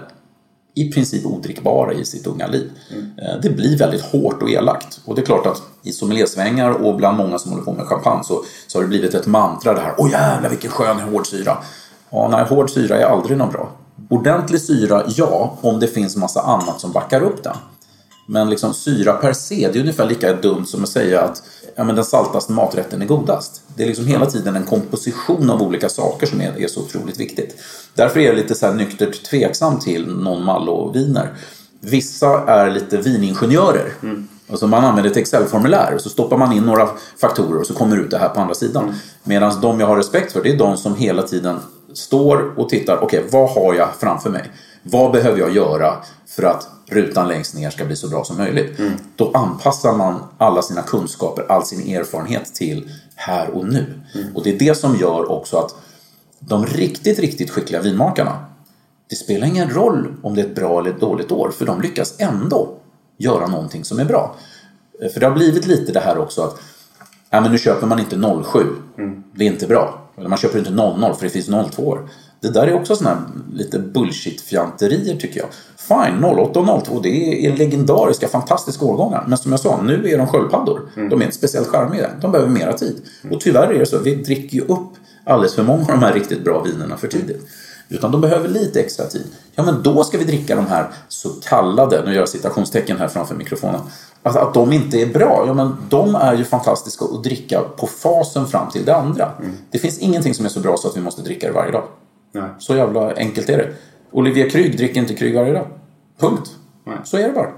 i 0.80 0.92
princip 0.92 1.26
odrickbara 1.26 1.92
i 1.92 2.04
sitt 2.04 2.26
unga 2.26 2.46
liv. 2.46 2.70
Mm. 2.90 3.40
Det 3.42 3.50
blir 3.50 3.78
väldigt 3.78 4.02
hårt 4.02 4.42
och 4.42 4.50
elakt. 4.50 5.00
Och 5.04 5.14
det 5.14 5.20
är 5.20 5.26
klart 5.26 5.46
att 5.46 5.62
i 5.82 5.92
sommeliersvängar 5.92 6.70
och 6.70 6.96
bland 6.96 7.16
många 7.16 7.38
som 7.38 7.50
håller 7.50 7.64
på 7.64 7.72
med 7.72 7.86
champagne 7.86 8.24
så, 8.24 8.44
så 8.66 8.78
har 8.78 8.82
det 8.82 8.88
blivit 8.88 9.14
ett 9.14 9.26
mantra 9.26 9.74
det 9.74 9.80
här. 9.80 9.94
Åh 9.98 10.10
jävlar 10.10 10.50
vilken 10.50 10.70
skön 10.70 11.00
hård 11.00 11.26
syra. 11.26 11.56
Ja, 12.10 12.28
nej, 12.30 12.44
hård 12.44 12.70
syra 12.70 12.96
är 12.96 13.04
aldrig 13.04 13.38
något 13.38 13.52
bra. 13.52 13.70
Ordentlig 14.10 14.60
syra, 14.60 15.02
ja, 15.08 15.58
om 15.60 15.80
det 15.80 15.86
finns 15.86 16.16
massa 16.16 16.40
annat 16.40 16.80
som 16.80 16.92
backar 16.92 17.22
upp 17.22 17.42
den. 17.44 17.56
Men 18.30 18.50
liksom 18.50 18.74
syra 18.74 19.12
per 19.12 19.32
se, 19.32 19.68
det 19.72 19.78
är 19.78 19.80
ungefär 19.80 20.06
lika 20.06 20.32
dumt 20.32 20.66
som 20.66 20.82
att 20.82 20.88
säga 20.88 21.20
att 21.20 21.42
ja, 21.76 21.84
men 21.84 21.94
den 21.94 22.04
saltaste 22.04 22.52
maträtten 22.52 23.02
är 23.02 23.06
godast. 23.06 23.62
Det 23.74 23.82
är 23.82 23.86
liksom 23.86 24.06
hela 24.06 24.26
tiden 24.26 24.56
en 24.56 24.64
komposition 24.64 25.50
av 25.50 25.62
olika 25.62 25.88
saker 25.88 26.26
som 26.26 26.40
är, 26.40 26.62
är 26.62 26.68
så 26.68 26.80
otroligt 26.80 27.20
viktigt. 27.20 27.56
Därför 27.94 28.20
är 28.20 28.26
jag 28.26 28.36
lite 28.36 28.54
så 28.54 28.66
här 28.66 28.74
nyktert 28.74 29.24
tveksam 29.24 29.78
till 29.78 30.06
non-mallo-viner. 30.06 31.34
Vissa 31.80 32.44
är 32.46 32.70
lite 32.70 32.96
viningenjörer. 32.96 33.92
Mm. 34.02 34.28
Alltså 34.50 34.66
man 34.66 34.84
använder 34.84 35.10
ett 35.10 35.16
Excel-formulär 35.16 35.94
och 35.94 36.00
så 36.00 36.08
stoppar 36.08 36.36
man 36.36 36.52
in 36.52 36.62
några 36.62 36.88
faktorer 37.20 37.60
och 37.60 37.66
så 37.66 37.74
kommer 37.74 37.96
ut 37.96 38.10
det 38.10 38.18
här 38.18 38.28
på 38.28 38.40
andra 38.40 38.54
sidan. 38.54 38.82
Mm. 38.82 38.94
Medan 39.24 39.60
de 39.60 39.80
jag 39.80 39.86
har 39.86 39.96
respekt 39.96 40.32
för 40.32 40.42
det 40.42 40.52
är 40.52 40.58
de 40.58 40.76
som 40.76 40.96
hela 40.96 41.22
tiden 41.22 41.56
står 41.94 42.58
och 42.58 42.68
tittar. 42.68 42.98
Okej, 43.02 43.18
okay, 43.18 43.30
vad 43.30 43.50
har 43.50 43.74
jag 43.74 43.88
framför 44.00 44.30
mig? 44.30 44.52
Vad 44.82 45.12
behöver 45.12 45.38
jag 45.38 45.54
göra 45.54 45.94
för 46.38 46.46
att 46.46 46.68
rutan 46.86 47.28
längst 47.28 47.54
ner 47.54 47.70
ska 47.70 47.84
bli 47.84 47.96
så 47.96 48.08
bra 48.08 48.24
som 48.24 48.36
möjligt? 48.36 48.78
Mm. 48.78 48.92
Då 49.16 49.30
anpassar 49.34 49.96
man 49.96 50.20
alla 50.38 50.62
sina 50.62 50.82
kunskaper, 50.82 51.44
all 51.48 51.64
sin 51.64 51.96
erfarenhet 51.96 52.54
till 52.54 52.90
här 53.14 53.50
och 53.50 53.66
nu. 53.66 54.00
Mm. 54.14 54.36
Och 54.36 54.44
det 54.44 54.54
är 54.54 54.58
det 54.58 54.74
som 54.74 54.96
gör 54.96 55.30
också 55.30 55.56
att 55.56 55.74
de 56.38 56.66
riktigt, 56.66 57.18
riktigt 57.18 57.50
skickliga 57.50 57.82
vinmakarna 57.82 58.44
det 59.08 59.16
spelar 59.16 59.46
ingen 59.46 59.70
roll 59.70 60.14
om 60.22 60.34
det 60.34 60.40
är 60.40 60.46
ett 60.46 60.54
bra 60.54 60.80
eller 60.80 60.90
ett 60.90 61.00
dåligt 61.00 61.32
år 61.32 61.50
för 61.50 61.66
de 61.66 61.80
lyckas 61.80 62.14
ändå 62.18 62.68
göra 63.16 63.46
någonting 63.46 63.84
som 63.84 63.98
är 63.98 64.04
bra. 64.04 64.34
För 65.12 65.20
det 65.20 65.26
har 65.26 65.34
blivit 65.34 65.66
lite 65.66 65.92
det 65.92 66.00
här 66.00 66.18
också 66.18 66.42
att 66.42 66.60
ja, 67.30 67.40
men 67.40 67.52
nu 67.52 67.58
köper 67.58 67.86
man 67.86 68.00
inte 68.00 68.42
07. 68.52 68.58
Mm. 68.98 69.22
Det 69.34 69.44
är 69.44 69.52
inte 69.52 69.66
bra. 69.66 70.10
Eller 70.18 70.28
man 70.28 70.38
köper 70.38 70.58
inte 70.58 70.70
00 70.70 71.14
för 71.14 71.24
det 71.24 71.30
finns 71.30 71.70
02 71.72 71.82
år. 71.82 72.08
Det 72.40 72.48
där 72.48 72.66
är 72.66 72.74
också 72.74 72.96
sådana 72.96 73.16
här 73.16 73.26
lite 73.52 73.78
bullshit-fjanterier 73.78 75.20
tycker 75.20 75.40
jag. 75.40 75.48
Fine, 75.88 76.24
08 76.24 76.60
och 76.60 76.84
02 76.86 77.00
det 77.00 77.46
är 77.46 77.56
legendariska, 77.56 78.28
fantastiska 78.28 78.84
årgångar. 78.84 79.24
Men 79.28 79.38
som 79.38 79.50
jag 79.50 79.60
sa, 79.60 79.82
nu 79.82 80.08
är 80.08 80.18
de 80.18 80.26
sköldpaddor. 80.26 80.80
Mm. 80.96 81.08
De 81.08 81.20
är 81.20 81.24
inte 81.24 81.36
speciellt 81.36 81.68
charmiga. 81.68 82.10
De 82.20 82.32
behöver 82.32 82.50
mera 82.50 82.72
tid. 82.72 83.02
Mm. 83.22 83.34
Och 83.34 83.40
tyvärr 83.40 83.72
är 83.72 83.78
det 83.78 83.86
så, 83.86 83.98
vi 83.98 84.14
dricker 84.14 84.56
ju 84.56 84.64
upp 84.64 84.88
alldeles 85.24 85.54
för 85.54 85.62
många 85.62 85.80
av 85.80 85.88
de 85.88 86.02
här 86.02 86.12
riktigt 86.12 86.44
bra 86.44 86.62
vinerna 86.62 86.96
för 86.96 87.08
tidigt. 87.08 87.46
Utan 87.88 88.12
de 88.12 88.20
behöver 88.20 88.48
lite 88.48 88.80
extra 88.80 89.06
tid. 89.06 89.26
Ja, 89.54 89.62
men 89.62 89.82
då 89.82 90.04
ska 90.04 90.18
vi 90.18 90.24
dricka 90.24 90.56
de 90.56 90.66
här 90.66 90.86
så 91.08 91.28
kallade, 91.28 92.04
nu 92.04 92.12
gör 92.12 92.20
jag 92.20 92.28
citationstecken 92.28 92.96
här 92.96 93.08
framför 93.08 93.34
mikrofonen, 93.34 93.80
att, 94.22 94.36
att 94.36 94.54
de 94.54 94.72
inte 94.72 95.02
är 95.02 95.06
bra. 95.06 95.44
Ja, 95.46 95.54
men 95.54 95.76
de 95.88 96.14
är 96.14 96.34
ju 96.34 96.44
fantastiska 96.44 97.04
att 97.04 97.24
dricka 97.24 97.60
på 97.76 97.86
fasen 97.86 98.46
fram 98.46 98.70
till 98.70 98.84
det 98.84 98.96
andra. 98.96 99.32
Mm. 99.38 99.52
Det 99.70 99.78
finns 99.78 99.98
ingenting 99.98 100.34
som 100.34 100.44
är 100.44 100.48
så 100.48 100.60
bra 100.60 100.76
så 100.76 100.88
att 100.88 100.96
vi 100.96 101.00
måste 101.00 101.22
dricka 101.22 101.46
det 101.46 101.52
varje 101.52 101.72
dag. 101.72 101.84
Nej. 102.32 102.48
Så 102.58 102.76
jävla 102.76 103.14
enkelt 103.14 103.48
är 103.48 103.58
det. 103.58 103.72
Olivier 104.10 104.50
Krüg 104.50 104.76
dricker 104.76 105.00
inte 105.00 105.14
Krüg 105.14 105.34
varje 105.34 105.52
dag. 105.52 105.66
Punkt. 106.20 106.50
Nej. 106.84 106.96
Så 107.04 107.16
är 107.16 107.22
det 107.22 107.32
bara. 107.32 107.48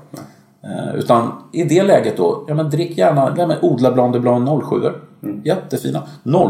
Eh, 0.64 0.94
utan 0.94 1.32
i 1.52 1.64
det 1.64 1.82
läget 1.82 2.16
då, 2.16 2.44
ja 2.48 2.54
men 2.54 2.70
drick 2.70 2.98
gärna, 2.98 3.34
ja, 3.38 3.46
men 3.46 3.56
odla 3.62 3.92
Blanc 3.92 4.12
de 4.12 4.18
Blanc 4.18 4.64
07 4.68 4.76
mm. 5.22 5.40
Jättefina. 5.44 6.02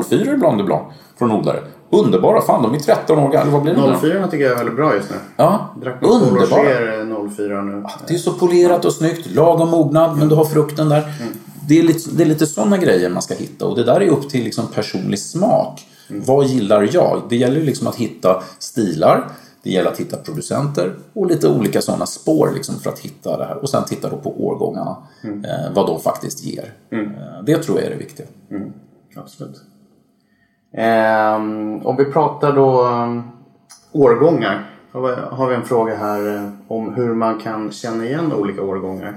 04 0.08 0.36
Blanc 0.36 0.58
de 0.58 0.64
Blanc 0.64 0.82
från 1.18 1.32
odlare. 1.32 1.60
Underbara. 1.90 2.40
Fan, 2.40 2.62
de 2.62 2.74
är 2.74 2.78
13 2.78 3.18
år 3.18 3.32
gamla. 3.32 3.52
Vad 3.52 3.62
blir 3.62 3.74
det 3.74 3.98
04 4.00 4.28
tycker 4.28 4.44
jag 4.44 4.52
är 4.52 4.56
väldigt 4.56 4.76
bra 4.76 4.94
just 4.94 5.10
nu. 5.10 5.16
Ja, 5.36 5.74
Drack 5.82 6.02
underbara. 6.02 7.30
04 7.36 7.62
nu. 7.62 7.84
Det 8.06 8.14
är 8.14 8.18
så 8.18 8.32
polerat 8.32 8.84
och 8.84 8.92
snyggt. 8.92 9.34
Lagom 9.34 9.70
mognad, 9.70 10.18
men 10.18 10.28
du 10.28 10.34
har 10.34 10.44
frukten 10.44 10.88
där. 10.88 11.02
Mm. 11.02 11.32
Det 11.68 11.78
är 11.78 11.82
lite, 11.82 12.10
det 12.10 12.22
är 12.22 12.26
lite 12.26 12.46
sådana 12.46 12.78
grejer 12.78 13.10
man 13.10 13.22
ska 13.22 13.34
hitta 13.34 13.66
och 13.66 13.76
det 13.76 13.84
där 13.84 14.00
är 14.00 14.08
upp 14.08 14.28
till 14.28 14.44
liksom 14.44 14.66
personlig 14.66 15.18
smak. 15.18 15.86
Mm. 16.10 16.22
Vad 16.26 16.46
gillar 16.46 16.88
jag? 16.92 17.22
Det 17.28 17.36
gäller 17.36 17.60
liksom 17.60 17.86
att 17.86 17.96
hitta 17.96 18.42
stilar. 18.58 19.28
Det 19.62 19.70
gäller 19.70 19.90
att 19.90 20.00
hitta 20.00 20.16
producenter 20.16 20.94
och 21.12 21.26
lite 21.26 21.48
olika 21.48 21.80
sådana 21.82 22.06
spår 22.06 22.50
liksom 22.54 22.74
för 22.74 22.90
att 22.90 22.98
hitta 22.98 23.36
det 23.36 23.44
här. 23.44 23.56
Och 23.56 23.70
sen 23.70 23.84
titta 23.84 24.10
då 24.10 24.16
på 24.16 24.46
årgångarna, 24.46 24.96
mm. 25.24 25.44
eh, 25.44 25.72
vad 25.74 25.86
de 25.86 26.00
faktiskt 26.00 26.44
ger. 26.44 26.72
Mm. 26.90 27.06
Eh, 27.06 27.42
det 27.42 27.58
tror 27.62 27.78
jag 27.78 27.86
är 27.86 27.90
det 27.90 27.96
viktiga. 27.96 28.26
Mm. 28.50 28.72
Absolut. 29.16 29.60
Eh, 30.72 31.34
om 31.86 31.96
vi 31.98 32.04
pratar 32.04 32.52
då 32.52 32.82
um, 32.82 33.22
årgångar. 33.92 34.66
Har 35.30 35.48
vi 35.48 35.54
en 35.54 35.64
fråga 35.64 35.96
här 35.96 36.36
eh, 36.36 36.50
om 36.68 36.94
hur 36.94 37.14
man 37.14 37.38
kan 37.38 37.72
känna 37.72 38.04
igen 38.04 38.32
olika 38.32 38.62
årgångar. 38.62 39.14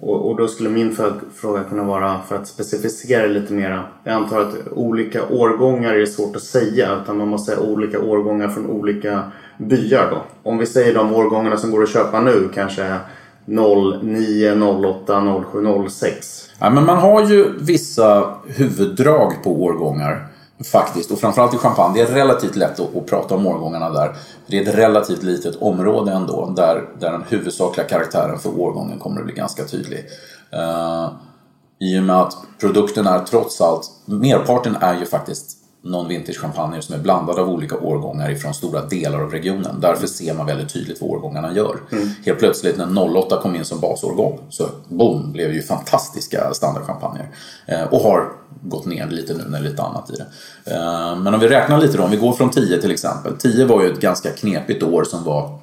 Och, 0.00 0.30
och 0.30 0.36
då 0.36 0.48
skulle 0.48 0.70
min 0.70 0.96
fråga 1.34 1.64
kunna 1.64 1.84
vara 1.84 2.20
för 2.28 2.36
att 2.36 2.46
specificera 2.46 3.26
lite 3.26 3.52
mera. 3.52 3.84
Jag 4.04 4.14
antar 4.14 4.40
att 4.40 4.54
olika 4.72 5.26
årgångar 5.28 5.94
är 5.94 6.06
svårt 6.06 6.36
att 6.36 6.42
säga 6.42 7.00
utan 7.02 7.18
man 7.18 7.28
måste 7.28 7.52
säga 7.52 7.66
olika 7.66 8.00
årgångar 8.00 8.48
från 8.48 8.66
olika 8.66 9.22
byar 9.60 10.10
då. 10.10 10.50
Om 10.50 10.58
vi 10.58 10.66
säger 10.66 10.94
de 10.94 11.14
årgångarna 11.14 11.56
som 11.56 11.70
går 11.70 11.82
att 11.82 11.92
köpa 11.92 12.20
nu 12.20 12.50
kanske 12.54 12.96
09, 13.44 14.62
08, 14.62 15.44
07, 15.52 15.88
06. 15.88 16.50
Ja, 16.58 16.70
men 16.70 16.86
man 16.86 16.98
har 16.98 17.26
ju 17.26 17.58
vissa 17.58 18.34
huvuddrag 18.46 19.32
på 19.44 19.62
årgångar. 19.62 20.26
Faktiskt, 20.72 21.10
och 21.10 21.18
framförallt 21.18 21.54
i 21.54 21.58
champagne. 21.58 21.94
Det 21.94 22.10
är 22.10 22.14
relativt 22.14 22.56
lätt 22.56 22.80
att, 22.80 22.96
att 22.96 23.06
prata 23.06 23.34
om 23.34 23.46
årgångarna 23.46 23.90
där. 23.90 24.16
Det 24.46 24.58
är 24.58 24.62
ett 24.62 24.74
relativt 24.74 25.22
litet 25.22 25.56
område 25.56 26.12
ändå 26.12 26.52
där, 26.56 26.88
där 26.98 27.12
den 27.12 27.22
huvudsakliga 27.28 27.86
karaktären 27.86 28.38
för 28.38 28.60
årgången 28.60 28.98
kommer 28.98 29.20
att 29.20 29.26
bli 29.26 29.34
ganska 29.34 29.64
tydlig. 29.64 29.98
Uh, 30.54 31.12
I 31.78 31.98
och 31.98 32.02
med 32.02 32.16
att 32.16 32.36
produkten 32.60 33.06
är 33.06 33.18
trots 33.18 33.60
allt, 33.60 33.90
merparten 34.04 34.76
är 34.80 34.98
ju 34.98 35.06
faktiskt 35.06 35.59
non-vintage 35.82 36.38
champagner 36.38 36.80
som 36.80 36.94
är 36.94 36.98
blandade 36.98 37.40
av 37.40 37.48
olika 37.48 37.76
årgångar 37.76 38.30
ifrån 38.30 38.54
stora 38.54 38.86
delar 38.86 39.20
av 39.20 39.30
regionen. 39.30 39.80
Därför 39.80 40.06
ser 40.06 40.34
man 40.34 40.46
väldigt 40.46 40.72
tydligt 40.72 41.00
vad 41.00 41.10
årgångarna 41.10 41.54
gör. 41.54 41.76
Mm. 41.92 42.08
Helt 42.24 42.38
plötsligt 42.38 42.76
när 42.76 43.16
08 43.16 43.40
kom 43.42 43.56
in 43.56 43.64
som 43.64 43.80
basårgång 43.80 44.40
så 44.50 44.68
boom, 44.88 45.32
blev 45.32 45.52
ju 45.52 45.62
fantastiska 45.62 46.54
standardchampagner. 46.54 47.28
Eh, 47.66 47.82
och 47.82 48.00
har 48.00 48.32
gått 48.62 48.86
ner 48.86 49.06
lite 49.06 49.34
nu 49.34 49.44
när 49.48 49.60
lite 49.60 49.82
annat 49.82 50.10
i 50.10 50.16
det. 50.16 50.26
Eh, 50.74 51.16
men 51.16 51.34
om 51.34 51.40
vi 51.40 51.48
räknar 51.48 51.78
lite 51.78 51.96
då, 51.96 52.04
om 52.04 52.10
vi 52.10 52.16
går 52.16 52.32
från 52.32 52.50
10 52.50 52.80
till 52.80 52.90
exempel. 52.90 53.36
10 53.38 53.64
var 53.64 53.82
ju 53.82 53.92
ett 53.92 54.00
ganska 54.00 54.30
knepigt 54.30 54.82
år 54.82 55.04
som 55.04 55.24
var 55.24 55.58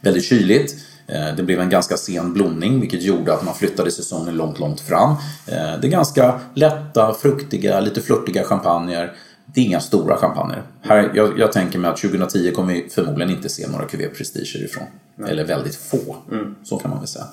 väldigt 0.00 0.24
kyligt. 0.24 0.74
Eh, 1.14 1.36
det 1.36 1.42
blev 1.42 1.60
en 1.60 1.70
ganska 1.70 1.96
sen 1.96 2.32
blomning 2.32 2.80
vilket 2.80 3.02
gjorde 3.02 3.34
att 3.34 3.44
man 3.44 3.54
flyttade 3.54 3.90
säsongen 3.90 4.34
långt, 4.34 4.58
långt 4.58 4.80
fram. 4.80 5.10
Eh, 5.46 5.80
det 5.80 5.86
är 5.86 5.90
ganska 5.90 6.40
lätta, 6.54 7.14
fruktiga, 7.14 7.80
lite 7.80 8.00
flörtiga 8.00 8.44
champagner. 8.44 9.12
Det 9.46 9.60
är 9.60 9.64
inga 9.64 9.80
stora 9.80 10.16
champagner. 10.16 10.62
Här, 10.80 11.10
jag, 11.14 11.38
jag, 11.38 11.52
tänker 11.52 11.78
mig 11.78 11.90
att 11.90 11.96
2010 11.96 12.50
kommer 12.50 12.74
vi 12.74 12.88
förmodligen 12.90 13.36
inte 13.36 13.48
se 13.48 13.68
några 13.68 13.86
QV 13.86 14.08
Prestiger 14.16 14.64
ifrån. 14.64 14.86
Mm. 15.18 15.30
Eller 15.30 15.44
väldigt 15.44 15.74
få. 15.74 16.16
Mm. 16.30 16.54
Så 16.64 16.78
kan 16.78 16.90
man 16.90 16.98
väl 16.98 17.08
säga. 17.08 17.26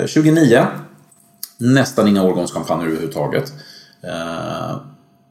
2009 0.00 0.56
eh, 0.56 0.66
nästan 1.58 2.08
inga 2.08 2.22
årgångschampagner 2.22 2.86
överhuvudtaget. 2.86 3.52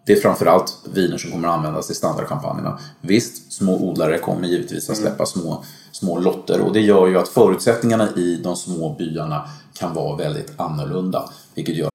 Det 0.06 0.14
är 0.14 0.22
framförallt 0.22 0.78
viner 0.94 1.18
som 1.18 1.32
kommer 1.32 1.48
att 1.48 1.54
användas 1.54 1.92
i 1.92 1.94
standardchampagnerna. 1.94 2.80
Visst, 3.02 3.54
små 3.54 3.78
odlare 3.78 4.18
kommer 4.18 4.48
givetvis 4.48 4.90
att 4.90 4.98
släppa 4.98 5.26
små, 5.26 5.64
små 5.94 6.20
lotter 6.20 6.62
och 6.62 6.74
det 6.74 6.82
gör 6.82 7.08
ju 7.08 7.18
att 7.18 7.30
förutsättningarna 7.30 8.10
i 8.16 8.40
de 8.44 8.56
små 8.56 8.90
byarna 8.90 9.50
kan 9.74 9.94
vara 9.94 10.18
väldigt 10.18 10.60
annorlunda. 10.60 11.30
Vilket 11.56 11.76
gör 11.76 11.90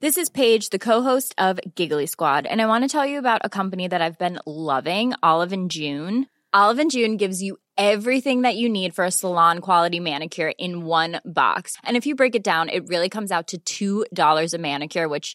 This 0.00 0.18
is 0.18 0.28
Paige, 0.28 0.70
the 0.70 0.78
co-host 0.78 1.34
of 1.38 1.58
Giggly 1.74 2.06
Squad, 2.06 2.46
and 2.46 2.60
I 2.60 2.66
want 2.66 2.84
to 2.84 2.98
tell 2.98 3.06
you 3.06 3.18
about 3.18 3.40
a 3.44 3.48
company 3.48 3.88
that 3.88 4.02
I've 4.02 4.18
been 4.18 4.38
loving, 4.46 5.14
Olive 5.22 5.54
and 5.54 5.72
June. 5.72 6.26
Olive 6.52 6.78
and 6.78 6.90
June 6.90 7.16
gives 7.16 7.42
you 7.42 7.56
everything 7.78 8.42
that 8.42 8.56
you 8.56 8.68
need 8.68 8.94
for 8.94 9.04
a 9.04 9.10
salon 9.10 9.60
quality 9.60 10.00
manicure 10.00 10.52
in 10.58 10.84
one 10.84 11.20
box. 11.24 11.76
And 11.82 11.96
if 11.96 12.06
you 12.06 12.14
break 12.14 12.34
it 12.34 12.44
down, 12.44 12.68
it 12.68 12.88
really 12.88 13.08
comes 13.08 13.32
out 13.32 13.54
to 13.66 14.04
$2 14.14 14.54
a 14.54 14.58
manicure, 14.58 15.08
which 15.08 15.34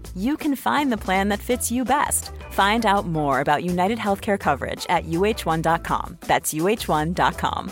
you 0.15 0.37
can 0.37 0.55
find 0.55 0.91
the 0.91 0.97
plan 0.97 1.29
that 1.29 1.39
fits 1.39 1.71
you 1.71 1.85
best. 1.85 2.31
Find 2.51 2.85
out 2.85 3.05
more 3.05 3.39
about 3.39 3.63
United 3.63 3.97
Healthcare 3.97 4.37
coverage 4.37 4.85
at 4.89 5.05
uh1.com. 5.05 6.17
That's 6.21 6.53
uh1.com. 6.53 7.71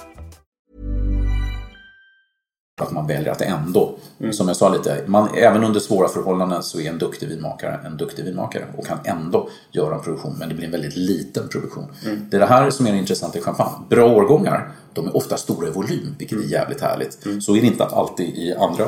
Att 2.81 2.91
man 2.91 3.07
väljer 3.07 3.31
att 3.31 3.41
ändå, 3.41 3.95
som 4.31 4.47
jag 4.47 4.57
sa 4.57 4.69
lite, 4.69 5.03
man, 5.05 5.29
även 5.35 5.63
under 5.63 5.79
svåra 5.79 6.07
förhållanden 6.07 6.63
så 6.63 6.79
är 6.79 6.89
en 6.89 6.97
duktig 6.97 7.29
vinmakare 7.29 7.79
en 7.85 7.97
duktig 7.97 8.25
vinmakare 8.25 8.65
och 8.77 8.85
kan 8.85 8.97
ändå 9.03 9.49
göra 9.71 9.95
en 9.95 10.01
produktion, 10.01 10.35
men 10.39 10.49
det 10.49 10.55
blir 10.55 10.65
en 10.65 10.71
väldigt 10.71 10.95
liten 10.95 11.47
produktion. 11.47 11.85
Det 12.29 12.37
är 12.37 12.39
det 12.39 12.45
här 12.45 12.69
som 12.69 12.87
är 12.87 12.91
det 12.91 12.97
intressanta 12.97 13.37
i 13.37 13.41
champagne. 13.41 13.85
Bra 13.89 14.09
årgångar, 14.09 14.71
de 14.93 15.07
är 15.07 15.17
ofta 15.17 15.37
stora 15.37 15.67
i 15.67 15.71
volym, 15.71 16.15
vilket 16.17 16.37
är 16.37 16.43
jävligt 16.43 16.81
härligt. 16.81 17.27
Så 17.43 17.55
är 17.55 17.61
det 17.61 17.67
inte 17.67 17.85
alltid 17.85 18.35
i 18.35 18.53
andra 18.53 18.85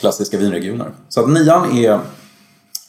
klassiska 0.00 0.38
vinregioner. 0.38 0.90
Så 1.08 1.20
att 1.20 1.28
nian 1.28 1.78
är 1.78 2.00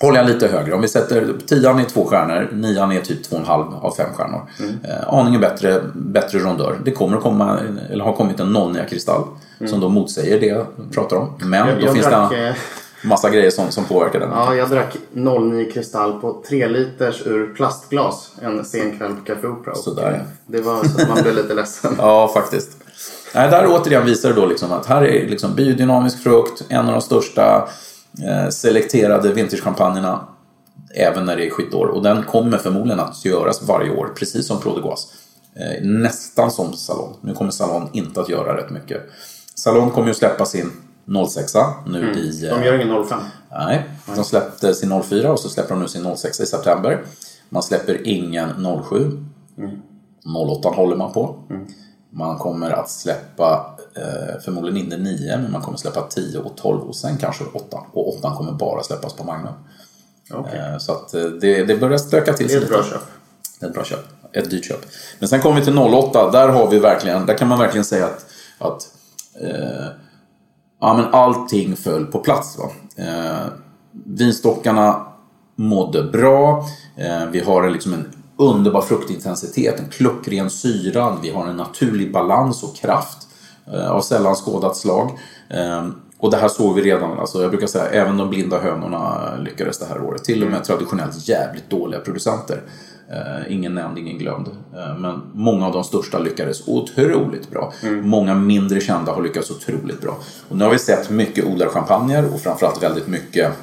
håller 0.02 0.18
jag 0.18 0.28
lite 0.28 0.48
högre. 0.48 0.74
Om 0.74 0.82
vi 0.82 0.88
sätter 0.88 1.34
tian 1.48 1.80
är 1.80 1.84
två 1.84 2.06
stjärnor, 2.06 2.50
nian 2.54 2.92
är 2.92 3.02
typ 3.02 3.24
två 3.24 3.36
och 3.36 3.42
en 3.42 3.48
halv 3.48 3.64
av 3.82 3.92
fem 3.96 4.10
stjärnor. 4.14 4.42
Mm. 4.60 4.72
Eh, 4.84 5.14
aningen 5.14 5.42
bättre, 5.42 5.82
bättre 5.94 6.40
rondör. 6.40 6.80
Det 6.86 6.92
kommer 6.92 7.18
att 7.18 7.24
komma, 7.24 7.60
eller 7.92 8.04
har 8.04 8.14
kommit 8.14 8.40
en 8.40 8.54
nonnia 8.54 8.86
kristall 8.86 9.24
som 9.70 9.80
då 9.80 9.90
motsäger 9.90 10.40
det 10.40 10.46
jag 10.46 10.66
pratar 10.94 11.18
om. 11.18 11.34
Men 11.40 11.54
Mm. 11.54 11.68
Jag- 11.70 11.80
då 11.80 11.86
jag 11.86 11.94
finns 11.94 12.06
drack, 12.08 12.32
det 12.32 12.48
eh, 12.48 12.54
massa 13.04 13.30
grejer 13.30 13.50
som, 13.52 13.72
som 13.72 13.86
påverkar 13.86 14.20
den. 14.20 14.30
Ja, 14.32 14.56
jag 14.56 14.70
drack 14.70 14.96
09 15.14 15.72
kristall 15.72 16.22
på 16.22 16.44
3 16.50 16.68
liters 16.68 17.22
ur 17.28 17.54
plastglas 17.56 18.32
en 18.42 18.66
sen 18.66 18.98
kväll 18.98 19.12
på 19.16 19.22
Café 19.26 19.48
Opera. 19.48 19.76
Sådär, 19.76 20.12
ja. 20.20 20.32
Det 20.46 20.62
var 20.62 20.84
så 20.84 21.02
att 21.02 21.10
man 21.10 21.18
blev 21.24 21.36
lite 21.36 21.54
ledsen. 21.54 21.96
Ja, 21.98 22.32
faktiskt. 22.34 22.72
Nej, 23.36 23.50
där 23.52 23.66
återigen 23.70 24.06
visar 24.06 24.30
det 24.30 24.36
då 24.36 24.46
liksom 24.46 24.72
att 24.72 24.86
här 24.86 25.02
är 25.06 25.30
liksom 25.30 25.56
biodynamisk 25.56 26.24
frukt, 26.24 26.64
en 26.70 26.86
av 26.86 26.92
de 26.92 27.02
största 27.02 27.68
selekterade 28.50 29.34
vintagechampagnerna 29.34 30.28
även 30.96 31.26
när 31.26 31.36
det 31.38 31.48
är 31.48 31.50
skitår. 31.50 31.86
Och 31.88 32.04
den 32.04 32.24
kommer 32.24 32.58
förmodligen 32.58 33.00
att 33.00 33.26
göras 33.26 33.62
varje 33.64 33.92
år, 33.92 34.14
precis 34.16 34.48
som 34.48 34.60
Pro 34.60 34.76
de 34.76 34.82
Goise. 34.82 35.08
Eh, 35.56 35.84
nästan 35.88 36.52
som 36.52 36.74
Salon. 36.74 37.14
Nu 37.22 37.34
kommer 37.34 37.52
Salon 37.52 37.90
inte 37.94 38.22
att 38.22 38.30
göra 38.30 38.58
rätt 38.58 38.70
mycket. 38.70 39.02
Salon 39.56 39.92
kommer 39.92 40.08
ju 40.08 40.14
släppa 40.14 40.46
sin 40.46 40.72
06 41.30 41.54
nu 41.88 42.14
i... 42.14 42.46
eh, 42.46 42.56
De 42.60 42.64
gör 42.66 42.82
ingen 42.82 43.06
05. 43.08 43.20
Nej, 43.52 43.90
de 44.16 44.24
släppte 44.24 44.74
sin 44.74 45.02
04 45.04 45.32
och 45.32 45.40
så 45.40 45.50
släpper 45.50 45.70
de 45.76 45.82
nu 45.82 45.88
sin 45.88 46.16
06 46.18 46.40
i 46.40 46.46
september. 46.46 47.04
Man 47.50 47.64
släpper 47.64 48.08
ingen 48.08 48.50
07. 48.90 49.24
08 50.50 50.70
håller 50.70 50.96
man 50.96 51.14
på. 51.14 51.36
Man 52.10 52.38
kommer 52.38 52.72
att 52.72 52.90
släppa 52.90 53.76
eh, 53.77 53.77
förmodligen 54.46 54.78
inte 54.78 54.98
9 54.98 55.38
men 55.38 55.52
man 55.52 55.62
kommer 55.62 55.78
släppa 55.78 56.02
10 56.02 56.40
och 56.40 56.58
12 56.58 56.82
och 56.82 56.96
sen 56.96 57.18
kanske 57.18 57.44
8. 57.54 57.78
Och 57.92 58.18
8 58.18 58.36
kommer 58.36 58.52
bara 58.52 58.84
släppas 58.84 59.14
på 59.14 59.24
Magnum. 59.24 59.54
Okej. 60.34 60.60
Eh, 60.60 60.78
så 60.78 60.92
att 60.92 61.14
eh, 61.14 61.24
det, 61.24 61.64
det 61.64 61.76
börjar 61.76 61.98
stöka 61.98 62.34
till 62.34 62.48
Det 62.48 62.54
är 62.54 62.60
sig 62.60 62.64
ett 62.64 62.70
bra 62.70 62.84
köp. 62.84 63.02
Det 63.60 63.66
är 63.66 63.70
ett 63.70 63.76
bra 63.76 63.84
köp. 63.84 64.06
Ett 64.34 64.50
dyrt 64.50 64.66
köp. 64.66 64.86
Men 65.20 65.30
sen 65.30 65.42
kommer 65.42 65.56
vi 65.60 65.66
till 65.66 65.78
08. 65.78 66.32
Där, 66.32 66.48
har 66.48 66.68
vi 66.68 66.80
verkligen, 66.80 67.26
där 67.26 67.38
kan 67.38 67.48
man 67.48 67.60
verkligen 67.60 67.86
säga 67.86 68.06
att, 68.06 68.26
att 68.58 68.88
eh, 69.42 69.88
ja, 70.82 70.94
men 70.94 71.06
allting 71.14 71.76
föll 71.76 72.06
på 72.06 72.20
plats. 72.20 72.58
Va? 72.58 72.72
Eh, 72.96 73.48
vinstockarna 73.92 75.08
mådde 75.56 76.04
bra. 76.04 76.66
Eh, 76.96 77.26
vi 77.26 77.40
har 77.40 77.70
liksom 77.70 77.94
en 77.94 78.12
underbar 78.38 78.82
fruktintensitet, 78.82 79.80
en 79.80 79.90
klockren 79.90 80.50
syra. 80.50 81.18
Vi 81.22 81.30
har 81.30 81.48
en 81.48 81.58
naturlig 81.58 82.14
balans 82.14 82.64
och 82.64 82.76
kraft 82.76 83.18
eh, 83.18 83.27
av 83.74 84.02
sällan 84.02 84.36
skådat 84.36 84.78
slag. 84.78 85.12
Eh, 85.50 85.88
och 86.20 86.32
det 86.32 86.38
här 86.38 86.48
såg 86.48 86.76
vi 86.76 86.82
redan, 86.82 87.20
alltså 87.20 87.42
jag 87.42 87.50
brukar 87.50 87.68
säga 87.68 87.86
även 87.86 88.18
de 88.18 88.30
blinda 88.30 88.60
hönorna 88.60 89.36
lyckades 89.40 89.80
det 89.80 89.86
här 89.86 90.02
året. 90.02 90.24
Till 90.24 90.44
och 90.44 90.52
med 90.52 90.64
traditionellt 90.64 91.28
jävligt 91.30 91.70
dåliga 91.70 92.00
producenter. 92.00 92.62
Eh, 93.12 93.54
ingen 93.54 93.76
nämnd, 93.76 93.98
ingen 93.98 94.18
glömd. 94.18 94.48
Eh, 94.48 94.98
men 94.98 95.22
många 95.34 95.68
av 95.68 95.74
de 95.74 95.84
största 95.84 96.20
lyckades 96.20 96.68
otroligt 96.68 97.52
bra. 97.52 97.74
Många 98.02 98.36
mindre 98.36 98.82
kända 98.82 99.12
har 99.12 99.22
lyckats 99.22 99.52
otroligt 99.52 100.02
bra. 100.02 100.18
Och 100.50 100.58
nu 100.58 100.64
har 100.64 100.72
vi 100.72 100.80
sett 100.80 101.10
mycket 101.10 101.46
odlarchampagner 101.46 102.34
och 102.34 102.40
framförallt 102.40 102.84
väldigt 102.84 103.08
mycket 103.08 103.54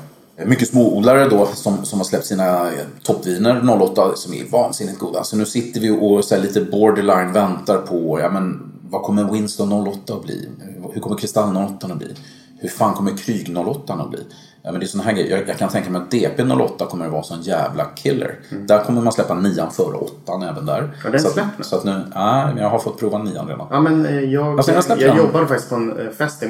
mycket 0.46 0.68
småodlare 0.68 1.28
då 1.28 1.46
som, 1.46 1.84
som 1.84 1.98
har 1.98 2.04
släppt 2.04 2.26
sina 2.26 2.66
eh, 2.66 2.84
toppviner 3.02 3.80
08 3.82 4.12
som 4.16 4.34
är 4.34 4.44
vansinnigt 4.50 4.98
goda. 4.98 5.24
Så 5.24 5.36
nu 5.36 5.46
sitter 5.46 5.80
vi 5.80 5.90
och 5.90 6.24
så 6.24 6.36
lite 6.36 6.60
borderline 6.60 7.32
väntar 7.32 7.78
på, 7.78 8.20
ja 8.20 8.30
men 8.30 8.73
vad 8.94 9.02
kommer 9.02 9.32
Winston 9.32 9.72
08 9.72 10.14
att 10.14 10.22
bli? 10.22 10.48
Hur 10.92 11.00
kommer 11.00 11.16
Kristall 11.16 11.56
08 11.56 11.86
att 11.86 11.98
bli? 11.98 12.14
Hur 12.58 12.68
fan 12.68 12.94
kommer 12.94 13.16
Kryg 13.16 13.56
08 13.58 13.92
att 13.92 14.10
bli? 14.10 14.20
Ja, 14.62 14.70
men 14.72 14.80
det 14.80 14.86
är 14.86 14.88
såna 14.88 15.04
här 15.04 15.12
grejer. 15.12 15.38
Jag, 15.38 15.48
jag 15.48 15.58
kan 15.58 15.68
tänka 15.68 15.90
mig 15.90 16.02
att 16.02 16.10
DP 16.10 16.42
08 16.42 16.86
kommer 16.86 17.06
att 17.06 17.12
vara 17.12 17.22
sån 17.22 17.42
jävla 17.42 17.84
killer. 17.84 18.38
Där 18.50 18.84
kommer 18.84 19.02
man 19.02 19.12
släppa 19.12 19.34
nian 19.34 19.70
före 19.70 19.96
åttan 19.96 20.42
även 20.42 20.66
där. 20.66 20.78
Mm. 20.78 20.90
Ja, 21.04 21.10
den 21.10 21.20
så, 21.20 21.28
att, 21.28 21.66
så 21.66 21.76
att 21.76 21.84
nu, 21.84 22.02
nej, 22.14 22.54
jag 22.58 22.70
har 22.70 22.78
fått 22.78 22.98
prova 22.98 23.18
nian 23.18 23.48
redan. 23.48 23.66
Ja, 23.70 23.80
men 23.80 24.06
eh, 24.06 24.20
jag, 24.20 24.56
Alltså, 24.56 24.72
jag 24.88 24.98
den. 24.98 25.16
jobbade 25.16 25.46
faktiskt 25.46 25.68
på 25.70 25.74
en 25.74 25.98
eh, 26.06 26.12
fest 26.12 26.42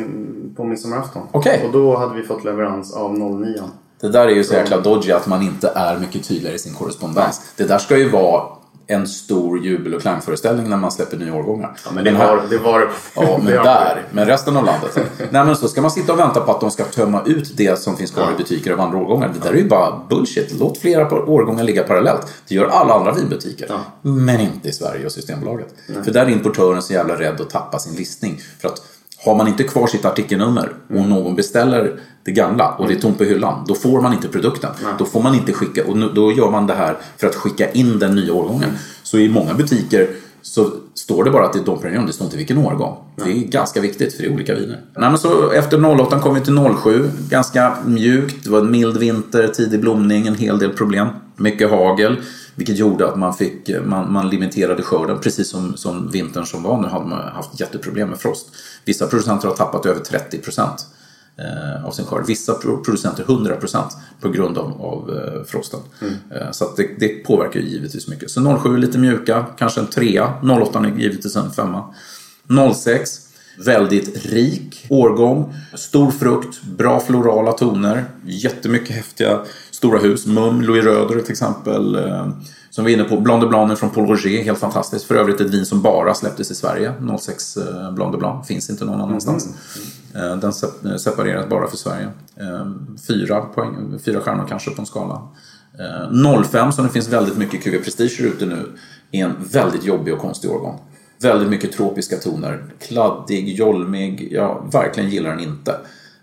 på 0.57 0.65
midsommarafton. 0.65 1.23
Okej. 1.33 1.63
Och 1.67 1.73
då 1.73 1.97
hade 1.97 2.15
vi 2.15 2.23
fått 2.23 2.45
leverans 2.45 2.95
av 2.95 3.19
09. 3.19 3.63
Det 4.01 4.09
där 4.09 4.27
är 4.27 4.35
ju 4.35 4.45
så 4.45 4.55
jäkla 4.55 4.81
dodgy 4.81 5.13
att 5.13 5.27
man 5.27 5.43
inte 5.43 5.73
är 5.75 5.99
mycket 5.99 6.29
tydligare 6.29 6.55
i 6.57 6.59
sin 6.59 6.75
korrespondens. 6.75 7.53
Det 7.57 7.65
där 7.65 7.79
ska 7.79 7.99
ju 7.99 8.11
vara 8.11 8.43
en 8.87 9.07
stor 9.09 9.65
jubel 9.65 9.95
och 9.95 10.01
klangföreställning 10.03 10.69
när 10.71 10.77
man 10.77 10.93
släpper 10.93 11.17
nya 11.17 11.35
årgångar. 11.35 11.77
Ja, 11.85 11.91
men 11.95 12.05
det 12.05 12.11
här- 12.11 12.37
var 12.37 12.43
det. 12.51 12.59
Var, 12.59 12.81
det. 12.81 12.87
Ja, 13.17 13.39
men 13.43 13.53
där. 13.53 14.03
Men 14.13 14.27
resten 14.27 14.57
av 14.57 14.65
landet. 14.65 14.99
Nej, 15.31 15.45
men 15.45 15.57
så 15.57 15.69
ska 15.69 15.83
man 15.83 15.91
sitta 15.91 16.13
och 16.13 16.19
vänta 16.19 16.41
på 16.41 16.51
att 16.53 16.61
de 16.61 16.71
ska 16.71 16.85
tömma 16.85 17.23
ut 17.27 17.57
det 17.57 17.79
som 17.79 17.97
finns 17.97 18.11
kvar 18.11 18.29
i 18.35 18.37
butiker 18.39 18.73
av 18.73 18.81
andra 18.81 18.99
årgångar. 18.99 19.31
Det 19.35 19.49
där 19.49 19.53
är 19.55 19.59
ju 19.59 19.69
bara 19.69 20.01
bullshit. 20.09 20.55
Låt 20.61 20.79
flera 20.79 21.15
årgångar 21.31 21.65
ligga 21.65 21.83
parallellt. 21.83 22.27
Det 22.49 22.55
gör 22.55 22.67
alla 22.67 22.95
andra 22.95 23.13
vinbutiker. 23.13 23.67
Ja. 23.69 23.79
Men 24.03 24.41
inte 24.41 24.69
i 24.69 24.73
Sverige 24.73 25.07
och 25.07 25.13
Systembolaget. 25.13 25.75
För 26.05 26.11
där 26.13 26.27
är 26.27 26.31
importören 26.31 26.83
så 26.83 26.93
jävla 26.93 27.19
rädd 27.21 27.41
att 27.41 27.51
tappa 27.51 27.79
sin 27.79 27.95
listning. 27.97 28.41
För 28.61 28.69
att 28.69 28.83
har 29.25 29.35
man 29.35 29.49
inte 29.49 29.63
kvar 29.65 29.87
sitt 29.87 30.05
artikelnummer 30.05 30.73
och 30.89 31.09
någon 31.09 31.37
beställer 31.37 31.93
det 32.25 32.33
gamla 32.33 32.69
och 32.79 32.89
det 32.89 32.95
är 32.95 33.01
tomt 33.01 33.19
på 33.19 33.25
hyllan, 33.25 33.65
då 33.69 33.75
får 33.75 34.01
man 34.01 34.13
inte 34.13 34.29
produkten. 34.29 34.71
Då 34.99 35.05
får 35.05 35.23
man 35.23 35.35
inte 35.35 35.53
skicka, 35.53 35.85
och 35.87 35.97
nu- 35.97 36.11
då 36.15 36.33
gör 36.33 36.51
man 36.51 36.67
det 36.67 36.75
här 36.75 36.97
för 37.17 37.27
att 37.27 37.35
skicka 37.35 37.71
in 37.71 37.99
den 37.99 38.15
nya 38.15 38.33
årgången. 38.33 38.71
Så 39.03 39.19
i 39.19 39.29
många 39.29 39.55
butiker 39.55 40.09
så 40.43 40.71
står 40.95 41.25
det 41.25 41.31
bara 41.31 41.45
att 41.47 41.53
det 41.53 41.59
är 41.59 41.65
Dom 41.65 41.79
Perignon, 41.79 42.07
det 42.07 42.13
står 42.13 42.25
inte 42.25 42.37
vilken 42.37 42.59
årgång. 42.59 42.97
Det 43.17 43.31
är 43.31 43.35
ganska 43.35 43.81
viktigt 43.81 44.15
för 44.15 44.23
det 44.23 44.29
är 44.29 44.33
olika 44.35 44.55
viner. 44.55 44.81
Nej, 44.97 45.09
men 45.11 45.19
så 45.19 45.51
efter 45.51 46.01
08 46.01 46.19
kom 46.21 46.35
vi 46.35 46.41
till 46.41 46.59
07, 46.83 47.11
ganska 47.31 47.77
mjukt, 47.87 48.45
det 48.45 48.51
var 48.51 48.61
en 48.61 48.71
mild 48.71 48.97
vinter, 48.97 49.49
tidig 49.49 49.81
blomning, 49.81 50.27
en 50.27 50.35
hel 50.35 50.59
del 50.59 50.71
problem. 50.71 51.09
mycket 51.37 51.71
hagel. 51.71 52.17
Vilket 52.57 52.79
gjorde 52.79 53.09
att 53.09 53.17
man, 53.19 53.35
fick, 53.35 53.71
man, 53.87 54.13
man 54.13 54.29
limiterade 54.29 54.83
skörden. 54.83 55.19
Precis 55.19 55.49
som, 55.49 55.77
som 55.77 56.11
vintern 56.11 56.47
som 56.47 56.63
var 56.63 56.83
nu 56.83 56.89
hade 56.89 57.05
man 57.07 57.19
haft 57.35 57.61
jätteproblem 57.61 58.09
med 58.09 58.19
frost. 58.19 58.47
Vissa 58.85 59.07
producenter 59.07 59.49
har 59.49 59.55
tappat 59.55 59.87
över 59.87 60.01
30 60.01 60.39
procent 60.39 60.87
eh, 61.37 61.85
av 61.85 61.91
sin 61.91 62.05
skörd. 62.05 62.27
Vissa 62.27 62.55
producenter 62.55 63.23
100 63.23 63.57
procent 63.57 63.97
på 64.21 64.29
grund 64.29 64.59
av, 64.59 64.83
av 64.83 65.11
eh, 65.11 65.45
frosten. 65.45 65.81
Mm. 66.01 66.53
Så 66.53 66.75
det, 66.77 66.89
det, 66.99 67.09
påverkar 67.09 67.61
givetvis 67.61 68.09
mycket. 68.09 68.31
Så 68.31 68.59
07 68.63 68.75
är 68.75 68.79
lite 68.79 68.99
mjuka, 68.99 69.47
kanske 69.59 69.81
en 69.81 69.87
trea. 69.87 70.35
08 70.63 70.79
är 70.79 70.99
givetvis 70.99 71.37
en 71.37 71.53
femma. 71.53 71.95
06 72.75 73.21
Väldigt 73.59 74.27
rik 74.27 74.87
årgång, 74.89 75.55
stor 75.75 76.11
frukt, 76.11 76.63
bra 76.63 77.01
florala 77.01 77.53
toner, 77.53 78.05
jättemycket 78.25 78.97
häftiga 78.97 79.41
stora 79.71 79.99
hus. 79.99 80.27
Mum, 80.27 80.63
Louis 80.63 80.85
Röder 80.85 81.21
till 81.21 81.33
exempel. 81.33 81.97
Eh, 82.75 82.77
som 82.77 82.85
vi 82.85 82.93
är 82.93 82.99
inne 82.99 83.09
på, 83.09 83.21
Blanc 83.21 83.41
de 83.41 83.49
Blanc 83.49 83.79
från 83.79 83.91
Paul 83.91 84.07
Roger, 84.07 84.45
helt 84.45 84.59
fantastiskt. 84.59 85.05
För 85.05 85.15
övrigt 85.15 85.41
ett 85.41 85.51
vin 85.51 85.67
som 85.67 85.83
bara 85.83 86.15
släpptes 86.15 86.51
i 86.51 86.55
Sverige. 86.55 86.95
06 87.19 87.57
eh, 87.57 87.93
Blanc 87.93 88.13
de 88.13 88.19
Blanc, 88.19 88.47
finns 88.47 88.71
inte 88.71 88.85
någon 88.85 89.01
annanstans. 89.01 89.49
Mm. 90.15 90.31
Eh, 90.31 90.37
den 90.83 90.99
separeras 90.99 91.49
bara 91.49 91.67
för 91.67 91.77
Sverige. 91.77 92.09
Fyra, 93.09 93.41
poäng, 93.41 93.99
fyra 94.05 94.21
stjärnor 94.21 94.47
kanske 94.49 94.71
på 94.71 94.83
en 94.83 94.87
skala. 94.87 95.23
05 96.51 96.73
som 96.73 96.85
det 96.85 96.91
finns 96.91 97.09
väldigt 97.09 97.37
mycket 97.37 97.63
QV 97.63 97.85
Prestige 97.85 98.21
ute 98.21 98.47
nu 98.47 98.73
är 99.13 99.25
en 99.25 99.35
väldigt 99.53 99.85
jobbig 99.85 100.15
och 100.15 100.21
konstig 100.21 100.51
årgång. 100.51 100.81
Väldigt 101.23 101.49
mycket 101.49 101.73
tropiska 101.73 102.17
toner. 102.17 102.65
Kladdig, 102.81 103.49
jolmig. 103.49 104.29
Jag 104.33 104.69
verkligen 104.73 105.11
gillar 105.11 105.31
den 105.31 105.41
inte. 105.41 105.77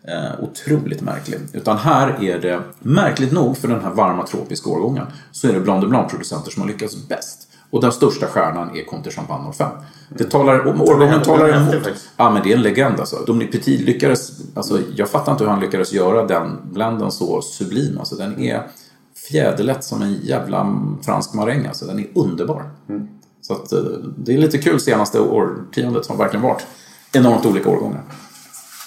Eh, 0.08 0.43
otroligt 0.43 1.02
märklig. 1.02 1.39
Utan 1.54 1.78
här 1.78 2.24
är 2.24 2.39
det, 2.39 2.62
märkligt 2.80 3.32
nog 3.32 3.58
för 3.58 3.68
den 3.68 3.82
här 3.82 3.89
varma 3.89 4.28
tropiska 4.28 4.70
årgången, 4.70 5.06
så 5.32 5.47
är 5.47 5.54
det 5.54 5.60
Blanc 5.60 5.82
de 5.82 5.89
Blanc-producenter 5.89 6.52
som 6.52 6.62
har 6.62 6.70
lyckats 6.70 7.08
bäst. 7.08 7.47
Och 7.70 7.82
den 7.82 7.91
största 7.91 8.28
stjärnan 8.28 8.78
är 8.78 8.84
Conte 8.86 9.12
Champagne 9.12 9.54
05. 9.54 9.72
Det 10.10 10.24
talar, 10.24 10.68
årgången 10.68 11.22
talar 11.22 11.49
emot. 11.49 11.88
Ja 12.18 12.30
men 12.30 12.43
det 12.43 12.52
är 12.52 12.56
en 12.56 12.62
legend 12.62 12.99
alltså. 12.99 13.16
Dominic 13.28 13.52
Petit 13.52 13.82
lyckades, 13.82 14.32
alltså 14.56 14.80
jag 14.95 15.10
fattar 15.10 15.32
inte 15.32 15.43
hur 15.43 15.52
han 15.52 15.60
lyckades 15.60 15.93
göra 15.93 16.26
den 16.26 16.58
blenden 16.64 17.12
så 17.12 17.41
sublim. 17.41 17.99
Alltså 17.99 18.16
den 18.16 18.39
är 18.39 18.68
fjäderlätt 19.30 19.84
som 19.84 20.02
en 20.02 20.14
jävla 20.14 20.76
fransk 21.02 21.34
maräng 21.34 21.66
alltså. 21.66 21.86
Den 21.86 21.99
är 21.99 22.08
underbar. 22.16 22.70
Mm. 22.89 23.08
Så 23.41 23.54
att, 23.54 23.72
eh, 23.72 23.80
det 24.18 24.34
är 24.34 24.38
lite 24.38 24.58
kul 24.58 24.80
senaste 24.80 25.20
årtiondet 25.20 26.06
som 26.06 26.18
verkligen 26.18 26.43
varit 26.43 26.66
enormt 27.12 27.45
olika 27.45 27.70
årgångar. 27.70 28.02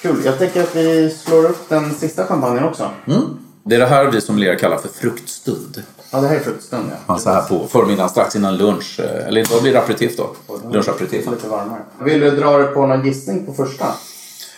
Kul. 0.05 0.25
Jag 0.25 0.39
tänker 0.39 0.63
att 0.63 0.77
vi 0.77 1.11
slår 1.11 1.45
upp 1.45 1.69
den 1.69 1.95
sista 1.95 2.27
champagnen 2.27 2.65
också. 2.65 2.91
Mm. 3.07 3.23
Det 3.63 3.75
är 3.75 3.79
det 3.79 3.87
här 3.87 4.05
vi 4.05 4.21
som 4.21 4.39
ler 4.39 4.59
kallar 4.59 4.77
för 4.77 4.89
fruktstund. 4.89 5.83
Ja, 6.11 6.21
det 6.21 6.29
här 6.29 6.37
är 6.37 6.41
fruktstund 6.41 6.85
ja. 6.91 6.97
ja 7.07 7.19
så 7.19 7.31
här 7.31 7.43
på 7.43 7.67
förmiddagen 7.67 8.09
strax 8.09 8.37
innan 8.37 8.57
lunch. 8.57 9.01
Eh, 9.01 9.29
eller 9.29 9.47
vad 9.53 9.63
blir 9.63 9.73
det 9.73 9.79
aperitif 9.79 10.17
då? 10.17 10.31
Lunchaperitif. 10.73 11.31
Lite 11.31 11.49
varmare. 11.49 11.79
Vill 11.99 12.21
du 12.21 12.31
dra 12.31 12.59
det 12.59 12.65
på 12.65 12.87
någon 12.87 13.07
gissning 13.07 13.47
på 13.47 13.53
första? 13.53 13.85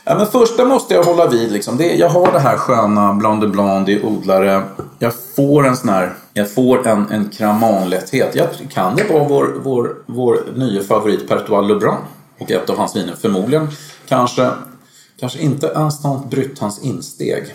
Ja, 0.05 0.14
men 0.14 0.26
första 0.26 0.64
måste 0.64 0.94
jag 0.94 1.03
hålla 1.05 1.28
vid. 1.28 1.53
Liksom. 1.53 1.76
Det, 1.76 1.94
jag 1.94 2.09
har 2.09 2.32
det 2.32 2.38
här 2.38 2.57
sköna 2.57 3.14
Blanc 3.14 3.40
de 3.40 3.53
Blanc, 3.53 3.86
det 3.86 3.94
är 3.94 4.05
odlare. 4.05 4.62
Jag 4.99 5.12
får 5.36 5.66
en 5.66 5.76
sån 5.76 5.88
här, 5.88 6.14
jag 6.32 6.51
får 6.51 6.86
en, 6.86 7.11
en 7.11 7.28
kramanlätthet. 7.28 8.34
Jag, 8.34 8.49
kan 8.70 8.97
det 8.97 9.05
vara 9.12 9.24
vår, 9.24 9.55
vår, 9.62 9.94
vår 10.07 10.38
nya 10.55 10.82
favorit 10.82 11.28
Pertois 11.28 11.68
Lebrun? 11.68 11.97
Och 12.38 12.51
ett 12.51 12.70
av 12.70 12.76
hans 12.76 12.97
viner. 12.97 13.14
Förmodligen 13.20 13.68
kanske, 14.09 14.51
kanske 15.20 15.38
inte 15.38 15.72
Instant 15.76 16.30
Brut, 16.30 16.58
hans 16.58 16.78
insteg. 16.78 17.54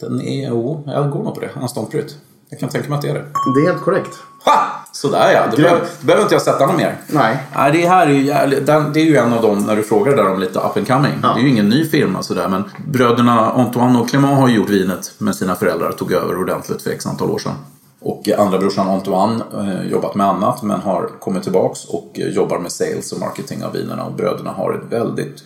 Den 0.00 0.20
är, 0.20 0.48
jo, 0.48 0.84
jag 0.86 1.10
går 1.10 1.22
nog 1.22 1.34
på 1.34 1.40
det. 1.40 1.50
Instant 1.62 1.90
Brut. 1.90 2.16
Jag 2.48 2.60
kan 2.60 2.68
tänka 2.68 2.88
mig 2.88 2.96
att 2.96 3.02
det 3.02 3.08
är 3.08 3.14
det. 3.14 3.24
Det 3.54 3.60
är 3.60 3.72
helt 3.72 3.84
korrekt. 3.84 4.18
Ha! 4.44 4.86
Sådär 4.92 5.32
ja, 5.32 5.46
då 5.50 5.56
behöver, 5.56 5.86
behöver 6.00 6.22
inte 6.22 6.34
jag 6.34 6.42
sätta 6.42 6.66
något 6.66 6.76
mer. 6.76 6.96
Nej. 7.06 7.36
Nej 7.56 7.72
det 7.72 7.88
här 7.88 8.06
är 8.06 8.10
ju, 8.10 8.60
den, 8.60 8.92
det 8.92 9.00
är 9.00 9.04
ju 9.04 9.16
en 9.16 9.32
av 9.32 9.42
dem, 9.42 9.58
när 9.58 9.76
du 9.76 9.82
frågar 9.82 10.16
där 10.16 10.30
om 10.30 10.40
lite 10.40 10.58
up 10.58 10.76
and 10.76 10.86
coming. 10.86 11.12
Ja. 11.22 11.34
Det 11.34 11.40
är 11.40 11.42
ju 11.42 11.48
ingen 11.48 11.68
ny 11.68 11.84
firma 11.84 12.22
sådär 12.22 12.48
men 12.48 12.64
bröderna 12.86 13.50
Antoine 13.50 13.96
och 13.96 14.08
Clément 14.08 14.38
har 14.38 14.48
gjort 14.48 14.68
vinet 14.68 15.12
med 15.18 15.36
sina 15.36 15.54
föräldrar. 15.54 15.92
Tog 15.92 16.12
över 16.12 16.40
ordentligt 16.40 16.82
för 16.82 16.90
x 16.90 17.06
antal 17.06 17.30
år 17.30 17.38
sedan. 17.38 17.54
Och 18.00 18.28
andra 18.38 18.58
brorsan 18.58 18.88
Antoine 18.88 19.42
eh, 19.54 19.90
jobbat 19.90 20.14
med 20.14 20.26
annat 20.26 20.62
men 20.62 20.80
har 20.80 21.10
kommit 21.20 21.42
tillbaks 21.42 21.84
och 21.84 22.10
jobbar 22.14 22.58
med 22.58 22.72
sales 22.72 23.12
och 23.12 23.20
marketing 23.20 23.64
av 23.64 23.72
vinerna. 23.72 24.04
Och 24.04 24.12
bröderna 24.12 24.50
har 24.50 24.72
ett 24.72 24.92
väldigt 24.92 25.42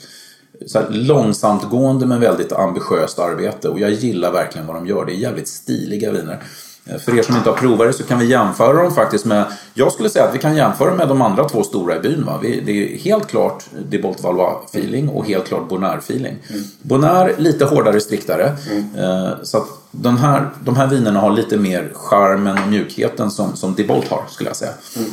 så 0.67 0.79
här, 0.79 0.87
långsamt 0.91 1.71
gående 1.71 2.07
men 2.07 2.21
väldigt 2.21 2.53
ambitiöst 2.53 3.19
arbete. 3.19 3.69
Och 3.69 3.81
jag 3.81 3.91
gillar 3.91 4.33
verkligen 4.33 4.67
vad 4.67 4.77
de 4.77 4.87
gör. 4.87 5.05
Det 5.05 5.13
är 5.13 5.17
jävligt 5.17 5.49
stiliga 5.49 6.13
viner. 6.13 6.43
Eh, 6.87 6.99
för 6.99 7.19
er 7.19 7.23
som 7.23 7.37
inte 7.37 7.51
har 7.51 7.57
provat 7.57 7.87
det 7.87 7.93
så 7.93 8.03
kan 8.03 8.19
vi 8.19 8.27
jämföra 8.27 8.83
dem 8.83 8.95
faktiskt 8.95 9.25
med, 9.25 9.45
jag 9.75 9.93
skulle 9.93 10.11
säga 10.11 10.25
att 10.25 10.35
vi 10.35 10.39
kan 10.39 10.57
jämföra 10.57 10.95
med 10.95 11.09
de 11.09 11.23
andra 11.23 11.49
två 11.49 11.63
stora 11.63 11.97
i 11.97 12.01
byn. 12.01 12.25
Va? 12.25 12.39
Det 12.43 12.71
är 12.71 12.99
helt 12.99 13.27
klart 13.27 13.65
Debolt 13.89 14.23
Valois-feeling 14.23 15.09
och 15.09 15.27
helt 15.27 15.47
klart 15.47 15.69
Bonnaire-feeling. 15.69 16.37
Mm. 16.51 16.65
Bonnaire 16.83 17.35
lite 17.37 17.65
hårdare, 17.65 18.01
striktare. 18.01 18.57
Mm. 18.71 18.95
Eh, 18.95 19.33
så 19.43 19.59
att 19.59 19.67
den 19.91 20.17
här, 20.17 20.51
de 20.65 20.77
här 20.77 20.87
vinerna 20.87 21.21
har 21.21 21.31
lite 21.31 21.57
mer 21.57 21.91
charmen 21.95 22.59
och 22.63 22.69
mjukheten 22.69 23.31
som, 23.31 23.57
som 23.57 23.75
Debolt 23.75 24.09
har 24.09 24.23
skulle 24.29 24.51
jag 24.51 24.57
säga. 24.57 24.73
Mm. 24.97 25.11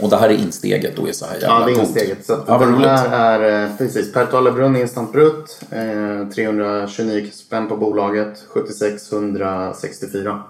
Och 0.00 0.10
det 0.10 0.16
här 0.16 0.28
är 0.28 0.34
insteget 0.34 0.98
och 0.98 1.08
är 1.08 1.12
så 1.12 1.26
här 1.26 1.34
jävla 1.34 1.60
Ja, 1.60 1.66
det 1.66 1.72
är 1.72 1.80
insteget. 1.80 2.26
Så 2.26 2.44
ja, 2.46 2.58
den 2.58 2.74
här 2.74 3.40
är 3.40 3.64
eh, 3.64 3.76
precis 3.78 4.12
Per 4.12 4.52
Brunn 4.52 4.76
Instant 4.76 5.12
Brut. 5.12 5.60
Eh, 5.70 6.28
329 6.34 7.30
spänn 7.32 7.68
på 7.68 7.76
bolaget. 7.76 8.44
7664 8.48 10.42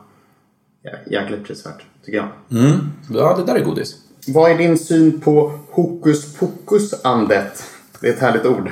jäkligt 1.06 1.44
prisvärt, 1.44 1.82
tycker 2.04 2.18
jag. 2.18 2.60
Mm. 2.60 2.78
Ja, 3.10 3.36
det 3.36 3.52
där 3.52 3.60
är 3.60 3.64
godis. 3.64 3.96
Vad 4.26 4.50
är 4.50 4.58
din 4.58 4.78
syn 4.78 5.20
på 5.20 5.58
hokus 5.70 6.34
pokus-andet? 6.34 7.64
Det 8.00 8.08
är 8.08 8.12
ett 8.12 8.18
härligt 8.18 8.46
ord. 8.46 8.70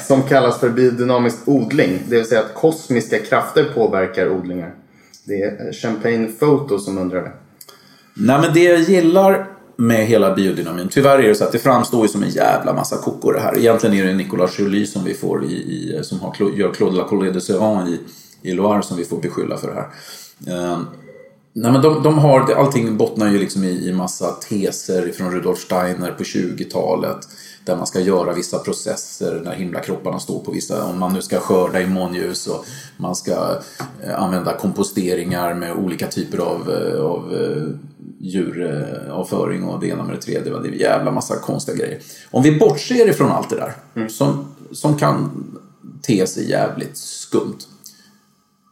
Som 0.06 0.22
kallas 0.22 0.60
för 0.60 0.70
biodynamisk 0.70 1.36
odling. 1.44 2.02
Det 2.08 2.16
vill 2.16 2.26
säga 2.26 2.40
att 2.40 2.54
kosmiska 2.54 3.18
krafter 3.18 3.64
påverkar 3.74 4.30
odlingar. 4.30 4.74
Det 5.24 5.42
är 5.42 5.72
Champagne 5.72 6.28
Photo 6.38 6.78
som 6.78 6.98
undrar 6.98 7.22
det. 7.22 7.32
Nej, 8.20 8.40
men 8.40 8.54
det 8.54 8.62
jag 8.62 8.80
gillar 8.80 9.58
med 9.76 10.06
hela 10.06 10.34
biodynamin. 10.34 10.88
Tyvärr 10.88 11.18
är 11.18 11.28
det 11.28 11.34
så 11.34 11.44
att 11.44 11.52
det 11.52 11.58
framstår 11.58 12.02
ju 12.02 12.08
som 12.08 12.22
en 12.22 12.30
jävla 12.30 12.72
massa 12.72 12.96
kokor 12.96 13.32
det 13.32 13.40
här. 13.40 13.58
Egentligen 13.58 13.96
är 13.96 14.04
det 14.04 14.14
Nicolas 14.14 14.58
Joly 14.58 14.86
som 14.86 15.04
vi 15.04 15.14
får 15.14 15.44
i, 15.44 15.54
i 15.54 16.00
som 16.02 16.20
har, 16.20 16.34
gör 16.56 16.74
Claude 16.74 16.96
Lacolle 16.96 17.30
de 17.30 17.40
Sean 17.40 17.88
i, 17.88 18.00
i 18.50 18.52
Loire 18.52 18.82
som 18.82 18.96
vi 18.96 19.04
får 19.04 19.20
beskylla 19.20 19.56
för 19.56 19.68
det 19.68 19.74
här. 19.74 19.88
Uh, 20.56 20.78
nej 21.52 21.72
men 21.72 21.82
de, 21.82 22.02
de 22.02 22.18
har, 22.18 22.52
allting 22.52 22.96
bottnar 22.96 23.28
ju 23.32 23.38
liksom 23.38 23.64
i, 23.64 23.88
i 23.88 23.92
massa 23.92 24.32
teser 24.32 25.12
från 25.12 25.32
Rudolf 25.32 25.58
Steiner 25.58 26.12
på 26.12 26.22
20-talet. 26.22 27.28
Där 27.64 27.76
man 27.76 27.86
ska 27.86 28.00
göra 28.00 28.32
vissa 28.32 28.58
processer 28.58 29.40
när 29.44 29.54
himlakropparna 29.54 30.18
står 30.18 30.40
på 30.40 30.50
vissa, 30.50 30.84
om 30.84 30.98
man 30.98 31.12
nu 31.12 31.22
ska 31.22 31.38
skörda 31.38 31.80
i 31.80 31.86
månljus 31.86 32.46
och 32.46 32.64
man 32.96 33.16
ska 33.16 33.60
eh, 34.02 34.22
använda 34.22 34.56
komposteringar 34.56 35.54
med 35.54 35.72
olika 35.72 36.06
typer 36.06 36.38
av, 36.38 36.70
eh, 36.70 37.00
av 37.00 37.34
eh, 37.34 37.68
djuravföring 38.20 39.64
och 39.64 39.80
det 39.80 39.88
ena 39.88 40.04
med 40.04 40.14
det 40.14 40.20
tredje. 40.20 40.52
Det 40.52 40.68
är 40.68 40.72
en 40.72 40.78
jävla 40.78 41.10
massa 41.10 41.36
konstiga 41.36 41.76
grejer. 41.76 41.98
Om 42.30 42.42
vi 42.42 42.58
bortser 42.58 43.08
ifrån 43.08 43.30
allt 43.30 43.50
det 43.50 43.56
där 43.56 43.72
mm. 43.94 44.08
som, 44.08 44.44
som 44.72 44.96
kan 44.96 45.30
te 46.02 46.26
sig 46.26 46.50
jävligt 46.50 46.96
skumt 46.96 47.58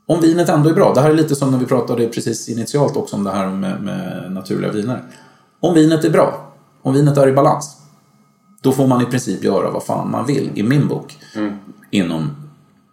om 0.06 0.20
vinet 0.20 0.48
ändå 0.48 0.70
är 0.70 0.74
bra, 0.74 0.92
det 0.94 1.00
här 1.00 1.10
är 1.10 1.14
lite 1.14 1.36
som 1.36 1.50
när 1.50 1.58
vi 1.58 1.66
pratade 1.66 2.08
precis 2.08 2.48
initialt 2.48 2.96
också 2.96 3.16
om 3.16 3.24
det 3.24 3.30
här 3.30 3.50
med, 3.50 3.82
med 3.82 4.32
naturliga 4.32 4.72
viner. 4.72 5.02
Om 5.60 5.74
vinet 5.74 6.04
är 6.04 6.10
bra, 6.10 6.52
om 6.82 6.94
vinet 6.94 7.18
är 7.18 7.28
i 7.28 7.32
balans, 7.32 7.76
då 8.60 8.72
får 8.72 8.86
man 8.86 9.02
i 9.02 9.06
princip 9.06 9.44
göra 9.44 9.70
vad 9.70 9.84
fan 9.84 10.10
man 10.10 10.26
vill 10.26 10.50
i 10.54 10.62
min 10.62 10.88
bok. 10.88 11.18
Mm. 11.34 11.56
Inom 11.90 12.30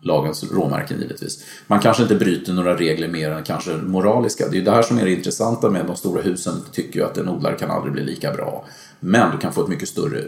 lagens 0.03 0.51
råmärken 0.51 1.01
givetvis. 1.01 1.43
Man 1.67 1.79
kanske 1.79 2.03
inte 2.03 2.15
bryter 2.15 2.53
några 2.53 2.75
regler 2.77 3.07
mer 3.07 3.31
än 3.31 3.43
kanske 3.43 3.71
moraliska. 3.77 4.47
Det 4.47 4.55
är 4.55 4.59
ju 4.59 4.65
det 4.65 4.71
här 4.71 4.81
som 4.81 4.97
är 4.97 5.05
det 5.05 5.13
intressanta 5.13 5.69
med 5.69 5.85
de 5.85 5.95
stora 5.95 6.21
husen. 6.21 6.53
Tycker 6.71 6.99
ju 6.99 7.05
att 7.05 7.17
en 7.17 7.29
odlare 7.29 7.55
kan 7.55 7.71
aldrig 7.71 7.93
bli 7.93 8.03
lika 8.03 8.33
bra. 8.33 8.65
Men 8.99 9.31
du 9.31 9.37
kan 9.37 9.53
få 9.53 9.61
ett 9.61 9.69
mycket 9.69 9.89
större 9.89 10.23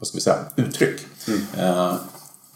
vad 0.00 0.06
ska 0.06 0.16
vi 0.16 0.20
säga, 0.20 0.38
uttryck. 0.56 1.00
Mm. 1.28 1.40
Uh, 1.40 1.96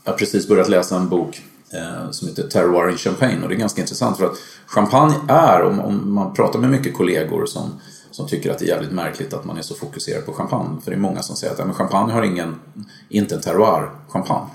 jag 0.05 0.13
har 0.13 0.19
precis 0.19 0.49
börjat 0.49 0.69
läsa 0.69 0.97
en 0.97 1.09
bok 1.09 1.43
eh, 1.71 2.11
som 2.11 2.29
heter 2.29 2.43
Terroir 2.49 2.91
in 2.91 2.97
Champagne. 2.97 3.43
Och 3.43 3.49
det 3.49 3.55
är 3.55 3.59
ganska 3.59 3.81
intressant 3.81 4.17
för 4.17 4.25
att 4.25 4.37
champagne 4.67 5.15
är, 5.29 5.63
om, 5.63 6.15
man 6.15 6.35
pratar 6.35 6.59
med 6.59 6.71
mycket 6.71 6.95
kollegor 6.95 7.47
som, 7.47 7.81
som 8.11 8.27
tycker 8.29 8.51
att 8.51 8.59
det 8.59 8.65
är 8.65 8.69
jävligt 8.69 8.93
märkligt 8.93 9.35
att 9.35 9.45
man 9.45 9.59
är 9.59 9.63
så 9.63 9.75
fokuserad 9.75 10.27
på 10.27 10.33
champagne. 10.33 10.81
För 10.85 10.91
det 10.91 10.97
är 10.97 11.01
många 11.01 11.23
som 11.23 11.37
säger 11.37 11.53
att 11.53 11.59
ja, 11.59 11.65
men 11.65 11.75
champagne 11.75 12.13
har 12.13 12.23
ingen, 12.23 12.61
inte 13.09 13.35
en 13.35 13.41
terroir-champagne. 13.41 14.49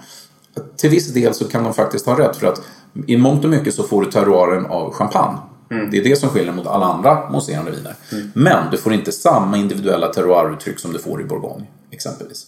Till 0.78 0.90
viss 0.90 1.14
del 1.14 1.34
så 1.34 1.46
kan 1.46 1.64
de 1.64 1.74
faktiskt 1.74 2.06
ha 2.06 2.20
rätt 2.20 2.36
för 2.36 2.48
att 2.48 2.62
i 3.08 3.18
mångt 3.18 3.44
och 3.44 3.50
mycket 3.50 3.74
så 3.74 3.84
får 3.84 4.02
du 4.02 4.12
terroiren 4.12 4.66
av 4.66 4.94
champagne. 4.94 5.38
Mm. 5.72 5.92
Det 5.92 5.98
är 5.98 6.04
det 6.04 6.16
som 6.16 6.30
skiljer 6.30 6.54
mot 6.54 6.68
alla 6.68 6.86
andra 6.86 7.30
mousserande 7.30 7.72
viner. 7.72 7.96
Mm. 8.12 8.32
Men 8.36 8.72
du 8.72 8.78
får 8.78 8.94
inte 8.94 9.12
samma 9.12 9.58
individuella 9.58 10.08
terroiruttryck 10.08 10.80
som 10.80 10.94
du 10.94 11.00
får 11.00 11.22
i 11.22 11.24
Bourgogne 11.24 11.66
exempelvis. 11.92 12.46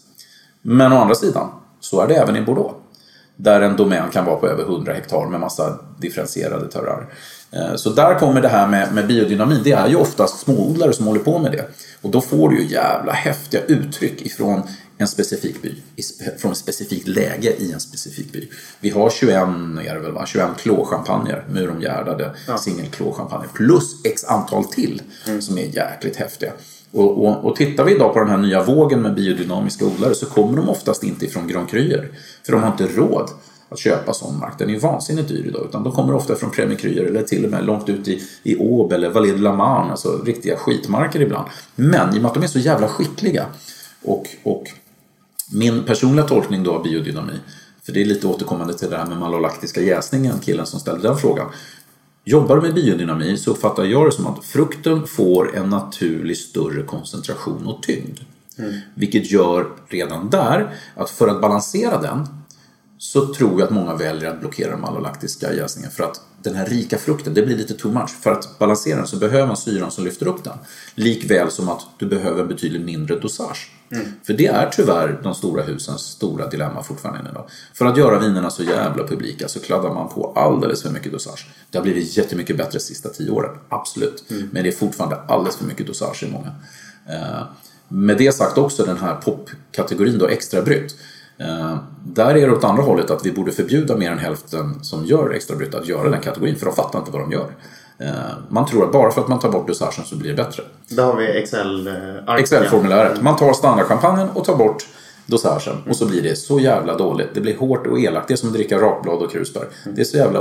Men 0.61 0.93
å 0.93 0.97
andra 0.97 1.15
sidan 1.15 1.49
så 1.79 2.01
är 2.01 2.07
det 2.07 2.15
även 2.15 2.35
i 2.35 2.41
Bordeaux. 2.41 2.75
Där 3.35 3.61
en 3.61 3.75
domän 3.75 4.09
kan 4.09 4.25
vara 4.25 4.35
på 4.35 4.47
över 4.47 4.63
100 4.63 4.93
hektar 4.93 5.27
med 5.27 5.39
massa 5.39 5.79
differentierade 5.97 6.67
terroirer. 6.67 7.07
Eh, 7.51 7.75
Så 7.75 7.89
där 7.89 8.19
kommer 8.19 8.41
det 8.41 8.47
här 8.47 8.67
med, 8.67 8.93
med 8.93 9.07
biodynami. 9.07 9.61
Det 9.63 9.71
är 9.71 9.87
ju 9.87 9.95
oftast 9.95 10.39
småodlare 10.39 10.93
som 10.93 11.07
håller 11.07 11.19
på 11.19 11.39
med 11.39 11.51
det. 11.51 11.65
Och 12.01 12.09
då 12.09 12.21
får 12.21 12.49
du 12.49 12.61
ju 12.61 12.73
jävla 12.73 13.11
häftiga 13.11 13.61
uttryck 13.61 14.21
ifrån 14.21 14.61
en 15.01 15.07
specifik 15.07 15.61
by. 15.61 15.75
Från 16.37 16.51
ett 16.51 16.57
specifikt 16.57 17.07
läge 17.07 17.55
i 17.57 17.71
en 17.71 17.79
specifik 17.79 18.31
by. 18.31 18.49
Vi 18.79 18.89
har 18.89 19.09
21, 19.09 19.35
är 19.35 19.93
det 19.93 19.99
väl, 19.99 20.11
va? 20.11 20.25
21 20.25 20.47
klåchampagner, 20.57 21.45
muromgärdade 21.49 22.35
singelklåchampagner. 22.59 23.47
Plus 23.53 24.05
x 24.05 24.23
antal 24.23 24.65
till 24.65 25.01
som 25.39 25.57
är 25.57 25.75
jäkligt 25.75 26.15
häftiga. 26.15 26.51
Och, 26.91 27.25
och, 27.25 27.45
och 27.45 27.55
tittar 27.55 27.85
vi 27.85 27.95
idag 27.95 28.13
på 28.13 28.19
den 28.19 28.29
här 28.29 28.37
nya 28.37 28.63
vågen 28.63 29.01
med 29.01 29.15
biodynamiska 29.15 29.85
odlare 29.85 30.15
så 30.15 30.25
kommer 30.25 30.57
de 30.57 30.69
oftast 30.69 31.03
inte 31.03 31.25
ifrån 31.25 31.47
Grand 31.47 31.69
Cryer. 31.69 32.11
För 32.45 32.51
de 32.51 32.63
har 32.63 32.71
inte 32.71 32.87
råd 32.87 33.29
att 33.69 33.79
köpa 33.79 34.13
sån 34.13 34.39
mark. 34.39 34.53
Den 34.57 34.69
är 34.69 34.73
ju 34.73 34.79
vansinnigt 34.79 35.27
dyr 35.27 35.45
idag. 35.47 35.65
Utan 35.69 35.83
de 35.83 35.93
kommer 35.93 36.15
ofta 36.15 36.35
från 36.35 36.51
Premier 36.51 36.77
Cryer 36.77 37.03
eller 37.03 37.23
till 37.23 37.45
och 37.45 37.51
med 37.51 37.65
långt 37.65 37.89
ut 37.89 38.07
i, 38.07 38.23
i 38.43 38.59
Aube 38.59 38.95
eller 38.95 39.09
Vallée 39.09 39.31
de 39.31 39.41
la 39.41 39.53
Marne. 39.53 39.91
Alltså 39.91 40.21
riktiga 40.25 40.57
skitmarker 40.57 41.21
ibland. 41.21 41.49
Men 41.75 42.15
i 42.15 42.17
och 42.17 42.21
med 42.21 42.25
att 42.25 42.33
de 42.33 42.43
är 42.43 42.47
så 42.47 42.59
jävla 42.59 42.87
skickliga 42.87 43.45
och, 44.01 44.27
och 44.43 44.63
min 45.51 45.83
personliga 45.83 46.27
tolkning 46.27 46.63
då 46.63 46.73
av 46.73 46.83
biodynami, 46.83 47.33
för 47.83 47.91
det 47.91 48.01
är 48.01 48.05
lite 48.05 48.27
återkommande 48.27 48.73
till 48.73 48.89
det 48.89 48.97
här 48.97 49.05
med 49.05 49.17
malolaktiska 49.17 49.81
jäsningen, 49.81 50.39
killen 50.39 50.65
som 50.65 50.79
ställde 50.79 51.07
den 51.07 51.17
frågan. 51.17 51.49
Jobbar 52.23 52.55
du 52.55 52.61
med 52.61 52.73
biodynami 52.73 53.37
så 53.37 53.51
uppfattar 53.51 53.83
jag 53.83 54.07
det 54.07 54.11
som 54.11 54.27
att 54.27 54.45
frukten 54.45 55.07
får 55.07 55.55
en 55.55 55.69
naturlig 55.69 56.37
större 56.37 56.83
koncentration 56.83 57.67
och 57.67 57.83
tyngd. 57.83 58.19
Vilket 58.93 59.31
gör 59.31 59.67
redan 59.87 60.29
där 60.29 60.73
att 60.95 61.09
för 61.09 61.27
att 61.27 61.41
balansera 61.41 62.01
den 62.01 62.27
så 62.97 63.33
tror 63.33 63.51
jag 63.51 63.61
att 63.61 63.69
många 63.69 63.95
väljer 63.95 64.29
att 64.29 64.39
blockera 64.39 64.71
den 64.71 64.81
malolaktiska 64.81 65.53
jäsningen 65.53 65.91
för 65.91 66.03
att 66.03 66.21
den 66.43 66.55
här 66.55 66.65
rika 66.65 66.97
frukten, 66.97 67.33
det 67.33 67.41
blir 67.41 67.57
lite 67.57 67.73
too 67.73 67.91
much. 67.91 68.09
För 68.21 68.31
att 68.31 68.59
balansera 68.59 68.97
den 68.97 69.07
så 69.07 69.17
behöver 69.17 69.47
man 69.47 69.57
syran 69.57 69.91
som 69.91 70.03
lyfter 70.05 70.27
upp 70.27 70.43
den. 70.43 70.57
Likväl 70.95 71.51
som 71.51 71.69
att 71.69 71.81
du 71.97 72.05
behöver 72.05 72.41
en 72.41 72.47
betydligt 72.47 72.81
mindre 72.81 73.19
dosage. 73.19 73.71
För 74.23 74.33
det 74.33 74.45
är 74.47 74.69
tyvärr 74.69 75.19
de 75.23 75.33
stora 75.35 75.63
husens 75.63 76.01
stora 76.01 76.47
dilemma 76.47 76.83
fortfarande 76.83 77.29
idag. 77.29 77.49
För 77.73 77.85
att 77.85 77.97
göra 77.97 78.19
vinerna 78.19 78.49
så 78.49 78.63
jävla 78.63 79.07
publika 79.07 79.47
så 79.47 79.59
kladdar 79.59 79.93
man 79.93 80.09
på 80.09 80.33
alldeles 80.35 80.81
för 80.81 80.89
mycket 80.89 81.11
dosage. 81.11 81.47
Det 81.69 81.77
har 81.77 81.83
blivit 81.83 82.17
jättemycket 82.17 82.57
bättre 82.57 82.71
de 82.71 82.79
sista 82.79 83.09
tio 83.09 83.31
åren, 83.31 83.51
absolut. 83.69 84.23
Men 84.51 84.63
det 84.63 84.69
är 84.69 84.73
fortfarande 84.73 85.15
alldeles 85.27 85.55
för 85.55 85.65
mycket 85.65 85.87
dosage 85.87 86.23
i 86.23 86.31
många. 86.31 86.51
Eh, 87.09 87.43
Med 87.87 88.17
det 88.17 88.31
sagt 88.31 88.57
också 88.57 88.85
den 88.85 88.97
här 88.97 89.15
popkategorin 89.15 90.17
då, 90.17 90.27
extra 90.27 90.61
brytt. 90.61 90.95
Eh, 91.41 91.77
där 92.03 92.35
är 92.35 92.47
det 92.47 92.53
åt 92.53 92.63
andra 92.63 92.83
hållet 92.83 93.11
att 93.11 93.25
vi 93.25 93.31
borde 93.31 93.51
förbjuda 93.51 93.97
mer 93.97 94.11
än 94.11 94.19
hälften 94.19 94.83
som 94.83 95.05
gör 95.05 95.33
extra 95.33 95.55
brytt 95.55 95.75
att 95.75 95.87
göra 95.87 96.09
den 96.09 96.21
kategorin, 96.21 96.55
för 96.55 96.65
de 96.65 96.75
fattar 96.75 96.99
inte 96.99 97.11
vad 97.11 97.21
de 97.21 97.31
gör. 97.31 97.47
Eh, 97.97 98.09
man 98.49 98.65
tror 98.65 98.85
att 98.85 98.91
bara 98.91 99.11
för 99.11 99.21
att 99.21 99.27
man 99.27 99.39
tar 99.39 99.49
bort 99.51 99.67
dosagen 99.67 100.05
så 100.05 100.15
blir 100.15 100.29
det 100.29 100.43
bättre. 100.43 100.63
Där 100.89 101.03
har 101.03 101.15
vi 101.15 101.27
Excel. 101.41 101.87
eh, 102.27 102.35
Excel-formuläret. 102.35 103.21
Man 103.21 103.35
tar 103.35 103.53
standardchampagnen 103.53 104.29
och 104.29 104.45
tar 104.45 104.55
bort 104.55 104.87
dosagen 105.31 105.75
och 105.89 105.95
så 105.95 106.05
blir 106.05 106.21
det 106.21 106.35
så 106.35 106.59
jävla 106.59 106.97
dåligt. 106.97 107.27
Det 107.33 107.41
blir 107.41 107.57
hårt 107.57 107.87
och 107.87 107.99
elakt. 107.99 108.27
Det 108.27 108.33
är 108.33 108.35
som 108.35 108.49
att 108.49 108.55
dricka 108.55 108.77
rakblad 108.77 109.21
och 109.21 109.31
krusbär. 109.31 109.67
Det 109.95 110.01
är 110.01 110.05
så 110.05 110.17
jävla 110.17 110.39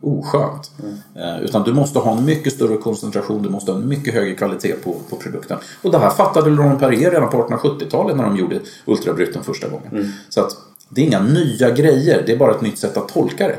oskönt. 0.00 0.70
Eh, 1.16 1.40
utan 1.42 1.62
du 1.62 1.72
måste 1.74 1.98
ha 1.98 2.18
en 2.18 2.24
mycket 2.24 2.52
större 2.52 2.76
koncentration, 2.76 3.42
du 3.42 3.48
måste 3.48 3.72
ha 3.72 3.78
en 3.78 3.88
mycket 3.88 4.14
högre 4.14 4.34
kvalitet 4.34 4.72
på, 4.84 4.96
på 5.10 5.16
produkten. 5.16 5.58
Och 5.82 5.90
det 5.90 5.98
här 5.98 6.10
fattade 6.10 6.50
Laurent 6.50 6.80
Perrier 6.80 7.10
redan 7.10 7.30
på 7.30 7.36
1870-talet 7.48 8.16
när 8.16 8.24
de 8.24 8.36
gjorde 8.36 8.60
ultrabrytten 8.84 9.44
första 9.44 9.68
gången. 9.68 10.12
Så 10.28 10.40
att 10.40 10.56
det 10.88 11.00
är 11.00 11.04
inga 11.06 11.22
nya 11.22 11.70
grejer, 11.70 12.22
det 12.26 12.32
är 12.32 12.36
bara 12.36 12.54
ett 12.54 12.60
nytt 12.60 12.78
sätt 12.78 12.96
att 12.96 13.08
tolka 13.08 13.48
det. 13.48 13.58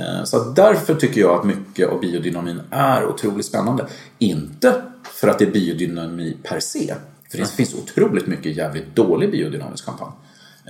Eh, 0.00 0.24
Så 0.24 0.38
därför 0.44 0.94
tycker 0.94 1.20
jag 1.20 1.34
att 1.38 1.44
mycket 1.44 1.88
av 1.88 2.00
biodynamin 2.00 2.60
är 2.70 3.06
otroligt 3.06 3.46
spännande. 3.46 3.86
Inte 4.18 4.82
för 5.02 5.28
att 5.28 5.38
det 5.38 5.44
är 5.44 5.50
biodynami 5.50 6.36
per 6.42 6.60
se. 6.60 6.94
För 7.30 7.38
det 7.38 7.46
finns 7.46 7.74
otroligt 7.74 8.26
mycket 8.26 8.56
jävligt 8.56 8.96
dålig 8.96 9.30
biodynamisk 9.30 9.84
champagne. 9.84 10.12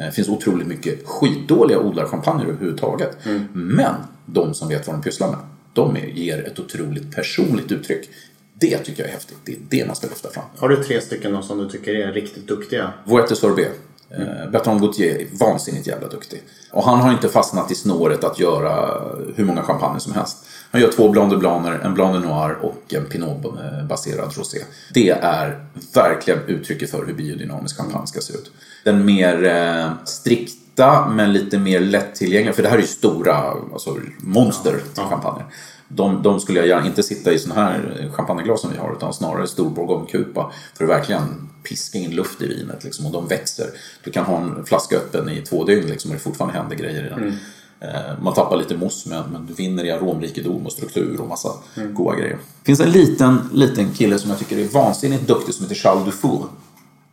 Eh, 0.01 0.07
Det 0.07 0.13
finns 0.13 0.29
otroligt 0.29 0.67
mycket 0.67 1.07
skitdåliga 1.07 1.79
odlarchampagner 1.79 2.45
överhuvudtaget. 2.45 3.19
Men 3.53 3.95
de 4.27 4.55
som 4.55 4.69
vet 4.69 4.87
vad 4.87 4.97
de 4.97 5.03
pysslar 5.03 5.29
med, 5.31 5.39
de 5.73 5.97
ger 6.15 6.47
ett 6.47 6.59
otroligt 6.59 7.15
personligt 7.15 7.73
uttryck. 7.73 8.09
Det 8.55 8.79
tycker 8.79 9.03
jag 9.03 9.09
är 9.09 9.13
häftigt. 9.13 9.39
Det 9.45 9.53
är 9.53 9.59
det 9.69 9.87
man 9.87 9.97
ska 9.97 10.07
lyfta 10.07 10.31
fram. 10.31 10.45
Har 10.57 10.69
du 10.69 10.77
tre 10.85 11.01
stycken 11.01 11.43
som 11.43 11.59
du 11.59 11.69
tycker 11.69 11.95
är 11.95 12.13
riktigt 12.13 12.49
duktiga? 12.49 12.93
Voette 13.05 13.37
Sorbet. 13.37 13.81
Eh, 14.11 14.51
Bertrand 14.51 14.81
Gauthier 14.81 15.21
är 15.21 15.27
vansinnigt 15.39 15.87
jävla 15.87 16.09
duktig. 16.09 16.43
Och 16.71 16.85
han 16.85 17.01
har 17.01 17.13
inte 17.13 17.29
fastnat 17.29 17.71
i 17.71 17.75
snåret 17.75 18.25
att 18.25 18.39
göra 18.39 19.01
hur 19.37 19.45
många 19.45 19.63
champagner 19.63 19.99
som 19.99 20.13
helst. 20.13 20.37
Han 20.71 20.81
gör 20.81 20.93
två 20.93 21.09
Blanc 21.09 21.33
de 21.33 21.39
Blaner, 21.39 21.73
en 21.73 21.95
Blanc 21.95 22.13
de 22.13 22.29
Noir 22.29 22.57
och 22.63 22.95
en 22.95 23.05
Pinot-baserad 23.05 24.37
rosé. 24.37 24.59
Det 24.95 25.11
är 25.11 25.65
verkligen 25.95 26.41
uttrycket 26.47 26.91
för 26.91 27.07
hur 27.07 27.15
biodynamisk 27.15 27.77
champagne 27.77 28.07
ska 28.07 28.21
se 28.21 28.33
ut. 28.33 28.51
Den 28.85 29.05
mer 29.05 29.45
eh, 29.45 29.91
strikta 30.05 31.09
men 31.09 31.33
lite 31.33 31.59
mer 31.59 31.81
lättillgängliga, 31.81 32.53
för 32.53 32.63
det 32.63 32.69
här 32.69 32.77
är 32.77 32.83
ju 32.83 32.87
stora 32.87 33.37
alltså, 33.73 33.97
monster 34.19 34.81
till 34.95 35.03
champagne. 35.03 35.45
De, 35.89 36.23
de 36.23 36.41
skulle 36.41 36.59
jag 36.59 36.69
gärna 36.69 36.87
inte 36.87 37.03
sitta 37.03 37.33
i 37.33 37.39
sån 37.39 37.53
här 37.53 38.09
champagneglas 38.13 38.61
som 38.61 38.71
vi 38.73 38.79
har 38.79 38.93
utan 38.97 39.13
snarare 39.13 39.47
stor 39.47 39.71
bourgogne-kupa 39.71 40.53
för 40.77 40.85
att 40.85 40.91
verkligen 40.91 41.49
piska 41.63 41.99
in 41.99 42.11
luft 42.11 42.43
i 42.43 42.47
vinet 42.47 42.85
liksom, 42.85 43.07
och 43.07 43.13
de 43.13 43.29
växer. 43.29 43.67
Du 44.05 44.11
kan 44.11 44.25
ha 44.25 44.37
en 44.41 44.65
flaska 44.67 44.97
öppen 44.97 45.29
i 45.29 45.41
två 45.43 45.65
dygn 45.65 45.87
liksom, 45.87 46.11
och 46.11 46.15
det 46.17 46.23
fortfarande 46.23 46.59
händer 46.59 46.77
grejer 46.77 47.07
i 47.07 47.09
den. 47.09 47.39
Eh, 47.81 48.23
Man 48.23 48.35
tappar 48.35 48.57
lite 48.57 48.77
mousse 48.77 49.09
men, 49.09 49.23
men 49.33 49.47
du 49.47 49.55
vinner 49.55 49.85
i 49.85 49.91
aromrikedom 49.91 50.67
och 50.67 50.73
struktur 50.73 51.21
och 51.21 51.29
massa 51.29 51.49
goda 51.93 52.17
grejer. 52.17 52.37
Det 52.61 52.67
finns 52.67 52.81
en 52.81 52.91
liten, 52.91 53.39
liten 53.53 53.93
kille 53.93 54.19
som 54.19 54.31
jag 54.31 54.39
tycker 54.39 54.59
är 54.59 54.69
vansinnigt 54.69 55.27
duktig 55.27 55.55
som 55.55 55.65
heter 55.65 55.77
Charles 55.77 56.05
Dufour. 56.05 56.47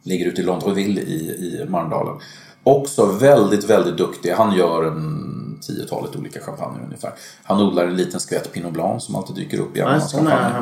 Ligger 0.04 0.26
ute 0.26 0.42
i 0.42 0.44
Londreville 0.44 1.02
i, 1.02 1.16
i 1.16 1.66
Marndalen. 1.70 2.16
Också 2.64 3.06
väldigt, 3.06 3.64
väldigt 3.70 3.98
duktig. 3.98 4.32
Han 4.32 4.56
gör 4.56 4.84
en 4.84 5.35
tiotalet 5.62 6.16
olika 6.16 6.40
champagner 6.40 6.84
ungefär. 6.86 7.14
Han 7.44 7.62
odlar 7.62 7.86
en 7.86 7.96
liten 7.96 8.20
skvätt 8.20 8.52
Pinot 8.54 8.74
Blanc 8.74 9.04
som 9.04 9.16
alltid 9.16 9.36
dyker 9.36 9.60
upp 9.60 9.78
i 9.78 9.82
alla 9.82 9.92
hans 9.92 10.12
champagner. 10.14 10.60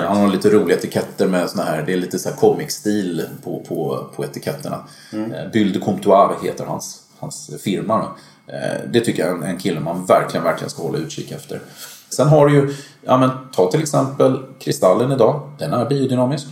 Eh, 0.00 0.08
Han 0.08 0.16
har 0.16 0.28
lite 0.28 0.50
roliga 0.50 0.76
etiketter 0.78 1.28
med 1.28 1.50
såna 1.50 1.64
här, 1.64 1.82
det 1.86 1.92
är 1.92 1.96
lite 1.96 2.18
så 2.18 2.28
här 2.28 2.36
comic-stil 2.36 3.24
på, 3.44 3.64
på, 3.68 4.06
på 4.16 4.24
etiketterna. 4.24 4.78
Mm. 5.12 5.50
Bulle 5.52 5.72
de 5.72 5.78
Comptoir 5.78 6.36
heter 6.42 6.64
hans, 6.64 7.02
hans 7.18 7.50
firma. 7.64 8.06
Eh, 8.46 8.80
Det 8.92 9.00
tycker 9.00 9.26
jag 9.26 9.42
är 9.44 9.48
en, 9.48 9.58
kille 9.58 9.80
man 9.80 10.04
verkligen, 10.04 10.44
verkligen 10.44 10.70
ska 10.70 10.82
hålla 10.82 10.98
utkik 10.98 11.30
efter. 11.32 11.60
Sen 12.10 12.28
har 12.28 12.46
du 12.46 12.54
ju, 12.54 12.74
ja 13.02 13.18
men 13.18 13.30
ta 13.52 13.70
till 13.70 13.80
exempel 13.80 14.38
Kristallen 14.58 15.12
idag. 15.12 15.50
Den 15.58 15.72
är 15.72 15.88
biodynamisk. 15.88 16.46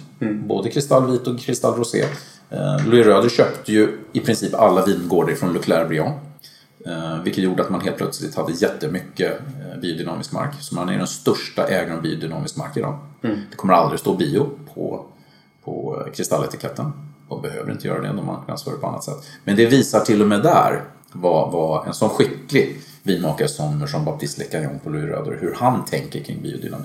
Både 0.46 0.70
kristallvit 0.70 1.26
och 1.26 1.40
kristallrosé. 1.40 2.04
Eh, 2.50 2.86
Louis 2.86 3.06
Röder 3.06 3.28
köpte 3.28 3.72
ju 3.72 3.98
i 4.12 4.20
princip 4.20 4.54
alla 4.54 4.84
vingårdar 4.84 5.34
från 5.34 5.52
Leclerc 5.52 5.88
Briand. 5.88 6.14
Eh, 6.86 7.22
vilket 7.22 7.44
gjorde 7.44 7.62
att 7.62 7.70
man 7.70 7.80
helt 7.80 7.96
plötsligt 7.96 8.34
hade 8.34 8.52
jättemycket 8.52 9.32
eh, 9.40 9.80
biodynamisk 9.80 10.32
mark. 10.32 10.50
Så 10.60 10.74
man 10.74 10.88
är 10.88 10.98
den 10.98 11.06
största 11.06 11.66
ägaren 11.68 11.96
av 11.96 12.02
biodynamisk 12.02 12.56
mark 12.56 12.76
idag. 12.76 12.98
Det 13.50 13.56
kommer 13.56 13.74
aldrig 13.74 14.00
stå 14.00 14.14
bio 14.16 14.50
på, 14.74 15.06
på 15.64 16.02
eh, 16.06 16.12
kristalletiketten. 16.12 16.92
De 17.28 17.42
behöver 17.42 17.72
inte 17.72 17.86
göra 17.88 18.00
det, 18.00 18.08
de 18.08 18.26
marknadsför 18.26 18.70
det 18.70 18.76
på 18.76 18.86
annat 18.86 19.04
sätt. 19.04 19.16
Men 19.44 19.56
det 19.56 19.66
visar 19.66 20.00
till 20.00 20.22
och 20.22 20.28
med 20.28 20.42
där 20.42 20.84
vad, 21.12 21.52
vad 21.52 21.86
en 21.86 21.94
sån 21.94 22.08
skicklig 22.10 22.76
vinmakare 23.02 23.48
som 23.48 23.86
Jean-Baptiste 23.86 24.38
Lecaillon 24.38 24.78
på 24.84 24.90
Louis 24.90 25.04
Röder, 25.04 25.38
hur 25.40 25.54
han 25.54 25.84
tänker 25.84 26.20
kring 26.20 26.42
biodynami. 26.42 26.84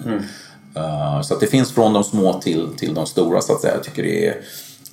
Eh, 0.75 1.21
Så 1.21 1.33
att 1.33 1.39
det 1.39 1.47
finns 1.47 1.71
från 1.71 1.93
de 1.93 2.03
små 2.03 2.41
till, 2.41 2.67
till 2.77 2.93
de 2.93 3.05
stora 3.05 3.41
så 3.41 3.53
att 3.53 3.61
säga. 3.61 3.73
Jag 3.73 3.83
tycker 3.83 4.03
det 4.03 4.27
är, 4.27 4.35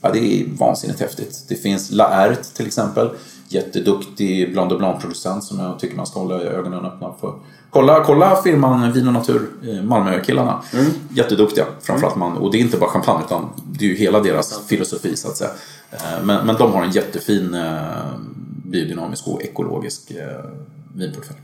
ja, 0.01 0.11
det 0.13 0.19
är 0.19 0.47
vansinnigt 0.59 1.01
häftigt. 1.01 1.45
Det 1.49 1.55
finns 1.55 1.91
Laert 1.91 2.43
till 2.55 2.67
exempel. 2.67 3.11
Jätteduktig 3.53 4.53
Blanc 4.53 4.69
de 4.71 4.79
Blanc-producent 4.79 5.45
som 5.45 5.59
jag 5.59 5.79
tycker 5.79 5.97
man 5.97 6.07
ska 6.07 6.21
hålla 6.21 6.41
ögonen 6.41 6.85
öppna 6.85 7.13
för. 7.21 7.33
Kolla, 7.71 8.05
kolla 8.05 8.37
firman 8.43 8.93
Vin 8.93 9.07
och 9.07 9.13
Natur, 9.13 9.49
eh, 9.69 9.83
Malmökillarna. 9.83 10.63
Jätteduktiga. 11.11 11.65
Framförallt 11.83 12.17
man, 12.17 12.37
och 12.37 12.53
det 12.53 12.59
är 12.59 12.61
inte 12.61 12.77
bara 12.77 12.91
champagne 12.91 13.23
utan 13.27 13.49
det 13.73 13.85
är 13.85 13.89
ju 13.89 13.95
hela 13.97 14.21
deras 14.21 14.67
filosofi 14.67 15.17
så 15.17 15.29
att 15.29 15.37
säga. 15.37 15.51
Eh, 15.93 15.99
Men, 16.25 16.47
men 16.47 16.57
de 16.57 16.73
har 16.73 16.83
en 16.83 16.91
jättefin 16.91 17.55
eh, 17.55 17.81
biodynamisk 18.65 19.29
och 19.29 19.43
ekologisk 19.43 20.11
eh, 20.11 20.45
vinportfölj. 20.95 21.39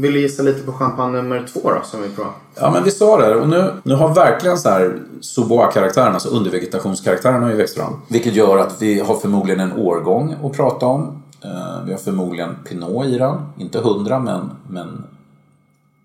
Vill 0.00 0.12
du 0.12 0.20
gissa 0.20 0.42
lite 0.42 0.62
på 0.62 0.72
champagne 0.72 1.12
nummer 1.16 1.46
två 1.52 1.60
då 1.70 1.80
som 1.84 2.02
vi 2.02 2.08
provar? 2.08 2.32
Ja, 2.54 2.70
men 2.70 2.84
vi 2.84 2.90
sa 2.90 3.16
det. 3.20 3.34
Och 3.34 3.48
nu, 3.48 3.72
nu 3.82 3.94
har 3.94 4.14
verkligen 4.14 4.58
så 4.58 4.68
här 4.68 4.98
Soboa-karaktären, 5.20 6.14
alltså 6.14 6.28
undervegetationskaraktären 6.28 7.42
har 7.42 7.50
ju 7.50 7.56
växt 7.56 7.76
fram. 7.76 7.92
Vilket 8.08 8.34
gör 8.34 8.58
att 8.58 8.82
vi 8.82 9.00
har 9.00 9.14
förmodligen 9.14 9.60
en 9.60 9.72
årgång 9.72 10.34
att 10.44 10.52
prata 10.52 10.86
om. 10.86 11.22
Eh, 11.44 11.84
vi 11.84 11.92
har 11.92 11.98
förmodligen 11.98 12.56
Pinot 12.64 13.06
i 13.06 13.18
den. 13.18 13.42
Inte 13.58 13.80
hundra, 13.80 14.18
men, 14.18 14.50
men 14.68 15.04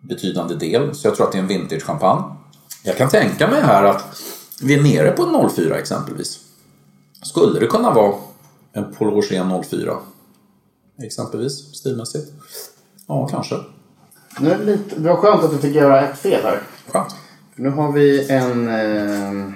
betydande 0.01 0.55
del. 0.55 0.95
Så 0.95 1.07
jag 1.07 1.15
tror 1.15 1.25
att 1.25 1.32
det 1.32 1.38
är 1.38 1.41
en 1.41 1.47
vintage-champagne. 1.47 2.23
Jag 2.84 2.97
kan 2.97 3.09
tänka 3.09 3.47
mig 3.47 3.61
här 3.61 3.84
att 3.84 4.21
vi 4.61 4.73
är 4.73 4.84
nere 4.84 5.11
på 5.11 5.23
en 5.23 5.49
04 5.49 5.79
exempelvis. 5.79 6.39
Skulle 7.23 7.59
det 7.59 7.67
kunna 7.67 7.93
vara 7.93 8.15
en 8.73 8.93
Paul 8.93 9.09
Roger 9.09 9.63
04? 9.63 9.97
Exempelvis, 11.03 11.53
stilmässigt. 11.75 12.32
Ja, 13.07 13.27
kanske. 13.27 13.55
Nu 14.39 14.51
är 14.51 14.57
det, 14.57 14.65
lite, 14.65 14.99
det 14.99 15.09
var 15.09 15.15
skönt 15.15 15.43
att 15.43 15.51
du 15.51 15.57
fick 15.57 15.75
göra 15.75 16.01
ett 16.01 16.17
fel 16.17 16.43
här. 16.43 16.61
Skönt. 16.88 17.15
Nu 17.55 17.69
har 17.69 17.91
vi 17.91 18.29
en 18.32 18.67
eh, 18.67 19.53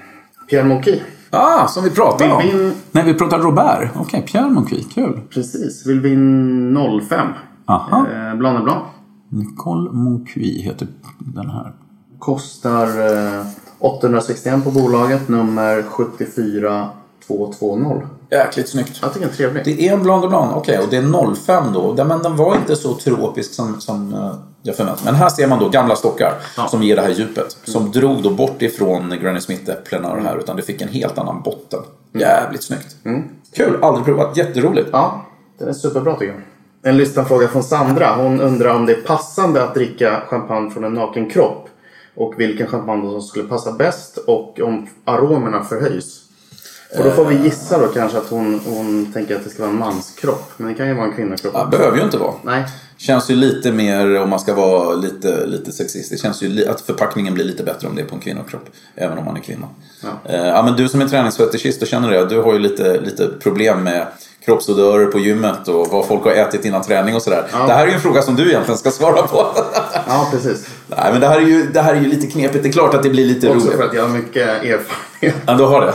Pierre 0.49 0.63
Monchy. 0.63 0.99
Ah, 1.35 1.67
som 1.67 1.83
vi 1.83 1.89
pratade 1.89 2.31
om. 2.33 2.41
Vill 2.41 2.57
vi- 2.57 2.73
Nej, 2.91 3.03
vi 3.05 3.13
pratade 3.13 3.43
Robert. 3.43 3.91
Okej, 3.95 4.25
Pierre 4.31 4.49
Monqui. 4.49 4.83
Kul. 4.83 5.21
Precis. 5.29 5.85
Vill 5.87 5.99
vi 5.99 6.13
in 6.13 6.77
05. 7.09 7.27
Aha. 7.65 8.05
Eh, 8.13 8.35
Blanc 8.37 8.63
Blanc. 8.63 8.83
Nicole 9.29 9.91
Monqui 9.91 10.61
heter 10.61 10.87
den 11.19 11.49
här. 11.49 11.71
Kostar 12.19 12.87
eh, 13.39 13.45
861 13.79 14.63
på 14.63 14.71
bolaget. 14.71 15.29
Nummer 15.29 15.83
74220. 15.83 18.01
Jäkligt 18.31 18.69
snyggt. 18.69 18.99
Jag 19.01 19.13
tycker 19.13 19.25
den 19.25 19.33
är 19.33 19.37
trevlig. 19.37 19.65
Det 19.65 19.87
är 19.87 19.93
en 19.93 20.03
Blanc 20.03 20.21
de 20.21 20.27
Blanc, 20.29 20.51
okej. 20.55 20.79
och 20.79 20.85
det 20.89 20.97
är 20.97 21.35
05 21.35 21.63
då. 21.73 21.93
Den- 21.93 22.07
Men 22.07 22.21
den 22.23 22.35
var 22.35 22.55
inte 22.55 22.75
så 22.75 22.93
tropisk 22.93 23.53
som, 23.53 23.81
som 23.81 24.15
eh, 24.65 24.67
jag 24.67 24.75
förväntade 24.75 25.05
Men 25.05 25.15
här 25.15 25.29
ser 25.29 25.47
man 25.47 25.59
då 25.59 25.69
gamla 25.69 25.95
stockar 25.95 26.33
som 26.69 26.83
ger 26.83 26.95
det 26.95 27.01
här 27.01 27.09
djupet. 27.09 27.57
Som 27.63 27.91
drog 27.91 28.23
då 28.23 28.29
bort 28.29 28.61
ifrån 28.61 29.13
Granny 29.21 29.39
Smith-äpplena 29.39 30.11
och 30.11 30.17
det 30.17 30.23
här. 30.23 30.37
Utan 30.37 30.55
det 30.55 30.61
fick 30.61 30.81
en 30.81 30.87
helt 30.87 31.17
annan 31.17 31.41
botten. 31.41 31.79
Jävligt 32.13 32.63
snyggt. 32.63 32.95
Kul, 33.55 33.83
aldrig 33.83 34.05
provat. 34.05 34.37
Jätteroligt. 34.37 34.89
Ja, 34.91 35.25
den 35.57 35.67
är 35.67 35.73
superbra 35.73 36.15
tycker 36.15 36.33
jag. 36.33 36.41
En 36.91 36.97
lyssnarfråga 36.97 37.47
från 37.47 37.63
Sandra. 37.63 38.15
Hon 38.15 38.41
undrar 38.41 38.75
om 38.75 38.85
det 38.85 38.93
är 38.93 39.01
passande 39.01 39.63
att 39.63 39.73
dricka 39.73 40.21
champagne 40.27 40.71
från 40.71 40.83
en 40.83 40.93
naken 40.93 41.29
kropp. 41.29 41.69
Och 42.15 42.33
vilken 42.37 42.67
champagne 42.67 43.11
som 43.11 43.21
skulle 43.21 43.49
passa 43.49 43.71
bäst 43.71 44.17
och 44.17 44.59
om 44.59 44.87
aromerna 45.05 45.63
förhöjs. 45.63 46.21
Och 46.97 47.03
då 47.03 47.11
får 47.11 47.25
vi 47.25 47.35
gissa 47.35 47.77
då 47.77 47.87
kanske 47.87 48.17
att 48.17 48.29
hon, 48.29 48.61
hon 48.65 49.11
tänker 49.13 49.35
att 49.35 49.43
det 49.43 49.49
ska 49.49 49.63
vara 49.63 49.71
en 49.71 49.79
manskropp. 49.79 50.51
Men 50.57 50.67
det 50.67 50.73
kan 50.73 50.87
ju 50.87 50.93
vara 50.93 51.05
en 51.05 51.13
kvinnokropp. 51.13 51.53
Ja, 51.53 51.65
behöver 51.65 51.97
ju 51.97 52.03
inte 52.03 52.17
vara. 52.17 52.33
Nej. 52.43 52.65
Känns 52.97 53.29
ju 53.29 53.35
lite 53.35 53.71
mer, 53.71 54.21
om 54.21 54.29
man 54.29 54.39
ska 54.39 54.53
vara 54.53 54.95
lite, 54.95 55.45
lite 55.45 55.71
sexist, 55.71 56.11
det 56.11 56.17
känns 56.17 56.41
ju 56.41 56.67
att 56.69 56.81
förpackningen 56.81 57.33
blir 57.33 57.45
lite 57.45 57.63
bättre 57.63 57.87
om 57.87 57.95
det 57.95 58.01
är 58.01 58.05
på 58.05 58.15
en 58.15 58.21
kvinnokropp. 58.21 58.69
Även 58.95 59.17
om 59.17 59.25
man 59.25 59.35
är 59.37 59.41
kvinna. 59.41 59.67
Ja. 60.03 60.31
Eh, 60.31 60.47
ja, 60.47 60.63
men 60.63 60.75
du 60.75 60.89
som 60.89 61.01
är 61.01 61.07
träningsfetischist, 61.07 61.79
då 61.79 61.85
känner 61.85 62.11
det. 62.11 62.25
Du 62.25 62.41
har 62.41 62.53
ju 62.53 62.59
lite, 62.59 63.01
lite 63.01 63.27
problem 63.27 63.83
med 63.83 64.07
kroppsodörer 64.45 65.05
på 65.05 65.19
gymmet 65.19 65.67
och 65.67 65.87
vad 65.87 66.05
folk 66.07 66.23
har 66.23 66.31
ätit 66.31 66.65
innan 66.65 66.81
träning 66.83 67.15
och 67.15 67.21
sådär. 67.21 67.47
Det 67.67 67.73
här 67.73 67.83
är 67.83 67.87
ju 67.87 67.93
en 67.93 67.99
fråga 68.01 68.21
som 68.21 68.35
du 68.35 68.49
egentligen 68.49 68.77
ska 68.77 68.91
svara 68.91 69.21
på. 69.27 69.47
Ja, 70.07 70.27
precis. 70.31 70.67
Nej, 70.87 71.11
men 71.11 71.21
det 71.21 71.27
här, 71.27 71.37
är 71.37 71.45
ju, 71.45 71.67
det 71.73 71.81
här 71.81 71.95
är 71.95 72.01
ju 72.01 72.07
lite 72.07 72.27
knepigt. 72.27 72.63
Det 72.63 72.69
är 72.69 72.73
klart 72.73 72.93
att 72.93 73.03
det 73.03 73.09
blir 73.09 73.25
lite 73.25 73.49
Också 73.49 73.67
roligt. 73.67 73.77
för 73.77 73.83
att 73.83 73.93
jag 73.93 74.01
har 74.01 74.09
mycket 74.09 74.47
erfarenhet. 74.47 75.35
Ja, 75.45 75.53
du 75.53 75.63
har 75.63 75.81
det? 75.81 75.93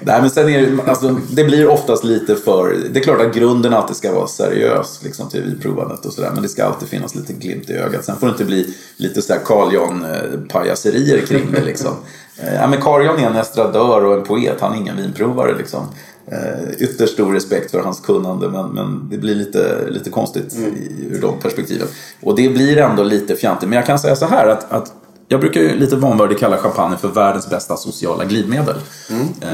Nej, 0.00 0.20
men 0.20 0.30
sen 0.30 0.48
är 0.48 0.60
det, 0.60 0.90
alltså, 0.90 1.16
det 1.30 1.44
blir 1.44 1.68
oftast 1.68 2.04
lite 2.04 2.36
för... 2.36 2.76
Det 2.92 3.00
är 3.00 3.02
klart 3.02 3.20
att 3.20 3.34
grunden 3.34 3.74
alltid 3.74 3.96
ska 3.96 4.12
vara 4.12 4.26
seriös 4.26 5.00
liksom, 5.02 5.28
till 5.28 5.42
vinprovandet 5.42 6.06
och 6.06 6.12
sådär. 6.12 6.25
Men 6.34 6.42
det 6.42 6.48
ska 6.48 6.64
alltid 6.64 6.88
finnas 6.88 7.14
lite 7.14 7.32
glimt 7.32 7.70
i 7.70 7.72
ögat. 7.72 8.04
Sen 8.04 8.16
får 8.16 8.26
det 8.26 8.30
inte 8.30 8.44
bli 8.44 8.74
lite 8.96 9.22
sådär 9.22 9.40
Carl 9.44 9.74
Jan-pajaserier 9.74 11.26
kring 11.26 11.52
det 11.52 11.64
liksom. 11.64 11.92
Eh, 12.38 12.54
Ja, 12.54 12.66
men 12.66 12.80
Carl 12.80 13.04
Jan 13.04 13.18
är 13.18 13.26
en 13.26 13.36
estradör 13.36 14.04
och 14.04 14.14
en 14.14 14.22
poet. 14.24 14.60
Han 14.60 14.72
är 14.72 14.76
ingen 14.76 14.96
vinprovare 14.96 15.54
liksom. 15.58 15.86
Eh, 16.26 16.70
ytterst 16.78 17.12
stor 17.12 17.32
respekt 17.32 17.70
för 17.70 17.80
hans 17.80 18.00
kunnande 18.00 18.48
men, 18.48 18.68
men 18.68 19.08
det 19.10 19.18
blir 19.18 19.34
lite, 19.34 19.86
lite 19.90 20.10
konstigt 20.10 20.54
i, 20.54 21.06
ur 21.10 21.20
de 21.20 21.38
perspektiven. 21.38 21.88
Och 22.22 22.36
det 22.36 22.48
blir 22.48 22.76
ändå 22.78 23.02
lite 23.02 23.36
fjantigt. 23.36 23.68
Men 23.68 23.76
jag 23.76 23.86
kan 23.86 23.98
säga 23.98 24.16
så 24.16 24.26
här 24.26 24.46
att, 24.46 24.72
att 24.72 24.92
jag 25.28 25.40
brukar 25.40 25.60
ju 25.60 25.76
lite 25.78 25.96
vanvördigt 25.96 26.40
kalla 26.40 26.56
champagne 26.56 26.96
för 26.96 27.08
världens 27.08 27.50
bästa 27.50 27.76
sociala 27.76 28.24
glidmedel. 28.24 28.76
Eh, 29.40 29.48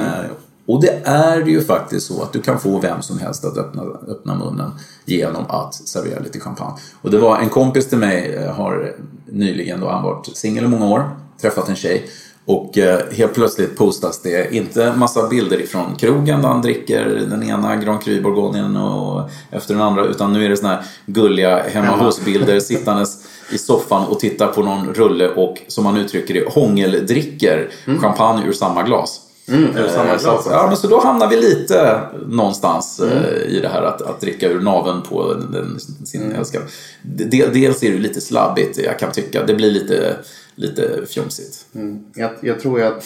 och 0.67 0.81
det 0.81 1.01
är 1.05 1.41
ju 1.47 1.61
faktiskt 1.61 2.07
så 2.07 2.23
att 2.23 2.33
du 2.33 2.43
kan 2.43 2.61
få 2.61 2.79
vem 2.79 3.03
som 3.03 3.19
helst 3.19 3.45
att 3.45 3.59
öppna, 3.59 3.83
öppna 4.09 4.35
munnen 4.35 4.71
genom 5.05 5.45
att 5.49 5.75
servera 5.75 6.21
lite 6.21 6.41
champagne. 6.41 6.77
Och 7.03 7.11
det 7.11 7.19
var 7.19 7.39
en 7.39 7.49
kompis 7.49 7.89
till 7.89 7.99
mig, 7.99 8.35
eh, 8.35 8.55
har 8.55 8.97
nyligen 9.27 9.81
då 9.81 9.89
han 9.89 10.03
varit 10.03 10.37
singel 10.37 10.65
i 10.65 10.69
många 10.69 10.87
år, 10.87 11.11
träffat 11.41 11.69
en 11.69 11.77
tjej. 11.77 12.07
Och 12.45 12.79
eh, 12.79 13.01
helt 13.13 13.35
plötsligt 13.35 13.77
postas 13.77 14.23
det 14.23 14.55
inte 14.55 14.93
massa 14.97 15.29
bilder 15.29 15.61
ifrån 15.61 15.95
krogen 15.99 16.43
där 16.43 16.49
han 16.49 16.63
dricker 16.63 17.05
den 17.31 17.43
ena 17.43 17.77
Grand 17.77 18.03
Cru 18.03 18.23
Bourgognen 18.23 18.77
och 18.77 19.31
efter 19.51 19.75
den 19.75 19.83
andra. 19.83 20.05
Utan 20.05 20.33
nu 20.33 20.45
är 20.45 20.49
det 20.49 20.57
såna 20.57 20.69
här 20.69 20.85
gulliga 21.07 21.63
hemma 21.63 21.97
hos-bilder 21.97 22.61
sittandes 22.61 23.25
i 23.53 23.59
soffan 23.59 24.07
och 24.07 24.21
tittar 24.21 24.47
på 24.47 24.63
någon 24.63 24.95
rulle 24.95 25.29
och 25.29 25.59
som 25.69 25.85
man 25.85 25.97
uttrycker 25.97 26.35
det 26.35 26.53
hångeldricker 26.53 27.71
champagne 28.01 28.47
ur 28.47 28.53
samma 28.53 28.83
glas. 28.83 29.21
Mm, 29.49 29.73
det 29.75 29.91
samma 29.91 30.05
Eh, 30.05 30.13
alltså? 30.13 30.51
ja, 30.51 30.67
men 30.67 30.77
så 30.77 30.87
då 30.87 31.01
hamnar 31.01 31.29
vi 31.31 31.37
lite 31.37 32.01
någonstans 32.29 33.01
eh, 33.01 33.43
i 33.57 33.61
det 33.61 33.69
här 33.69 33.83
att, 33.83 34.03
att 34.03 34.21
dricka 34.21 34.49
ur 34.49 34.61
naven 34.61 35.03
på 35.03 35.35
den, 35.35 35.81
sin 36.05 36.23
Mm. 36.23 36.37
älskade. 36.37 36.65
De- 37.03 37.47
Dels 37.47 37.83
är 37.83 37.93
det 37.93 37.99
lite 37.99 38.21
slabbigt, 38.21 38.79
jag 38.79 38.99
kan 38.99 39.13
tycka. 39.13 39.45
Det 39.47 39.55
blir 39.55 39.71
lite, 39.71 40.17
lite 40.55 41.07
fjomsigt. 41.09 41.67
Jag, 42.15 42.31
jag 42.41 42.61
tror 42.61 42.79
ju 42.79 42.85
att, 42.87 43.05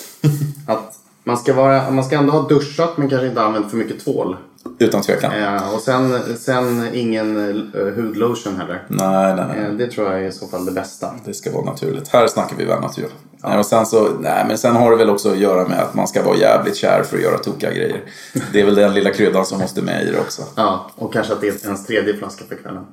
att 0.67 0.93
man, 1.25 1.37
ska 1.37 1.55
vara, 1.55 1.91
man 1.91 2.05
ska 2.05 2.17
ändå 2.17 2.33
ha 2.33 2.49
duschat 2.49 2.97
men 2.99 3.09
kanske 3.11 3.27
inte 3.29 3.43
använt 3.43 3.71
för 3.71 3.77
mycket 3.77 4.05
tvål. 4.05 4.37
Utan 4.79 5.03
tvekan. 5.03 5.33
Eh, 5.33 5.75
och 5.75 5.81
sen, 5.81 6.37
sen 6.39 6.89
ingen 6.95 7.37
uh, 7.37 7.95
hudlotion 7.95 8.57
heller. 8.57 8.83
Nej, 8.89 9.35
nej, 9.37 9.45
nej. 9.49 9.67
Eh, 9.67 9.73
det 9.73 9.87
tror 9.87 10.13
jag 10.13 10.23
är 10.23 10.29
i 10.29 10.33
så 10.33 10.47
fall 10.47 10.65
det 10.65 10.73
bästa. 10.73 11.15
Det 11.25 11.35
ska 11.35 11.53
vara 11.53 11.65
naturligt. 11.65 12.09
Här 12.09 12.27
snackar 12.27 12.57
vi 12.57 12.65
väl 12.65 12.81
natur. 12.81 13.09
Nej, 13.45 13.59
och 13.59 13.67
sen, 13.67 13.87
så, 13.87 14.09
nej, 14.21 14.45
men 14.49 14.59
sen 14.59 14.77
har 14.77 14.91
det 14.91 14.97
väl 14.97 15.11
också 15.11 15.31
att 15.31 15.39
göra 15.39 15.69
med 15.69 15.83
att 15.83 15.95
man 15.95 16.09
ska 16.09 16.23
vara 16.23 16.37
jävligt 16.37 16.77
kär 16.77 17.03
för 17.03 17.17
att 17.17 17.23
göra 17.23 17.39
tokiga 17.39 17.73
grejer. 17.73 18.03
Det 18.53 18.61
är 18.61 18.65
väl 18.65 18.75
den 18.75 18.95
lilla 18.95 19.11
kryddan 19.11 19.47
som 19.47 19.61
måste 19.61 19.83
med 19.83 20.09
i 20.09 20.11
det 20.11 20.21
också. 20.21 20.43
Ja, 20.55 20.91
och 20.95 21.13
kanske 21.13 21.33
att 21.33 21.41
det 21.41 21.49
är 21.49 21.67
ens 21.67 21.87
tredje 21.87 22.17
flaska 22.17 22.45
för 22.49 22.57
kvällen. 22.57 22.87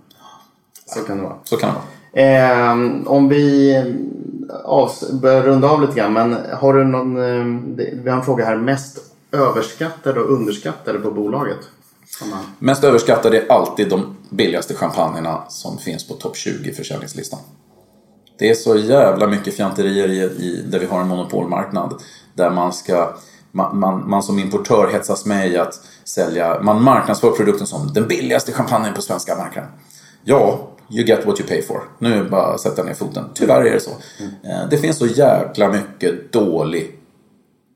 Så 0.86 1.00
kan 1.00 1.18
det 1.18 1.24
vara. 1.24 1.36
Så 1.44 1.58
kan 1.58 1.70
det 1.70 1.76
vara. 1.76 1.86
Eh, 2.14 2.72
om 3.06 3.30
vi 3.30 3.76
börjar 5.12 5.42
runda 5.42 5.70
av 5.70 5.82
lite 5.82 5.94
grann. 5.94 6.14
Men 6.14 6.38
har 6.54 6.74
du 6.74 6.84
någon... 6.84 7.18
Eh, 7.18 7.76
vi 8.04 8.10
har 8.10 8.18
en 8.18 8.26
fråga 8.26 8.46
här. 8.46 8.56
Mest 8.56 9.13
överskattade 9.34 10.20
och 10.20 10.32
underskattade 10.32 11.00
på 11.00 11.12
bolaget? 11.12 11.58
Mest 12.60 12.84
överskattade 12.84 13.38
är 13.38 13.52
alltid 13.52 13.90
de 13.90 14.16
billigaste 14.30 14.74
champagnerna 14.76 15.44
som 15.50 15.78
finns 15.78 16.08
på 16.08 16.14
topp 16.14 16.38
20 16.38 16.70
i 16.70 16.74
försäljningslistan. 16.74 17.40
Det 18.40 18.50
är 18.50 18.54
så 18.54 18.76
jävla 18.76 19.28
mycket 19.28 19.54
fjanterier 19.56 20.10
i, 20.42 20.62
där 20.72 20.80
vi 20.80 20.86
har 20.86 21.02
en 21.02 21.08
monopolmarknad. 21.08 21.94
Där 22.34 22.50
man 22.50 22.74
ska, 22.74 23.14
man, 23.52 23.80
man, 23.80 24.10
man 24.10 24.24
som 24.24 24.40
importör 24.40 24.90
hetsas 24.92 25.26
med 25.26 25.52
i 25.52 25.58
att 25.58 25.74
sälja, 26.04 26.60
man 26.62 26.84
marknadsför 26.84 27.32
produkten 27.32 27.68
som 27.68 27.94
den 27.94 28.08
billigaste 28.08 28.52
champagnen 28.52 28.94
på 28.94 29.02
svenska 29.02 29.36
marknaden. 29.36 29.72
Ja, 30.24 30.70
you 30.90 31.06
get 31.06 31.26
what 31.26 31.40
you 31.40 31.50
pay 31.50 31.62
for. 31.62 31.84
Nu 32.00 32.14
är 32.14 32.24
det 32.24 32.30
bara 32.30 32.54
att 32.54 32.62
sätta 32.62 32.84
ner 32.84 32.94
foten. 32.94 33.26
Tyvärr 33.34 33.62
är 33.66 33.74
det 33.74 33.80
så. 33.80 33.92
Eh, 34.44 34.70
Det 34.70 34.78
finns 34.78 34.98
så 34.98 35.06
jäkla 35.08 35.70
mycket 35.70 36.34
dålig 36.34 37.00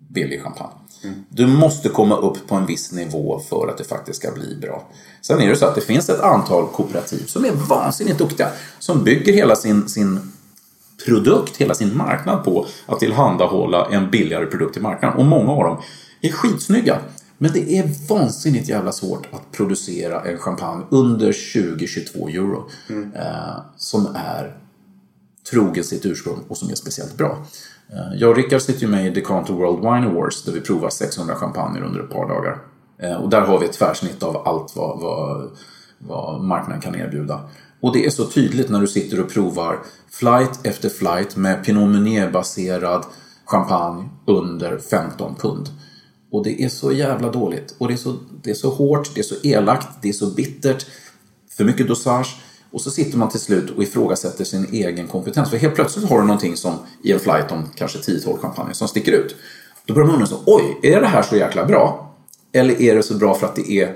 billig 0.07 0.43
champagne. 0.43 0.73
Du 1.29 1.47
måste 1.47 1.89
komma 1.89 2.17
upp 2.17 2.47
på 2.47 2.55
en 2.55 2.65
viss 2.65 2.91
nivå 2.91 3.41
för 3.49 3.67
att 3.67 3.77
det 3.77 3.83
faktiskt 3.83 4.19
ska 4.19 4.31
bli 4.31 4.55
bra. 4.55 4.89
Sen 5.21 5.41
är 5.41 5.49
det 5.49 5.55
så 5.55 5.65
att 5.65 5.75
det 5.75 5.81
finns 5.81 6.09
ett 6.09 6.21
antal 6.21 6.67
kooperativ 6.67 7.25
som 7.25 7.45
är 7.45 7.51
vansinnigt 7.51 8.17
duktiga. 8.17 8.49
Som 8.79 9.03
bygger 9.03 9.33
hela 9.33 9.55
sin, 9.55 9.89
sin 9.89 10.31
produkt, 11.05 11.57
hela 11.57 11.73
sin 11.73 11.97
marknad 11.97 12.43
på 12.43 12.65
att 12.85 12.99
tillhandahålla 12.99 13.87
en 13.91 14.11
billigare 14.11 14.45
produkt 14.45 14.77
i 14.77 14.79
marknaden. 14.79 15.17
Och 15.17 15.25
många 15.25 15.51
av 15.51 15.63
dem 15.63 15.77
är 16.21 16.31
skitsnygga. 16.31 16.99
Men 17.37 17.51
det 17.53 17.77
är 17.77 18.07
vansinnigt 18.09 18.69
jävla 18.69 18.91
svårt 18.91 19.27
att 19.31 19.51
producera 19.51 20.21
en 20.21 20.37
champagne 20.37 20.83
under 20.89 21.31
20-22 21.31 22.29
euro. 22.29 22.69
Eh, 23.15 23.61
som 23.77 24.15
är 24.15 24.57
trogen 25.51 25.83
sitt 25.83 26.05
ursprung 26.05 26.39
och 26.47 26.57
som 26.57 26.69
är 26.69 26.75
speciellt 26.75 27.17
bra. 27.17 27.45
Eh, 27.93 28.15
jag 28.15 28.29
och 28.29 28.35
Rickard 28.35 28.61
sitter 28.61 28.81
ju 28.81 28.87
med 28.87 29.07
i 29.07 29.09
Decanter 29.09 29.53
World 29.53 29.79
Wine 29.79 30.07
Awards 30.07 30.43
där 30.43 30.51
vi 30.51 30.61
provar 30.61 30.89
600 30.89 31.35
champagner 31.35 31.81
under 31.81 31.99
ett 31.99 32.09
par 32.09 32.27
dagar. 32.27 32.57
Eh, 32.99 33.15
och 33.15 33.29
där 33.29 33.41
har 33.41 33.59
vi 33.59 33.65
ett 33.65 33.73
tvärsnitt 33.73 34.23
av 34.23 34.47
allt 34.47 34.75
vad, 34.75 34.99
vad, 34.99 35.49
vad 35.97 36.43
marknaden 36.43 36.81
kan 36.81 36.95
erbjuda. 36.95 37.39
Och 37.81 37.93
det 37.93 38.05
är 38.05 38.09
så 38.09 38.25
tydligt 38.25 38.69
när 38.69 38.79
du 38.79 38.87
sitter 38.87 39.21
och 39.21 39.29
provar 39.29 39.79
flight 40.11 40.59
efter 40.63 40.89
flight 40.89 41.35
med 41.35 41.65
Pinot 41.65 41.89
Meunier-baserad 41.89 43.05
champagne 43.45 44.09
under 44.25 44.77
15 44.77 45.35
pund. 45.35 45.69
Och 46.31 46.43
det 46.43 46.63
är 46.63 46.69
så 46.69 46.91
jävla 46.91 47.31
dåligt. 47.31 47.75
Och 47.77 47.87
det 47.87 47.93
är 47.93 47.97
så, 47.97 48.15
det 48.43 48.49
är 48.49 48.55
så 48.55 48.69
hårt, 48.69 49.15
det 49.15 49.19
är 49.19 49.23
så 49.23 49.35
elakt, 49.43 49.87
det 50.01 50.09
är 50.09 50.13
så 50.13 50.27
bittert. 50.27 50.85
För 51.57 51.63
mycket 51.63 51.87
dosage. 51.87 52.35
Och 52.71 52.81
så 52.81 52.91
sitter 52.91 53.17
man 53.17 53.29
till 53.29 53.39
slut 53.39 53.69
och 53.69 53.83
ifrågasätter 53.83 54.43
sin 54.43 54.67
egen 54.71 55.07
kompetens. 55.07 55.49
För 55.49 55.57
helt 55.57 55.75
plötsligt 55.75 56.09
har 56.09 56.19
du 56.19 56.27
någonting 56.27 56.57
som 56.57 56.73
i 57.03 57.11
en 57.11 57.19
flight 57.19 57.51
om 57.51 57.69
kanske 57.75 57.99
10-12 57.99 58.41
kampanjer 58.41 58.73
som 58.73 58.87
sticker 58.87 59.11
ut. 59.11 59.35
Då 59.85 59.93
börjar 59.93 60.07
man 60.07 60.15
undra 60.15 60.27
så, 60.27 60.39
oj, 60.45 60.79
är 60.83 61.01
det 61.01 61.07
här 61.07 61.21
så 61.21 61.35
jäkla 61.35 61.65
bra? 61.65 62.15
Eller 62.51 62.81
är 62.81 62.95
det 62.95 63.03
så 63.03 63.13
bra 63.13 63.35
för 63.35 63.47
att 63.47 63.55
det 63.55 63.71
är 63.71 63.95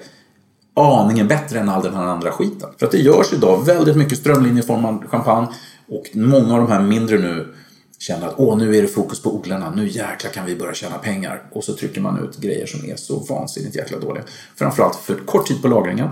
aningen 0.74 1.28
bättre 1.28 1.60
än 1.60 1.70
all 1.70 1.84
den 1.84 1.94
här 1.94 2.06
andra 2.06 2.32
skiten? 2.32 2.70
För 2.78 2.86
att 2.86 2.92
det 2.92 2.98
görs 2.98 3.34
idag 3.34 3.66
väldigt 3.66 3.96
mycket 3.96 4.18
strömlinjeformad 4.18 5.04
champagne. 5.10 5.48
Och 5.88 6.10
många 6.14 6.54
av 6.54 6.60
de 6.60 6.72
här 6.72 6.82
mindre 6.82 7.18
nu 7.18 7.54
känner 8.00 8.28
att 8.28 8.34
åh, 8.38 8.58
nu 8.58 8.76
är 8.76 8.82
det 8.82 8.88
fokus 8.88 9.22
på 9.22 9.36
odlarna, 9.36 9.74
nu 9.76 9.88
jäklar 9.88 10.32
kan 10.32 10.46
vi 10.46 10.56
börja 10.56 10.74
tjäna 10.74 10.98
pengar. 10.98 11.44
Och 11.52 11.64
så 11.64 11.74
trycker 11.74 12.02
man 12.02 12.24
ut 12.24 12.38
grejer 12.38 12.66
som 12.66 12.86
är 12.86 12.96
så 12.96 13.20
vansinnigt 13.20 13.76
jäkla 13.76 14.00
dåliga. 14.00 14.24
Framförallt 14.56 14.96
för 14.96 15.16
kort 15.16 15.48
tid 15.48 15.62
på 15.62 15.68
lagringen, 15.68 16.10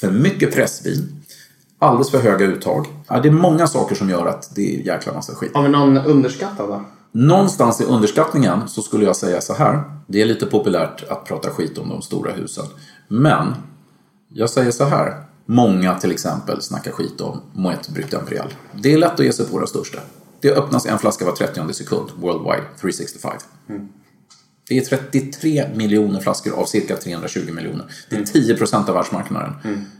för 0.00 0.10
mycket 0.10 0.54
pressvin, 0.54 1.19
Alldeles 1.82 2.10
för 2.10 2.18
höga 2.18 2.46
uttag. 2.46 2.86
Ja, 3.08 3.20
det 3.20 3.28
är 3.28 3.32
många 3.32 3.66
saker 3.66 3.94
som 3.94 4.10
gör 4.10 4.26
att 4.26 4.50
det 4.54 4.74
är 4.74 4.86
jäkla 4.86 5.12
massa 5.12 5.34
skit. 5.34 5.54
Har 5.54 5.62
vi 5.62 5.68
någon 5.68 5.96
underskattad 5.96 6.68
då? 6.68 6.84
Någonstans 7.12 7.80
i 7.80 7.84
underskattningen 7.84 8.68
så 8.68 8.82
skulle 8.82 9.04
jag 9.04 9.16
säga 9.16 9.40
så 9.40 9.54
här. 9.54 9.82
Det 10.06 10.22
är 10.22 10.26
lite 10.26 10.46
populärt 10.46 11.04
att 11.08 11.24
prata 11.24 11.50
skit 11.50 11.78
om 11.78 11.88
de 11.88 12.02
stora 12.02 12.32
husen. 12.32 12.64
Men 13.08 13.54
jag 14.28 14.50
säger 14.50 14.70
så 14.70 14.84
här. 14.84 15.24
Många 15.46 15.98
till 15.98 16.10
exempel 16.10 16.62
snackar 16.62 16.92
skit 16.92 17.20
om 17.20 17.40
Moet 17.52 17.88
Brut 17.88 18.12
Imperial. 18.12 18.54
Det 18.72 18.92
är 18.92 18.98
lätt 18.98 19.20
att 19.20 19.26
ge 19.26 19.32
sig 19.32 19.46
på 19.46 19.58
den 19.58 19.68
största. 19.68 19.98
Det 20.40 20.52
öppnas 20.52 20.86
en 20.86 20.98
flaska 20.98 21.24
var 21.24 21.32
30 21.32 21.72
sekund, 21.72 22.10
worldwide, 22.16 22.64
365. 22.80 23.32
Det 24.70 24.78
är 24.78 24.84
33 24.84 25.68
miljoner 25.74 26.20
flaskor 26.20 26.52
av 26.52 26.64
cirka 26.64 26.96
320 26.96 27.52
miljoner. 27.52 27.86
Det 28.10 28.16
är 28.16 28.24
10 28.24 28.56
procent 28.56 28.88
av 28.88 28.94
världsmarknaden. 28.94 29.52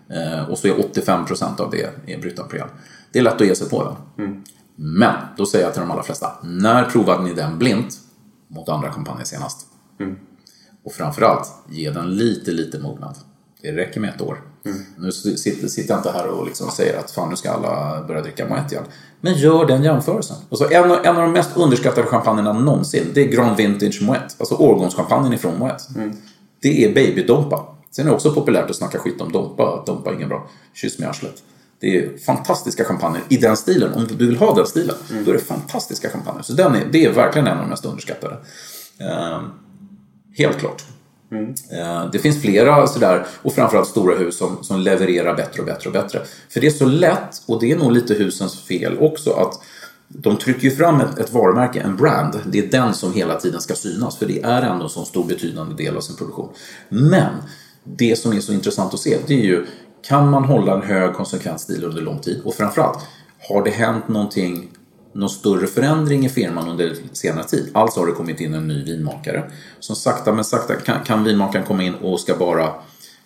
Eh, 0.08 0.50
och 0.50 0.58
så 0.58 0.68
är 0.68 0.80
85 0.80 1.26
procent 1.26 1.60
av 1.60 1.70
det 1.70 1.82
är. 1.82 1.90
Det 3.12 3.18
är 3.18 3.22
lätt 3.22 3.40
att 3.40 3.46
ge 3.46 3.54
sig 3.54 3.68
på 3.68 3.84
den. 3.84 3.96
Men, 4.76 5.14
då 5.36 5.46
säger 5.46 5.64
jag 5.64 5.74
till 5.74 5.80
de 5.82 5.90
allra 5.90 6.02
flesta. 6.02 6.32
När 6.42 6.84
provade 6.84 7.22
ni 7.24 7.34
den 7.34 7.58
blint 7.58 7.98
mot 8.48 8.68
andra 8.68 8.92
kampanjer 8.92 9.24
senast? 9.24 9.66
Och 10.84 10.92
framförallt, 10.92 11.48
ge 11.68 11.90
den 11.90 12.16
lite, 12.16 12.50
lite 12.50 12.78
mognad. 12.78 13.16
Det 13.62 13.72
räcker 13.72 14.00
med 14.00 14.10
ett 14.10 14.20
år. 14.20 14.40
Nu 14.98 15.12
sitter, 15.12 15.68
sitter 15.68 15.90
jag 15.94 15.98
inte 15.98 16.10
här 16.10 16.26
och 16.26 16.46
liksom 16.46 16.70
säger 16.70 16.98
att 16.98 17.10
fan 17.10 17.28
nu 17.30 17.36
ska 17.36 17.50
alla 17.50 18.04
börja 18.06 18.22
dricka 18.22 18.48
Moet 18.48 18.72
igen. 18.72 18.84
Men 19.20 19.34
gör 19.34 19.66
den 19.66 19.82
jämförelsen. 19.82 20.36
Alltså 20.50 20.70
en, 20.72 20.90
av- 20.90 20.98
en 21.06 21.16
av 21.16 21.22
de 21.22 21.32
mest 21.32 21.56
underskattade 21.56 22.06
champagnerna 22.06 22.52
någonsin, 22.52 23.06
det 23.14 23.20
är 23.20 23.28
Grand 23.28 23.56
Vintage 23.56 24.02
Moet. 24.02 24.36
Alltså 24.38 24.54
årgångschampagnen 24.54 25.32
ifrån 25.32 25.58
Moet. 25.58 25.88
Det 26.62 26.84
är 26.84 26.94
Baby 26.94 27.22
Dompa. 27.26 27.66
Sen 27.90 28.06
är 28.06 28.10
det 28.10 28.14
också 28.16 28.34
populärt 28.34 28.70
att 28.70 28.76
snacka 28.76 28.98
skit 28.98 29.20
om 29.20 29.32
Dompa, 29.32 29.74
att 29.74 29.86
Dompa 29.86 30.10
är 30.10 30.14
ingen 30.14 30.28
bra. 30.28 30.48
Kyss 30.74 30.98
mig 30.98 31.06
i 31.06 31.10
arslet. 31.10 31.42
Det 31.80 31.96
är 31.98 32.18
fantastiska 32.18 32.84
champagner 32.84 33.20
i 33.28 33.36
den 33.36 33.56
stilen. 33.56 33.92
Om 33.94 34.06
du 34.06 34.26
vill 34.26 34.36
ha 34.36 34.54
den 34.54 34.66
stilen, 34.66 34.94
då 35.24 35.30
är 35.30 35.34
det 35.34 35.40
fantastiska 35.40 36.10
champagner. 36.10 36.42
Så 36.42 36.52
den 36.52 36.74
är, 36.74 36.84
det 36.92 37.04
är 37.04 37.12
verkligen 37.12 37.46
en 37.46 37.56
av 37.56 37.62
de 37.64 37.68
mest 37.70 37.84
underskattade. 37.84 38.36
Ehm, 38.98 39.42
helt 40.38 40.58
klart. 40.58 40.84
Mm. 41.30 41.54
Eh, 41.72 42.10
det 42.12 42.18
finns 42.18 42.42
flera 42.42 42.86
sådär, 42.86 43.26
och 43.42 43.52
framförallt 43.52 43.88
stora 43.88 44.16
hus 44.16 44.36
som, 44.36 44.64
som 44.64 44.80
levererar 44.80 45.36
bättre 45.36 45.60
och 45.60 45.66
bättre 45.66 45.88
och 45.88 45.92
bättre. 45.92 46.22
För 46.48 46.60
det 46.60 46.66
är 46.66 46.70
så 46.70 46.86
lätt, 46.86 47.42
och 47.46 47.60
det 47.60 47.72
är 47.72 47.76
nog 47.76 47.92
lite 47.92 48.14
husens 48.14 48.60
fel 48.60 48.98
också, 48.98 49.32
att 49.32 49.62
de 50.08 50.36
trycker 50.36 50.64
ju 50.64 50.70
fram 50.70 51.00
ett, 51.00 51.18
ett 51.18 51.32
varumärke, 51.32 51.80
en 51.80 51.96
brand. 51.96 52.40
Det 52.46 52.58
är 52.58 52.66
den 52.66 52.94
som 52.94 53.12
hela 53.12 53.40
tiden 53.40 53.60
ska 53.60 53.74
synas, 53.74 54.18
för 54.18 54.26
det 54.26 54.42
är 54.42 54.62
ändå 54.62 54.84
en 54.84 54.90
så 54.90 55.04
stor 55.04 55.24
betydande 55.24 55.84
del 55.84 55.96
av 55.96 56.00
sin 56.00 56.16
produktion. 56.16 56.48
Men 56.88 57.32
det 57.84 58.18
som 58.18 58.32
är 58.32 58.40
så 58.40 58.52
intressant 58.52 58.94
att 58.94 59.00
se, 59.00 59.18
det 59.26 59.34
är 59.34 59.44
ju 59.44 59.66
kan 60.02 60.30
man 60.30 60.44
hålla 60.44 60.74
en 60.74 60.82
hög 60.82 61.14
konsekvent 61.14 61.60
stil 61.60 61.84
under 61.84 62.02
lång 62.02 62.18
tid? 62.18 62.40
Och 62.44 62.54
framförallt, 62.54 62.98
har 63.48 63.64
det 63.64 63.70
hänt 63.70 64.08
någonting 64.08 64.68
någon 65.12 65.30
större 65.30 65.66
förändring 65.66 66.26
i 66.26 66.28
firman 66.28 66.68
under 66.68 66.96
senare 67.12 67.44
tid. 67.44 67.70
Alltså 67.74 68.00
har 68.00 68.06
det 68.06 68.12
kommit 68.12 68.40
in 68.40 68.54
en 68.54 68.68
ny 68.68 68.84
vinmakare 68.84 69.50
som 69.80 69.96
sakta 69.96 70.32
men 70.32 70.44
sakta 70.44 70.74
kan, 70.74 71.04
kan 71.04 71.24
vinmakaren 71.24 71.66
komma 71.66 71.82
in 71.82 71.94
och 71.94 72.20
ska 72.20 72.34
bara 72.34 72.72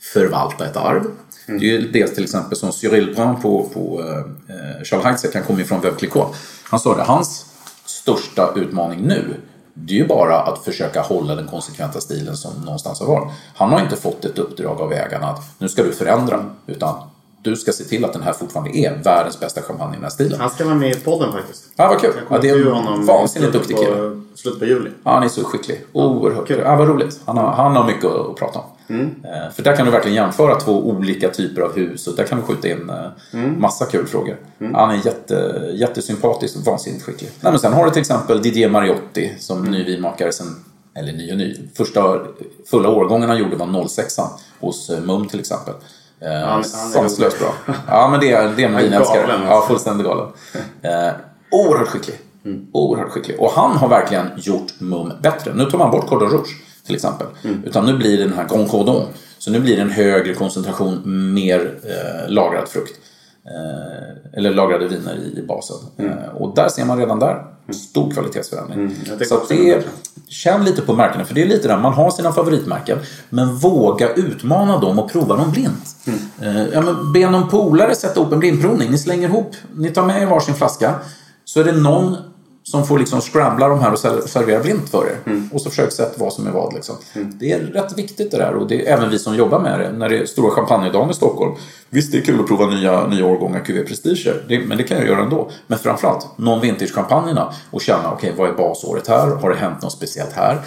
förvalta 0.01 0.67
ett 0.67 0.77
arv. 0.77 1.03
Det 1.47 1.53
är 1.53 1.59
ju 1.61 1.91
dels 1.91 2.15
till 2.15 2.25
exempel 2.25 2.59
som 2.59 2.73
Cyril 2.73 3.15
Brun 3.15 3.41
på, 3.41 3.69
på 3.75 4.01
eh, 4.01 4.85
Charles 4.85 5.05
Heitzer 5.05 5.31
han 5.35 5.43
kommer 5.43 5.61
ju 5.61 5.67
från 5.67 5.81
Veuve 5.81 5.97
Clicquot. 5.97 6.37
Han 6.65 6.81
sa 6.81 6.97
det, 6.97 7.03
hans 7.03 7.47
största 7.85 8.53
utmaning 8.57 9.01
nu 9.01 9.41
det 9.75 9.95
är 9.95 9.99
ju 9.99 10.07
bara 10.07 10.41
att 10.41 10.65
försöka 10.65 11.01
hålla 11.03 11.35
den 11.35 11.47
konsekventa 11.47 12.01
stilen 12.01 12.37
som 12.37 12.53
någonstans 12.65 13.01
har 13.01 13.07
varit. 13.07 13.33
Han 13.55 13.71
har 13.71 13.81
inte 13.81 13.97
fått 13.97 14.25
ett 14.25 14.39
uppdrag 14.39 14.81
av 14.81 14.93
ägarna 14.93 15.27
att 15.27 15.43
nu 15.59 15.69
ska 15.69 15.83
du 15.83 15.93
förändra, 15.93 16.45
utan 16.67 16.95
du 17.45 17.57
ska 17.57 17.73
se 17.73 17.85
till 17.85 18.05
att 18.05 18.13
den 18.13 18.23
här 18.23 18.33
fortfarande 18.33 18.79
är 18.79 19.03
världens 19.05 19.41
bästa 19.41 19.63
champagne 19.63 19.93
i 19.93 19.95
den 19.97 20.03
här 20.03 20.11
stilen. 20.11 20.41
Han 20.41 20.51
ska 20.51 20.65
vara 20.65 20.75
med 20.75 20.91
i 20.97 21.01
podden 21.01 21.33
faktiskt. 21.33 21.65
Ja, 21.77 21.89
vad 21.89 22.01
kul. 22.01 22.13
Ja, 22.31 22.39
det 22.39 22.49
är 22.49 22.95
en 22.99 23.07
vansinnigt 23.07 23.53
duktig 23.53 23.77
kille. 23.77 24.21
Slutet 24.35 24.61
på 24.61 24.67
juli. 24.67 24.91
Ja, 25.05 25.11
han 25.11 25.23
är 25.23 25.29
så 25.29 25.45
skicklig. 25.45 25.85
Oerhört. 25.93 26.49
kul. 26.49 26.61
Ja, 26.65 26.77
vad 26.77 26.89
roligt. 26.89 27.21
Han 27.25 27.37
har, 27.37 27.53
han 27.53 27.77
har 27.77 27.87
mycket 27.87 28.05
att 28.05 28.37
prata 28.37 28.59
om. 28.59 28.65
Eh, 29.25 29.53
För 29.55 29.63
där 29.63 29.77
kan 29.77 29.87
du 29.87 29.93
verkligen 29.93 30.15
jämföra 30.15 30.55
två 30.61 30.73
olika 30.89 31.29
typer 31.31 31.63
av 31.63 31.77
hus 31.77 32.07
och 32.07 32.17
där 32.17 32.25
kan 32.25 32.39
du 32.41 32.45
skjuta 32.45 32.69
in 32.69 32.91
eh, 32.91 33.39
massa 33.59 33.85
kul 33.87 34.07
frågor. 34.07 34.37
Han 34.75 34.91
är 34.91 35.07
jätte, 35.07 35.69
jättesympatisk 35.75 36.57
och 36.57 36.63
vansinnigt 36.65 37.05
skicklig. 37.05 37.31
Nej, 37.41 37.53
men 37.53 37.61
sen 37.61 37.73
har 37.73 37.85
du 37.85 37.91
till 37.91 38.01
exempel 38.01 38.43
Didier 38.43 38.69
Mariotti 38.69 39.35
som 39.39 39.65
ny 39.65 39.85
vinmakare 39.85 40.33
sen, 40.33 40.47
eller 40.95 41.13
ny 41.13 41.33
och 41.33 41.39
ny. 41.39 41.57
Första 41.77 42.21
fulla 42.71 42.89
årgången 42.89 43.29
han 43.29 43.39
gjorde 43.39 43.57
var 43.57 43.89
06 43.89 44.17
hos 44.61 44.91
eh, 44.91 45.01
Mum 45.01 45.27
till 45.29 45.41
exempel. 45.41 45.75
Eh, 46.25 46.49
han 46.49 46.59
är 46.59 46.63
Sanslöst 46.63 47.39
bra. 47.39 47.55
Ja, 47.89 48.09
men 48.11 48.21
det 48.21 48.33
är, 48.33 48.53
det 48.57 48.65
är 48.65 48.69
Han 48.69 48.83
vinälskare. 48.83 49.21
galen, 49.27 49.43
Ja, 49.47 49.53
alltså. 49.55 49.69
fullständigt 49.69 50.07
galen. 50.07 50.29
Eh, 50.83 51.13
oerhört 51.51 51.89
skicklig. 51.89 52.17
Oerhört 52.73 53.11
skicklig. 53.11 53.41
Och 53.41 53.51
han 53.51 53.77
har 53.77 53.89
verkligen 53.89 54.27
gjort 54.37 54.73
Mum 54.81 55.13
bättre. 55.23 55.55
Nu 55.55 55.65
tar 55.65 55.79
man 55.79 55.91
bort 55.91 56.07
Cordon 56.07 56.31
Rouge 56.31 56.49
till 56.87 56.95
exempel. 56.95 57.27
Utan 57.65 57.87
nu 57.87 57.97
blir 57.97 58.19
det 58.19 58.25
den 58.25 58.33
här 58.33 58.49
Grand 58.49 58.71
Cordon. 58.71 59.07
Så 59.39 59.51
nu 59.51 59.61
blir 59.61 59.77
det 59.77 59.83
en 59.83 59.91
högre 59.91 60.35
koncentration, 60.35 61.03
mer 61.35 61.75
eh, 61.85 62.31
lagrad 62.33 62.69
frukt. 62.69 62.93
Eh, 63.47 64.39
eller 64.39 64.55
lagrade 64.55 64.89
viner 64.89 65.17
i, 65.17 65.43
basen. 65.49 65.77
Eh, 65.97 66.37
och 66.37 66.55
där 66.55 66.69
ser 66.69 66.85
man 66.85 66.99
redan 66.99 67.19
där 67.19 67.45
stor 67.73 68.11
kvalitetsförändring. 68.11 68.97
tycker 69.05 69.25
Så 69.25 69.41
det, 69.49 69.75
det. 69.75 69.85
känn 70.29 70.65
lite 70.65 70.83
på 70.83 70.95
märkena, 70.95 71.25
för 71.25 71.35
det 71.35 71.43
är 71.43 71.47
lite 71.47 71.69
där, 71.69 71.79
man 71.79 71.93
har 71.93 72.11
sina 72.11 72.33
favoritmärken. 72.33 72.99
Men 73.31 73.57
våga 73.57 74.15
utmana 74.15 74.79
dem 74.79 74.99
och 74.99 75.13
prova 75.13 75.37
dem 75.37 75.51
blint. 75.53 75.97
Eh, 76.41 76.63
ja, 76.73 76.81
men 76.81 77.13
be 77.13 77.31
någon 77.31 77.49
polare 77.49 77.95
sätta 77.95 78.21
ihop 78.21 78.33
en 78.33 78.39
blindprovning. 78.39 78.91
Ni 78.91 78.99
slänger 78.99 79.29
ihop, 79.29 79.55
ni 79.75 79.91
tar 79.91 80.07
med 80.07 80.23
er 80.23 80.27
varsin 80.27 80.55
flaska. 80.55 80.95
Så 81.45 81.61
är 81.61 81.65
det 81.65 81.73
någon 81.73 82.17
som 82.65 82.87
får 82.87 82.99
liksom 82.99 83.21
scrambla 83.21 83.69
de 83.69 83.81
här 83.81 83.93
och 83.93 83.99
ser- 83.99 84.21
servera 84.27 84.61
blint 84.63 84.89
för 84.89 85.07
er. 85.07 85.19
Och 85.53 85.61
så 85.61 85.71
försök 85.71 85.93
sätta 85.93 86.25
vad 86.25 86.33
som 86.33 86.47
är 86.47 86.51
vad. 86.51 86.75
Liksom. 86.75 86.97
Det 87.15 87.53
är 87.53 87.59
rätt 87.61 87.99
viktigt 87.99 88.31
det 88.31 88.37
där 88.37 88.55
och 88.55 88.67
det 88.69 88.89
är 88.89 88.93
även 88.97 89.11
vi 89.11 89.19
som 89.19 89.35
jobbar 89.37 89.61
med 89.61 89.81
det. 89.81 89.93
När 89.93 90.09
det 90.09 90.19
är 90.19 90.27
stora 90.27 90.51
champagnedagen 90.51 91.11
i 91.11 91.15
Stockholm. 91.15 91.55
Visst, 91.91 92.13
det 92.13 92.19
är 92.19 92.23
kul 92.23 92.41
att 92.41 92.47
prova 92.47 92.67
nya, 92.67 93.07
nya 93.07 93.27
årgångar 93.27 93.61
QV 93.61 93.85
Prestiger. 93.87 94.45
Det, 94.49 94.59
men 94.59 94.79
det 94.79 94.85
kan 94.85 94.99
jag 94.99 95.07
göra 95.07 95.23
ändå. 95.23 95.51
Men 95.67 95.79
framförallt, 95.79 96.39
någon 96.39 96.61
vintage-champagnerna 96.61 97.53
och 97.71 97.81
känna, 97.81 98.13
okej, 98.13 98.33
vad 98.37 98.49
är 98.49 98.53
basåret 98.53 99.09
här? 99.09 99.27
Har 99.27 99.51
det 99.51 99.57
hänt 99.57 99.83
något 99.83 99.93
speciellt 99.93 100.33
här? 100.33 100.61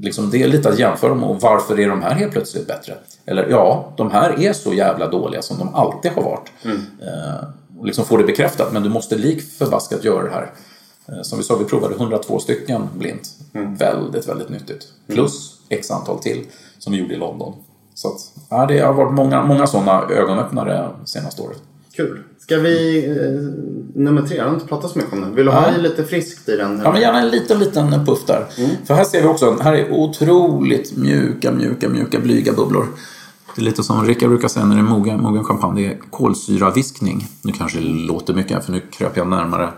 liksom, 0.00 0.30
det 0.30 0.42
är 0.42 0.48
lite 0.48 0.68
att 0.68 0.78
jämföra 0.78 1.14
med 1.14 1.28
och 1.28 1.40
varför 1.40 1.80
är 1.80 1.88
de 1.88 2.02
här 2.02 2.14
helt 2.14 2.32
plötsligt 2.32 2.66
bättre? 2.66 2.94
Eller 3.26 3.46
ja, 3.50 3.92
de 3.96 4.10
här 4.10 4.40
är 4.42 4.52
så 4.52 4.72
jävla 4.74 5.06
dåliga 5.08 5.42
som 5.42 5.58
de 5.58 5.74
alltid 5.74 6.10
har 6.12 6.22
varit. 6.22 6.52
Eh, 7.02 7.48
och 7.78 7.86
liksom 7.86 8.04
få 8.04 8.16
det 8.16 8.24
bekräftat, 8.24 8.72
men 8.72 8.82
du 8.82 8.88
måste 8.88 9.16
lik 9.16 9.42
förbaskat 9.58 10.04
göra 10.04 10.22
det 10.22 10.30
här. 10.30 10.50
Eh, 11.08 11.22
som 11.22 11.38
vi 11.38 11.44
sa, 11.44 11.56
vi 11.56 11.64
provade 11.64 11.94
102 11.94 12.38
stycken 12.38 12.88
blint. 12.98 13.30
Väldigt, 13.78 14.28
väldigt 14.28 14.48
nyttigt. 14.48 14.86
Plus 15.06 15.60
x 15.68 15.90
antal 15.90 16.18
till 16.18 16.44
som 16.78 16.92
vi 16.92 16.98
gjorde 16.98 17.14
i 17.14 17.18
London. 17.18 17.54
Så 17.94 18.08
att, 18.08 18.20
ja, 18.50 18.66
det 18.66 18.78
har 18.78 18.92
varit 18.92 19.12
många, 19.12 19.44
många 19.44 19.66
sådana 19.66 20.02
ögonöppnare 20.10 20.90
senaste 21.04 21.42
året. 21.42 21.62
Kul. 21.96 22.22
Ska 22.38 22.56
vi... 22.56 23.06
Eh, 23.06 24.00
nummer 24.00 24.22
tre, 24.22 24.36
jag 24.36 24.44
har 24.44 24.54
inte 24.54 24.66
pratat 24.66 24.90
så 24.90 24.98
mycket 24.98 25.12
om 25.12 25.20
den. 25.20 25.34
Vill 25.34 25.44
du 25.44 25.52
ha 25.52 25.74
i 25.74 25.80
lite 25.80 26.04
friskt 26.04 26.48
i 26.48 26.56
den? 26.56 26.80
Ja, 26.84 26.92
men 26.92 27.00
gärna 27.00 27.20
en 27.20 27.28
liten, 27.28 27.58
liten 27.58 28.06
puff 28.06 28.26
där. 28.26 28.46
För 28.84 28.94
här 28.94 29.04
ser 29.04 29.22
vi 29.22 29.28
också, 29.28 29.56
här 29.60 29.74
är 29.74 29.92
otroligt 29.92 30.96
mjuka, 30.96 31.52
mjuka, 31.52 31.88
mjuka, 31.88 32.20
blyga 32.20 32.52
bubblor. 32.52 32.86
Det 33.54 33.62
är 33.62 33.64
lite 33.64 33.82
som 33.82 34.04
Rickard 34.04 34.28
brukar 34.28 34.48
säga 34.48 34.66
när 34.66 34.74
det 34.76 34.80
är 34.80 34.84
mogen, 34.84 35.22
mogen 35.22 35.44
champagne, 35.44 35.80
det 35.80 35.86
är 35.86 35.98
kolsyraviskning. 36.10 37.28
Nu 37.42 37.52
kanske 37.52 37.78
det 37.78 37.84
låter 37.84 38.34
mycket, 38.34 38.64
för 38.64 38.72
nu 38.72 38.80
kröp 38.80 39.16
jag 39.16 39.26
närmare 39.26 39.68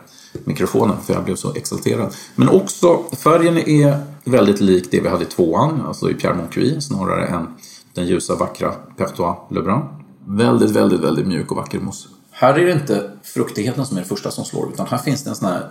mikrofonen 0.44 0.96
för 1.06 1.14
jag 1.14 1.24
blev 1.24 1.36
så 1.36 1.54
exalterad. 1.54 2.14
Men 2.34 2.48
också, 2.48 3.04
färgen 3.16 3.58
är 3.58 3.98
väldigt 4.24 4.60
lik 4.60 4.90
det 4.90 5.00
vi 5.00 5.08
hade 5.08 5.24
i 5.24 5.26
tvåan, 5.26 5.82
alltså 5.86 6.10
i 6.10 6.14
Pierre 6.14 6.34
Moncuy 6.34 6.80
snarare 6.80 7.26
än 7.26 7.46
den 7.94 8.06
ljusa, 8.06 8.34
vackra 8.34 8.72
Pertois 8.96 9.36
Lebrun. 9.50 9.82
Väldigt, 10.26 10.70
väldigt, 10.70 11.00
väldigt 11.00 11.26
mjuk 11.26 11.50
och 11.50 11.56
vacker 11.56 11.80
mousse. 11.80 12.08
Här 12.30 12.54
är 12.54 12.66
det 12.66 12.72
inte 12.72 13.10
fruktigheten 13.22 13.86
som 13.86 13.96
är 13.96 14.00
det 14.00 14.08
första 14.08 14.30
som 14.30 14.44
slår, 14.44 14.72
utan 14.72 14.86
här 14.86 14.98
finns 14.98 15.24
det 15.24 15.30
en 15.30 15.36
sån 15.36 15.48
här 15.48 15.70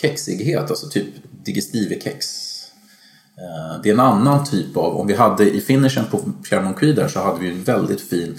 kexighet, 0.00 0.70
alltså 0.70 0.88
typ 0.88 1.06
digestivekex. 1.44 2.26
Eh, 3.36 3.82
det 3.82 3.88
är 3.88 3.94
en 3.94 4.00
annan 4.00 4.44
typ 4.44 4.76
av, 4.76 4.96
om 4.96 5.06
vi 5.06 5.14
hade 5.14 5.50
i 5.50 5.60
finishen 5.60 6.04
på 6.10 6.18
Pierre 6.48 6.64
Moncuy 6.64 6.92
där 6.92 7.08
så 7.08 7.20
hade 7.20 7.40
vi 7.40 7.50
en 7.50 7.64
väldigt 7.64 8.00
fin 8.00 8.38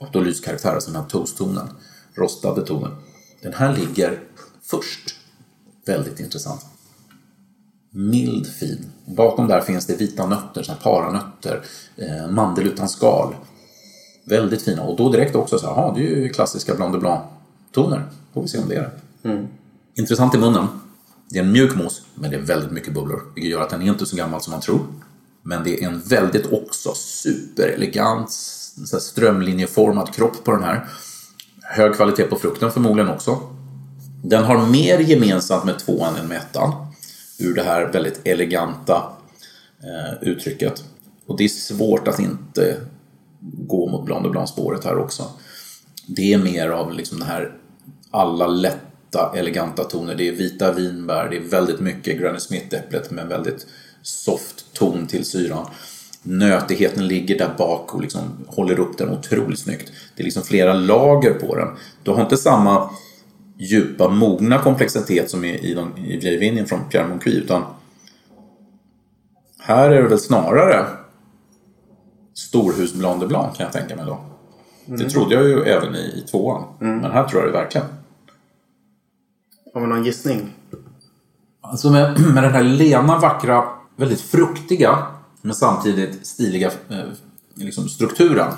optolyskaraktär, 0.00 0.74
alltså 0.74 0.90
den 0.90 1.02
här 1.02 1.08
toasttonen, 1.08 1.68
rostade 2.14 2.66
tonen. 2.66 2.90
Den 3.42 3.54
här 3.54 3.76
ligger 3.76 4.20
först. 4.64 5.14
Väldigt 5.86 6.20
intressant. 6.20 6.66
Mild 7.90 8.46
fin. 8.46 8.86
Bakom 9.04 9.48
där 9.48 9.60
finns 9.60 9.86
det 9.86 9.96
vita 9.96 10.26
nötter, 10.26 10.62
så 10.62 10.72
här 10.72 10.78
paranötter, 10.78 11.64
eh, 11.96 12.30
mandel 12.30 12.66
utan 12.66 12.88
skal. 12.88 13.34
Väldigt 14.24 14.62
fina. 14.62 14.82
Och 14.82 14.96
då 14.96 15.12
direkt 15.12 15.34
också 15.34 15.58
så 15.58 15.74
här, 15.74 15.94
det 15.94 16.00
är 16.00 16.16
ju 16.16 16.28
klassiska 16.28 16.74
Blanc 16.74 16.92
de 16.92 17.00
Blanc-toner. 17.00 18.02
Får 18.34 18.42
vi 18.42 18.48
se 18.48 18.58
om 18.58 18.68
det 18.68 18.74
är 18.74 18.82
det. 18.82 18.90
Intressant 19.94 20.34
i 20.34 20.38
munnen. 20.38 20.66
Det 21.28 21.38
är 21.38 21.42
en 21.42 21.52
mjuk 21.52 21.76
mousse, 21.76 22.02
men 22.14 22.30
det 22.30 22.36
är 22.36 22.40
väldigt 22.40 22.70
mycket 22.70 22.94
bubblor. 22.94 23.22
Vilket 23.34 23.52
gör 23.52 23.60
att 23.60 23.70
den 23.70 23.82
är 23.82 23.86
inte 23.86 24.06
så 24.06 24.16
gammal 24.16 24.40
som 24.40 24.50
man 24.50 24.60
tror. 24.60 24.80
Men 25.42 25.64
det 25.64 25.82
är 25.82 25.88
en 25.88 26.00
väldigt 26.00 26.52
också 26.52 26.94
superelegant 26.94 28.30
strömlinjeformad 29.00 30.14
kropp 30.14 30.44
på 30.44 30.52
den 30.52 30.62
här. 30.62 30.88
Hög 31.62 31.94
kvalitet 31.94 32.22
på 32.22 32.36
frukten 32.36 32.72
förmodligen 32.72 33.10
också. 33.10 33.40
Den 34.22 34.44
har 34.44 34.66
mer 34.66 34.98
gemensamt 34.98 35.64
med 35.64 35.78
tvåan 35.78 36.16
än 36.16 36.28
med 36.28 36.36
ettan. 36.36 36.86
Ur 37.38 37.54
det 37.54 37.62
här 37.62 37.86
väldigt 37.86 38.20
eleganta 38.24 39.02
eh, 39.82 40.28
uttrycket. 40.28 40.84
Och 41.26 41.36
det 41.36 41.44
är 41.44 41.48
svårt 41.48 42.08
att 42.08 42.20
inte 42.20 42.76
gå 43.40 43.88
mot 43.88 44.04
Blonde 44.04 44.30
Blanc-spåret 44.30 44.84
här 44.84 44.98
också. 44.98 45.24
Det 46.06 46.32
är 46.32 46.38
mer 46.38 46.68
av 46.68 46.92
liksom 46.92 47.18
det 47.18 47.24
här 47.24 47.52
alla 48.10 48.46
lätta, 48.46 49.32
eleganta 49.36 49.84
toner. 49.84 50.14
Det 50.14 50.28
är 50.28 50.32
vita 50.32 50.72
vinbär, 50.72 51.28
det 51.30 51.36
är 51.36 51.40
väldigt 51.40 51.80
mycket 51.80 52.20
Granny 52.20 52.40
Smith-äpplet 52.40 53.10
med 53.10 53.28
väldigt 53.28 53.66
soft 54.02 54.72
ton 54.72 55.06
till 55.06 55.24
syran. 55.24 55.66
Nötigheten 56.22 57.08
ligger 57.08 57.38
där 57.38 57.54
bak 57.58 57.94
och 57.94 58.00
liksom 58.00 58.44
håller 58.46 58.80
upp 58.80 58.98
den 58.98 59.10
otroligt 59.10 59.58
snyggt. 59.58 59.92
Det 60.16 60.22
är 60.22 60.24
liksom 60.24 60.42
flera 60.42 60.72
lager 60.72 61.34
på 61.34 61.56
den. 61.56 61.68
Du 62.02 62.10
har 62.10 62.22
inte 62.22 62.36
samma 62.36 62.90
djupa, 63.62 64.08
mogna 64.08 64.58
komplexitet 64.58 65.30
som 65.30 65.44
i, 65.44 65.58
i, 65.58 65.74
de, 65.74 65.96
i 65.96 66.16
Vieille 66.16 66.66
från 66.66 66.80
Pierre 66.90 67.08
Moncuy 67.08 67.32
utan 67.32 67.64
här 69.58 69.90
är 69.90 70.02
det 70.02 70.08
väl 70.08 70.18
snarare 70.18 70.86
storhus 72.34 72.94
Blanc 72.94 73.20
de 73.20 73.26
Blanc 73.26 73.56
kan 73.56 73.64
jag 73.64 73.72
tänka 73.72 73.96
mig 73.96 74.04
då. 74.06 74.18
Mm. 74.86 74.98
Det 74.98 75.10
trodde 75.10 75.34
jag 75.34 75.44
ju 75.44 75.62
även 75.62 75.94
i, 75.94 75.98
i 75.98 76.20
tvåan. 76.30 76.64
Mm. 76.80 76.98
Men 76.98 77.10
här 77.10 77.24
tror 77.24 77.42
jag 77.42 77.52
det 77.52 77.58
verkligen. 77.58 77.86
Har 79.74 79.80
vi 79.80 79.86
någon 79.86 80.04
gissning? 80.04 80.50
Alltså 81.60 81.90
med, 81.90 82.20
med 82.34 82.42
den 82.42 82.52
här 82.52 82.62
lena, 82.62 83.18
vackra, 83.18 83.64
väldigt 83.96 84.20
fruktiga 84.20 85.06
men 85.42 85.54
samtidigt 85.54 86.26
stiliga 86.26 86.70
eh, 86.88 87.04
liksom 87.54 87.88
strukturen. 87.88 88.52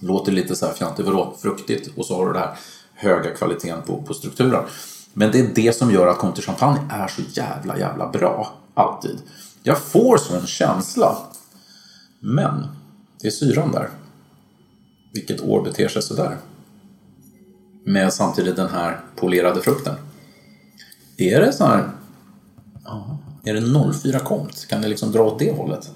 Låter 0.00 0.32
lite 0.32 0.56
så 0.56 0.66
här 0.66 0.72
fjantigt, 0.72 1.06
vadå 1.06 1.36
fruktigt? 1.42 1.98
Och 1.98 2.06
så 2.06 2.16
har 2.16 2.26
du 2.26 2.32
det 2.32 2.38
här 2.38 2.56
höga 3.02 3.30
kvaliteten 3.30 3.82
på, 3.82 4.02
på 4.02 4.14
strukturen. 4.14 4.64
Men 5.12 5.32
det 5.32 5.40
är 5.40 5.48
det 5.54 5.76
som 5.76 5.90
gör 5.90 6.06
att 6.06 6.18
Conte 6.18 6.42
Champagne 6.42 6.80
är 6.90 7.08
så 7.08 7.22
jävla, 7.32 7.78
jävla 7.78 8.08
bra. 8.08 8.54
Alltid. 8.74 9.18
Jag 9.62 9.78
får 9.78 10.16
sån 10.16 10.46
känsla. 10.46 11.16
Men 12.20 12.66
det 13.20 13.26
är 13.26 13.30
syran 13.30 13.72
där. 13.72 13.88
Vilket 15.12 15.40
år 15.40 15.64
beter 15.64 15.88
sig 15.88 16.02
sådär? 16.02 16.36
Med 17.84 18.12
samtidigt 18.12 18.56
den 18.56 18.68
här 18.68 19.00
polerade 19.16 19.60
frukten. 19.60 19.94
Är 21.16 21.40
det 21.40 21.52
så 21.52 21.64
här... 21.64 21.90
Ja, 22.84 23.18
är 23.44 23.54
det 23.54 23.92
04 23.92 24.18
komt? 24.18 24.66
Kan 24.68 24.82
det 24.82 24.88
liksom 24.88 25.12
dra 25.12 25.22
åt 25.22 25.38
det 25.38 25.56
hållet? 25.56 25.90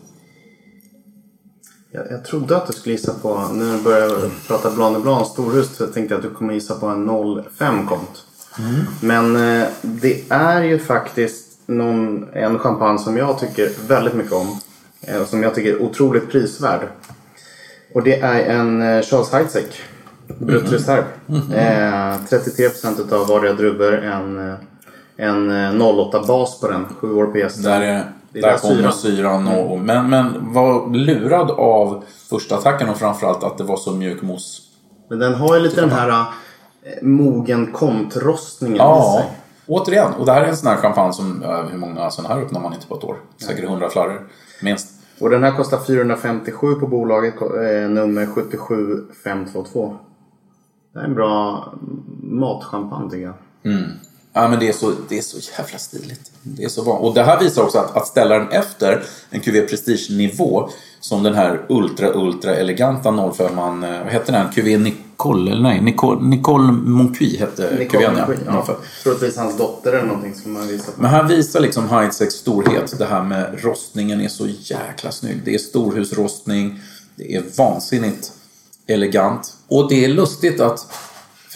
Jag, 1.97 2.05
jag 2.11 2.25
trodde 2.25 2.57
att 2.57 2.67
du 2.67 2.73
skulle 2.73 2.95
gissa 2.95 3.15
på, 3.23 3.39
när 3.39 3.77
du 3.77 3.83
började 3.83 4.31
prata 4.47 4.71
Blanc 4.71 4.95
de 4.95 5.03
Blanc 5.03 5.29
storhus, 5.29 5.77
så 5.77 5.87
tänkte 5.87 6.15
jag 6.15 6.19
att 6.19 6.31
du 6.31 6.35
kommer 6.35 6.55
gissa 6.55 6.75
på 6.75 6.87
en 6.87 7.09
05 7.59 7.87
komt. 7.87 8.25
Mm. 8.59 8.85
Men 9.01 9.61
eh, 9.61 9.69
det 9.83 10.23
är 10.29 10.63
ju 10.63 10.79
faktiskt 10.79 11.59
någon, 11.67 12.27
en 12.33 12.59
champagne 12.59 12.99
som 12.99 13.17
jag 13.17 13.39
tycker 13.39 13.71
väldigt 13.89 14.15
mycket 14.15 14.33
om. 14.33 14.61
Eh, 15.01 15.23
och 15.23 15.29
som 15.29 15.43
jag 15.43 15.55
tycker 15.55 15.71
är 15.71 15.83
otroligt 15.83 16.31
prisvärd. 16.31 16.81
Och 17.95 18.03
det 18.03 18.21
är 18.21 18.41
en 18.41 18.83
eh, 18.83 19.03
Charles 19.03 19.33
Heidsieck. 19.33 19.81
Brut 20.39 20.73
reserv. 20.73 21.05
Mm 21.29 21.43
-hmm. 21.43 22.13
eh, 22.13 22.41
33% 22.41 23.01
utav 23.01 23.29
varje 23.29 23.53
druvor. 23.53 23.95
En, 23.95 24.51
eh, 24.51 24.55
en 25.17 25.83
08 25.83 26.25
bas 26.27 26.61
på 26.61 26.69
den. 26.69 26.85
7 27.01 27.13
år 27.13 27.27
PS. 27.27 27.57
Där, 27.57 27.81
är, 27.81 28.05
där, 28.41 28.51
där 28.51 28.59
kommer 28.59 28.91
syran. 28.91 29.49
och, 29.49 29.73
och, 29.73 29.81
men, 29.81 30.11
men 30.11 30.53
var 30.53 30.95
lurad 30.95 31.51
av 31.51 32.05
första 32.31 32.57
attacken 32.57 32.89
och 32.89 32.97
framförallt 32.97 33.45
att 33.45 33.59
det 33.59 33.65
var 33.65 33.77
så 33.77 33.93
mjuk 33.93 34.23
mousse. 34.23 34.63
Men 35.09 35.19
den 35.19 35.35
har 35.35 35.57
ju 35.57 35.63
lite 35.63 35.81
den 35.81 35.91
här 35.91 36.09
äh, 36.11 36.27
mogen 37.03 37.73
kontrostningen 37.73 38.77
ja. 38.77 39.19
i 39.19 39.23
sig. 39.23 39.31
Återigen, 39.67 40.13
och 40.13 40.27
det 40.27 40.33
här 40.33 40.43
är 40.43 40.49
en 40.49 40.57
sån 40.57 40.71
här 40.71 40.77
champagne 40.77 41.13
som, 41.13 41.45
hur 41.71 41.79
många 41.79 42.11
sådana 42.11 42.35
här 42.35 42.43
öppnar 42.43 42.61
man 42.61 42.75
inte 42.75 42.87
på 42.87 42.97
ett 42.97 43.05
år? 43.05 43.17
Säkert 43.37 43.65
100 43.65 43.91
flarror, 43.91 44.29
minst. 44.63 44.97
Och 45.21 45.31
den 45.31 45.45
här 45.45 45.53
kostar 45.53 45.79
457 45.79 46.75
på 46.75 46.87
bolaget, 46.87 47.35
eh, 47.41 47.91
nummer 47.91 48.27
77522. 48.27 49.97
Det 50.93 51.01
är 51.01 51.05
en 51.05 51.15
bra 51.15 51.65
matchampagne 52.23 53.11
tycker 53.11 53.25
jag. 53.25 53.35
Mm. 53.73 53.91
Ja 54.37 54.49
men 54.49 54.59
det 54.59 54.69
är, 54.69 54.73
så, 54.73 54.93
det 55.09 55.19
är 55.19 55.23
så 55.23 55.39
jävla 55.59 55.79
stiligt. 55.79 56.31
Det 56.43 56.65
är 56.65 56.69
så 56.69 56.83
van. 56.83 56.97
Och 56.97 57.15
det 57.15 57.23
här 57.23 57.41
visar 57.41 57.63
också 57.63 57.79
att, 57.79 57.97
att 57.97 58.07
ställa 58.07 58.39
den 58.39 58.49
efter 58.49 59.05
en 59.31 59.41
QV 59.41 59.61
Prestige-nivå 59.61 60.69
som 61.01 61.23
den 61.23 61.35
här 61.35 61.67
ultra 61.69 62.13
ultra 62.13 62.55
eleganta 62.55 63.33
05 63.33 63.55
man 63.55 63.81
vad 63.81 63.91
hette 63.91 64.33
den? 64.33 64.53
QV 64.53 64.81
Nicole, 64.81 65.51
eller 65.51 65.63
nej, 65.63 65.81
Nicole, 65.81 66.21
Nicole 66.23 66.73
Moncuy 66.73 67.37
hette 67.39 67.77
Nicole 67.79 68.11
Moncuy, 68.11 68.37
ja. 68.47 68.65
ja. 68.69 68.77
Troligtvis 69.03 69.37
hans 69.37 69.59
dotter 69.59 69.93
eller 69.93 70.07
någonting 70.07 70.35
som 70.35 70.53
man 70.53 70.69
visar 70.69 70.93
på. 70.93 71.03
Men 71.03 71.11
här 71.11 71.25
visar 71.25 71.61
liksom 71.61 71.89
Heidsecks 71.89 72.35
storhet. 72.35 72.99
Det 72.99 73.07
här 73.07 73.23
med 73.23 73.65
rostningen 73.65 74.21
är 74.21 74.29
så 74.29 74.47
jäkla 74.47 75.13
snygg. 75.13 75.43
Det 75.45 75.55
är 75.55 75.59
storhusrostning. 75.59 76.81
Det 77.17 77.35
är 77.35 77.43
vansinnigt 77.57 78.33
elegant. 78.87 79.55
Och 79.69 79.89
det 79.89 80.05
är 80.05 80.09
lustigt 80.09 80.61
att 80.61 80.87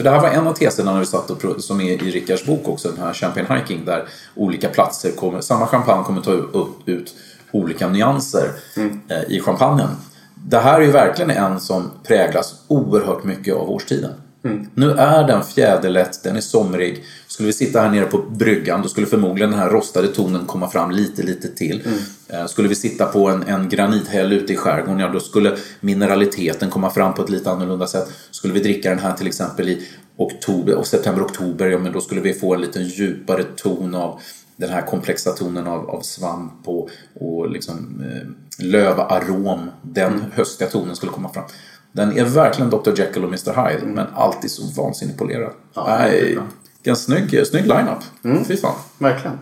för 0.00 0.04
det 0.04 0.10
här 0.10 0.20
var 0.20 0.28
en 0.28 0.46
av 0.46 0.52
teserna 0.52 0.92
när 0.92 1.00
vi 1.00 1.06
satt 1.06 1.30
och, 1.30 1.62
som 1.62 1.80
är 1.80 1.84
i 1.84 2.10
Rickards 2.10 2.46
bok 2.46 2.68
också, 2.68 2.88
den 2.88 2.98
här 2.98 3.12
Champagne 3.12 3.58
Hiking, 3.58 3.84
där 3.84 4.08
olika 4.34 4.68
platser 4.68 5.10
kommer, 5.10 5.40
samma 5.40 5.66
champagne 5.66 6.04
kommer 6.04 6.20
ta 6.20 6.30
upp, 6.30 6.88
ut 6.88 7.14
olika 7.52 7.88
nyanser 7.88 8.50
mm. 8.76 9.00
eh, 9.08 9.22
i 9.28 9.40
champagnen. 9.40 9.88
Det 10.34 10.58
här 10.58 10.80
är 10.80 10.84
ju 10.84 10.90
verkligen 10.90 11.30
en 11.30 11.60
som 11.60 11.90
präglas 12.04 12.54
oerhört 12.68 13.24
mycket 13.24 13.54
av 13.54 13.70
årstiden. 13.70 14.12
Mm. 14.44 14.66
Nu 14.74 14.90
är 14.90 15.26
den 15.26 15.44
fjäderlätt, 15.44 16.22
den 16.22 16.36
är 16.36 16.40
somrig. 16.40 17.04
Skulle 17.26 17.46
vi 17.46 17.52
sitta 17.52 17.80
här 17.80 17.90
nere 17.90 18.06
på 18.06 18.18
bryggan 18.18 18.82
då 18.82 18.88
skulle 18.88 19.06
förmodligen 19.06 19.50
den 19.50 19.58
här 19.58 19.68
rostade 19.70 20.08
tonen 20.08 20.46
komma 20.46 20.70
fram 20.70 20.90
lite, 20.90 21.22
lite 21.22 21.48
till. 21.48 21.82
Mm. 21.86 21.98
Eh, 22.28 22.46
skulle 22.46 22.68
vi 22.68 22.74
sitta 22.74 23.06
på 23.06 23.28
en, 23.28 23.42
en 23.42 23.68
granithäll 23.68 24.32
ute 24.32 24.52
i 24.52 24.56
skärgården, 24.56 24.98
ja 24.98 25.08
då 25.08 25.20
skulle 25.20 25.56
mineraliteten 25.80 26.70
komma 26.70 26.90
fram 26.90 27.14
på 27.14 27.22
ett 27.22 27.30
lite 27.30 27.50
annorlunda 27.50 27.86
sätt. 27.86 28.08
Skulle 28.30 28.54
vi 28.54 28.60
dricka 28.60 28.90
den 28.90 28.98
här 28.98 29.12
till 29.12 29.26
exempel 29.26 29.68
i 29.68 29.88
oktober, 30.16 30.74
och 30.74 30.86
september, 30.86 31.22
oktober, 31.22 31.66
ja 31.66 31.78
men 31.78 31.92
då 31.92 32.00
skulle 32.00 32.20
vi 32.20 32.34
få 32.34 32.54
en 32.54 32.60
lite 32.60 32.80
djupare 32.80 33.44
ton 33.56 33.94
av 33.94 34.20
den 34.56 34.70
här 34.70 34.82
komplexa 34.82 35.32
tonen 35.32 35.66
av, 35.66 35.90
av 35.90 36.00
svamp 36.00 36.68
och, 36.68 36.90
och 37.14 37.50
liksom, 37.50 38.04
eh, 38.04 38.64
lövarom. 38.64 39.70
Den 39.82 40.12
mm. 40.12 40.24
höstiga 40.34 40.70
tonen 40.70 40.96
skulle 40.96 41.12
komma 41.12 41.28
fram. 41.28 41.44
Den 41.92 42.18
är 42.18 42.24
verkligen 42.24 42.70
Dr 42.70 42.90
Jekyll 42.96 43.24
och 43.24 43.28
Mr 43.28 43.68
Hyde, 43.68 43.82
mm. 43.82 43.94
men 43.94 44.06
alltid 44.14 44.50
så 44.50 44.82
vansinnigt 44.82 45.18
polerad. 45.18 45.52
Ja, 45.74 45.84
Nej, 45.88 46.38
en 46.82 46.96
snygg, 46.96 47.46
snygg 47.46 47.66
line-up. 47.66 47.98
Mm. 48.24 48.44
Fy 48.44 48.56
fan. 48.56 48.74
Verkligen. 48.98 49.38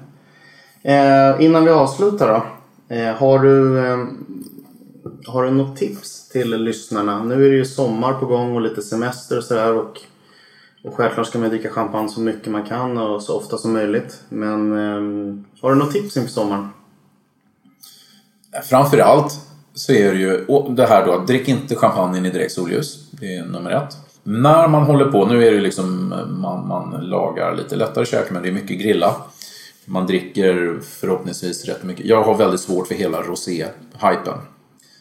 Eh, 0.83 1.45
innan 1.45 1.65
vi 1.65 1.71
avslutar 1.71 2.29
då. 2.29 2.45
Eh, 2.95 3.15
har, 3.15 3.39
du, 3.39 3.87
eh, 3.87 4.07
har 5.27 5.45
du 5.45 5.51
något 5.51 5.77
tips 5.77 6.29
till 6.29 6.65
lyssnarna? 6.65 7.25
Nu 7.25 7.47
är 7.47 7.51
det 7.51 7.57
ju 7.57 7.65
sommar 7.65 8.13
på 8.13 8.27
gång 8.27 8.55
och 8.55 8.61
lite 8.61 8.83
semester 8.83 9.39
och 9.39 9.45
sådär. 9.45 9.75
Och, 9.75 10.01
och 10.85 10.95
självklart 10.95 11.27
ska 11.27 11.39
man 11.39 11.49
dricka 11.49 11.71
champagne 11.71 12.09
så 12.09 12.21
mycket 12.21 12.53
man 12.53 12.65
kan 12.65 12.99
och 12.99 13.23
så 13.23 13.37
ofta 13.37 13.59
som 13.59 13.73
möjligt. 13.73 14.23
Men 14.29 14.73
eh, 14.73 15.45
har 15.63 15.71
du 15.71 15.77
något 15.79 15.93
tips 15.93 16.17
inför 16.17 16.31
sommaren? 16.31 16.69
Framförallt 18.65 19.48
så 19.79 19.93
är 19.93 20.13
det 20.13 20.19
ju 20.19 20.45
det 20.69 20.87
här 20.87 21.07
då, 21.07 21.19
drick 21.19 21.49
inte 21.49 21.77
champagne 21.77 22.29
i 22.29 22.31
direkt 22.31 22.53
solljus. 22.53 23.09
Det 23.11 23.37
är 23.37 23.45
nummer 23.45 23.71
ett. 23.71 23.97
När 24.23 24.69
man 24.69 24.83
håller 24.83 25.05
på, 25.05 25.27
nu 25.27 25.47
är 25.47 25.53
det 25.53 25.61
liksom 25.61 26.15
man, 26.29 26.69
man 26.69 26.91
lagar 27.07 27.57
lite 27.57 27.77
lättare 27.77 28.07
kök 28.07 28.31
men 28.31 28.43
det 28.43 28.49
är 28.49 28.53
mycket 28.53 28.79
grilla. 28.79 29.15
Man 29.85 30.07
dricker 30.07 30.81
förhoppningsvis 30.83 31.65
rätt 31.65 31.83
mycket. 31.83 32.07
Jag 32.07 32.23
har 32.23 32.35
väldigt 32.35 32.61
svårt 32.61 32.87
för 32.87 32.95
hela 32.95 33.23
rosé-hypen. 33.23 34.39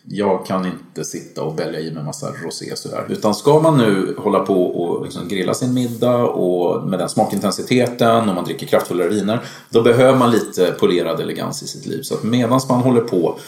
Jag 0.03 0.45
kan 0.45 0.65
inte 0.65 1.03
sitta 1.03 1.43
och 1.43 1.59
välja 1.59 1.79
i 1.79 1.91
mig 1.91 2.03
massa 2.03 2.31
rosé 2.43 2.75
sådär. 2.75 3.05
Utan 3.09 3.35
ska 3.35 3.59
man 3.59 3.77
nu 3.77 4.15
hålla 4.17 4.39
på 4.39 4.65
och 4.65 5.03
liksom 5.03 5.27
grilla 5.27 5.53
sin 5.53 5.73
middag 5.73 6.23
och 6.23 6.87
med 6.89 6.99
den 6.99 7.09
smakintensiteten 7.09 8.29
och 8.29 8.35
man 8.35 8.45
dricker 8.45 8.67
kraftfullare 8.67 9.09
viner. 9.09 9.39
Då 9.69 9.81
behöver 9.81 10.17
man 10.17 10.31
lite 10.31 10.75
polerad 10.79 11.19
elegans 11.19 11.63
i 11.63 11.67
sitt 11.67 11.85
liv. 11.85 12.01
Så 12.01 12.13
att 12.13 12.23
medan 12.23 12.59
man 12.69 12.81
håller 12.81 13.01
på 13.01 13.39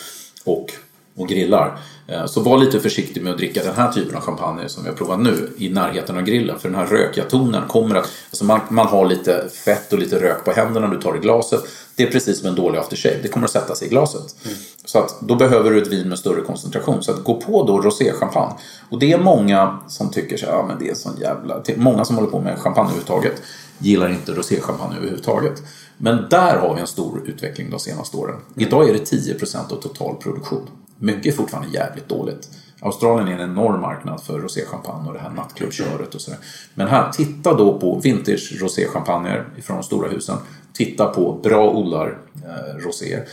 och 0.45 0.72
och 1.15 1.27
grillar. 1.27 1.80
Eh, 2.07 2.26
så 2.26 2.41
var 2.41 2.57
lite 2.57 2.80
försiktig 2.80 3.23
med 3.23 3.31
att 3.31 3.38
dricka 3.38 3.64
den 3.64 3.76
här 3.76 3.91
typen 3.91 4.15
av 4.15 4.22
champagne 4.22 4.69
som 4.69 4.84
vi 4.84 4.90
har 4.90 4.95
provat 4.95 5.19
nu 5.19 5.49
i 5.57 5.69
närheten 5.69 6.18
av 6.18 6.23
grillen. 6.23 6.60
För 6.60 6.69
den 6.69 6.77
här 6.77 6.86
rökiga 6.86 7.23
tonen 7.23 7.68
kommer 7.68 7.95
att... 7.95 8.10
Alltså 8.30 8.45
man, 8.45 8.60
man 8.69 8.88
har 8.88 9.06
lite 9.06 9.49
fett 9.65 9.94
och 9.94 9.99
lite 9.99 10.22
rök 10.22 10.45
på 10.45 10.52
händerna 10.52 10.88
när 10.88 10.95
du 10.95 11.02
tar 11.02 11.15
i 11.15 11.19
glaset. 11.19 11.61
Det 11.95 12.03
är 12.03 12.11
precis 12.11 12.40
som 12.40 12.48
en 12.49 12.56
dålig 12.56 12.80
aftershave. 12.80 13.15
Det 13.22 13.27
kommer 13.27 13.45
att 13.45 13.52
sätta 13.52 13.76
sig 13.76 13.88
i 13.88 13.90
glaset. 13.90 14.36
Mm. 14.45 14.57
Så 14.86 14.99
att 14.99 15.15
då 15.22 15.36
behöver 15.36 15.72
du 15.72 15.81
ett 15.81 15.88
vin 15.88 16.10
med 16.10 16.19
större 16.19 16.41
koncentration. 16.41 17.03
Så 17.03 17.11
att 17.11 17.23
gå 17.23 17.41
på 17.41 17.64
då 17.64 17.81
roséchampagne. 17.81 18.56
Och 18.90 18.99
det 18.99 19.11
är 19.11 19.18
många 19.18 19.80
som 19.88 20.11
tycker 20.11 20.38
så 20.38 20.45
ja 20.45 20.65
men 20.68 20.80
det 20.80 20.90
är 20.90 20.95
sån 20.95 21.18
jävla... 21.19 21.61
Många 21.76 22.06
som 22.06 22.15
håller 22.15 22.30
på 22.30 22.40
med 22.40 22.60
champagne 22.60 22.90
överhuvudtaget 22.90 23.41
gillar 23.77 24.10
inte 24.10 24.31
roséchampagne 24.31 24.98
överhuvudtaget. 24.98 25.64
Men 25.98 26.26
där 26.30 26.57
har 26.57 26.76
vi 26.76 26.81
en 26.81 26.88
stor 26.88 27.22
utveckling 27.26 27.69
de 27.69 27.80
senaste 27.80 28.18
åren. 28.18 28.36
Idag 28.56 28.90
är 28.90 28.94
det 28.94 29.11
10% 29.11 29.73
av 29.73 29.76
total 29.76 30.15
produktion. 30.15 30.69
Mycket 30.99 31.34
är 31.34 31.38
fortfarande 31.38 31.69
jävligt 31.69 32.09
dåligt. 32.09 32.49
Australien 32.81 33.27
är 33.27 33.43
en 33.43 33.51
enorm 33.51 33.81
marknad 33.81 34.23
för 34.23 34.39
roséchampagne 34.39 35.07
och 35.07 35.13
det 35.13 35.19
här 35.19 35.30
nattklubbköret 35.30 36.15
och 36.15 36.21
sådär. 36.21 36.39
Men 36.73 36.88
här, 36.88 37.11
titta 37.11 37.53
då 37.53 37.80
på 37.80 37.99
vintage 37.99 38.57
roséchampagner 38.61 39.45
från 39.63 39.77
de 39.77 39.84
stora 39.84 40.09
husen. 40.09 40.38
Titta 40.73 41.05
på 41.05 41.34
bra 41.43 41.69
odlar 41.71 42.17
eh, 42.45 42.77
roséer. 42.85 43.26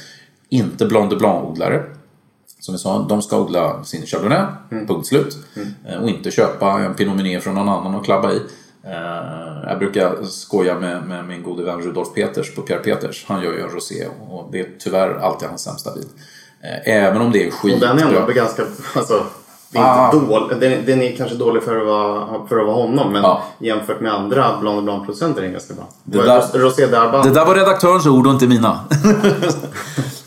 Inte 0.48 0.86
Blanc 0.86 1.10
de 1.10 1.16
Blanc-odlare. 1.16 1.82
Som 2.60 2.74
vi 2.74 2.78
sa, 2.78 3.06
de 3.08 3.22
ska 3.22 3.40
odla 3.40 3.84
sin 3.84 4.06
Chardonnay, 4.06 4.46
punkt 4.70 5.06
slut. 5.06 5.38
Eh, 5.88 6.02
Och 6.02 6.08
inte 6.08 6.30
köpa 6.30 6.80
en 6.80 6.94
Pinot 6.94 7.16
Meunier 7.16 7.40
från 7.40 7.54
någon 7.54 7.68
annan 7.68 7.94
och 7.94 8.04
klabba 8.04 8.32
i. 8.32 8.36
Eh, 8.84 9.68
Jag 9.68 9.78
brukar 9.78 10.24
skoja 10.24 10.78
med, 10.80 11.02
med 11.08 11.24
min 11.24 11.42
gode 11.42 11.62
vän 11.64 11.80
Rudolf 11.82 12.14
Peters 12.14 12.54
på 12.54 12.62
Pierre 12.62 12.82
Peters. 12.82 13.24
Han 13.28 13.42
gör 13.42 13.52
ju 13.52 13.60
en 13.60 13.68
rosé 13.68 14.06
och 14.30 14.48
det 14.52 14.60
är 14.60 14.68
tyvärr 14.78 15.14
alltid 15.14 15.48
hans 15.48 15.62
sämsta 15.62 15.94
vin. 15.94 16.08
Eh, 16.66 16.94
Även 17.04 17.20
om 17.22 17.32
det 17.32 17.46
är 17.46 17.50
skit. 17.50 17.74
Och 17.74 17.80
den 17.80 17.98
är 17.98 18.02
ändå 18.06 18.32
ganska... 18.32 18.62
Alltså, 18.94 19.22
det 19.70 19.78
är 19.78 19.82
Ah. 19.82 20.10
inte 20.14 20.26
dålig. 20.26 20.60
Den, 20.60 20.86
den 20.86 21.02
är 21.02 21.16
kanske 21.16 21.36
dålig 21.36 21.62
för 21.62 21.80
att 21.80 21.86
vara, 21.86 22.46
för 22.48 22.58
att 22.60 22.66
vara 22.66 22.76
honom. 22.76 23.12
Men 23.12 23.22
Ja. 23.22 23.42
jämfört 23.58 24.00
med 24.00 24.12
andra 24.14 24.58
Blanc 24.60 24.76
de 24.76 24.84
Blanc-producenter 24.84 25.38
är 25.38 25.42
den 25.42 25.52
ganska 25.52 25.74
bra. 25.74 25.88
Det 26.04 26.18
där- 26.22 26.58
Rosé 26.58 26.86
d'Arban. 26.86 27.22
Det 27.22 27.30
där 27.30 27.44
var 27.44 27.54
redaktörens 27.54 28.06
ord 28.06 28.26
och 28.26 28.32
inte 28.32 28.46
mina. 28.46 28.80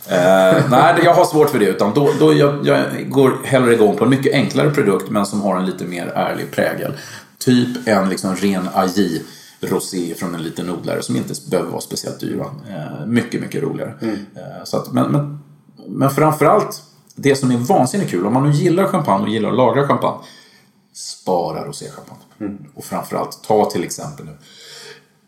eh, 0.07 0.63
nej, 0.69 0.93
det- 0.95 1.03
jag 1.03 1.13
har 1.13 1.25
svårt 1.25 1.49
för 1.49 1.59
det. 1.59 1.65
Utan 1.65 1.93
då, 1.93 2.09
då 2.19 2.33
jag, 2.33 2.65
jag 2.67 2.79
går 3.09 3.31
hellre 3.43 3.73
igång 3.73 3.95
på 3.97 4.03
en 4.03 4.09
mycket 4.09 4.33
enklare 4.33 4.69
produkt 4.69 5.09
men 5.09 5.25
som 5.25 5.41
har 5.41 5.57
en 5.57 5.65
lite 5.65 5.83
mer 5.85 6.05
ärlig 6.15 6.51
prägel. 6.51 6.93
Typ 7.39 7.87
en 7.87 8.09
liksom 8.09 8.35
ren 8.35 8.69
AJ 8.73 9.21
rosé 9.61 10.13
från 10.17 10.35
en 10.35 10.43
liten 10.43 10.69
odlare 10.69 11.01
som 11.01 11.15
inte 11.15 11.33
behöver 11.51 11.69
vara 11.71 11.81
speciellt 11.81 12.19
dyr. 12.19 12.39
Eh, 12.69 13.05
mycket, 13.05 13.41
mycket 13.41 13.63
roligare. 13.63 13.93
Eh, 14.01 14.63
så 14.63 14.77
att, 14.77 14.91
men, 14.93 15.11
men, 15.11 15.39
men 15.89 16.09
framförallt, 16.09 16.83
det 17.15 17.35
som 17.35 17.51
är 17.51 17.57
vansinnigt 17.57 18.11
kul, 18.11 18.25
om 18.25 18.33
man 18.33 18.43
nu 18.43 18.51
gillar 18.51 18.87
champagne 18.87 19.23
och 19.23 19.29
gillar 19.29 19.49
att 19.49 19.57
lagra 19.57 19.87
champagne, 19.87 20.19
spara 20.93 21.65
roséchampagne. 21.65 22.21
Och 22.75 22.83
framförallt, 22.83 23.43
ta 23.43 23.69
till 23.69 23.83
exempel 23.83 24.25
nu 24.25 24.37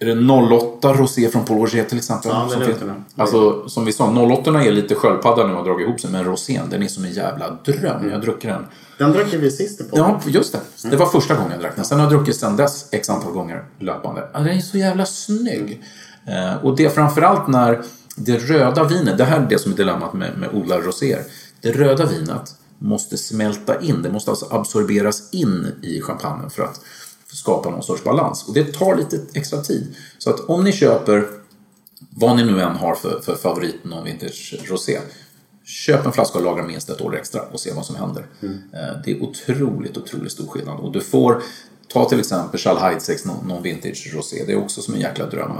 är 0.01 0.15
det 0.15 0.33
08 0.33 0.93
rosé 0.93 1.29
från 1.29 1.45
Paul 1.45 1.57
Roger 1.57 1.83
till 1.83 1.97
exempel? 1.97 2.31
Ja, 2.31 2.49
som 2.49 2.61
finns-. 2.61 2.83
Alltså, 3.15 3.69
som 3.69 3.85
vi 3.85 3.91
sa, 3.91 4.05
08 4.09 4.61
är 4.61 4.71
lite 4.71 4.95
sköldpadda 4.95 5.47
nu 5.47 5.53
och 5.53 5.65
dragit 5.65 5.87
ihop 5.87 5.99
sig. 5.99 6.11
Men 6.11 6.23
rosén, 6.23 6.69
den 6.69 6.83
är 6.83 6.87
som 6.87 7.05
en 7.05 7.11
jävla 7.11 7.49
dröm. 7.65 8.07
Jag 8.09 8.11
har 8.11 8.21
druckit 8.21 8.49
den. 8.49 8.65
Den 8.97 9.11
drack 9.11 9.33
vi 9.33 9.51
sist 9.51 9.89
podden. 9.89 10.05
Ja, 10.05 10.21
just 10.25 10.53
det. 10.53 10.89
Det 10.89 10.95
var 10.95 11.05
första 11.05 11.35
gången 11.35 11.51
jag 11.51 11.59
drack 11.59 11.75
den. 11.75 11.85
Sen 11.85 11.99
har 11.99 12.05
jag 12.05 12.13
druckit 12.13 12.35
sen 12.35 12.55
dess 12.55 12.87
x 12.91 13.09
antal 13.09 13.31
gånger 13.31 13.63
löpande. 13.79 14.27
Den 14.33 14.47
är 14.47 14.59
så 14.59 14.77
jävla 14.77 15.05
snygg. 15.05 15.83
Eh, 16.27 16.65
och 16.65 16.75
det 16.75 16.85
är 16.85 16.89
framförallt 16.89 17.47
när 17.47 17.81
det 18.25 18.37
röda 18.37 18.83
vinet, 18.83 19.17
det 19.17 19.25
här 19.25 19.39
är 19.41 19.49
det 19.49 19.59
som 19.59 19.71
är 19.71 19.75
dilemmat 19.75 20.13
med, 20.13 20.37
med 20.37 20.49
odlade 20.53 20.81
roséer. 20.81 21.23
Det 21.61 21.71
röda 21.71 22.05
vinet 22.05 22.55
måste 22.79 23.17
smälta 23.17 23.81
in, 23.81 24.01
det 24.01 24.11
måste 24.11 24.31
alltså 24.31 24.47
absorberas 24.49 25.33
in 25.33 25.67
i 25.81 26.01
champagnen 26.01 26.49
för 26.49 26.63
att 26.63 26.81
skapa 27.33 27.69
någon 27.69 27.83
sorts 27.83 28.03
balans. 28.03 28.47
Och 28.47 28.53
det 28.53 28.73
tar 28.73 28.95
lite 28.95 29.19
extra 29.33 29.61
tid. 29.61 29.95
Så 30.17 30.29
att 30.29 30.39
om 30.39 30.63
ni 30.63 30.71
köper 30.71 31.27
vad 32.09 32.35
ni 32.35 32.43
nu 32.43 32.61
än 32.61 32.75
har 32.75 32.95
för, 32.95 33.19
för 33.19 33.35
favorit 33.35 33.83
någon 33.83 34.03
vintage 34.03 34.55
rosé. 34.67 34.99
Köp 35.63 36.05
en 36.05 36.11
flaska 36.11 36.37
och 36.37 36.43
lagra 36.45 36.63
minst 36.63 36.89
ett 36.89 37.01
år 37.01 37.15
extra 37.15 37.41
och 37.41 37.59
se 37.59 37.73
vad 37.73 37.85
som 37.85 37.95
händer. 37.95 38.25
Eh, 38.41 39.01
Det 39.05 39.11
är 39.11 39.23
otroligt, 39.23 39.97
otroligt 39.97 40.31
stor 40.31 40.47
skillnad. 40.47 40.79
Och 40.79 40.91
du 40.91 41.01
får 41.01 41.41
ta 41.93 42.09
till 42.09 42.19
exempel 42.19 42.59
Charles 42.59 42.81
Heidsex 42.81 43.25
någon, 43.25 43.47
någon 43.47 43.63
vintage 43.63 44.11
rosé. 44.15 44.43
Det 44.47 44.51
är 44.51 44.57
också 44.57 44.81
som 44.81 44.93
en 44.93 44.99
jäkla 44.99 45.25
dröm. 45.25 45.51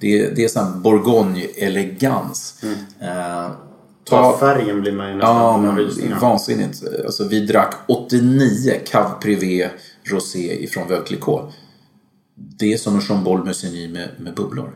Det 0.00 0.20
är, 0.20 0.34
det 0.34 0.44
är 0.44 0.48
sån 0.48 0.82
Bourgogne-elegans. 0.82 2.64
Eh, 3.00 3.50
Ta 4.04 4.38
färgen 4.38 4.80
blir 4.80 4.92
man 4.92 5.08
ju 5.08 5.14
nästan 5.14 5.36
Ja, 5.36 5.58
men 5.58 5.76
rysningar. 5.76 6.20
vansinnigt. 6.20 6.82
Alltså, 7.04 7.24
vi 7.28 7.46
drack 7.46 7.74
89 7.88 8.72
Cave 8.86 9.10
Privé 9.22 9.70
Rosé 10.04 10.64
ifrån 10.64 10.88
Veuve 10.88 11.04
Clicquot. 11.06 11.52
Det 12.34 12.72
är 12.72 12.76
som 12.76 12.94
en 12.94 13.02
Jean 13.08 13.24
Paul 13.24 13.44
Musigny 13.44 13.88
med, 13.88 14.08
med 14.18 14.34
bubblor. 14.34 14.72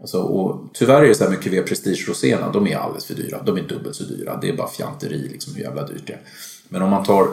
Alltså, 0.00 0.18
och 0.22 0.70
tyvärr 0.74 1.02
är 1.02 1.08
det 1.08 1.14
så 1.14 1.24
här 1.24 1.30
med 1.30 1.40
Cuvée 1.42 1.62
Prestige 1.62 2.08
Roséerna, 2.08 2.52
de 2.52 2.66
är 2.66 2.76
alldeles 2.76 3.04
för 3.04 3.14
dyra. 3.14 3.42
De 3.42 3.56
är 3.56 3.62
dubbelt 3.62 3.96
så 3.96 4.04
dyra. 4.04 4.38
Det 4.40 4.48
är 4.48 4.56
bara 4.56 4.68
fjanteri 4.68 5.28
liksom 5.32 5.54
hur 5.54 5.62
jävla 5.62 5.86
dyrt 5.86 6.02
det 6.06 6.12
är. 6.12 6.20
Men 6.68 6.82
om 6.82 6.90
man 6.90 7.04
tar, 7.04 7.26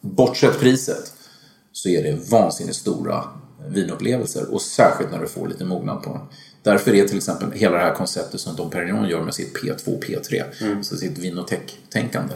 bortsett 0.00 0.60
priset, 0.60 1.12
så 1.82 1.88
är 1.88 2.02
det 2.02 2.30
vansinnigt 2.30 2.76
stora 2.76 3.24
vinupplevelser. 3.68 4.54
Och 4.54 4.62
särskilt 4.62 5.10
när 5.12 5.20
du 5.20 5.26
får 5.26 5.48
lite 5.48 5.64
mognad 5.64 6.02
på 6.02 6.10
dem. 6.10 6.28
Därför 6.62 6.94
är 6.94 7.08
till 7.08 7.16
exempel 7.16 7.52
hela 7.52 7.76
det 7.76 7.82
här 7.82 7.94
konceptet 7.94 8.40
som 8.40 8.56
Dom 8.56 8.70
Perignon 8.70 9.08
gör 9.08 9.22
med 9.22 9.34
sitt 9.34 9.56
P2 9.56 9.96
och 9.96 10.04
P3, 10.04 10.44
alltså 10.76 10.96
sitt 10.96 11.18
vinotech-tänkande. 11.18 12.34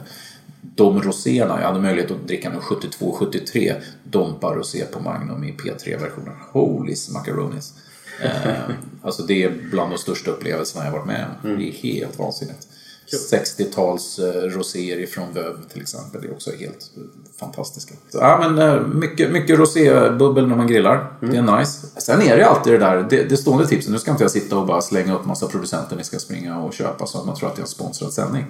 De 0.60 1.02
roséerna, 1.02 1.60
jag 1.60 1.66
hade 1.66 1.80
möjlighet 1.80 2.10
att 2.10 2.26
dricka 2.26 2.50
en 2.50 2.60
72-73 2.60 3.74
Dompa 4.04 4.54
Rosé 4.54 4.84
på 4.84 5.00
Magnum 5.00 5.44
i 5.44 5.52
P3-versionen. 5.52 6.34
Holy 6.52 6.96
smackaronis. 6.96 7.74
Eh, 8.22 8.74
alltså 9.02 9.22
det 9.22 9.44
är 9.44 9.50
bland 9.70 9.90
de 9.90 9.98
största 9.98 10.30
upplevelserna 10.30 10.84
jag 10.84 10.92
varit 10.92 11.06
med 11.06 11.26
om. 11.42 11.58
Det 11.58 11.68
är 11.68 11.72
helt 11.72 12.18
vansinnigt. 12.18 12.68
60-tals 13.16 14.18
eh, 14.18 14.42
roséer 14.42 14.98
ifrån 15.00 15.24
Veuve 15.34 15.58
till 15.72 15.82
exempel. 15.82 16.20
Det 16.22 16.28
är 16.28 16.32
också 16.32 16.50
helt 16.50 16.90
eh, 16.96 17.02
fantastiska. 17.40 17.94
Så, 18.08 18.18
ja, 18.18 18.38
men, 18.50 18.58
eh, 18.68 18.80
mycket, 18.86 19.32
mycket 19.32 19.58
rosébubbel 19.58 20.48
när 20.48 20.56
man 20.56 20.66
grillar. 20.66 21.12
Det 21.20 21.36
är 21.36 21.58
nice. 21.58 21.86
Sen 22.00 22.22
är 22.22 22.36
det 22.36 22.46
alltid 22.48 22.72
det 22.72 22.78
där, 22.78 23.06
det, 23.10 23.24
det 23.24 23.36
stående 23.36 23.66
tipset. 23.66 23.92
Nu 23.92 23.98
ska 23.98 24.10
inte 24.10 24.24
jag 24.24 24.30
sitta 24.30 24.58
och 24.58 24.66
bara 24.66 24.80
slänga 24.80 25.14
upp 25.14 25.24
massa 25.26 25.46
producenter 25.46 25.96
ni 25.96 26.04
ska 26.04 26.18
springa 26.18 26.58
och 26.58 26.72
köpa 26.72 27.06
så 27.06 27.18
att 27.18 27.26
man 27.26 27.36
tror 27.36 27.48
att 27.48 27.54
det 27.56 27.60
är 27.60 27.64
en 27.64 27.68
sponsrad 27.68 28.12
sändning. 28.12 28.44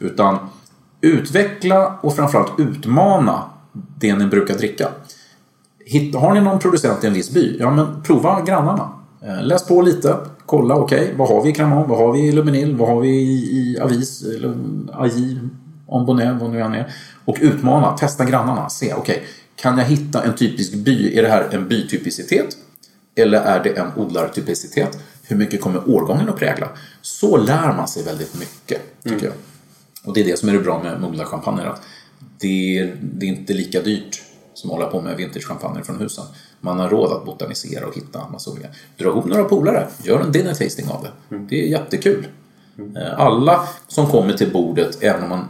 Utan 0.00 0.38
utveckla 1.00 1.98
och 2.02 2.16
framförallt 2.16 2.52
utmana 2.60 3.42
det 3.98 4.16
ni 4.16 4.26
brukar 4.26 4.54
dricka. 4.54 4.88
Hitt- 5.86 6.14
Har 6.16 6.34
ni 6.34 6.40
någon 6.40 6.58
producent 6.58 7.04
i 7.04 7.06
en 7.06 7.12
viss 7.12 7.30
by? 7.30 7.56
Ja, 7.60 7.70
men 7.70 8.02
prova 8.02 8.40
grannarna. 8.42 8.92
Eh, 9.22 9.42
Läs 9.42 9.66
på 9.66 9.82
lite. 9.82 10.16
Kolla, 10.46 10.74
okej, 10.74 11.14
vad 11.16 11.28
har 11.28 11.42
vi 11.42 11.50
i 11.50 11.52
Cremant? 11.52 11.88
Vad 11.88 11.98
har 11.98 12.12
vi 12.12 12.20
i 12.20 12.32
Luminil? 12.32 12.76
Vad 12.76 12.88
har 12.88 13.00
vi 13.00 13.08
i, 13.08 13.56
i 13.56 13.80
Avis? 13.80 14.22
Eller 14.22 14.54
AJ? 14.92 15.38
Ombonnet? 15.86 16.40
Vad 16.40 16.50
nu 16.50 16.60
än 16.60 16.74
är. 16.74 16.92
Och 17.24 17.36
utmana. 17.40 17.96
Testa 17.96 18.24
grannarna. 18.24 18.68
Se, 18.68 18.94
okej, 18.94 19.26
kan 19.56 19.78
jag 19.78 19.84
hitta 19.84 20.22
en 20.22 20.34
typisk 20.34 20.74
by? 20.74 21.18
Är 21.18 21.22
det 21.22 21.28
här 21.28 21.48
en 21.52 21.68
bytypicitet? 21.68 22.56
Eller 23.14 23.40
är 23.40 23.62
det 23.62 23.70
en 23.70 23.86
odlartypicitet? 23.96 24.98
Hur 25.22 25.36
mycket 25.36 25.60
kommer 25.60 25.90
årgången 25.90 26.28
att 26.28 26.36
prägla? 26.36 26.68
Så 27.02 27.36
lär 27.36 27.72
man 27.76 27.88
sig 27.88 28.02
väldigt 28.02 28.38
mycket, 28.38 29.02
tycker 29.02 29.26
jag. 29.26 29.34
Och 30.04 30.14
det 30.14 30.20
är 30.20 30.24
det 30.24 30.38
som 30.38 30.48
är 30.48 30.52
det 30.52 30.58
bra 30.58 30.82
med 30.82 31.04
odlarchampagne. 31.04 31.62
Att 31.62 31.82
det, 32.38 32.78
är, 32.78 32.96
det 33.00 33.26
är 33.26 33.30
inte 33.30 33.52
lika 33.52 33.80
dyrt 33.80 34.22
som 34.54 34.70
att 34.70 34.76
hålla 34.76 34.90
på 34.90 35.00
med 35.00 35.16
vintagechampagne 35.16 35.84
från 35.84 35.98
husen. 35.98 36.24
Man 36.60 36.78
har 36.78 36.88
råd 36.88 37.12
att 37.12 37.24
botanisera 37.24 37.86
och 37.86 37.96
hitta 37.96 38.28
massa 38.28 38.50
olika. 38.50 38.68
Dra 38.98 39.08
ihop 39.08 39.24
några 39.24 39.44
polare, 39.44 39.86
gör 40.02 40.20
en 40.20 40.32
dinner 40.32 40.54
tasting 40.54 40.88
av 40.88 41.02
det. 41.02 41.36
Det 41.48 41.62
är 41.64 41.68
jättekul. 41.68 42.26
Eh, 42.96 43.20
Alla 43.20 43.68
som 43.88 44.06
kommer 44.06 44.32
till 44.32 44.52
bordet, 44.52 44.98
även 45.02 45.22
om 45.22 45.28
man 45.28 45.44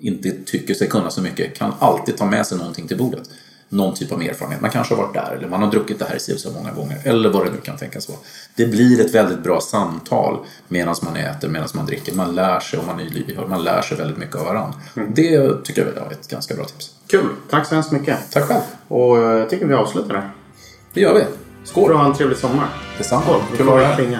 inte 0.00 0.30
tycker 0.46 0.74
sig 0.74 0.88
kunna 0.88 1.10
så 1.10 1.20
mycket, 1.22 1.58
kan 1.58 1.72
alltid 1.78 2.16
ta 2.16 2.26
med 2.26 2.46
sig 2.46 2.58
någonting 2.58 2.88
till 2.88 2.98
bordet. 2.98 3.30
Någon 3.68 3.94
typ 3.94 4.12
av 4.12 4.22
erfarenhet. 4.22 4.60
Man 4.60 4.70
kanske 4.70 4.94
har 4.94 5.02
varit 5.02 5.14
där 5.14 5.34
eller 5.38 5.48
man 5.48 5.62
har 5.62 5.70
druckit 5.70 5.98
det 5.98 6.04
här 6.04 6.16
i 6.16 6.38
så 6.38 6.52
många 6.52 6.72
gånger. 6.72 6.98
Eller 7.04 7.28
vad 7.28 7.46
det 7.46 7.50
nu 7.50 7.56
kan 7.60 7.76
tänkas 7.76 8.08
vara. 8.08 8.18
Det 8.56 8.66
blir 8.66 9.00
ett 9.00 9.14
väldigt 9.14 9.42
bra 9.42 9.60
samtal 9.60 10.38
medan 10.68 10.94
man 11.02 11.16
äter, 11.16 11.48
medan 11.48 11.68
man 11.74 11.86
dricker. 11.86 12.14
Man 12.14 12.34
lär 12.34 12.60
sig 12.60 12.78
och 12.78 12.86
man 12.86 13.00
är 13.00 13.04
lyhörd. 13.04 13.48
Man 13.48 13.64
lär 13.64 13.82
sig 13.82 13.96
väldigt 13.96 14.18
mycket 14.18 14.36
av 14.36 14.44
varandra. 14.44 14.74
Det 15.14 15.64
tycker 15.64 15.86
jag 15.96 16.06
är 16.06 16.12
ett 16.12 16.28
ganska 16.28 16.54
bra 16.54 16.64
tips. 16.64 16.90
Kul. 17.06 17.28
Tack 17.50 17.66
så 17.66 17.74
hemskt 17.74 17.92
mycket. 17.92 18.18
Tack 18.30 18.44
själv. 18.44 18.62
Och 18.92 19.18
eh, 19.18 19.38
jag 19.38 19.50
tycker 19.50 19.66
vi 19.66 19.74
avslutar 19.74 20.14
där. 20.14 20.30
Det 20.92 21.00
gör 21.00 21.14
vi. 21.14 21.20
Får 21.20 21.28
Skål! 21.64 21.90
du 21.90 21.96
ha 21.96 22.06
en 22.06 22.14
trevlig 22.14 22.38
sommar. 22.38 22.68
Detsamma. 22.98 23.22
Skål. 23.22 23.40
Kul 23.56 23.60
att 23.68 23.74
vara 23.74 23.84
här. 23.86 23.96
Klinga. 23.96 24.18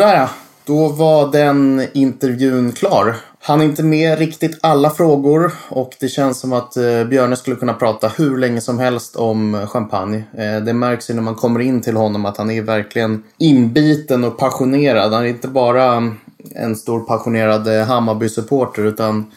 Sådär 0.00 0.16
ja. 0.16 0.28
Då 0.64 0.88
var 0.88 1.32
den 1.32 1.86
intervjun 1.92 2.72
klar. 2.72 3.16
Han 3.40 3.60
är 3.60 3.64
inte 3.64 3.82
med 3.82 4.18
riktigt 4.18 4.58
alla 4.62 4.90
frågor 4.90 5.52
och 5.68 5.94
det 6.00 6.08
känns 6.08 6.40
som 6.40 6.52
att 6.52 6.76
eh, 6.76 7.04
Björne 7.04 7.36
skulle 7.36 7.56
kunna 7.56 7.74
prata 7.74 8.08
hur 8.08 8.38
länge 8.38 8.60
som 8.60 8.78
helst 8.78 9.16
om 9.16 9.54
eh, 9.54 9.66
champagne. 9.66 10.24
Eh, 10.38 10.56
det 10.64 10.72
märks 10.72 11.10
ju 11.10 11.14
när 11.14 11.22
man 11.22 11.34
kommer 11.34 11.60
in 11.60 11.80
till 11.80 11.96
honom 11.96 12.24
att 12.24 12.36
han 12.36 12.50
är 12.50 12.62
verkligen 12.62 13.22
inbiten 13.38 14.24
och 14.24 14.38
passionerad. 14.38 15.12
Han 15.12 15.22
är 15.22 15.28
inte 15.28 15.48
bara 15.48 15.92
mm, 15.92 16.16
en 16.54 16.76
stor 16.76 17.00
passionerad 17.00 17.68
eh, 17.68 17.86
Hammarby-supporter 17.86 18.82
utan 18.82 19.30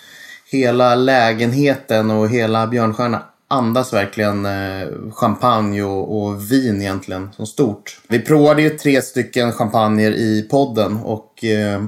hela 0.52 0.95
lägenheten 0.95 2.11
och 2.11 2.30
hela 2.30 2.68
Björnstjärna 2.68 3.22
andas 3.48 3.94
verkligen 3.94 4.45
eh, 4.45 4.88
champagne 5.11 5.84
och, 5.84 6.24
och, 6.24 6.52
vin 6.52 6.82
egentligen 6.82 7.30
som 7.36 7.45
stort. 7.45 7.99
Vi 8.07 8.20
provade 8.20 8.61
ju 8.61 8.70
tre 8.70 9.02
stycken 9.02 9.52
champagner 9.52 10.11
i 10.11 10.48
podden 10.52 10.98
och 10.98 11.44
eh, 11.44 11.84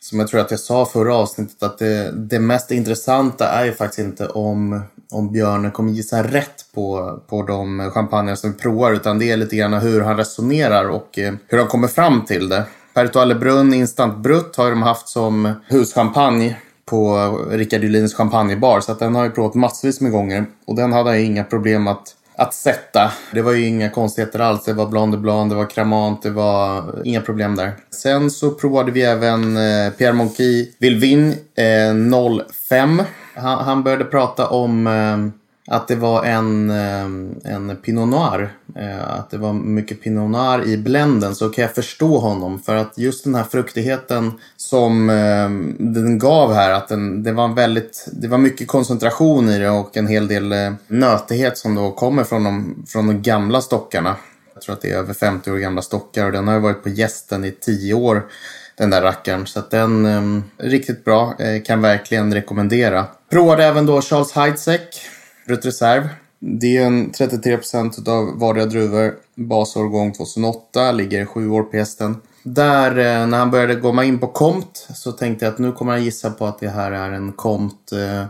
som 0.00 0.18
jag 0.18 0.28
tror 0.28 0.40
att 0.40 0.50
jag 0.50 0.60
sa 0.60 0.86
förra 0.86 1.14
avsnittet 1.14 1.62
att 1.62 1.78
det, 1.78 2.12
det 2.12 2.40
mest 2.40 2.70
intressanta 2.70 3.48
är 3.48 3.64
ju 3.64 3.72
faktiskt 3.72 3.98
inte 3.98 4.26
om, 4.26 4.82
om 5.12 5.32
björnen 5.32 5.70
kommer 5.70 5.92
gissa 5.92 6.22
rätt 6.22 6.64
på, 6.74 7.18
på 7.26 7.42
de 7.42 7.90
champagner 7.90 8.34
som 8.34 8.52
vi 8.52 8.58
provar 8.58 8.92
utan 8.92 9.18
det 9.18 9.30
är 9.30 9.36
lite 9.36 9.56
grann 9.56 9.72
hur 9.72 10.00
han 10.00 10.16
resonerar 10.16 10.88
och 10.88 11.18
eh, 11.18 11.34
hur 11.46 11.58
han 11.58 11.66
kommer 11.66 11.88
fram 11.88 12.24
till 12.24 12.48
det. 12.48 12.64
Pertuale 12.94 13.34
Brunn 13.34 13.74
Instant 13.74 14.18
Brutt 14.18 14.56
har 14.56 14.70
de 14.70 14.82
haft 14.82 15.08
som 15.08 15.52
huschampagne 15.66 16.56
på 16.90 17.28
Rickard 17.50 17.82
Julins 17.82 18.14
champagnebar. 18.14 18.80
Så 18.80 18.92
att 18.92 18.98
den 18.98 19.14
har 19.14 19.24
jag 19.24 19.34
provat 19.34 19.54
massvis 19.54 20.00
med 20.00 20.12
gånger. 20.12 20.46
Och 20.66 20.76
den 20.76 20.92
hade 20.92 21.10
jag 21.10 21.24
inga 21.24 21.44
problem 21.44 21.86
att, 21.86 22.14
att 22.36 22.54
sätta. 22.54 23.12
Det 23.32 23.42
var 23.42 23.52
ju 23.52 23.66
inga 23.66 23.90
konstigheter 23.90 24.38
alls. 24.38 24.64
Det 24.64 24.72
var 24.72 24.86
Blanc 24.86 25.14
de 25.14 25.22
Blanc, 25.22 25.50
det 25.50 25.56
var 25.56 25.70
Cramant, 25.70 26.22
det 26.22 26.30
var 26.30 26.78
eh, 26.78 26.84
inga 27.04 27.20
problem 27.20 27.56
där. 27.56 27.72
Sen 27.90 28.30
så 28.30 28.50
provade 28.50 28.92
vi 28.92 29.02
även 29.02 29.56
eh, 29.56 29.90
Pierre 29.90 30.12
Monkey 30.12 30.72
Vilvin 30.78 31.34
eh, 31.54 32.42
05. 32.68 33.02
Han, 33.34 33.64
han, 33.64 33.82
började 33.82 34.04
prata 34.04 34.48
om 34.48 34.86
eh, 34.86 35.39
att 35.72 35.88
det 35.88 35.96
var 35.96 36.24
en, 36.24 36.70
ehm, 36.70 37.40
en 37.44 37.76
Pinot 37.76 38.08
Noir. 38.08 38.52
Eh, 38.76 39.18
att 39.18 39.30
det 39.30 39.38
var 39.38 39.52
mycket 39.52 40.02
Pinot 40.02 40.30
Noir 40.30 40.68
i 40.68 40.76
blenden 40.76 41.34
så 41.34 41.48
kan 41.48 41.62
jag 41.62 41.74
förstå 41.74 42.18
honom. 42.18 42.58
För 42.58 42.76
att 42.76 42.98
just 42.98 43.24
den 43.24 43.34
här 43.34 43.44
fruktigheten 43.44 44.32
som 44.56 45.10
ehm, 45.10 45.76
den 45.78 46.18
gav 46.18 46.54
här, 46.54 46.70
att 46.70 46.88
den, 46.88 47.22
det, 47.22 47.32
var 47.32 47.48
väldigt, 47.48 48.08
det 48.12 48.28
var 48.28 48.38
mycket 48.38 48.68
koncentration 48.68 49.48
i 49.48 49.58
det 49.58 49.70
och 49.70 49.96
en 49.96 50.06
hel 50.06 50.28
del 50.28 50.52
eh, 50.52 50.72
nötighet 50.86 51.58
som 51.58 51.74
då 51.74 51.90
kommer 51.90 52.24
från 52.24 52.44
de, 52.44 52.84
från 52.88 53.06
de 53.06 53.22
gamla 53.22 53.60
stockarna. 53.60 54.16
Jag 54.54 54.62
tror 54.62 54.74
att 54.74 54.82
det 54.82 54.90
är 54.90 54.96
över 54.96 55.14
50 55.14 55.50
år 55.50 55.56
gamla 55.56 55.82
stockar 55.82 56.26
och 56.26 56.32
den 56.32 56.48
har 56.48 56.54
ju 56.54 56.60
varit 56.60 56.82
på 56.82 56.88
gästen 56.88 57.44
i 57.44 57.50
10 57.50 57.94
år 57.94 58.26
den 58.76 58.90
där 58.90 59.02
rackaren. 59.02 59.46
Så 59.46 59.58
att 59.58 59.70
den 59.70 60.06
är 60.06 60.42
riktigt 60.58 61.04
bra, 61.04 61.34
eh, 61.38 61.62
kan 61.62 61.82
verkligen 61.82 62.34
rekommendera. 62.34 63.06
Provade 63.30 63.64
även 63.64 63.86
då 63.86 64.00
Charles 64.00 64.32
Heidsieck 64.32 65.00
Brut 65.46 65.66
reserv. 65.66 66.08
Det 66.38 66.76
är 66.76 66.86
en 66.86 67.12
33% 67.12 68.08
av 68.08 68.38
vardera 68.38 68.66
druvor. 68.66 69.14
Basårgång 69.34 70.12
2008, 70.12 70.92
ligger 70.92 71.26
sju 71.26 71.48
år 71.48 71.62
på 71.62 71.76
hästen. 71.76 72.16
Där, 72.42 72.90
eh, 72.90 73.26
när 73.26 73.38
han 73.38 73.50
började 73.50 73.76
komma 73.76 74.04
in 74.04 74.18
på 74.18 74.26
Komt 74.26 74.88
så 74.94 75.12
tänkte 75.12 75.44
jag 75.44 75.52
att 75.52 75.58
nu 75.58 75.72
kommer 75.72 75.92
han 75.92 76.04
gissa 76.04 76.30
på 76.30 76.46
att 76.46 76.58
det 76.58 76.68
här 76.68 76.92
är 76.92 77.10
en 77.10 77.32
Komt 77.32 77.92
eh, 77.92 78.26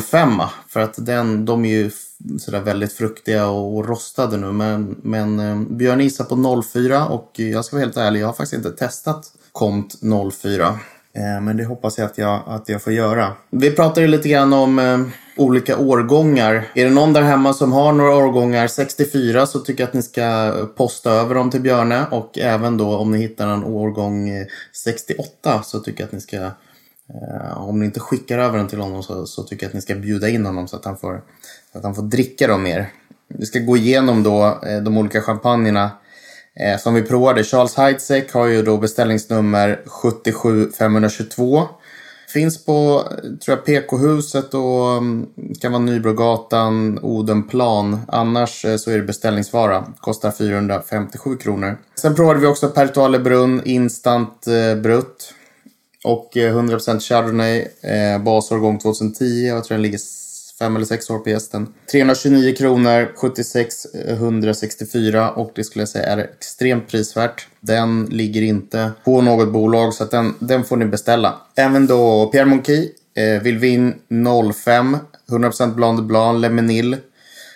05. 0.00 0.42
För 0.68 0.80
att 0.80 1.06
den, 1.06 1.44
de 1.44 1.64
är 1.64 1.68
ju 1.68 1.90
sådär 2.38 2.60
väldigt 2.60 2.92
fruktiga 2.92 3.48
och 3.48 3.88
rostade 3.88 4.36
nu. 4.36 4.52
Men, 4.52 4.96
men 5.02 5.40
eh, 5.40 5.60
Björn 5.60 6.00
gissar 6.00 6.24
på 6.24 6.62
04 6.62 7.06
och 7.06 7.30
jag 7.34 7.64
ska 7.64 7.76
vara 7.76 7.84
helt 7.84 7.96
ärlig, 7.96 8.20
jag 8.20 8.26
har 8.26 8.32
faktiskt 8.32 8.66
inte 8.66 8.70
testat 8.70 9.32
Komt 9.52 10.00
04. 10.42 10.78
Eh, 11.16 11.40
men 11.40 11.56
det 11.56 11.64
hoppas 11.64 11.98
jag 11.98 12.04
att, 12.04 12.18
jag 12.18 12.42
att 12.46 12.68
jag 12.68 12.82
får 12.82 12.92
göra. 12.92 13.32
Vi 13.50 13.70
pratade 13.70 14.06
lite 14.06 14.28
grann 14.28 14.52
om 14.52 14.78
eh, 14.78 15.00
olika 15.36 15.78
årgångar. 15.78 16.68
Är 16.74 16.84
det 16.84 16.90
någon 16.90 17.12
där 17.12 17.22
hemma 17.22 17.52
som 17.52 17.72
har 17.72 17.92
några 17.92 18.16
årgångar 18.16 18.66
64 18.66 19.46
så 19.46 19.58
tycker 19.58 19.82
jag 19.82 19.88
att 19.88 19.94
ni 19.94 20.02
ska 20.02 20.52
posta 20.76 21.10
över 21.10 21.34
dem 21.34 21.50
till 21.50 21.60
Björne. 21.60 22.06
Och 22.10 22.38
även 22.38 22.76
då 22.76 22.96
om 22.96 23.12
ni 23.12 23.18
hittar 23.18 23.48
en 23.48 23.64
årgång 23.64 24.28
eh, 24.28 24.46
68 24.84 25.62
så 25.62 25.80
tycker 25.80 26.00
jag 26.00 26.06
att 26.06 26.12
ni 26.12 26.20
ska 26.20 26.36
eh, 26.36 27.58
om 27.68 27.78
ni 27.78 27.84
inte 27.84 28.00
skickar 28.00 28.38
över 28.38 28.58
den 28.58 28.68
till 28.68 28.80
honom 28.80 29.02
så, 29.02 29.26
så, 29.26 29.42
tycker 29.42 29.64
jag 29.64 29.68
att 29.70 29.74
ni 29.74 29.82
ska 29.82 29.94
bjuda 29.94 30.28
in 30.28 30.46
honom 30.46 30.68
så 30.68 30.76
att 30.76 30.84
han 30.84 30.96
får, 30.96 31.22
så 31.72 31.78
att 31.78 31.84
han 31.84 31.94
får 31.94 32.02
dricka 32.02 32.46
dem 32.46 32.62
mer. 32.62 32.92
Vi 33.28 33.46
ska 33.46 33.58
gå 33.58 33.76
igenom 33.76 34.22
då 34.22 34.60
eh, 34.66 34.82
de 34.82 34.98
olika 34.98 35.20
champagnerna 35.20 35.90
eh, 36.60 36.78
som 36.78 36.94
vi 36.94 37.02
provade. 37.02 37.44
Charles 37.44 37.74
Heidsieck 37.74 38.32
har 38.32 38.46
ju 38.46 38.62
då 38.62 38.78
beställningsnummer 38.78 39.80
77522. 39.86 41.68
Finns 42.28 42.64
på, 42.64 43.04
tror 43.44 43.56
jag, 43.56 43.64
PK-huset 43.64 44.54
och 44.54 44.96
mm, 44.96 45.26
kan 45.60 45.72
vara 45.72 45.82
Nybrogatan, 45.82 46.98
Odenplan. 47.02 48.00
Annars 48.08 48.64
eh, 48.64 48.76
så 48.76 48.90
är 48.90 48.98
det 48.98 49.04
beställningsvara. 49.04 49.84
Kostar 50.00 50.30
457 50.30 51.36
kronor. 51.36 51.78
Sen 51.94 52.14
provade 52.14 52.40
vi 52.40 52.46
också 52.46 52.68
Pertuale 52.68 53.18
Brunn 53.18 53.62
Instant 53.64 54.46
eh, 54.46 54.82
Brutt. 54.82 55.32
Och 56.04 56.36
eh, 56.36 56.56
100% 56.56 57.00
Chardonnay, 57.00 57.66
eh, 57.80 58.18
basårgång 58.22 58.78
2010. 58.78 59.24
Jag 59.24 59.64
tror 59.64 59.74
den 59.74 59.82
ligger 59.82 59.98
fem 60.58 60.76
eller 60.76 60.86
sex 60.86 61.10
år 61.10 61.18
på 61.18 61.30
gästen. 61.30 61.74
329 61.92 62.54
kronor, 62.56 63.12
76 63.16 63.86
164 63.94 65.22
eh, 65.22 65.38
och 65.38 65.52
det 65.54 65.64
skulle 65.64 65.80
jag 65.82 65.88
säga 65.88 66.06
är 66.06 66.18
extremt 66.18 66.88
prisvärt. 66.88 67.46
Den 67.60 68.04
ligger 68.04 68.42
inte 68.42 68.92
på 69.04 69.20
något 69.20 69.52
bolag 69.52 69.94
så 69.94 70.04
att 70.04 70.10
den, 70.10 70.34
den 70.38 70.64
får 70.64 70.76
ni 70.76 70.84
beställa. 70.84 71.34
Även 71.54 71.86
då 71.86 72.26
Pierre 72.26 72.46
Monkey. 72.46 72.92
eh, 73.14 73.42
Vilvin 73.42 73.94
05, 74.54 74.96
100% 75.30 75.74
Blanc 75.74 75.98
de 75.98 76.06
Blanc, 76.06 76.40
Lemonil. 76.40 76.96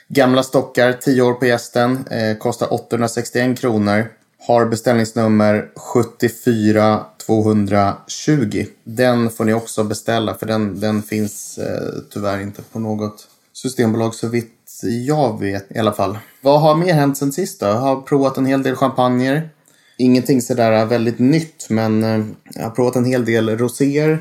Gamla 0.08 0.42
stockar, 0.42 0.92
10 0.92 1.22
år 1.22 1.32
på 1.32 1.46
gästen, 1.46 2.04
eh, 2.10 2.36
kostar 2.38 2.72
861 2.74 3.58
kronor. 3.60 4.08
Har 4.46 4.66
beställningsnummer 4.66 5.68
74 5.76 7.06
220. 7.30 8.66
Den 8.84 9.30
får 9.30 9.44
ni 9.44 9.54
också 9.54 9.84
beställa 9.84 10.34
för 10.34 10.46
den, 10.46 10.80
den 10.80 11.02
finns 11.02 11.58
eh, 11.58 12.02
tyvärr 12.12 12.40
inte 12.40 12.62
på 12.62 12.78
något 12.78 13.28
systembolag 13.52 14.14
så 14.14 14.28
vitt 14.28 14.80
jag 15.06 15.40
vet 15.40 15.66
i 15.72 15.78
alla 15.78 15.92
fall. 15.92 16.18
Vad 16.40 16.60
har 16.60 16.76
mer 16.76 16.94
hänt 16.94 17.18
sen 17.18 17.32
sist 17.32 17.60
då? 17.60 17.66
Jag 17.66 17.74
har 17.74 18.00
provat 18.00 18.36
en 18.36 18.46
hel 18.46 18.62
del 18.62 18.76
champagner. 18.76 19.48
Ingenting 19.96 20.42
sådär 20.42 20.86
väldigt 20.86 21.18
nytt 21.18 21.66
men 21.70 22.04
eh, 22.04 22.26
jag 22.54 22.62
har 22.62 22.70
provat 22.70 22.96
en 22.96 23.04
hel 23.04 23.24
del 23.24 23.58
roséer. 23.58 24.18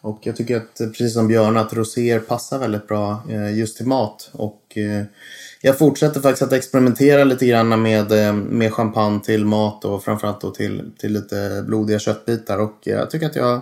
Och 0.00 0.18
jag 0.22 0.36
tycker 0.36 0.56
att 0.56 0.78
precis 0.78 1.14
som 1.14 1.28
Björn 1.28 1.56
att 1.56 1.72
roséer 1.72 2.20
passar 2.20 2.58
väldigt 2.58 2.88
bra 2.88 3.22
eh, 3.30 3.58
just 3.58 3.76
till 3.76 3.86
mat. 3.86 4.30
Och 4.32 4.78
eh, 4.78 5.04
jag 5.62 5.78
fortsätter 5.78 6.20
faktiskt 6.20 6.42
att 6.42 6.52
experimentera 6.52 7.24
lite 7.24 7.46
grann 7.46 7.82
med, 7.82 8.12
eh, 8.12 8.32
med 8.32 8.74
champagne 8.74 9.20
till 9.20 9.44
mat 9.44 9.84
och 9.84 10.04
framförallt 10.04 10.40
då 10.40 10.50
till, 10.50 10.90
till 10.98 11.12
lite 11.12 11.64
blodiga 11.66 11.98
köttbitar. 11.98 12.58
Och 12.58 12.78
jag 12.82 13.10
tycker 13.10 13.26
att 13.26 13.36
jag 13.36 13.60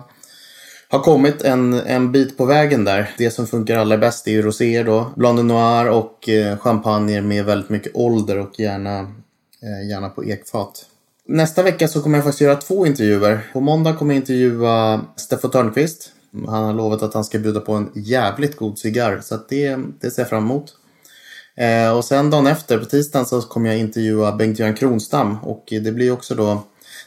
har 0.88 1.00
kommit 1.00 1.42
en, 1.42 1.74
en 1.74 2.12
bit 2.12 2.36
på 2.36 2.44
vägen 2.44 2.84
där. 2.84 3.10
Det 3.18 3.30
som 3.30 3.46
funkar 3.46 3.78
allra 3.78 3.98
bäst 3.98 4.28
är 4.28 4.32
ju 4.32 4.42
roséer 4.42 4.84
då. 4.84 5.12
Blanc 5.16 5.36
de 5.36 5.48
Noir 5.48 5.90
och 5.90 6.28
eh, 6.28 6.58
champagne 6.58 7.20
med 7.20 7.44
väldigt 7.44 7.70
mycket 7.70 7.92
ålder 7.94 8.38
och 8.38 8.60
gärna, 8.60 8.98
eh, 9.62 9.88
gärna 9.90 10.08
på 10.08 10.24
ekfat. 10.24 10.86
Nästa 11.26 11.62
vecka 11.62 11.88
så 11.88 12.02
kommer 12.02 12.18
jag 12.18 12.24
faktiskt 12.24 12.40
göra 12.40 12.56
två 12.56 12.86
intervjuer. 12.86 13.40
På 13.52 13.60
måndag 13.60 13.94
kommer 13.94 14.14
jag 14.14 14.20
intervjua 14.20 15.00
Steffo 15.16 15.48
Törnqvist. 15.48 16.12
Han 16.46 16.64
har 16.64 16.74
lovat 16.74 17.02
att 17.02 17.14
han 17.14 17.24
ska 17.24 17.38
bjuda 17.38 17.60
på 17.60 17.72
en 17.72 17.90
jävligt 17.94 18.56
god 18.56 18.78
cigarr 18.78 19.20
så 19.22 19.34
att 19.34 19.48
det, 19.48 19.78
det 20.00 20.10
ser 20.10 20.22
jag 20.22 20.28
fram 20.28 20.44
emot. 20.44 20.74
Eh, 21.58 21.96
och 21.96 22.04
sen 22.04 22.30
dagen 22.30 22.46
efter, 22.46 22.78
på 22.78 22.84
tisdagen, 22.84 23.26
så 23.26 23.40
kommer 23.40 23.68
jag 23.68 23.78
intervjua 23.78 24.32
Bengt-Göran 24.32 24.74
Kronstam 24.74 25.38
och 25.42 25.64
det 25.70 25.92
blir 25.92 26.12
också 26.12 26.34
då 26.34 26.62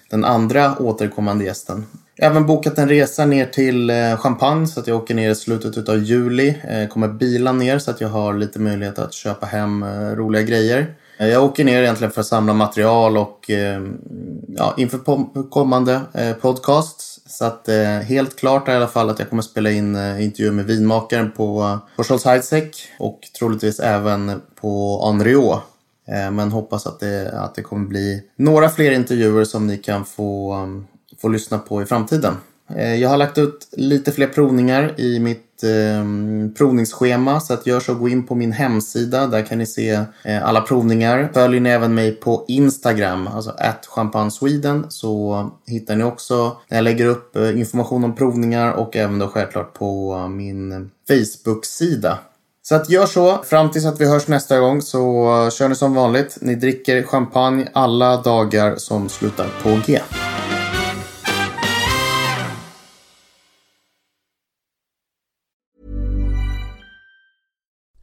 den 0.09 0.25
andra 0.25 0.77
återkommande 0.79 1.45
gästen. 1.45 1.85
Jag 2.15 2.25
har 2.25 2.31
även 2.31 2.45
bokat 2.45 2.77
en 2.77 2.89
resa 2.89 3.25
ner 3.25 3.45
till 3.45 3.89
eh, 3.89 4.17
Champagne 4.17 4.67
så 4.67 4.79
att 4.79 4.87
jag 4.87 4.97
åker 4.97 5.15
ner 5.15 5.29
i 5.29 5.35
slutet 5.35 5.89
av 5.89 5.97
juli. 5.97 6.55
Eh, 6.63 6.87
kommer 6.87 7.07
bila 7.07 7.51
ner 7.51 7.79
så 7.79 7.91
att 7.91 8.01
jag 8.01 8.09
har 8.09 8.33
lite 8.33 8.59
möjlighet 8.59 8.99
att 8.99 9.13
köpa 9.13 9.45
hem 9.45 9.83
eh, 9.83 9.89
roliga 9.89 10.41
grejer. 10.41 10.95
Eh, 11.17 11.27
jag 11.27 11.43
åker 11.43 11.63
ner 11.63 11.81
egentligen 11.81 12.11
för 12.11 12.21
att 12.21 12.27
samla 12.27 12.53
material 12.53 13.17
och 13.17 13.49
eh, 13.49 13.81
ja, 14.47 14.73
inför 14.77 14.99
kommande 15.49 16.01
podcasts 16.41 17.10
så 17.31 17.45
att 17.45 17.67
eh, 17.67 17.85
helt 17.85 18.39
klart 18.39 18.67
är 18.67 18.73
i 18.73 18.75
alla 18.75 18.87
fall 18.87 19.09
att 19.09 19.19
jag 19.19 19.29
kommer 19.29 19.41
spela 19.41 19.71
in 19.71 19.95
eh, 19.95 20.23
intervjuer 20.23 20.51
med 20.51 20.65
vinmakaren 20.65 21.31
på, 21.31 21.61
eh, 21.61 21.95
på 21.95 22.03
Charles 22.03 22.25
Heidsieck 22.25 22.87
och 22.99 23.19
troligtvis 23.39 23.79
även 23.79 24.41
på 24.61 25.01
Anrio. 25.05 25.51
Eh, 26.07 26.31
men 26.31 26.51
hoppas 26.51 26.87
att 26.87 26.99
det, 26.99 27.31
att 27.39 27.55
det 27.55 27.61
kommer 27.61 27.87
bli 27.87 28.23
några 28.35 28.69
fler 28.69 28.91
intervjuer 28.91 29.43
som 29.43 29.67
ni 29.67 29.77
kan 29.77 30.05
få, 30.05 30.55
um, 30.55 30.87
få 31.21 31.27
lyssna 31.27 31.57
på 31.57 31.81
i 31.81 31.85
framtiden. 31.85 32.33
Eh, 32.75 32.95
jag 32.95 33.09
har 33.09 33.17
lagt 33.17 33.37
ut 33.37 33.67
lite 33.71 34.11
fler 34.11 34.27
provningar 34.27 34.99
i 34.99 35.19
mitt 35.19 35.63
eh, 35.63 36.05
provningsschema 36.57 37.39
så 37.39 37.53
att 37.53 37.67
gör 37.67 37.79
så 37.79 37.93
gå 37.93 38.09
in 38.09 38.27
på 38.27 38.35
min 38.35 38.51
hemsida. 38.51 39.27
Där 39.27 39.45
kan 39.45 39.57
ni 39.57 39.65
se 39.65 39.89
eh, 40.23 40.47
alla 40.47 40.61
provningar. 40.61 41.29
Följer 41.33 41.61
ni 41.61 41.69
även 41.69 41.95
mig 41.95 42.11
på 42.11 42.45
Instagram, 42.47 43.27
alltså 43.27 43.55
at 43.57 44.33
Sweden 44.33 44.85
så 44.89 45.49
hittar 45.67 45.95
ni 45.95 46.03
också 46.03 46.57
när 46.67 46.77
jag 46.77 46.83
lägger 46.83 47.05
upp 47.05 47.35
eh, 47.35 47.59
information 47.59 48.03
om 48.03 48.15
provningar 48.15 48.71
och 48.71 48.95
även 48.95 49.19
då 49.19 49.27
självklart 49.27 49.73
på 49.73 50.17
min 50.27 50.89
Facebook-sida. 51.07 52.17
Så 52.63 52.75
att 52.75 52.89
gör 52.89 53.05
så. 53.05 53.37
Fram 53.43 53.71
tills 53.71 53.85
att 53.85 54.01
vi 54.01 54.09
hörs 54.09 54.27
nästa 54.27 54.59
gång 54.59 54.81
så 54.81 54.99
kör 55.53 55.69
ni 55.69 55.75
som 55.75 55.93
vanligt. 55.93 56.37
Ni 56.41 56.55
dricker 56.55 57.03
champagne 57.03 57.67
alla 57.73 58.21
dagar 58.21 58.75
som 58.75 59.09
slutar 59.09 59.47
på 59.63 59.79
G. 59.85 59.99